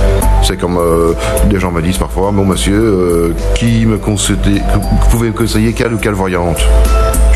C'est 0.44 0.58
comme 0.58 0.78
euh, 0.78 1.14
des 1.50 1.60
gens 1.60 1.72
me 1.72 1.82
disent 1.82 1.98
parfois, 1.98 2.32
bon 2.32 2.46
monsieur, 2.46 2.80
euh, 2.80 3.34
qui 3.56 3.86
me 3.86 3.98
conseillez, 3.98 4.62
vous 4.74 5.10
pouvez 5.10 5.30
me 5.30 5.34
conseiller 5.34 5.74
quelle 5.74 5.94
ou 5.94 5.98
quelle 5.98 6.14
voyante? 6.14 6.58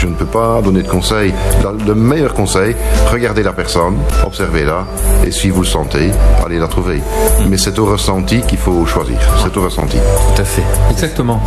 Je 0.01 0.07
ne 0.07 0.15
peux 0.15 0.25
pas 0.25 0.61
donner 0.63 0.81
de 0.81 0.87
conseils. 0.89 1.31
Le- 1.63 1.85
Le 1.91 1.95
meilleur 1.95 2.33
conseil, 2.33 2.75
regardez 3.11 3.43
la 3.43 3.53
personne, 3.53 3.97
observez-la, 4.25 4.85
et 5.25 5.31
si 5.31 5.49
vous 5.49 5.61
le 5.61 5.67
sentez, 5.67 6.09
allez 6.45 6.57
la 6.59 6.67
trouver. 6.67 7.01
Mais 7.49 7.57
c'est 7.57 7.77
au 7.79 7.85
ressenti 7.85 8.41
qu'il 8.41 8.57
faut 8.57 8.83
choisir. 8.85 9.17
C'est 9.43 9.55
au 9.57 9.61
ressenti. 9.61 9.97
Tout 10.35 10.41
à 10.41 10.45
fait. 10.45 10.63
Exactement. 10.89 11.39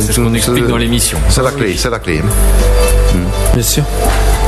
C'est 0.00 0.12
ce 0.12 0.20
qu'on 0.20 0.34
explique 0.34 0.66
dans 0.66 0.76
l'émission. 0.76 1.18
C'est 1.30 1.42
la 1.42 1.50
clé, 1.52 1.74
c'est 1.76 1.90
la 1.90 1.98
clé. 2.00 2.20
Bien 3.54 3.62
sûr. 3.62 3.84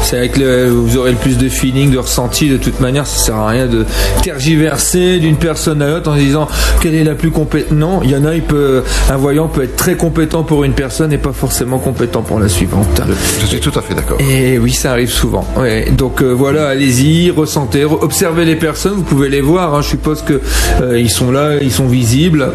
C'est 0.05 0.19
avec 0.19 0.37
le, 0.37 0.69
vous 0.69 0.97
aurez 0.99 1.13
le 1.13 1.17
plus 1.17 1.39
de 1.39 1.49
feeling, 1.49 1.91
de 1.91 1.99
ressenti. 1.99 2.51
De 2.51 2.59
toute 2.59 2.79
manière, 2.81 3.07
ça 3.07 3.25
sert 3.25 3.37
à 3.37 3.49
rien 3.49 3.67
de 3.67 3.85
tergiverser 4.23 5.19
d'une 5.19 5.37
personne 5.37 5.81
à 5.81 5.89
l'autre 5.89 6.11
en 6.11 6.15
disant 6.17 6.47
quelle 6.83 6.95
est 6.95 7.05
la 7.05 7.15
plus 7.15 7.31
compétente. 7.31 7.73
Non, 7.73 8.01
il 8.05 8.11
y 8.11 8.17
en 8.17 8.25
a, 8.27 8.35
il 8.35 8.43
peut, 8.43 8.83
un 9.11 9.17
voyant 9.17 9.49
peut 9.49 9.63
être 9.63 9.77
très 9.77 9.97
compétent 9.97 10.43
pour 10.43 10.65
une 10.65 10.75
personne 10.75 11.13
et 11.13 11.19
pas 11.19 11.33
forcément 11.33 11.79
compétent 11.79 12.21
pour 12.23 12.39
la 12.39 12.49
suivante. 12.49 13.01
Je 13.41 13.47
suis 13.47 13.61
tout 13.61 13.73
à 13.77 13.81
fait 13.81 13.95
d'accord. 13.95 14.19
Et 14.21 14.59
oui, 14.59 14.73
ça 14.73 14.91
arrive 14.93 15.11
souvent. 15.11 15.47
Ouais. 15.57 15.91
Donc 15.97 16.23
euh, 16.23 16.33
voilà, 16.33 16.69
allez-y, 16.69 17.31
ressentez, 17.31 17.85
re- 17.85 18.03
observez 18.03 18.45
les 18.45 18.57
personnes. 18.57 18.95
Vous 18.97 19.03
pouvez 19.03 19.29
les 19.31 19.41
voir. 19.41 19.75
hein. 19.75 19.81
Je 19.83 19.89
suppose 19.89 20.21
que 20.23 20.41
euh, 20.83 20.99
ils 21.01 21.11
sont 21.11 21.31
là, 21.31 21.53
ils 21.63 21.73
sont 21.73 21.87
visibles. 21.87 22.47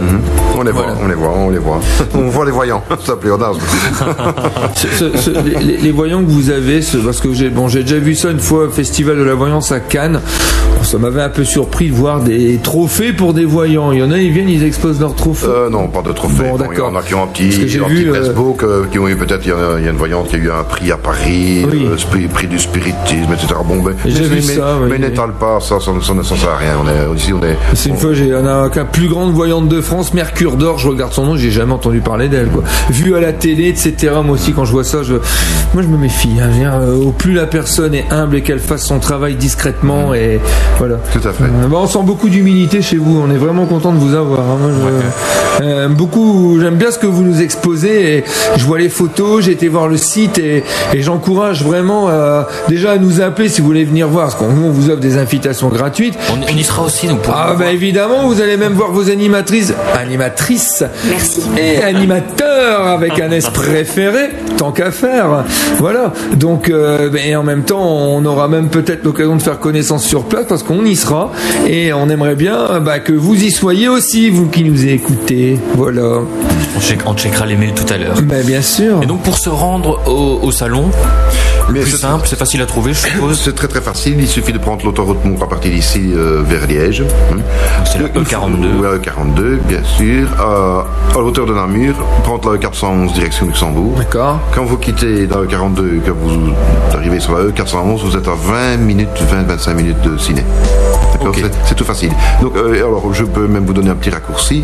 On 0.58 0.62
les 0.62 0.72
voit, 0.72 0.86
on 1.02 1.08
les 1.08 1.16
voit, 1.16 1.34
on 1.36 1.50
les 1.50 1.58
voit. 1.58 1.80
on 2.14 2.30
voit 2.30 2.46
les 2.46 2.52
voyants. 2.52 2.84
Ça 3.06 3.16
pléonasme. 3.16 3.60
Ce- 4.76 4.88
ce- 4.88 5.18
ce- 5.18 5.60
les, 5.66 5.78
les 5.78 5.92
voyants 5.92 6.24
que 6.24 6.30
vous 6.30 6.50
avez, 6.52 6.82
ce- 6.82 6.98
parce 6.98 7.20
que 7.20 7.34
j'ai 7.40 7.50
bon, 7.50 7.68
déjà 7.68 7.98
vu 7.98 8.16
ça 8.16 8.32
une 8.32 8.40
fois 8.40 8.66
au 8.66 8.70
festival 8.70 9.18
de 9.18 9.24
la 9.24 9.34
voyance 9.34 9.72
à 9.72 9.80
Cannes. 9.80 10.20
Bon, 10.78 10.84
ça 10.84 10.98
m'avait 10.98 11.22
un 11.22 11.30
peu 11.30 11.44
surpris 11.44 11.90
de 11.90 11.96
voir 11.96 12.22
des 12.22 12.60
trophées 12.62 13.14
pour 13.14 13.34
des 13.34 13.46
voyants. 13.46 13.92
Il 13.92 14.00
y 14.00 14.04
en 14.04 14.12
a, 14.12 14.18
ils 14.18 14.32
viennent, 14.32 14.50
ils 14.50 14.64
exposent 14.64 15.00
leurs 15.00 15.16
trophées. 15.16 15.48
Euh, 15.50 15.70
non, 15.70 15.88
pas 15.88 16.02
de 16.02 16.12
trophée. 16.12 16.44
Bon, 16.50 16.58
Bon, 16.58 16.66
il 16.72 16.78
y 16.78 16.82
en 16.82 16.96
a 16.96 17.02
qui 17.02 17.16
ont 17.16 17.24
un 17.24 17.28
petit, 17.28 17.52
j'ai 17.68 17.80
un 17.84 17.88
vu, 17.88 17.96
petit 18.04 18.08
euh, 18.10 18.12
pressbook, 18.12 18.64
euh, 18.64 18.84
qui 18.92 19.00
ont 19.00 19.08
eu 19.08 19.16
peut-être, 19.16 19.42
il 19.46 19.50
y, 19.50 19.52
a- 19.52 19.78
il 19.80 19.86
y 19.86 19.88
a 19.88 19.92
une 19.92 19.98
voyante 19.98 20.28
qui 20.30 20.36
a 20.36 20.40
eu 20.40 20.52
un 20.52 20.64
prix 20.64 20.92
à 20.92 20.98
Paris, 20.98 21.66
Oui. 21.72 21.86
euh, 21.88 22.28
prix 22.34 22.48
du 22.48 22.60
spiritisme, 22.60 23.32
etc. 23.34 23.48
Bon, 23.66 23.82
ben, 23.82 23.94
mais, 24.06 24.12
vu 24.12 24.30
mais- 24.36 24.42
ça, 24.42 24.78
mais 24.90 24.98
n'étale 25.00 25.32
pas, 25.40 25.60
ça, 25.60 25.80
ça, 25.80 25.92
ça 26.02 26.36
sert 26.36 26.50
à 26.50 26.58
rien. 26.58 26.74
On 26.84 26.88
est, 26.88 27.18
ici, 27.18 27.32
on 27.34 27.42
est. 27.44 27.58
C'est 27.74 27.90
une 27.90 27.96
on- 27.96 27.98
fois, 28.00 28.14
j'ai, 28.14 28.34
on 28.36 28.46
a 28.46 28.70
la 28.74 28.86
plus 28.86 29.08
grande 29.08 29.32
voyante 29.34 29.68
de 29.70 29.82
France, 29.82 30.14
Mercure 30.14 30.56
d'Or, 30.58 30.78
je 30.80 30.88
regarde 30.90 31.14
son 31.14 31.26
nom, 31.26 31.36
j'ai 31.38 31.52
jamais 31.52 31.74
entendu 31.74 32.00
parler 32.02 32.28
d'elle, 32.30 32.48
quoi. 32.50 32.64
Vu 32.90 33.16
à 33.16 33.20
la 33.20 33.34
télé, 33.34 33.68
etc., 33.70 33.96
moi 34.24 34.36
aussi, 34.36 34.54
quand 34.54 34.66
je 34.66 34.72
vois 34.72 34.84
ça, 34.84 35.04
je, 35.04 35.16
moi, 35.74 35.82
je 35.84 35.88
me 35.88 35.98
méfie, 35.98 36.30
hein. 36.42 36.50
Au 37.06 37.12
plus 37.12 37.29
la 37.34 37.46
personne 37.48 37.94
est 37.94 38.06
humble 38.12 38.38
et 38.38 38.42
qu'elle 38.42 38.60
fasse 38.60 38.86
son 38.86 39.00
travail 39.00 39.36
discrètement, 39.36 40.14
et 40.14 40.40
voilà. 40.78 40.96
Tout 41.14 41.28
à 41.28 41.32
fait. 41.34 41.44
Euh, 41.44 41.68
bah, 41.70 41.78
on 41.82 41.88
sent 41.88 42.00
beaucoup 42.04 42.30
d'humilité 42.30 42.82
chez 42.82 42.98
vous, 42.98 43.22
on 43.26 43.32
est 43.32 43.38
vraiment 43.38 43.66
content 43.66 43.92
de 43.92 43.98
vous 44.00 44.16
avoir. 44.16 44.40
hein. 44.42 44.58
Moi, 44.62 44.72
je- 45.60 45.64
euh, 45.66 45.88
beaucoup, 45.90 46.58
j'aime 46.62 46.76
bien 46.76 46.92
ce 46.92 47.00
que 47.00 47.08
vous 47.08 47.24
nous 47.24 47.42
exposez, 47.42 48.18
et 48.18 48.24
je 48.58 48.66
vois 48.66 48.80
les 48.80 48.90
photos, 48.90 49.44
j'ai 49.44 49.52
été 49.52 49.68
voir 49.68 49.88
le 49.88 49.98
site, 49.98 50.38
et, 50.38 50.64
et 50.94 51.02
j'encourage 51.02 51.64
vraiment, 51.64 52.08
euh, 52.10 52.44
déjà 52.70 52.92
à 52.92 52.98
nous 52.98 53.22
appeler 53.22 53.50
si 53.50 53.62
vous 53.62 53.68
voulez 53.68 53.84
venir 53.86 54.08
voir, 54.08 54.26
parce 54.28 54.36
qu'on 54.36 54.46
on 54.46 54.70
vous 54.72 54.90
offre 54.90 55.00
des 55.02 55.18
invitations 55.18 55.70
gratuites. 55.70 56.16
On, 56.32 56.36
on 56.54 56.58
y 56.58 56.64
sera 56.64 56.84
aussi, 56.84 57.08
donc 57.08 57.22
pour 57.22 57.34
Ah 57.36 57.56
bah 57.58 57.72
évidemment, 57.72 58.28
vous 58.28 58.42
allez 58.42 58.58
même 58.58 58.74
voir 58.74 58.92
vos 58.92 59.10
animatrices, 59.10 59.74
animatrices 60.00 60.84
Merci. 61.10 61.42
et 61.58 61.82
animateurs 61.84 62.88
avec 62.88 63.20
un 63.20 63.32
S 63.32 63.50
préféré, 63.50 64.30
tant 64.58 64.72
qu'à 64.72 64.92
faire. 64.92 65.44
Voilà. 65.78 66.14
Donc, 66.36 66.70
euh, 66.70 67.10
ben, 67.10 67.19
et 67.26 67.36
en 67.36 67.44
même 67.44 67.64
temps, 67.64 67.82
on 67.82 68.24
aura 68.26 68.48
même 68.48 68.70
peut-être 68.70 69.04
l'occasion 69.04 69.36
de 69.36 69.42
faire 69.42 69.60
connaissance 69.60 70.04
sur 70.04 70.24
place 70.24 70.46
parce 70.48 70.64
qu'on 70.64 70.84
y 70.86 70.96
sera 70.96 71.32
et 71.68 71.94
on 71.94 72.10
aimerait 72.10 72.36
bien 72.36 72.80
bah, 72.80 73.00
que 73.00 73.14
vous 73.14 73.36
y 73.36 73.52
soyez 73.52 73.88
aussi, 73.88 74.30
vous 74.30 74.48
qui 74.48 74.64
nous 74.64 74.86
écoutez. 74.86 75.60
Voilà. 75.76 76.20
on, 76.76 76.80
check- 76.80 77.00
on 77.06 77.16
checkera 77.16 77.46
les 77.46 77.56
mails 77.56 77.74
tout 77.74 77.92
à 77.94 77.98
l'heure. 77.98 78.22
Ben 78.24 78.46
bien 78.46 78.62
sûr. 78.62 79.00
Et 79.04 79.06
donc 79.06 79.22
pour 79.22 79.38
se 79.38 79.50
rendre 79.50 80.00
au, 80.08 80.40
au 80.46 80.52
salon, 80.52 80.86
Mais 81.72 81.82
plus 81.82 81.92
c'est- 81.92 81.98
simple, 81.98 82.28
c'est 82.28 82.38
facile 82.38 82.62
à 82.62 82.66
trouver, 82.66 82.94
je 82.94 83.00
suppose. 83.08 83.40
C'est 83.44 83.54
très 83.56 83.68
très 83.68 83.82
facile, 83.82 84.16
il 84.20 84.28
suffit 84.28 84.54
de 84.54 84.58
prendre 84.58 84.84
l'autoroute 84.86 85.24
Mont 85.26 85.38
à 85.42 85.48
partir 85.48 85.72
d'ici 85.72 86.12
euh, 86.16 86.42
vers 86.46 86.66
Liège. 86.68 87.02
hein. 87.32 87.38
C'est 87.86 88.00
la 88.00 88.08
Il 88.08 88.14
faut- 88.26 88.36
E42. 88.36 88.80
Ouais, 88.80 88.98
E42, 88.98 89.58
bien 89.68 89.84
sûr. 89.84 90.28
Euh, 90.40 90.82
à 91.14 91.18
hauteur 91.20 91.46
de 91.46 91.54
Namur, 91.54 91.94
prendre 92.24 92.52
la 92.52 92.58
E411 92.58 93.14
direction 93.14 93.46
Luxembourg. 93.48 93.94
D'accord. 93.98 94.40
Quand 94.54 94.66
vous 94.66 94.78
quittez 94.78 95.28
dans 95.28 95.40
le 95.42 95.48
42, 95.48 96.00
que 96.06 96.12
vous 96.12 96.52
arrivez 96.94 97.20
sur 97.20 97.38
la 97.38 97.46
E411, 97.46 98.02
vous 98.04 98.16
êtes 98.18 98.28
à 98.28 98.34
20 98.36 98.78
minutes, 98.78 99.10
20-25 99.32 99.74
minutes 99.76 100.02
de 100.02 100.18
ciné. 100.18 100.44
C'est- 101.36 101.52
C'est 101.66 101.76
tout 101.76 101.84
facile. 101.84 102.12
Donc, 102.42 102.56
euh, 102.56 102.76
alors, 102.78 103.14
je 103.14 103.26
peux 103.26 103.46
même 103.48 103.66
vous 103.66 103.74
donner 103.74 103.90
un 103.90 103.96
petit 103.96 104.10
raccourci. 104.10 104.64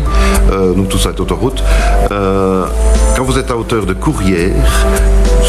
Euh, 0.50 0.72
donc, 0.72 0.88
tout 0.88 0.96
ça 0.98 1.10
est 1.10 1.20
autoroute. 1.20 1.62
Euh, 2.10 2.64
quand 3.14 3.24
vous 3.24 3.38
êtes 3.38 3.50
à 3.50 3.56
hauteur 3.56 3.84
de 3.84 3.92
Courrières, 3.92 4.54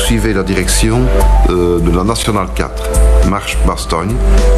suivez 0.07 0.31
la 0.31 0.43
direction 0.43 1.01
euh, 1.49 1.81
de 1.81 1.91
la 1.91 2.05
Nationale 2.05 2.47
4, 2.55 3.06
marche 3.27 3.57
Bastogne, 3.67 4.13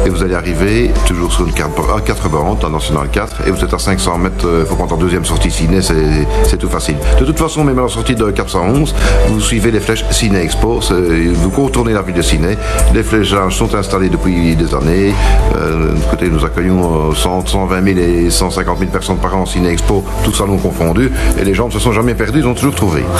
et 0.06 0.08
vous 0.08 0.22
allez 0.22 0.34
arriver 0.34 0.90
toujours 1.06 1.32
sur 1.32 1.46
une 1.46 1.52
carte 1.52 1.72
à 1.96 2.00
4 2.00 2.28
bandes, 2.28 2.58
la 2.62 2.68
Nationale 2.68 3.08
4, 3.10 3.46
et 3.46 3.50
vous 3.50 3.62
êtes 3.64 3.74
à 3.74 3.78
500 3.78 4.18
mètres, 4.18 4.46
il 4.60 4.66
faut 4.66 4.76
prendre 4.76 4.94
en 4.94 4.98
deuxième 4.98 5.24
sortie 5.24 5.50
ciné, 5.50 5.80
c'est 5.82 6.56
tout 6.56 6.68
facile. 6.68 6.96
De 7.18 7.24
toute 7.24 7.38
façon, 7.38 7.64
même 7.64 7.78
à 7.78 7.82
la 7.82 7.88
sortie 7.88 8.14
de 8.14 8.30
411, 8.30 8.94
vous 9.28 9.40
suivez 9.40 9.70
les 9.70 9.80
flèches 9.80 10.04
Ciné 10.10 10.42
Expo, 10.42 10.80
vous 10.80 11.50
contournez 11.50 11.92
la 11.92 12.02
ville 12.02 12.14
de 12.14 12.22
Ciné, 12.22 12.56
les 12.94 13.02
fléchages 13.02 13.56
sont 13.56 13.74
installés 13.74 14.08
depuis 14.08 14.54
des 14.56 14.74
années, 14.74 15.12
euh, 15.56 15.92
de 15.94 16.10
côté, 16.10 16.28
nous 16.28 16.44
accueillons 16.44 17.10
euh, 17.10 17.14
100, 17.14 17.46
120 17.46 17.84
000 17.84 17.98
et 17.98 18.30
150 18.30 18.78
000 18.78 18.90
personnes 18.90 19.16
par 19.18 19.36
an 19.36 19.40
en 19.42 19.46
Ciné 19.46 19.70
Expo, 19.70 20.04
tout 20.24 20.32
salon 20.32 20.58
confondu, 20.58 21.10
et 21.40 21.44
les 21.44 21.54
gens 21.54 21.66
ne 21.66 21.72
se 21.72 21.78
sont 21.78 21.92
jamais 21.92 22.14
perdus, 22.14 22.40
ils 22.40 22.46
ont 22.46 22.54
toujours 22.54 22.74
trouvé. 22.74 23.02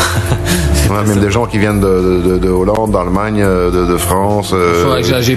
Ouais, 0.91 1.07
même 1.07 1.21
des 1.21 1.31
gens 1.31 1.47
qui 1.47 1.59
viennent 1.59 1.79
de, 1.79 2.21
de- 2.27 2.39
de 2.39 2.49
Hollande, 2.49 2.91
d'Allemagne, 2.91 3.41
euh, 3.43 3.71
de, 3.71 3.93
de 3.93 3.97
France. 3.97 4.51
euh, 4.53 4.83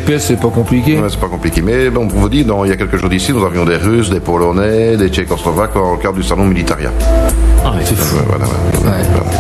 GPS, 0.06 0.26
c'est 0.26 0.40
pas 0.40 0.50
compliqué. 0.50 1.00
Ouais, 1.00 1.08
c'est 1.10 1.20
pas 1.20 1.28
compliqué. 1.30 1.62
Mais 1.62 1.90
bon, 1.90 2.08
pour 2.08 2.20
vous 2.20 2.30
dire, 2.30 2.46
dans- 2.46 2.66
il 2.66 2.70
y 2.70 2.74
a 2.74 2.76
quelques 2.76 2.98
jours 2.98 3.10
d'ici, 3.10 3.32
nous 3.32 3.46
avions 3.46 3.64
des 3.66 3.78
Russes, 3.78 4.10
des 4.10 4.20
Polonais, 4.20 4.98
des 4.98 5.08
Tchécoslovaques 5.10 5.74
dans 5.76 5.94
le 5.94 5.98
cadre 5.98 6.16
du 6.16 6.24
salon 6.24 6.46
Militaria. 6.46 6.92
Ah, 7.66 7.72
ouais, 7.72 7.82
c'est 7.86 7.96
fou. 7.96 8.18
Voilà. 8.28 8.46
Ouais. 8.84 8.92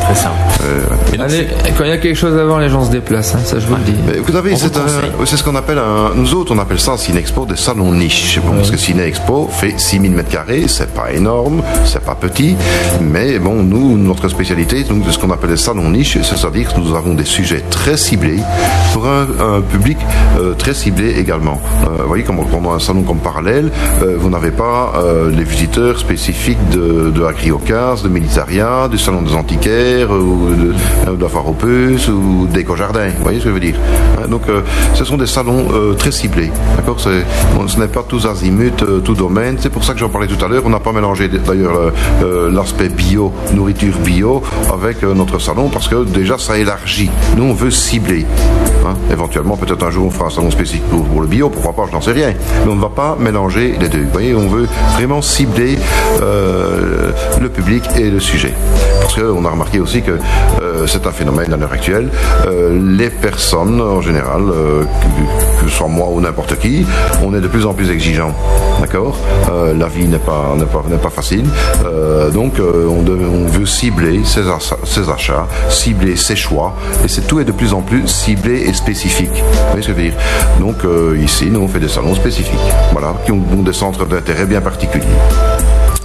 Très 0.06 0.16
simple. 0.16 0.36
Euh, 0.64 0.82
Et 1.14 1.18
donc, 1.18 1.26
Allez, 1.28 1.48
quand 1.78 1.84
il 1.84 1.90
y 1.90 1.94
a 1.94 1.98
quelque 1.98 2.16
chose 2.16 2.38
à 2.38 2.46
voir, 2.46 2.60
les 2.60 2.70
gens 2.70 2.86
se 2.86 2.92
déplacent, 2.92 3.36
hein, 3.36 3.40
ça 3.44 3.60
je 3.60 3.68
vous 3.68 3.76
le 3.76 3.82
dis. 3.84 3.96
Mais 4.08 4.20
vous 4.20 4.32
savez, 4.32 4.56
c'est 4.56 5.38
ce 5.38 5.44
qu'on 5.44 5.56
appelle 5.56 5.78
un. 5.80 6.12
Nous 6.16 6.34
autres, 6.34 6.54
on 6.56 6.60
appelle 6.60 6.80
ça 6.80 6.98
Cine 6.98 7.18
Expo 7.18 7.46
des 7.46 7.56
salons 7.56 7.92
niches. 7.94 8.40
Bon, 8.46 8.54
Parce 8.56 8.72
que 8.72 8.78
Cine 8.78 9.00
Expo 9.00 9.50
fait 9.52 9.74
6000 9.78 10.12
mètres 10.12 10.30
carrés, 10.30 10.66
c'est 10.68 10.94
pas 10.94 11.12
énorme, 11.12 11.62
c'est 11.86 12.04
pas 12.04 12.16
petit, 12.16 12.56
mais 13.02 13.40
bon, 13.40 13.64
nous, 13.64 13.98
notre 13.98 14.28
spécialité, 14.30 14.84
donc, 14.84 15.06
de 15.06 15.12
ce 15.12 15.20
qu'on 15.20 15.32
appelle 15.32 15.52
les 15.52 15.58
salons 15.58 15.90
niches, 15.90 16.18
c'est-à-dire 16.22 16.74
que 16.74 16.80
nous 16.80 16.96
avons 16.96 17.14
des 17.14 17.26
sujets 17.26 17.64
très 17.70 17.98
ciblés 17.98 18.40
pour 18.94 19.06
un, 19.08 19.28
un 19.58 19.62
public 19.62 19.98
euh, 20.40 20.54
très 20.54 20.74
ciblé 20.74 21.16
également. 21.20 21.60
Euh, 21.84 22.02
vous 22.04 22.08
voyez, 22.08 22.24
comme 22.24 22.38
pendant 22.48 22.74
un 22.74 22.80
salon 22.80 23.04
comme 23.04 23.20
Parallèle, 23.20 23.72
euh, 24.02 24.16
vous 24.18 24.30
n'avez 24.30 24.52
pas 24.52 24.94
euh, 24.98 25.30
les 25.32 25.44
visiteurs 25.44 26.00
spécifiques 26.00 26.70
de, 26.72 27.12
de 27.14 27.24
Agriocas, 27.24 28.02
de 28.04 28.10
Militaria, 28.10 28.88
du 28.90 28.98
salon 28.98 29.22
des 29.22 29.33
antiquaires, 29.36 30.12
ou 30.12 30.50
de, 30.50 30.74
euh, 31.08 31.16
de 31.16 31.22
la 31.22 32.14
ou 32.14 32.48
d'Éco-Jardin. 32.48 33.10
Vous 33.18 33.24
voyez 33.24 33.40
ce 33.40 33.46
que 33.46 33.50
je 33.50 33.54
veux 33.54 33.60
dire 33.60 33.76
Hein, 34.18 34.28
Donc, 34.30 34.44
euh, 34.50 34.62
ce 34.94 35.06
sont 35.06 35.18
des 35.18 35.28
salons 35.28 35.68
euh, 35.74 35.94
très 35.94 36.12
ciblés. 36.12 36.52
Ce 36.98 37.80
n'est 37.80 37.88
pas 37.88 38.04
tous 38.08 38.26
azimuts, 38.26 38.72
tout 39.04 39.16
domaine. 39.16 39.58
C'est 39.60 39.70
pour 39.70 39.84
ça 39.84 39.94
que 39.94 40.00
j'en 40.00 40.10
parlais 40.10 40.28
tout 40.28 40.44
à 40.44 40.48
l'heure. 40.48 40.64
On 40.66 40.70
n'a 40.70 40.80
pas 40.80 40.92
mélangé 40.92 41.28
d'ailleurs 41.28 41.92
l'aspect 42.52 42.90
bio, 42.90 43.32
nourriture 43.54 43.98
bio, 44.00 44.42
avec 44.72 45.04
notre 45.04 45.40
salon, 45.40 45.70
parce 45.70 45.88
que 45.88 46.04
déjà, 46.04 46.38
ça 46.38 46.58
élargit. 46.58 47.10
Nous, 47.38 47.44
on 47.44 47.54
veut 47.54 47.72
cibler. 47.72 48.26
Hein, 48.86 48.96
éventuellement, 49.12 49.58
peut-être 49.58 49.84
un 49.86 49.92
jour, 49.92 50.08
on 50.08 50.10
fera 50.10 50.26
un 50.26 50.30
salon 50.30 50.52
spécifique 50.52 50.84
pour, 50.90 51.22
le 51.22 51.28
bio, 51.28 51.50
pourquoi 51.50 51.74
pas, 51.74 51.86
je 51.88 51.96
n'en 51.96 52.02
sais 52.02 52.12
rien. 52.12 52.34
Mais 52.66 52.72
on 52.72 52.76
ne 52.76 52.82
va 52.82 52.90
pas 52.90 53.18
mélanger 53.20 53.76
les 53.80 53.90
deux. 53.90 54.02
Vous 54.02 54.12
voyez, 54.12 54.36
on 54.36 54.48
veut 54.48 54.68
vraiment 54.96 55.22
cibler 55.22 55.78
le 56.20 57.50
public 57.50 57.84
et 57.98 58.10
le 58.10 58.20
sujet. 58.20 58.54
Parce 59.04 59.16
qu'on 59.16 59.44
a 59.44 59.50
remarqué 59.50 59.82
aussi 59.82 60.02
que 60.02 60.12
euh, 60.62 60.88
c'est 60.88 61.06
un 61.06 61.12
phénomène 61.12 61.52
à 61.54 61.58
l'heure 61.58 61.74
actuelle. 61.74 62.10
Euh, 62.48 62.80
les 62.98 63.10
personnes, 63.10 63.82
en 63.82 64.00
général, 64.00 64.44
euh, 64.50 64.84
que, 65.62 65.70
ce 65.70 65.76
soit 65.76 65.90
moi 65.90 66.08
ou 66.10 66.22
n'importe 66.22 66.58
qui, 66.58 66.86
on 67.22 67.36
est 67.36 67.42
de 67.42 67.48
plus 67.50 67.66
en 67.66 67.74
plus 67.74 67.92
exigeant. 67.92 68.34
D'accord? 68.80 69.18
La 69.78 69.88
vie 69.88 70.08
n'est 70.08 70.18
pas, 70.18 70.56
pas, 71.02 71.10
facile. 71.10 71.46
Donc, 72.34 72.54
on, 72.60 73.48
veut 73.48 73.66
cibler 73.66 74.22
ses, 74.24 74.48
ach- 74.50 74.74
ses 74.86 75.10
achats, 75.10 75.48
cibler 75.70 76.16
ses 76.16 76.36
choix. 76.36 76.74
Et 77.04 77.22
tout 77.22 77.40
est 77.40 77.46
de 77.46 77.52
plus 77.52 77.74
en 77.74 77.82
plus 77.82 78.08
ciblé 78.08 78.62
et 78.68 78.74
spécifique. 78.74 79.30
Vous 79.34 79.68
voyez 79.72 79.84
ce 79.84 79.88
que 79.88 79.94
je 79.94 79.98
veux 79.98 80.04
dire? 80.04 80.14
Donc, 80.60 80.78
ici, 81.22 81.50
nous, 81.52 81.62
on 81.62 81.68
fait 81.68 81.80
des 81.80 81.88
salons 81.90 82.16
spécifiques. 82.16 82.58
Voilà, 82.94 83.14
qui 83.26 83.32
ont, 83.32 83.42
ont 83.58 83.64
des 83.64 83.74
centres 83.74 84.06
d'intérêt 84.06 84.46
bien 84.46 84.62
particuliers. 84.62 85.06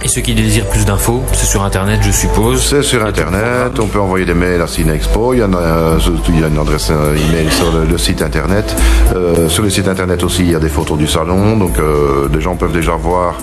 Ceux 0.09 0.21
qui 0.21 0.33
désirent 0.33 0.65
plus 0.65 0.85
d'infos, 0.85 1.21
c'est 1.33 1.45
sur 1.45 1.63
internet, 1.63 1.99
je 2.01 2.09
suppose. 2.09 2.63
C'est 2.63 2.81
sur 2.81 3.05
Internet, 3.05 3.79
on 3.79 3.85
peut 3.85 3.99
envoyer 3.99 4.25
des 4.25 4.33
mails 4.33 4.59
à 4.59 4.65
Cinexpo, 4.65 5.35
il 5.35 5.39
y 5.41 5.43
en 5.43 5.53
a, 5.53 5.57
euh, 5.57 5.99
il 6.29 6.39
y 6.39 6.43
a 6.43 6.47
une 6.47 6.57
adresse 6.57 6.87
euh, 6.89 7.15
email 7.15 7.51
sur 7.51 7.71
le, 7.71 7.85
le 7.85 7.97
site 7.99 8.23
Internet. 8.23 8.75
Euh, 9.15 9.47
sur 9.49 9.61
le 9.61 9.69
site 9.69 9.87
Internet 9.87 10.23
aussi, 10.23 10.41
il 10.41 10.51
y 10.51 10.55
a 10.55 10.59
des 10.59 10.67
photos 10.67 10.97
du 10.97 11.05
salon, 11.05 11.57
donc 11.57 11.77
euh, 11.77 12.27
les 12.33 12.41
gens 12.41 12.55
peuvent 12.55 12.73
déjà 12.73 12.93
voir 12.93 13.35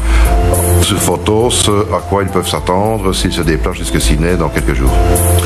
sur 0.82 0.98
photo 0.98 1.50
ce 1.50 1.70
à 1.92 1.98
quoi 2.08 2.22
ils 2.22 2.28
peuvent 2.28 2.48
s'attendre 2.48 3.12
s'ils 3.12 3.32
se 3.32 3.42
déplacent 3.42 3.76
jusque 3.76 4.00
Ciné 4.00 4.36
dans 4.36 4.48
quelques 4.48 4.74
jours. 4.74 4.90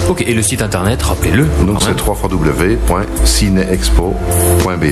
Ok, 0.09 0.23
et 0.27 0.35
le 0.35 0.43
site 0.43 0.62
internet, 0.62 1.02
rappelez-le. 1.02 1.47
Donc 1.66 1.82
c'est 1.82 1.98
www.cineexpo.be. 2.01 4.85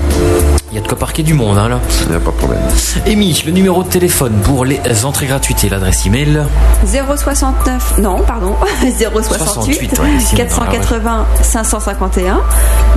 Il 0.73 0.77
y 0.77 0.79
a 0.79 0.83
de 0.83 0.87
quoi 0.89 0.97
parquer 0.97 1.25
du 1.25 1.35
monde, 1.35 1.59
hein, 1.59 1.69
là. 1.69 1.81
Il 2.05 2.11
n'y 2.11 2.15
a 2.17 2.21
pas 2.21 2.31
de 2.31 2.37
problème. 2.37 2.61
Amy, 3.05 3.43
le 3.45 3.51
numéro 3.51 3.83
de 3.83 3.89
téléphone 3.89 4.35
pour 4.45 4.65
les 4.65 4.79
entrées 5.05 5.27
gratuites 5.27 5.65
et 5.65 5.69
l'adresse 5.69 6.07
email. 6.07 6.43
069, 6.87 7.99
non, 7.99 8.19
pardon, 8.25 8.55
068 8.81 9.23
68, 9.37 9.99
ouais, 9.99 10.07
sinon, 10.21 10.37
480 10.45 11.27
551. 11.43 12.41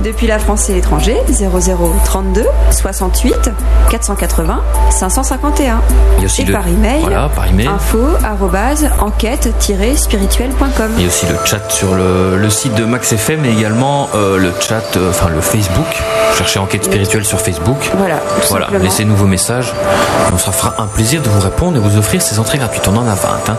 Depuis 0.04 0.28
la 0.28 0.38
France 0.38 0.70
et 0.70 0.74
l'étranger, 0.74 1.16
0032 1.28 2.44
68 2.70 3.50
480 3.90 4.60
551. 4.90 5.80
Il 6.18 6.20
y 6.20 6.22
a 6.22 6.26
aussi 6.26 6.42
et 6.42 6.44
le- 6.44 6.52
par 6.52 6.68
email, 6.68 7.00
voilà, 7.00 7.28
par 7.28 7.48
email. 7.48 7.66
info 7.66 7.98
arrobase 8.22 8.88
enquête-spirituelle.com. 9.00 10.90
Il 10.96 11.02
y 11.02 11.04
a 11.06 11.08
aussi 11.08 11.26
le 11.26 11.34
chat 11.44 11.68
sur 11.70 11.94
le, 11.96 12.36
le 12.38 12.50
site 12.50 12.74
de 12.76 12.84
Max 12.84 13.12
FM 13.12 13.44
et 13.44 13.50
également 13.50 14.08
euh, 14.14 14.38
le 14.38 14.52
chat, 14.60 14.96
euh, 14.96 15.10
enfin 15.10 15.28
le 15.28 15.40
Facebook. 15.40 15.86
Cherchez 16.38 16.58
Enquête 16.60 16.84
Spirituelle 16.84 17.24
sur 17.24 17.40
Facebook. 17.40 17.63
Voilà, 17.96 18.20
Voilà, 18.48 18.66
simplement. 18.66 18.84
laissez-nous 18.84 19.16
vos 19.16 19.26
messages. 19.26 19.72
On 20.32 20.38
se 20.38 20.50
fera 20.50 20.74
un 20.78 20.86
plaisir 20.86 21.22
de 21.22 21.28
vous 21.28 21.40
répondre 21.40 21.76
et 21.76 21.80
vous 21.80 21.96
offrir 21.98 22.20
ces 22.22 22.38
entrées 22.38 22.58
gratuites. 22.58 22.86
On 22.88 22.96
en 22.96 23.06
a 23.06 23.14
20. 23.14 23.28
hein. 23.48 23.56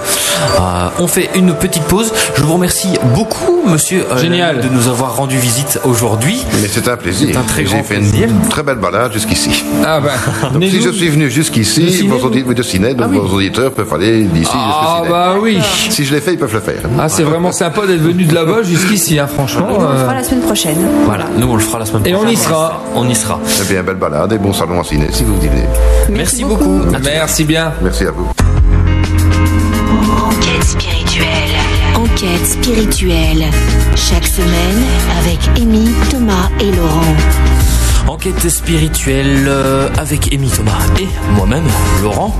Euh, 0.59 0.89
on 0.99 1.07
fait 1.07 1.29
une 1.35 1.53
petite 1.53 1.83
pause. 1.83 2.11
Je 2.35 2.43
vous 2.43 2.53
remercie 2.53 2.89
beaucoup, 3.15 3.63
monsieur, 3.67 4.05
euh, 4.11 4.17
Génial. 4.17 4.61
de 4.61 4.69
nous 4.69 4.87
avoir 4.87 5.15
rendu 5.15 5.37
visite 5.37 5.79
aujourd'hui. 5.85 6.43
Mais 6.61 6.67
c'est 6.67 6.87
un 6.87 6.97
plaisir. 6.97 7.29
C'est 7.31 7.37
un 7.37 7.43
très 7.43 7.65
J'ai 7.65 7.73
grand 7.75 7.83
fait 7.83 7.95
plaisir. 7.95 8.27
une 8.29 8.47
très 8.49 8.63
belle 8.63 8.77
balade 8.77 9.13
jusqu'ici. 9.13 9.63
Ah 9.85 9.99
ben, 9.99 10.49
Donc, 10.53 10.63
si 10.63 10.81
je 10.81 10.89
suis 10.89 11.09
venu 11.09 11.29
jusqu'ici, 11.29 11.91
ciné, 11.91 12.09
vos 12.09 12.17
vous 12.17 12.27
auditeurs 12.27 12.53
de 12.55 12.63
ciné, 12.63 12.93
donc 12.93 13.07
Ah 13.07 13.11
oui. 13.11 13.17
vos 13.17 13.35
auditeurs 13.37 13.71
peuvent 13.71 13.93
aller 13.93 14.23
d'ici 14.25 14.51
Ah 14.53 14.97
ciné. 14.97 15.09
bah 15.09 15.33
oui. 15.41 15.59
Si 15.89 16.05
je 16.05 16.13
l'ai 16.13 16.21
fait, 16.21 16.33
ils 16.33 16.39
peuvent 16.39 16.53
le 16.53 16.59
faire. 16.59 16.81
Ah 16.99 17.09
c'est 17.09 17.23
vraiment 17.23 17.51
sympa 17.51 17.85
d'être 17.87 18.01
venu 18.01 18.23
de 18.25 18.33
là-bas 18.33 18.63
jusqu'ici, 18.63 19.19
hein, 19.19 19.27
franchement. 19.27 19.67
Et 19.69 19.73
nous, 19.73 19.79
on 19.79 19.89
le 19.89 19.95
euh, 19.95 20.03
fera 20.03 20.13
la 20.15 20.23
semaine 20.23 20.41
prochaine. 20.41 20.77
Voilà, 21.05 21.25
nous 21.37 21.47
on 21.47 21.55
le 21.55 21.61
fera 21.61 21.79
la 21.79 21.85
semaine 21.85 22.05
Et 22.05 22.11
prochaine. 22.11 22.27
on 22.29 22.31
y 22.31 22.35
sera. 22.37 22.81
On 22.95 23.09
y 23.09 23.15
sera. 23.15 23.39
Eh 23.61 23.71
bien, 23.73 23.83
belle 23.83 23.94
balade 23.95 24.33
et 24.33 24.37
bon 24.37 24.53
salon 24.53 24.79
à 24.79 24.83
ciné 24.83 25.07
si 25.11 25.23
vous 25.23 25.35
venez. 25.39 25.65
Merci, 26.09 26.43
beaucoup. 26.43 26.81
Tout- 26.81 26.97
Merci 27.03 27.43
bien. 27.43 27.73
Merci 27.81 28.05
à 28.05 28.11
vous. 28.11 28.27
Enquête 30.27 30.63
spirituelle. 30.63 31.55
Enquête 31.95 32.45
spirituelle. 32.45 33.45
Chaque 33.95 34.25
semaine 34.27 34.83
avec 35.21 35.39
Amy, 35.61 35.89
Thomas 36.09 36.49
et 36.59 36.71
Laurent. 36.71 37.15
Enquête 38.07 38.49
spirituelle 38.49 39.45
euh, 39.47 39.89
avec 39.97 40.31
Amy 40.31 40.49
Thomas 40.49 40.77
et 40.99 41.07
moi-même, 41.33 41.63
Laurent, 42.03 42.35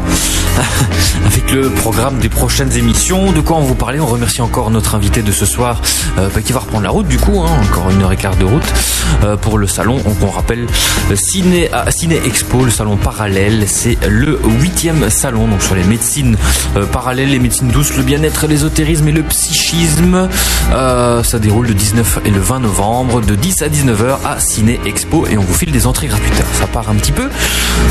avec 1.25 1.51
le 1.51 1.69
programme 1.69 2.19
des 2.19 2.29
prochaines 2.29 2.77
émissions. 2.77 3.31
De 3.31 3.41
quoi 3.41 3.57
on 3.57 3.61
vous 3.61 3.75
parlait 3.75 3.99
On 3.99 4.05
remercie 4.05 4.41
encore 4.41 4.69
notre 4.69 4.93
invité 4.93 5.23
de 5.23 5.31
ce 5.31 5.45
soir 5.45 5.81
euh, 6.17 6.29
bah, 6.33 6.41
qui 6.41 6.53
va 6.53 6.59
reprendre 6.59 6.83
la 6.83 6.91
route 6.91 7.07
du 7.07 7.17
coup, 7.17 7.41
hein, 7.41 7.49
encore 7.63 7.89
une 7.89 8.01
heure 8.03 8.11
et 8.11 8.17
quart 8.17 8.35
de 8.35 8.45
route 8.45 8.73
euh, 9.23 9.37
pour 9.37 9.57
le 9.57 9.65
salon. 9.65 9.97
On 10.21 10.29
rappelle 10.29 10.67
euh, 11.11 11.15
Ciné, 11.15 11.71
à 11.73 11.89
Ciné 11.91 12.21
Expo, 12.25 12.63
le 12.63 12.71
salon 12.71 12.95
parallèle, 12.95 13.63
c'est 13.67 13.97
le 14.07 14.39
huitième 14.61 15.09
salon 15.09 15.47
donc 15.47 15.61
sur 15.61 15.75
les 15.75 15.83
médecines 15.83 16.37
parallèles, 16.91 17.29
les 17.29 17.39
médecines 17.39 17.69
douces, 17.69 17.97
le 17.97 18.03
bien-être, 18.03 18.47
l'ésotérisme 18.47 19.07
et 19.07 19.11
le 19.11 19.23
psychisme. 19.23 20.29
Ça 20.69 21.39
déroule 21.39 21.67
le 21.67 21.73
19 21.73 22.19
et 22.25 22.29
le 22.29 22.39
20 22.39 22.59
novembre 22.59 23.21
de 23.21 23.35
10 23.35 23.61
à 23.63 23.67
19h 23.67 24.17
à 24.25 24.39
Ciné 24.39 24.79
Expo 24.85 25.25
et 25.27 25.37
on 25.37 25.41
vous 25.41 25.55
file 25.56 25.72
des 25.72 25.88
entrées 25.88 26.07
gratuites. 26.07 26.44
Ça 26.60 26.68
part 26.68 26.90
un 26.90 26.95
petit 26.95 27.11
peu. 27.11 27.30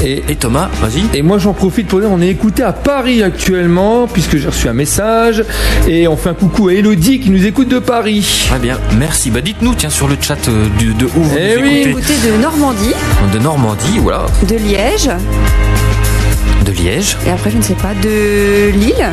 Et, 0.05 0.23
Et 0.29 0.37
Thomas, 0.37 0.69
vas-y. 0.81 1.05
et 1.17 1.23
moi 1.23 1.39
j'en 1.39 1.53
profite 1.53 1.87
pour 1.89 2.01
dire 2.01 2.11
on 2.11 2.21
est 2.21 2.29
écouté 2.29 2.63
à 2.63 2.73
Paris 2.73 3.23
actuellement 3.23 4.07
puisque 4.07 4.37
j'ai 4.37 4.49
reçu 4.49 4.69
un 4.69 4.73
message 4.73 5.45
et 5.89 6.07
on 6.09 6.17
fait 6.17 6.31
un 6.31 6.35
coucou 6.35 6.69
à 6.69 6.75
Elodie 6.75 7.21
qui 7.21 7.31
nous 7.31 7.45
écoute 7.47 7.69
de 7.69 7.79
Paris. 7.79 8.47
Très 8.49 8.59
bien, 8.59 8.79
merci. 8.99 9.31
Bah 9.31 9.41
dites-nous, 9.41 9.75
tiens, 9.75 9.91
sur 9.91 10.09
le 10.09 10.17
chat 10.21 10.49
euh, 10.49 10.67
du- 10.79 10.95
de 10.95 11.07
où 11.07 11.23
vous 11.23 11.37
Eh 11.39 11.57
nous 11.57 11.63
oui. 11.63 11.69
écoutez. 11.87 11.91
Écoutez 12.15 12.31
de 12.31 12.43
Normandie, 12.43 12.93
De 13.33 13.39
Normandie, 13.39 13.99
voilà, 14.01 14.27
de 14.49 14.57
Liège, 14.57 15.07
de 15.07 15.94
Liège, 16.75 17.17
et 17.27 17.31
après 17.31 17.51
je 17.51 17.57
ne 17.57 17.63
sais 17.63 17.75
pas, 17.75 17.95
de 17.95 18.71
Lille. 18.71 19.07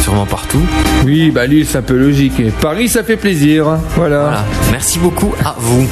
sûrement 0.00 0.26
partout. 0.26 0.60
Oui, 1.04 1.30
bah 1.30 1.46
Lille 1.46 1.66
c'est 1.68 1.78
un 1.78 1.82
peu 1.82 1.96
logique. 1.96 2.38
Et 2.40 2.50
Paris 2.50 2.88
ça 2.88 3.02
fait 3.04 3.16
plaisir. 3.16 3.64
Voilà. 3.96 4.18
Voilà, 4.22 4.44
merci 4.70 4.98
beaucoup 4.98 5.32
à 5.44 5.54
vous. 5.58 5.86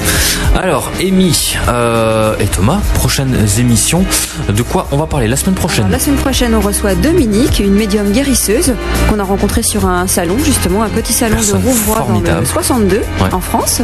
Alors, 0.55 0.91
Amy 1.01 1.55
euh, 1.69 2.35
et 2.41 2.47
Thomas, 2.47 2.79
prochaines 2.95 3.37
émissions. 3.59 4.05
De 4.49 4.63
quoi 4.63 4.87
on 4.93 4.97
va 4.97 5.07
parler 5.07 5.27
la 5.29 5.37
semaine 5.37 5.55
prochaine 5.55 5.81
Alors, 5.85 5.91
la 5.93 5.99
semaine 5.99 6.19
prochaine, 6.19 6.55
on 6.55 6.61
reçoit 6.61 6.95
Dominique, 6.95 7.59
une 7.61 7.75
médium 7.75 8.11
guérisseuse 8.11 8.73
qu'on 9.11 9.19
a 9.19 9.25
rencontrée 9.25 9.63
sur 9.63 9.87
un 9.87 10.07
salon, 10.07 10.37
justement, 10.45 10.83
un 10.83 10.89
petit 10.89 11.13
salon 11.13 11.37
Personne 11.37 11.61
de 11.61 11.67
Rouvroy 11.67 12.07
dans 12.25 12.41
le 12.41 12.45
62 12.47 12.97
Ouais. 12.97 13.03
en 13.33 13.41
France. 13.41 13.83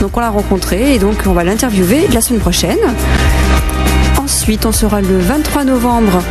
Donc 0.00 0.16
on 0.16 0.20
l'a 0.20 0.30
rencontrée 0.30 0.94
et 0.94 0.98
donc 0.98 1.16
on 1.26 1.32
va 1.32 1.44
l'interviewer 1.44 2.06
la 2.12 2.20
semaine 2.20 2.40
prochaine. 2.40 2.78
Ensuite, 4.18 4.66
on 4.66 4.72
sera 4.72 5.00
le 5.00 5.18
23 5.18 5.64
novembre 5.64 6.22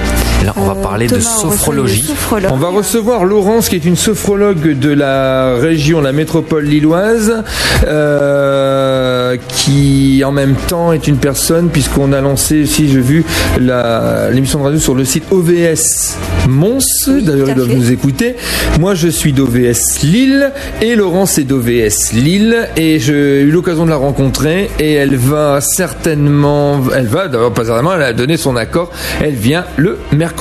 là, 0.45 0.53
on 0.55 0.65
va 0.65 0.73
Euh, 0.77 0.81
parler 0.81 1.07
de 1.07 1.11
Thomas, 1.11 1.23
sophrologie. 1.23 2.05
On 2.51 2.57
va 2.57 2.69
recevoir 2.69 3.25
Laurence, 3.25 3.69
qui 3.69 3.75
est 3.75 3.85
une 3.85 3.95
sophrologue 3.95 4.77
de 4.77 4.91
la 4.91 5.55
région, 5.55 6.01
la 6.01 6.11
métropole 6.11 6.65
lilloise, 6.65 7.43
euh, 7.87 9.37
qui 9.47 10.23
en 10.25 10.31
même 10.31 10.55
temps 10.67 10.93
est 10.93 11.07
une 11.07 11.17
personne, 11.17 11.69
puisqu'on 11.69 12.13
a 12.13 12.21
lancé 12.21 12.63
aussi, 12.63 12.89
j'ai 12.89 12.99
vu, 13.01 13.25
l'émission 13.59 14.59
de 14.59 14.63
radio 14.65 14.79
sur 14.79 14.95
le 14.95 15.05
site 15.05 15.23
OVS 15.31 16.15
Mons. 16.47 16.79
D'ailleurs, 17.07 17.49
ils 17.49 17.55
doivent 17.55 17.75
nous 17.75 17.91
écouter. 17.91 18.35
Moi, 18.79 18.93
je 18.95 19.07
suis 19.07 19.33
d'OVS 19.33 20.01
Lille 20.03 20.51
et 20.81 20.95
Laurence 20.95 21.37
est 21.37 21.43
d'OVS 21.43 22.13
Lille 22.13 22.69
et 22.77 22.99
j'ai 22.99 23.41
eu 23.41 23.51
l'occasion 23.51 23.85
de 23.85 23.89
la 23.89 23.95
rencontrer 23.95 24.69
et 24.79 24.93
elle 24.93 25.15
va 25.15 25.59
certainement, 25.61 26.79
elle 26.95 27.07
va, 27.07 27.27
d'abord 27.27 27.53
pas 27.53 27.65
certainement, 27.65 27.93
elle 27.95 28.03
a 28.03 28.13
donné 28.13 28.37
son 28.37 28.55
accord. 28.55 28.91
Elle 29.23 29.33
vient 29.35 29.65
le 29.77 29.97
mercredi 30.11 30.34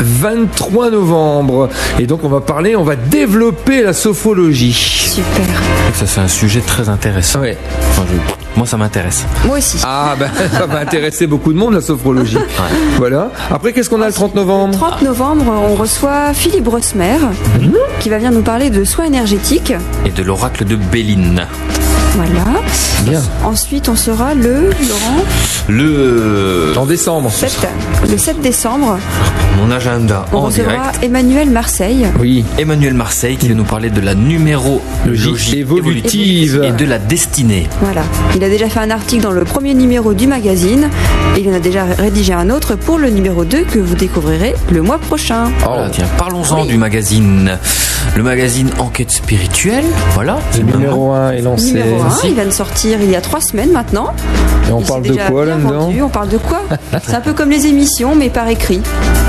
23 0.00 0.90
novembre 0.90 1.68
et 1.98 2.06
donc 2.06 2.20
on 2.24 2.28
va 2.28 2.40
parler, 2.40 2.76
on 2.76 2.84
va 2.84 2.96
développer 2.96 3.82
la 3.82 3.92
sophrologie. 3.92 4.72
Super. 4.72 5.46
Ça, 5.94 6.06
c'est 6.06 6.20
un 6.20 6.28
sujet 6.28 6.60
très 6.60 6.88
intéressant. 6.88 7.40
Ouais. 7.40 7.56
Enfin, 7.90 8.02
je- 8.10 8.58
Moi, 8.58 8.66
ça 8.66 8.76
m'intéresse. 8.76 9.24
Moi 9.46 9.58
aussi. 9.58 9.78
Ah 9.84 10.14
ben 10.18 10.30
ça 10.52 10.66
va 10.66 10.80
intéresser 10.80 11.26
beaucoup 11.26 11.52
de 11.52 11.58
monde 11.58 11.74
la 11.74 11.80
sophrologie. 11.80 12.38
Voilà. 12.96 13.30
Après 13.50 13.72
qu'est-ce 13.72 13.90
qu'on 13.90 14.00
a 14.02 14.06
le 14.06 14.12
30 14.12 14.34
Le 14.34 14.40
novembre? 14.40 14.78
30 14.78 15.02
novembre, 15.02 15.44
on 15.70 15.74
reçoit 15.74 16.32
Philippe 16.34 16.64
Brosmer, 16.64 17.18
Mhm. 17.60 17.74
qui 18.00 18.08
va 18.10 18.16
venir 18.18 18.32
nous 18.32 18.42
parler 18.42 18.70
de 18.70 18.84
soins 18.84 19.04
énergétiques. 19.06 19.72
Et 20.04 20.10
de 20.10 20.22
l'oracle 20.22 20.64
de 20.64 20.76
Béline. 20.76 21.46
Voilà. 22.16 22.44
Bien. 23.04 23.22
Ensuite, 23.44 23.90
on 23.90 23.96
sera 23.96 24.34
le, 24.34 24.70
Laurent, 24.88 25.24
Le. 25.68 26.72
En 26.76 26.86
décembre. 26.86 27.30
7, 27.30 27.68
le 28.10 28.16
7 28.16 28.40
décembre, 28.40 28.98
Mon 29.56 29.70
agenda 29.70 30.26
on 30.32 30.36
en 30.36 30.40
recevra 30.42 30.72
direct. 30.72 31.02
Emmanuel 31.02 31.50
Marseille. 31.50 32.06
Oui. 32.20 32.44
Emmanuel 32.58 32.94
Marseille 32.94 33.36
qui 33.36 33.48
va 33.48 33.54
nous 33.54 33.64
parler 33.64 33.90
de 33.90 34.00
la 34.00 34.14
numérologie 34.14 35.58
évolutive. 35.58 36.62
et 36.64 36.72
de 36.72 36.84
la 36.84 36.98
destinée. 36.98 37.66
Voilà. 37.80 38.02
Il 38.34 38.44
a 38.44 38.48
déjà 38.48 38.68
fait 38.68 38.80
un 38.80 38.90
article 38.90 39.22
dans 39.22 39.32
le 39.32 39.44
premier 39.44 39.74
numéro 39.74 40.14
du 40.14 40.26
magazine 40.26 40.88
et 41.36 41.40
il 41.40 41.48
en 41.48 41.54
a 41.54 41.60
déjà 41.60 41.84
rédigé 41.84 42.32
un 42.32 42.50
autre 42.50 42.74
pour 42.74 42.98
le 42.98 43.08
numéro 43.10 43.44
2 43.44 43.64
que 43.64 43.78
vous 43.78 43.94
découvrirez 43.94 44.54
le 44.70 44.82
mois 44.82 44.98
prochain. 44.98 45.50
Voilà, 45.60 45.88
tiens, 45.90 46.06
parlons-en 46.18 46.66
du 46.66 46.76
magazine. 46.76 47.58
Le 48.14 48.22
magazine 48.22 48.70
Enquête 48.78 49.10
spirituelle. 49.10 49.84
Voilà. 50.12 50.38
Le 50.56 50.62
numéro 50.62 51.12
1 51.12 51.32
est 51.32 51.42
lancé. 51.42 51.72
Numéro 51.72 52.02
1, 52.02 52.10
si. 52.10 52.28
il 52.28 52.34
vient 52.34 52.44
de 52.44 52.50
sortir 52.50 52.98
il 53.02 53.10
y 53.10 53.16
a 53.16 53.20
trois 53.20 53.40
semaines 53.40 53.72
maintenant. 53.72 54.12
Et 54.68 54.72
on 54.72 54.80
Il 54.80 54.86
parle 54.86 55.02
de 55.02 55.16
quoi 55.28 55.44
là-dedans. 55.44 55.90
On 56.02 56.08
parle 56.08 56.28
de 56.28 56.38
quoi? 56.38 56.62
C'est 57.02 57.14
un 57.14 57.20
peu 57.20 57.32
comme 57.32 57.50
les 57.50 57.66
émissions, 57.66 58.14
mais 58.14 58.30
par 58.30 58.48
écrit. 58.48 58.80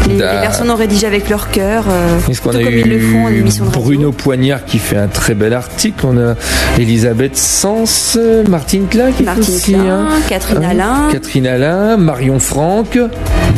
Les, 0.07 0.16
les 0.17 0.41
personnes 0.41 0.69
ont 0.69 0.75
rédigé 0.75 1.07
avec 1.07 1.29
leur 1.29 1.49
cœur, 1.51 1.85
euh, 1.89 2.17
Est-ce 2.29 2.41
qu'on 2.41 2.49
a 2.51 2.53
comme 2.63 2.73
eu 2.73 2.81
ils 2.85 2.89
le 2.89 2.99
font 2.99 3.25
en 3.25 3.29
émission 3.29 3.65
de 3.65 3.69
radio. 3.69 3.81
Bruno 3.83 4.11
Poignard 4.11 4.65
qui 4.65 4.79
fait 4.79 4.97
un 4.97 5.07
très 5.07 5.33
bel 5.33 5.53
article. 5.53 6.05
On 6.07 6.17
a 6.17 6.35
Elisabeth 6.79 7.35
Sens, 7.37 8.17
Martine 8.49 8.87
qui 8.87 9.23
Martine 9.23 9.55
aussi 9.55 9.71
Klein, 9.73 10.07
un- 10.09 10.21
Catherine 10.29 10.63
un- 10.63 10.69
Alain. 10.69 11.09
Catherine 11.11 11.47
Alain, 11.47 11.97
Marion 11.97 12.39
Franck, 12.39 12.97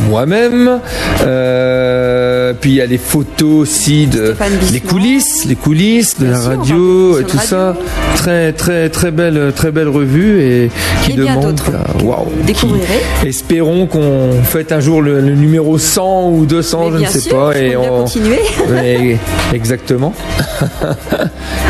moi-même. 0.10 0.80
Euh, 1.26 2.54
puis 2.60 2.72
il 2.72 2.76
y 2.76 2.82
a 2.82 2.86
les 2.86 2.98
photos 2.98 3.62
aussi 3.62 4.08
de 4.08 4.36
les 4.72 4.80
coulisses, 4.80 5.46
les 5.46 5.56
coulisses 5.56 6.18
de 6.20 6.26
Bien 6.26 6.34
la 6.34 6.42
sûr, 6.42 6.50
radio 6.50 7.14
va 7.14 7.22
et 7.22 7.24
tout 7.24 7.38
ça. 7.38 7.66
radio. 7.68 7.82
Très 8.16 8.52
très 8.54 8.90
très 8.90 9.12
belle 9.12 9.54
très 9.56 9.72
belle 9.72 9.88
revue 9.88 10.42
et 10.42 10.72
qui 11.06 11.12
Et 11.12 11.16
demande 11.16 11.60
waouh, 12.04 12.28
découvrirez. 12.46 12.84
qui- 13.22 13.28
Espérons 13.30 13.86
qu'on 13.88 14.32
fête 14.44 14.72
un 14.72 14.80
jour 14.80 15.02
le, 15.02 15.22
le 15.22 15.36
numéro 15.36 15.78
100 15.78 16.30
ou 16.32 16.46
200, 16.50 16.90
Mais 16.92 16.98
je 17.00 17.04
ne 17.04 17.08
sais 17.10 17.20
sûr, 17.20 17.38
pas 17.38 17.58
et 17.58 17.78
on 17.78 18.02
continuer. 18.04 18.40
Exactement. 19.54 20.14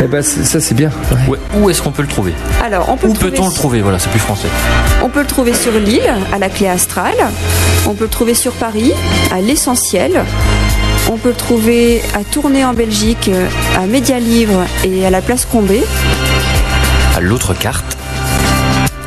Eh 0.02 0.06
ben, 0.06 0.22
ça 0.22 0.60
c'est 0.60 0.74
bien. 0.74 0.90
Ouais. 1.28 1.32
Ouais, 1.32 1.38
Où 1.60 1.68
est-ce 1.68 1.82
qu'on 1.82 1.90
peut 1.92 2.00
le 2.00 2.08
trouver? 2.08 2.32
Alors, 2.64 2.88
on 2.88 2.96
peut, 2.96 3.08
Où 3.08 3.12
peut-on 3.12 3.48
le 3.48 3.52
trouver? 3.52 3.82
Voilà, 3.82 3.98
c'est 3.98 4.08
plus 4.08 4.18
français. 4.18 4.48
on 5.04 5.10
peut 5.10 5.20
le 5.20 5.26
trouver 5.26 5.52
sur 5.52 5.72
l'île, 5.72 6.10
à 6.32 6.38
la 6.38 6.48
clé 6.48 6.68
astrale. 6.68 7.16
On 7.86 7.92
peut 7.92 8.04
le 8.04 8.10
trouver 8.10 8.32
sur 8.32 8.52
Paris, 8.52 8.92
à 9.30 9.40
l'essentiel. 9.42 10.24
On 11.10 11.18
peut 11.18 11.28
le 11.30 11.34
trouver 11.34 12.00
à 12.14 12.24
Tournai 12.24 12.64
en 12.64 12.72
Belgique, 12.72 13.28
euh, 13.32 13.46
à 13.78 13.86
Média 13.86 14.18
Livre 14.18 14.64
et 14.84 15.04
à 15.04 15.10
la 15.10 15.20
place 15.20 15.44
Combé. 15.44 15.82
À 17.16 17.20
l'autre 17.20 17.52
carte. 17.52 17.96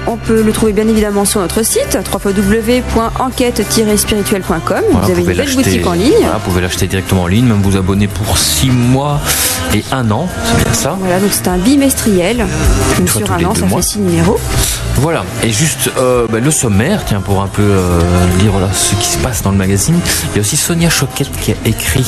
On 0.05 0.17
peut 0.17 0.43
le 0.43 0.51
trouver 0.51 0.73
bien 0.73 0.85
évidemment 0.87 1.23
sur 1.25 1.39
notre 1.39 1.63
site 1.63 1.97
www.enquête-spirituelle.com. 2.13 4.81
Voilà, 4.91 5.05
vous 5.05 5.11
avez 5.11 5.21
une 5.21 5.27
belle 5.33 5.55
boutique 5.55 5.87
en 5.87 5.93
ligne. 5.93 6.11
Voilà, 6.19 6.33
vous 6.37 6.49
pouvez 6.49 6.61
l'acheter 6.61 6.87
directement 6.87 7.23
en 7.23 7.27
ligne, 7.27 7.45
même 7.45 7.61
vous 7.61 7.77
abonner 7.77 8.07
pour 8.07 8.37
6 8.37 8.69
mois 8.69 9.21
et 9.73 9.83
un 9.91 10.11
an. 10.11 10.27
C'est 10.45 10.63
bien 10.63 10.73
ça. 10.73 10.97
Voilà, 10.99 11.19
donc 11.19 11.29
c'est 11.31 11.47
un 11.47 11.57
bimestriel. 11.57 12.45
Fois 13.05 13.21
sur 13.21 13.31
un 13.31 13.43
an, 13.45 13.55
ça 13.55 13.65
mois. 13.65 13.81
fait 13.81 13.87
six 13.87 13.99
numéros. 13.99 14.39
Voilà, 14.97 15.25
et 15.43 15.49
juste 15.51 15.91
euh, 15.97 16.27
bah, 16.31 16.39
le 16.39 16.49
sommaire, 16.51 17.01
tiens, 17.05 17.19
pour 17.19 17.41
un 17.41 17.47
peu 17.47 17.61
euh, 17.61 17.99
lire 18.39 18.51
voilà, 18.53 18.71
ce 18.71 18.95
qui 18.95 19.07
se 19.07 19.17
passe 19.17 19.41
dans 19.41 19.51
le 19.51 19.57
magazine. 19.57 19.95
Il 20.31 20.35
y 20.35 20.39
a 20.39 20.41
aussi 20.41 20.55
Sonia 20.55 20.89
Choquette 20.89 21.31
qui 21.41 21.51
a 21.51 21.55
écrit, 21.65 22.05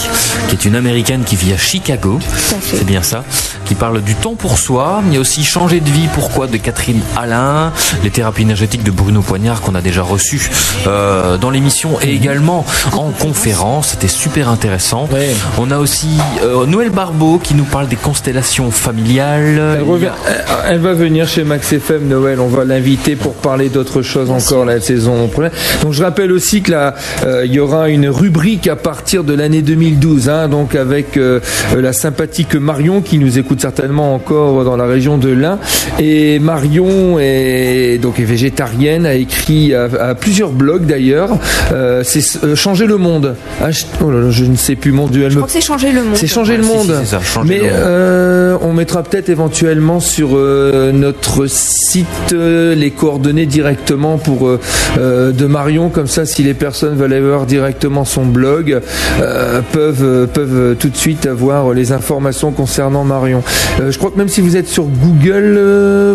qui 0.47 0.55
est 0.55 0.63
une 0.65 0.75
américaine 0.75 1.23
qui 1.25 1.35
vit 1.35 1.51
à 1.51 1.57
Chicago. 1.57 2.19
C'est 2.61 2.85
bien 2.85 3.01
ça. 3.01 3.23
Qui 3.65 3.73
parle 3.75 4.01
du 4.01 4.13
temps 4.15 4.35
pour 4.35 4.59
soi. 4.59 5.01
Il 5.07 5.13
y 5.13 5.17
a 5.17 5.19
aussi 5.19 5.43
Changer 5.43 5.79
de 5.81 5.89
vie, 5.89 6.07
pourquoi 6.13 6.47
de 6.47 6.55
Catherine 6.57 7.01
Alain. 7.17 7.73
Les 8.03 8.11
thérapies 8.11 8.43
énergétiques 8.43 8.83
de 8.83 8.91
Bruno 8.91 9.21
Poignard 9.21 9.61
qu'on 9.61 9.75
a 9.75 9.81
déjà 9.81 10.03
reçu 10.03 10.49
euh, 10.87 11.37
dans 11.37 11.49
l'émission 11.49 11.97
et 12.01 12.13
également 12.13 12.65
en 12.93 13.09
conférence. 13.11 13.89
C'était 13.89 14.07
super 14.07 14.47
intéressant. 14.49 15.09
Ouais. 15.11 15.35
On 15.57 15.71
a 15.71 15.79
aussi 15.79 16.17
euh, 16.43 16.65
Noël 16.65 16.91
Barbeau 16.91 17.39
qui 17.43 17.55
nous 17.55 17.63
parle 17.65 17.87
des 17.87 17.95
constellations 17.95 18.69
familiales. 18.71 19.59
Elle, 19.79 19.83
revient- 19.83 20.09
elle- 20.27 20.45
elle 20.67 20.79
va 20.79 20.93
venir 20.93 21.27
chez 21.27 21.43
Max 21.43 21.73
FM 21.73 22.07
Noël. 22.07 22.39
On 22.39 22.47
va 22.47 22.63
l'inviter 22.75 23.15
pour 23.15 23.33
parler 23.33 23.69
d'autres 23.69 24.01
choses 24.01 24.29
encore 24.29 24.65
la 24.65 24.79
saison 24.81 25.27
prochaine. 25.27 25.51
Donc 25.81 25.93
je 25.93 26.03
rappelle 26.03 26.31
aussi 26.31 26.61
que 26.61 26.71
là, 26.71 26.93
euh, 27.25 27.45
il 27.45 27.53
y 27.53 27.59
aura 27.59 27.89
une 27.89 28.07
rubrique 28.09 28.67
à 28.67 28.75
partir 28.75 29.23
de 29.23 29.33
l'année 29.33 29.61
2012, 29.61 30.29
hein, 30.29 30.47
donc 30.49 30.75
avec 30.75 31.15
euh, 31.17 31.39
euh, 31.73 31.81
la 31.81 31.93
sympathique 31.93 32.55
Marion 32.55 33.01
qui 33.01 33.17
nous 33.17 33.39
écoute 33.39 33.61
certainement 33.61 34.13
encore 34.13 34.65
dans 34.65 34.75
la 34.75 34.85
région 34.85 35.17
de 35.17 35.29
l'Ain. 35.29 35.57
Et 35.99 36.39
Marion 36.39 37.17
est 37.19 37.97
donc 38.01 38.19
est 38.19 38.23
végétarienne, 38.23 39.05
a 39.05 39.13
écrit 39.15 39.73
à, 39.73 39.87
à 40.01 40.15
plusieurs 40.15 40.51
blogs 40.51 40.85
d'ailleurs. 40.85 41.29
Euh, 41.71 42.01
c'est 42.03 42.43
euh, 42.43 42.55
changer 42.55 42.85
le 42.87 42.97
monde. 42.97 43.35
Ah, 43.61 43.71
je, 43.71 43.85
oh 44.03 44.11
là 44.11 44.19
là, 44.19 44.29
je 44.31 44.43
ne 44.45 44.55
sais 44.57 44.75
plus 44.75 44.91
mon 44.91 45.07
Dieu. 45.07 45.25
Me 45.27 45.29
crois 45.35 45.43
que 45.43 45.51
c'est 45.51 45.61
changer 45.61 45.91
le 45.91 46.03
monde. 46.03 46.15
c'est 46.15 46.27
changer 46.27 46.57
le 46.57 46.63
Ouais, 46.63 46.69
monde. 46.75 46.85
si, 46.87 47.05
c'est 47.05 47.15
ça, 47.15 47.21
changer 47.21 47.47
Mais 47.49 47.57
le 47.57 47.63
monde. 47.63 47.71
euh, 47.75 48.57
on 48.61 48.73
mettra 48.73 49.03
peut-être 49.03 49.29
éventuellement 49.29 49.99
sur 49.99 50.29
euh, 50.33 50.91
notre 50.91 51.45
site 51.47 52.05
euh, 52.33 52.64
les 52.73 52.91
coordonnées 52.91 53.45
directement 53.45 54.17
pour 54.17 54.47
euh, 54.47 54.59
euh, 54.97 55.31
de 55.31 55.45
Marion, 55.45 55.89
comme 55.89 56.07
ça, 56.07 56.25
si 56.25 56.43
les 56.43 56.53
personnes 56.53 56.95
veulent 56.95 57.13
aller 57.13 57.25
voir 57.25 57.45
directement 57.45 58.05
son 58.05 58.25
blog, 58.25 58.79
euh, 59.21 59.61
peuvent 59.71 60.27
peuvent 60.33 60.75
tout 60.77 60.89
de 60.89 60.95
suite 60.95 61.25
avoir 61.25 61.73
les 61.73 61.91
informations 61.91 62.51
concernant 62.51 63.03
Marion. 63.03 63.43
Euh, 63.79 63.91
je 63.91 63.97
crois 63.97 64.11
que 64.11 64.17
même 64.17 64.27
si 64.27 64.41
vous 64.41 64.55
êtes 64.57 64.67
sur 64.67 64.85
Google, 64.85 65.59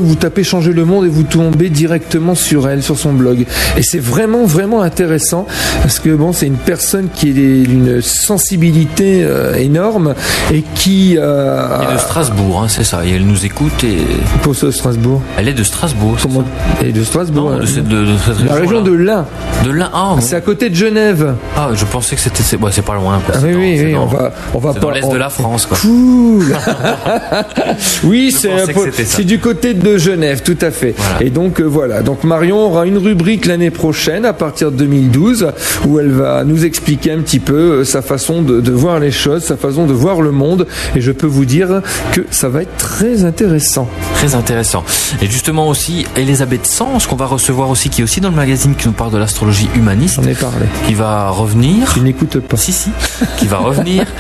vous 0.01 0.15
tapez 0.15 0.45
changer 0.45 0.73
le 0.73 0.85
monde 0.85 1.07
et 1.07 1.09
vous 1.09 1.23
tombez 1.23 1.69
directement 1.69 2.35
sur 2.35 2.69
elle, 2.69 2.83
sur 2.83 2.99
son 2.99 3.13
blog. 3.13 3.45
Et 3.77 3.83
c'est 3.83 3.99
vraiment 3.99 4.45
vraiment 4.45 4.83
intéressant 4.83 5.47
parce 5.83 5.99
que 5.99 6.11
bon, 6.11 6.33
c'est 6.33 6.47
une 6.47 6.57
personne 6.57 7.09
qui 7.15 7.31
est 7.31 7.33
d'une 7.33 8.01
sensibilité 8.01 9.27
énorme 9.59 10.15
et 10.53 10.63
qui 10.75 11.17
Elle 11.17 11.91
est 11.91 11.95
de 11.95 11.99
Strasbourg, 11.99 12.63
hein, 12.63 12.69
c'est 12.69 12.85
ça. 12.85 13.05
Et 13.05 13.11
elle 13.11 13.27
nous 13.27 13.45
écoute 13.45 13.85
et 13.85 13.99
pour 14.43 14.55
ce 14.55 14.71
Strasbourg. 14.71 15.21
elle 15.37 15.49
est 15.49 15.55
de 15.55 15.65
Strasbourg. 15.65 16.17
Comment 16.23 16.40
Et 16.83 16.93
de 16.93 17.03
Strasbourg. 17.05 17.51
Non, 17.51 17.59
de, 17.59 17.67
cette- 17.67 17.89
de- 17.89 18.05
de 18.05 18.13
cette 18.25 18.45
la 18.47 18.55
région 18.55 18.83
de 18.83 18.93
l'Ain. 18.93 19.27
de 19.65 19.71
l'Ain. 19.71 19.91
Ah, 19.93 20.13
bon. 20.17 20.21
C'est 20.21 20.37
à 20.37 20.41
côté 20.41 20.71
de 20.71 20.75
Genève. 20.75 21.35
Ah, 21.57 21.71
je 21.75 21.85
pensais 21.85 22.17
que 22.17 22.23
c'était. 22.23 22.43
C'est 22.43 22.57
ouais, 22.57 22.71
c'est 22.73 22.83
pas 22.85 22.95
loin. 22.95 23.21
Quoi. 23.25 23.35
Ah 23.37 23.41
oui, 23.45 23.53
dans- 23.53 23.59
oui, 23.59 23.75
c'est 23.79 23.85
oui, 23.87 23.93
dans- 23.93 24.03
on 24.03 24.07
va, 24.07 24.33
on 24.55 24.59
va 24.59 24.73
pas- 24.75 24.93
l'est 24.93 25.05
on- 25.05 25.13
de 25.13 25.19
la 25.19 25.29
France, 25.31 25.67
quoi. 25.67 25.77
Cool. 25.81 26.45
oui, 28.05 28.33
c'est 28.33 29.25
du 29.25 29.39
côté 29.39 29.75
de 29.75 29.99
Genève, 29.99 30.43
tout 30.43 30.57
à 30.61 30.71
fait. 30.71 30.95
Voilà. 30.97 31.23
Et 31.23 31.31
donc 31.31 31.61
euh, 31.61 31.65
voilà. 31.65 32.03
Donc 32.03 32.25
Marion 32.25 32.59
aura 32.67 32.87
une 32.87 32.99
rubrique 32.99 33.47
l'année 33.47 33.71
prochaine, 33.71 34.25
à 34.25 34.33
partir 34.33 34.71
de 34.71 34.77
2012, 34.77 35.49
où 35.87 35.99
elle 35.99 36.11
va 36.11 36.45
nous 36.45 36.65
expliquer 36.65 37.13
un 37.13 37.19
petit 37.21 37.41
peu 37.41 37.55
euh, 37.81 37.85
sa 37.85 38.03
façon 38.03 38.43
de, 38.43 38.61
de 38.61 38.73
voir 38.73 38.99
les 38.99 39.11
choses, 39.11 39.43
sa 39.45 39.57
façon 39.57 39.87
de 39.87 39.93
voir 39.93 40.21
le 40.23 40.31
monde. 40.31 40.67
Et 40.97 41.01
je 41.01 41.13
peux 41.13 41.27
vous 41.27 41.45
dire 41.45 41.83
que 42.13 42.23
ça 42.31 42.49
va 42.49 42.63
être 42.63 42.77
très 42.77 43.25
intéressant. 43.25 43.89
Très 44.15 44.35
intéressant. 44.35 44.85
Et 45.23 45.27
justement 45.27 45.69
aussi, 45.69 46.07
elle 46.17 46.30
Elisabeth 46.31 46.65
Sens 46.65 47.09
qu'on 47.09 47.17
va 47.17 47.27
recevoir 47.27 47.71
aussi, 47.71 47.91
qui 47.91 48.03
est 48.03 48.05
aussi 48.05 48.21
dans 48.21 48.31
le 48.31 48.37
magazine, 48.37 48.77
qui 48.77 48.87
nous 48.87 48.95
parle 48.95 49.11
de 49.11 49.19
l'astrologie 49.19 49.69
humaniste. 49.75 50.21
J'en 50.23 50.29
ai 50.29 50.35
parlé. 50.35 50.67
Qui 50.87 50.95
va 50.95 51.29
revenir. 51.31 51.93
Tu 51.93 52.01
n'écoutes 52.03 52.39
pas. 52.39 52.57
Si, 52.57 52.73
si. 52.73 52.91
Qui 53.39 53.47
va 53.47 53.59
revenir. 53.59 54.07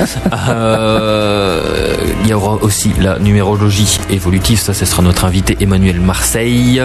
Euh, 0.48 1.96
il 2.22 2.28
y 2.28 2.32
aura 2.32 2.54
aussi 2.62 2.92
la 3.00 3.18
numérologie 3.18 3.98
évolutive. 4.10 4.58
Ça, 4.58 4.74
ce 4.74 4.84
sera 4.84 5.02
notre 5.02 5.24
invité 5.24 5.56
Emmanuel 5.60 6.00
Marseille. 6.00 6.82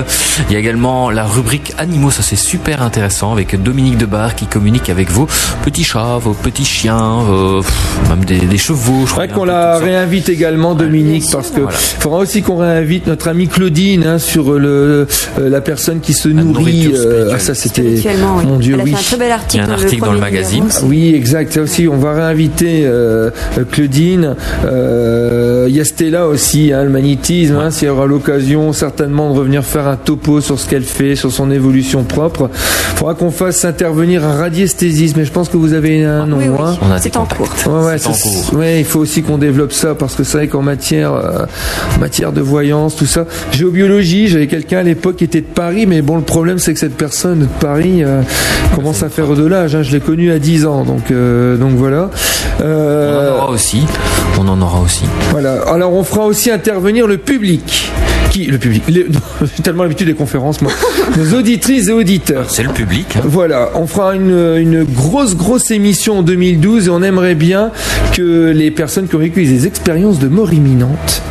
Il 0.49 0.53
y 0.53 0.55
a 0.55 0.59
également 0.59 1.09
la 1.09 1.23
rubrique 1.23 1.73
animaux. 1.77 2.11
Ça, 2.11 2.21
c'est 2.21 2.35
super 2.35 2.81
intéressant 2.81 3.31
avec 3.31 3.61
Dominique 3.61 3.97
Debar 3.97 4.35
qui 4.35 4.45
communique 4.45 4.89
avec 4.89 5.09
vos 5.09 5.27
petits 5.63 5.83
chats, 5.83 6.17
vos 6.19 6.33
petits 6.33 6.65
chiens, 6.65 7.21
euh, 7.29 7.61
même 8.09 8.25
des, 8.25 8.39
des 8.39 8.57
chevaux. 8.57 9.05
Je 9.05 9.11
crois 9.11 9.27
qu'on 9.27 9.45
la 9.45 9.77
réinvite 9.77 10.29
également, 10.29 10.75
Dominique, 10.75 11.25
parce 11.31 11.49
que 11.49 11.61
faudra 11.69 12.19
aussi 12.19 12.41
qu'on 12.41 12.57
réinvite 12.57 13.07
notre 13.07 13.27
amie 13.27 13.47
Claudine 13.47 14.05
hein, 14.05 14.19
sur 14.19 14.53
le, 14.53 15.07
la 15.37 15.61
personne 15.61 15.99
qui 15.99 16.13
se 16.13 16.29
nourrit. 16.29 16.91
Euh, 16.93 17.31
ah, 17.33 17.39
ça, 17.39 17.53
c'était 17.53 17.95
mon 18.45 18.57
Dieu, 18.57 18.77
oui. 18.83 18.93
un 18.93 18.97
très 18.97 19.17
bel 19.17 19.31
article, 19.31 19.63
Il 19.63 19.67
y 19.67 19.71
a 19.71 19.73
un 19.73 19.81
article 19.81 20.01
dans 20.01 20.13
le, 20.13 20.19
magazine. 20.19 20.65
oui, 20.83 21.13
exact. 21.15 21.53
Ça 21.53 21.61
aussi, 21.61 21.87
on 21.87 21.97
va 21.97 22.13
réinviter 22.13 22.81
euh, 22.85 23.31
Claudine. 23.71 24.35
Il 25.67 25.75
y 25.75 25.79
a 25.79 25.85
Stella 25.85 26.27
aussi, 26.27 26.71
hein, 26.73 26.83
le 26.83 26.89
magnétisme. 26.89 27.55
Hein, 27.55 27.71
S'il 27.71 27.87
y 27.87 27.91
aura 27.91 28.05
l'occasion, 28.05 28.73
certainement, 28.73 29.33
de 29.33 29.37
revenir 29.39 29.63
faire 29.63 29.87
un 29.87 29.95
topo 29.95 30.41
sur 30.41 30.59
ce 30.59 30.69
qu'elle 30.69 30.83
fait, 30.83 31.15
sur 31.15 31.31
son 31.31 31.51
évolution 31.51 32.03
propre. 32.03 32.49
Il 32.93 32.97
faudra 32.97 33.13
qu'on 33.15 33.31
fasse 33.31 33.65
intervenir 33.65 34.23
un 34.25 34.35
radiesthésisme. 34.35 35.19
Mais 35.19 35.25
je 35.25 35.31
pense 35.31 35.49
que 35.49 35.57
vous 35.57 35.73
avez 35.73 36.03
un 36.03 36.25
nom. 36.25 36.39
Hein. 36.59 36.75
C'est 36.99 37.17
en 37.17 37.25
cours. 37.25 37.49
Ouais, 37.67 38.57
ouais, 38.57 38.79
il 38.79 38.85
faut 38.85 38.99
aussi 38.99 39.23
qu'on 39.23 39.37
développe 39.37 39.73
ça 39.73 39.95
parce 39.95 40.15
que 40.15 40.23
c'est 40.23 40.37
vrai 40.37 40.47
qu'en 40.47 40.61
matière, 40.61 41.13
matière 41.99 42.31
de 42.31 42.41
voyance, 42.41 42.95
tout 42.95 43.05
ça. 43.05 43.25
Géobiologie, 43.51 44.27
j'avais 44.27 44.47
quelqu'un 44.47 44.79
à 44.79 44.83
l'époque 44.83 45.17
qui 45.17 45.23
était 45.23 45.41
de 45.41 45.45
Paris, 45.45 45.85
mais 45.85 46.01
bon, 46.01 46.17
le 46.17 46.23
problème 46.23 46.59
c'est 46.59 46.73
que 46.73 46.79
cette 46.79 46.97
personne 46.97 47.39
de 47.39 47.45
Paris 47.59 48.03
euh, 48.03 48.21
commence 48.75 49.03
à 49.03 49.09
faire 49.09 49.27
de 49.29 49.45
l'âge. 49.45 49.75
Hein. 49.75 49.83
Je 49.83 49.91
l'ai 49.91 49.99
connu 49.99 50.31
à 50.31 50.39
10 50.39 50.65
ans, 50.65 50.83
donc 50.83 51.11
euh, 51.11 51.57
donc 51.57 51.71
voilà. 51.71 52.09
Euh, 52.61 53.31
on 53.31 53.33
en 53.33 53.37
aura 53.37 53.49
aussi. 53.51 53.85
On 54.39 54.47
en 54.47 54.61
aura 54.61 54.79
aussi. 54.79 55.03
Voilà. 55.31 55.54
Alors 55.67 55.93
on 55.93 56.03
fera 56.03 56.25
aussi 56.25 56.51
intervenir 56.51 57.07
le 57.07 57.17
public. 57.17 57.91
Qui, 58.31 58.45
le 58.45 58.57
public? 58.57 58.83
J'ai 58.87 59.63
tellement 59.63 59.83
l'habitude 59.83 60.07
des 60.07 60.13
conférences, 60.13 60.61
moi. 60.61 60.71
Nos 61.17 61.37
auditrices 61.37 61.87
et 61.87 61.91
auditeurs. 61.91 62.49
C'est 62.49 62.63
le 62.63 62.73
public. 62.73 63.15
Hein. 63.15 63.21
Voilà, 63.23 63.71
on 63.75 63.87
fera 63.87 64.15
une, 64.15 64.57
une, 64.57 64.83
grosse, 64.83 65.35
grosse 65.35 65.71
émission 65.71 66.19
en 66.19 66.21
2012 66.23 66.87
et 66.87 66.89
on 66.89 67.01
aimerait 67.01 67.35
bien 67.35 67.71
que 68.13 68.51
les 68.53 68.71
personnes 68.71 69.07
qui 69.07 69.15
ont 69.15 69.19
vécu 69.19 69.43
des 69.43 69.67
expériences 69.67 70.19
de 70.19 70.27
mort 70.27 70.53
imminente 70.53 71.21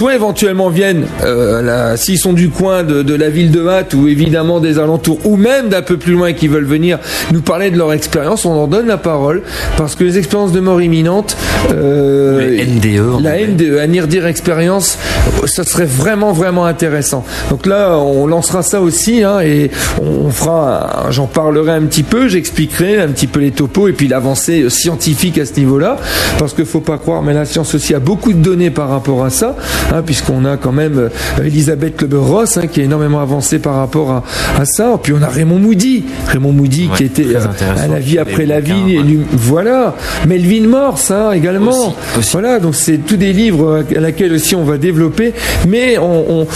soit 0.00 0.14
éventuellement 0.14 0.70
viennent, 0.70 1.04
euh, 1.24 1.94
s'ils 1.94 2.16
sont 2.16 2.32
du 2.32 2.48
coin 2.48 2.84
de, 2.84 3.14
la 3.14 3.28
ville 3.28 3.50
de 3.50 3.60
Matt 3.60 3.92
ou 3.92 4.08
évidemment 4.08 4.58
des 4.58 4.78
alentours, 4.78 5.18
ou 5.26 5.36
même 5.36 5.68
d'un 5.68 5.82
peu 5.82 5.98
plus 5.98 6.14
loin 6.14 6.32
qui 6.32 6.48
veulent 6.48 6.64
venir 6.64 6.98
nous 7.32 7.42
parler 7.42 7.70
de 7.70 7.76
leur 7.76 7.92
expérience, 7.92 8.46
on 8.46 8.54
leur 8.54 8.66
donne 8.66 8.86
la 8.86 8.96
parole 8.96 9.42
parce 9.76 9.96
que 9.96 10.04
les 10.04 10.16
expériences 10.16 10.52
de 10.52 10.60
mort 10.60 10.80
imminente, 10.80 11.36
euh, 11.70 12.64
NDE, 12.64 13.22
la 13.22 13.46
NDE, 13.46 13.76
Anir 13.78 14.06
dire 14.06 14.24
expérience, 14.26 14.96
ça 15.44 15.64
serait 15.64 15.84
vraiment 15.84 16.32
vraiment 16.32 16.64
intéressant. 16.64 17.22
Donc 17.50 17.66
là, 17.66 17.98
on 17.98 18.26
lancera 18.26 18.62
ça 18.62 18.80
aussi 18.80 19.22
hein, 19.22 19.40
et 19.40 19.70
on 20.00 20.30
fera, 20.30 21.08
j'en 21.10 21.26
parlerai 21.26 21.72
un 21.72 21.82
petit 21.82 22.04
peu, 22.04 22.26
j'expliquerai 22.26 23.02
un 23.02 23.08
petit 23.08 23.26
peu 23.26 23.40
les 23.40 23.50
topos 23.50 23.88
et 23.88 23.92
puis 23.92 24.08
l'avancée 24.08 24.70
scientifique 24.70 25.36
à 25.36 25.44
ce 25.44 25.60
niveau-là, 25.60 25.98
parce 26.38 26.54
qu'il 26.54 26.64
faut 26.64 26.80
pas 26.80 26.96
croire, 26.96 27.20
mais 27.20 27.34
la 27.34 27.44
science 27.44 27.74
aussi 27.74 27.94
a 27.94 27.98
beaucoup 27.98 28.32
de 28.32 28.38
données 28.38 28.70
par 28.70 28.88
rapport 28.88 29.22
à 29.26 29.28
ça. 29.28 29.56
Hein, 29.92 30.02
puisqu'on 30.02 30.44
a 30.44 30.56
quand 30.56 30.72
même 30.72 30.98
euh, 30.98 31.44
Elisabeth 31.44 31.96
Kleber-Ross 31.96 32.58
hein, 32.58 32.66
qui 32.68 32.80
est 32.80 32.84
énormément 32.84 33.20
avancée 33.20 33.58
par 33.58 33.76
rapport 33.76 34.22
à, 34.56 34.64
ça. 34.64 34.98
Puis 35.02 35.12
on 35.12 35.22
a 35.22 35.28
Raymond 35.28 35.58
Moody, 35.58 36.04
Raymond 36.28 36.52
Moody 36.52 36.88
qui 36.96 37.04
était 37.04 37.26
euh, 37.34 37.40
à 37.76 37.88
la 37.88 37.98
vie 37.98 38.18
après 38.18 38.46
la 38.46 38.60
vie, 38.60 39.00
voilà. 39.32 39.96
Melvin 40.26 40.68
Morse 40.68 41.10
hein, 41.10 41.32
également. 41.32 41.94
Voilà, 42.32 42.60
donc 42.60 42.74
c'est 42.76 42.98
tous 42.98 43.16
des 43.16 43.32
livres 43.32 43.84
à 43.96 44.00
laquelle 44.00 44.32
aussi 44.32 44.54
on 44.54 44.64
va 44.64 44.78
développer, 44.78 45.32
mais 45.68 45.98
on, 45.98 46.46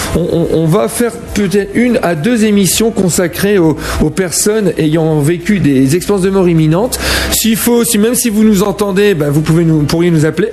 va 0.66 0.88
faire 0.88 1.12
peut-être 1.34 1.70
une 1.74 1.98
à 2.02 2.14
deux 2.14 2.44
émissions 2.44 2.90
consacrées 2.90 3.58
aux, 3.58 3.76
personnes 4.14 4.72
ayant 4.78 5.18
vécu 5.20 5.58
des 5.58 5.96
expériences 5.96 6.24
de 6.24 6.30
mort 6.30 6.48
imminente. 6.48 6.98
S'il 7.32 7.56
faut, 7.56 7.84
si 7.84 7.98
même 7.98 8.14
si 8.14 8.30
vous 8.30 8.44
nous 8.44 8.62
entendez, 8.62 9.14
ben, 9.14 9.30
vous 9.30 9.40
pouvez 9.40 9.64
nous, 9.64 9.80
pourriez 9.82 10.10
nous 10.10 10.24
appeler 10.24 10.52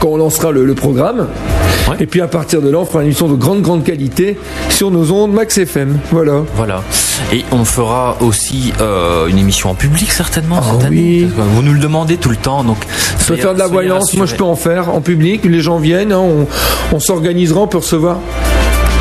quand 0.00 0.08
on 0.08 0.16
lancera 0.16 0.52
le, 0.52 0.74
programme. 0.74 1.26
Et 2.00 2.06
puis 2.06 2.20
à 2.20 2.28
partir 2.28 2.62
de 2.62 2.70
là, 2.70 2.78
on 2.78 2.84
fera 2.84 3.00
une 3.00 3.06
émission 3.06 3.28
de 3.28 3.34
grande, 3.34 3.62
grande 3.62 3.84
qualité 3.84 4.38
sur 4.70 4.90
nos 4.90 5.10
ondes 5.12 5.32
Max 5.32 5.58
FM. 5.58 5.98
Voilà. 6.10 6.42
Voilà. 6.56 6.82
Et 7.32 7.44
on 7.52 7.64
fera 7.64 8.16
aussi 8.20 8.72
euh, 8.80 9.26
une 9.26 9.38
émission 9.38 9.70
en 9.70 9.74
public 9.74 10.10
certainement 10.10 10.62
cette 10.62 10.82
ah 10.82 10.86
année. 10.86 11.26
Vous 11.36 11.62
nous 11.62 11.72
le 11.72 11.80
demandez 11.80 12.16
tout 12.16 12.30
le 12.30 12.36
temps. 12.36 12.64
Donc, 12.64 12.78
je 13.20 13.26
peux 13.26 13.36
faire 13.36 13.54
de 13.54 13.58
la 13.58 13.66
voyance. 13.66 14.14
Moi, 14.14 14.26
je 14.26 14.34
peux 14.34 14.44
en 14.44 14.56
faire 14.56 14.90
en 14.90 15.00
public. 15.00 15.44
Les 15.44 15.60
gens 15.60 15.78
viennent. 15.78 16.12
Hein. 16.12 16.20
on, 16.20 16.46
on 16.92 17.00
s'organisera 17.00 17.68
pour 17.68 17.82
recevoir 17.82 18.18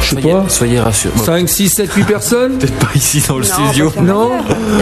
je 0.09 0.15
sais 0.15 0.21
pas. 0.21 0.45
Soyez 0.47 0.79
rassurés. 0.79 1.13
5, 1.23 1.49
6, 1.49 1.69
7, 1.69 1.93
8 1.93 2.03
personnes 2.05 2.57
Peut-être 2.59 2.73
pas 2.79 2.89
ici 2.95 3.21
dans 3.27 3.37
le 3.37 3.43
studio. 3.43 3.91
Non 4.01 4.31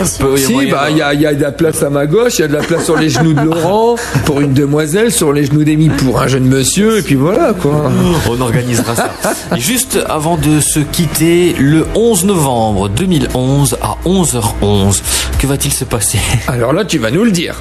Si, 0.06 0.54
bah, 0.70 0.88
il 0.90 0.98
y, 0.98 1.02
a, 1.02 1.14
y 1.14 1.26
a 1.26 1.34
de 1.34 1.42
la 1.42 1.52
place 1.52 1.82
à 1.84 1.90
ma 1.90 2.06
gauche, 2.06 2.38
il 2.38 2.42
y 2.42 2.44
a 2.46 2.48
de 2.48 2.54
la 2.54 2.62
place 2.64 2.86
sur 2.86 2.98
les 2.98 3.10
genoux 3.10 3.34
de 3.34 3.42
Laurent, 3.42 3.96
pour 4.26 4.42
une 4.42 4.54
demoiselle, 4.54 5.12
sur 5.12 5.34
les 5.34 5.46
genoux 5.46 5.64
d'Emmy 5.64 5.90
pour 5.90 6.22
un 6.22 6.28
jeune 6.28 6.46
monsieur, 6.46 7.00
et 7.00 7.02
puis 7.02 7.16
voilà, 7.16 7.54
quoi. 7.54 7.92
On 8.30 8.40
organisera 8.42 8.96
ça. 8.96 9.10
Et 9.56 9.60
juste 9.60 10.00
avant 10.08 10.38
de 10.38 10.60
se 10.60 10.80
quitter, 10.80 11.56
le 11.58 11.86
11 11.96 12.26
novembre 12.26 12.90
2011 12.90 13.78
à 13.82 13.98
11h11, 14.06 15.02
que 15.40 15.48
va-t-il 15.48 15.74
se 15.74 15.86
passer? 15.86 16.20
Alors 16.48 16.74
là, 16.74 16.86
tu 16.86 16.98
vas 16.98 17.12
nous 17.12 17.24
le 17.24 17.32
dire. 17.32 17.56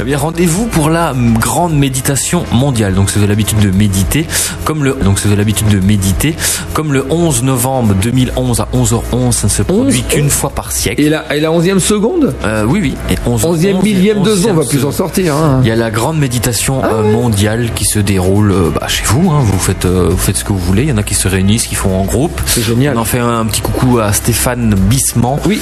Eh 0.00 0.04
bien, 0.04 0.18
rendez-vous 0.18 0.66
pour 0.66 0.90
la 0.90 1.14
grande 1.40 1.76
méditation 1.76 2.44
mondiale. 2.52 2.94
Donc, 2.94 3.10
c'est 3.10 3.20
de 3.20 3.26
l'habitude 3.26 3.58
de 3.58 3.70
méditer, 3.70 4.26
comme 4.64 4.84
le, 4.84 4.94
donc 5.02 5.18
c'est 5.18 5.28
de 5.28 5.34
l'habitude 5.34 5.68
de 5.68 5.80
méditer, 5.80 6.34
comme 6.72 6.85
le 6.92 7.06
11 7.10 7.42
novembre 7.42 7.94
2011 8.02 8.60
à 8.60 8.68
11h11, 8.74 9.32
ça 9.32 9.46
ne 9.46 9.52
se 9.52 9.62
produit 9.62 10.02
qu'une 10.02 10.30
fois 10.30 10.50
par 10.50 10.72
siècle. 10.72 11.00
Et 11.00 11.08
la, 11.08 11.34
et 11.34 11.40
la 11.40 11.50
11e 11.50 11.78
seconde? 11.78 12.34
Euh, 12.44 12.64
Oui, 12.64 12.80
oui. 12.82 12.94
Et 13.10 13.16
11, 13.26 13.44
e 13.44 13.82
millième 13.82 14.22
de 14.22 14.34
seconde, 14.34 14.52
on 14.52 14.60
va 14.60 14.68
plus 14.68 14.84
en 14.84 14.92
sortir. 14.92 15.34
Hein. 15.34 15.60
Il 15.62 15.68
y 15.68 15.70
a 15.70 15.76
la 15.76 15.90
grande 15.90 16.18
méditation 16.18 16.80
ah 16.82 16.90
euh, 16.92 17.12
mondiale 17.12 17.70
qui 17.74 17.84
se 17.84 17.98
déroule 17.98 18.52
euh, 18.52 18.70
bah, 18.74 18.88
chez 18.88 19.04
vous. 19.04 19.30
Hein. 19.30 19.40
Vous, 19.42 19.58
faites, 19.58 19.86
vous 19.86 20.16
faites 20.16 20.36
ce 20.36 20.44
que 20.44 20.52
vous 20.52 20.58
voulez. 20.58 20.82
Il 20.82 20.88
y 20.88 20.92
en 20.92 20.98
a 20.98 21.02
qui 21.02 21.14
se 21.14 21.28
réunissent, 21.28 21.66
qui 21.66 21.74
font 21.74 21.96
en 21.96 22.04
groupe. 22.04 22.40
C'est 22.46 22.62
génial. 22.62 22.96
On 22.96 23.00
en 23.00 23.04
fait 23.04 23.18
un, 23.18 23.44
petit 23.46 23.60
coucou 23.60 23.98
à 23.98 24.12
Stéphane 24.12 24.74
Bissement, 24.74 25.38
oui. 25.46 25.60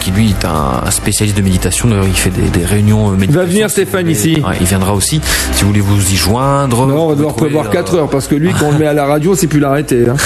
qui 0.00 0.10
lui 0.10 0.30
est 0.30 0.44
un 0.44 0.90
spécialiste 0.90 1.36
de 1.36 1.42
méditation. 1.42 1.88
Il 2.04 2.14
fait 2.14 2.30
des, 2.30 2.64
réunions 2.64 3.16
Il 3.20 3.30
va 3.30 3.44
venir 3.44 3.70
Stéphane 3.70 4.08
ici. 4.08 4.42
il 4.60 4.66
viendra 4.66 4.94
aussi. 4.94 5.20
Si 5.52 5.62
vous 5.62 5.68
voulez 5.68 5.80
vous 5.80 6.12
y 6.12 6.16
joindre. 6.16 6.86
Non, 6.86 7.04
on 7.04 7.08
va 7.08 7.14
devoir 7.14 7.34
prévoir 7.34 7.70
4 7.70 7.94
heures 7.94 8.10
parce 8.10 8.26
que 8.26 8.34
lui, 8.34 8.52
quand 8.58 8.66
on 8.66 8.72
le 8.72 8.78
met 8.78 8.86
à 8.86 8.94
la 8.94 9.06
radio, 9.06 9.34
c'est 9.34 9.46
plus 9.46 9.60
l'arrêter. 9.60 10.08
Hein. 10.08 10.16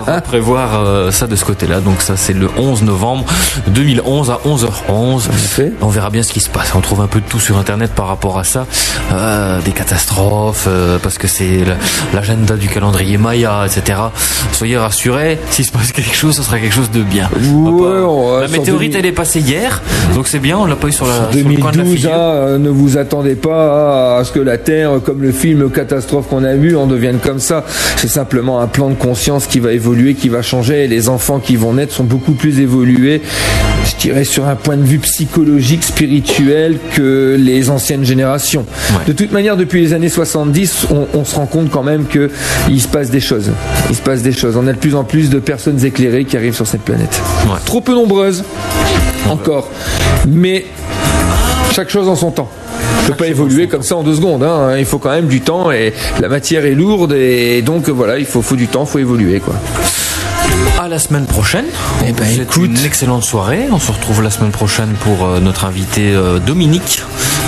On 0.00 0.02
va 0.04 0.20
prévoir 0.20 0.80
euh, 0.80 1.10
ça 1.10 1.26
de 1.26 1.36
ce 1.36 1.44
côté-là. 1.44 1.80
Donc 1.80 2.02
ça, 2.02 2.16
c'est 2.16 2.32
le 2.32 2.48
11 2.56 2.82
novembre 2.82 3.24
2011 3.68 4.30
à 4.30 4.40
11h11. 4.46 5.28
On 5.80 5.88
verra 5.88 6.10
bien 6.10 6.22
ce 6.22 6.32
qui 6.32 6.40
se 6.40 6.50
passe. 6.50 6.74
On 6.74 6.80
trouve 6.80 7.00
un 7.00 7.06
peu 7.06 7.20
de 7.20 7.26
tout 7.26 7.40
sur 7.40 7.58
Internet 7.58 7.92
par 7.92 8.06
rapport 8.08 8.38
à 8.38 8.44
ça. 8.44 8.66
Euh, 9.12 9.60
des 9.60 9.72
catastrophes, 9.72 10.66
euh, 10.68 10.98
parce 11.02 11.18
que 11.18 11.28
c'est 11.28 11.64
l'agenda 12.14 12.56
du 12.56 12.68
calendrier 12.68 13.18
Maya, 13.18 13.66
etc. 13.66 13.98
Soyez 14.52 14.78
rassurés, 14.78 15.38
s'il 15.50 15.64
se 15.64 15.72
passe 15.72 15.92
quelque 15.92 16.14
chose, 16.14 16.34
ce 16.34 16.42
sera 16.42 16.58
quelque 16.58 16.74
chose 16.74 16.90
de 16.90 17.02
bien. 17.02 17.28
la 18.40 18.48
météorite, 18.48 18.94
elle 18.94 19.06
est 19.06 19.12
passée 19.12 19.40
hier, 19.40 19.82
donc 20.14 20.28
c'est 20.28 20.38
bien, 20.38 20.58
on 20.58 20.64
l'a 20.64 20.76
pas 20.76 20.88
eu 20.88 20.92
sur 20.92 21.06
la 21.06 21.30
2012, 21.32 22.06
hein, 22.06 22.58
ne 22.58 22.68
vous 22.70 22.96
attendez 22.96 23.34
pas 23.34 24.18
à 24.18 24.24
ce 24.24 24.32
que 24.32 24.40
la 24.40 24.58
Terre, 24.58 24.92
comme 25.04 25.22
le 25.22 25.32
film 25.32 25.70
Catastrophe 25.70 26.28
qu'on 26.28 26.44
a 26.44 26.54
vu, 26.54 26.76
en 26.76 26.86
devienne 26.86 27.18
comme 27.18 27.40
ça. 27.40 27.64
C'est 27.96 28.08
simplement 28.08 28.60
un 28.60 28.66
plan 28.66 28.88
de 28.88 28.94
conscience 29.02 29.48
qui 29.48 29.58
va 29.58 29.72
évoluer, 29.72 30.14
qui 30.14 30.28
va 30.28 30.42
changer. 30.42 30.84
Et 30.84 30.88
les 30.88 31.08
enfants 31.08 31.40
qui 31.40 31.56
vont 31.56 31.74
naître 31.74 31.92
sont 31.92 32.04
beaucoup 32.04 32.32
plus 32.32 32.60
évolués, 32.60 33.20
je 33.84 33.96
dirais, 33.96 34.24
sur 34.24 34.46
un 34.46 34.54
point 34.54 34.76
de 34.76 34.84
vue 34.84 35.00
psychologique, 35.00 35.82
spirituel 35.82 36.78
que 36.94 37.36
les 37.38 37.68
anciennes 37.68 38.04
générations. 38.04 38.64
De 39.06 39.12
toute 39.12 39.32
manière, 39.32 39.56
depuis 39.56 39.80
les 39.80 39.92
années 39.92 40.08
70, 40.08 40.86
on, 41.14 41.24
se 41.24 41.34
rend 41.34 41.46
compte 41.46 41.70
quand 41.70 41.82
même 41.82 42.06
qu'il 42.06 42.80
se 42.80 42.88
passe 42.88 43.10
des 43.10 43.20
choses. 43.20 43.50
Il 43.90 43.96
se 43.96 44.02
passe 44.02 44.22
des 44.22 44.32
choses. 44.32 44.56
On 44.56 44.66
a 44.68 44.72
de 44.72 44.78
plus 44.78 44.94
en 44.94 45.02
plus 45.02 45.30
de 45.30 45.40
personnes 45.40 45.84
éclairées 45.84 46.24
qui 46.24 46.36
arrivent 46.36 46.54
sur 46.54 46.66
cette 46.66 46.82
planète. 46.82 47.20
Trop 47.64 47.80
peu 47.80 47.94
nombreuses, 47.94 48.44
encore. 49.28 49.68
Mais 50.28 50.64
chaque 51.72 51.90
chose 51.90 52.08
en 52.08 52.14
son 52.16 52.30
temps 52.30 52.50
peut 53.12 53.24
pas 53.24 53.28
évoluer 53.28 53.68
comme 53.68 53.82
ça 53.82 53.96
en 53.96 54.02
deux 54.02 54.14
secondes. 54.14 54.42
Hein. 54.42 54.76
Il 54.78 54.84
faut 54.84 54.98
quand 54.98 55.10
même 55.10 55.28
du 55.28 55.40
temps 55.40 55.70
et 55.70 55.92
la 56.20 56.28
matière 56.28 56.64
est 56.64 56.74
lourde 56.74 57.12
et 57.12 57.62
donc 57.62 57.88
voilà, 57.88 58.18
il 58.18 58.26
faut, 58.26 58.42
faut 58.42 58.56
du 58.56 58.68
temps, 58.68 58.84
il 58.84 58.90
faut 58.90 58.98
évoluer 58.98 59.40
quoi. 59.40 59.54
À 60.80 60.88
la 60.88 60.98
semaine 60.98 61.26
prochaine. 61.26 61.66
Eh 62.06 62.12
ben, 62.12 62.26
écoute, 62.40 62.70
une 62.70 62.84
excellente 62.84 63.22
soirée. 63.22 63.66
On 63.70 63.78
se 63.78 63.92
retrouve 63.92 64.22
la 64.22 64.30
semaine 64.30 64.50
prochaine 64.50 64.90
pour 65.00 65.26
euh, 65.26 65.40
notre 65.40 65.64
invité 65.64 66.12
euh, 66.12 66.38
Dominique 66.38 67.02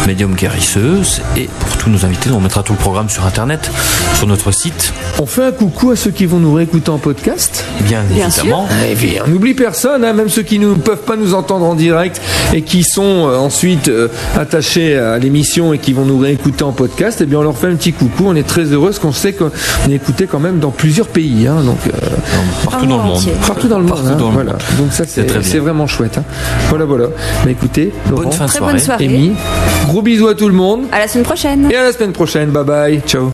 médium 0.06 0.34
guérisseuse. 0.34 1.20
Et 1.36 1.48
pour 1.60 1.76
tous 1.76 1.90
nos 1.90 2.04
invités, 2.04 2.30
on 2.30 2.40
mettra 2.40 2.62
tout 2.62 2.72
le 2.72 2.78
programme 2.78 3.08
sur 3.08 3.24
internet, 3.26 3.70
sur 4.14 4.26
notre 4.26 4.52
site. 4.52 4.92
On 5.18 5.26
fait 5.26 5.44
un 5.44 5.52
coucou 5.52 5.90
à 5.90 5.96
ceux 5.96 6.10
qui 6.10 6.26
vont 6.26 6.38
nous 6.38 6.52
réécouter 6.54 6.90
en 6.90 6.98
podcast. 6.98 7.64
Bien, 7.80 8.02
évidemment. 8.10 8.66
Et 8.90 8.94
puis, 8.94 9.16
on 9.24 9.28
n'oublie 9.30 9.54
personne, 9.54 10.04
hein, 10.04 10.12
même 10.12 10.28
ceux 10.28 10.42
qui 10.42 10.58
ne 10.58 10.74
peuvent 10.74 11.02
pas 11.02 11.16
nous 11.16 11.34
entendre 11.34 11.64
en 11.66 11.74
direct 11.74 12.20
et 12.52 12.62
qui 12.62 12.82
sont 12.84 13.02
euh, 13.28 13.36
ensuite 13.38 13.88
euh, 13.88 14.08
attachés 14.36 14.96
à 14.96 15.18
l'émission 15.18 15.72
et 15.72 15.78
qui 15.78 15.92
vont 15.92 16.04
nous 16.04 16.18
réécouter 16.18 16.64
en 16.64 16.72
podcast. 16.72 17.20
Et 17.20 17.26
bien, 17.26 17.38
on 17.38 17.42
leur 17.42 17.56
fait 17.56 17.68
un 17.68 17.76
petit 17.76 17.92
coucou. 17.92 18.24
On 18.26 18.34
est 18.36 18.46
très 18.46 18.64
heureux 18.64 18.88
parce 18.88 18.98
qu'on 18.98 19.12
sait 19.12 19.32
qu'on 19.32 19.50
est 19.88 19.92
écouté 19.94 20.26
quand 20.26 20.40
même 20.40 20.58
dans 20.58 20.70
plusieurs 20.70 21.06
pays. 21.08 21.46
hein, 21.46 21.62
donc, 21.64 21.78
euh, 21.86 21.90
Partout 22.64 22.86
dans 22.86 22.98
le 22.98 23.04
monde. 23.04 23.22
partout 23.46 23.68
dans 23.68 23.78
le 23.78 23.84
monde. 23.84 23.98
Hein, 24.06 24.16
dans 24.16 24.28
le 24.28 24.32
voilà. 24.34 24.52
monde. 24.52 24.60
Donc 24.78 24.92
ça, 24.92 25.04
c'est 25.06 25.58
vraiment 25.58 25.86
chouette. 25.86 26.18
hein. 26.18 26.24
Voilà, 26.68 26.84
voilà. 26.84 27.06
Mais 27.44 27.52
écoutez, 27.52 27.92
Laurent, 28.10 28.22
Bonne 28.24 28.32
fin 28.32 28.46
de 28.46 28.50
soirée. 28.50 28.72
bonne 28.72 28.80
soirée. 28.80 29.04
Amy, 29.06 29.32
gros 29.94 30.02
bisous 30.02 30.26
à 30.26 30.34
tout 30.34 30.48
le 30.48 30.54
monde 30.54 30.86
À 30.90 30.98
la 30.98 31.06
semaine 31.06 31.24
prochaine. 31.24 31.68
et 31.70 31.76
à 31.76 31.84
la 31.84 31.92
semaine 31.92 32.12
prochaine. 32.12 32.50
Bye 32.50 32.64
bye. 32.64 33.00
Ciao. 33.06 33.22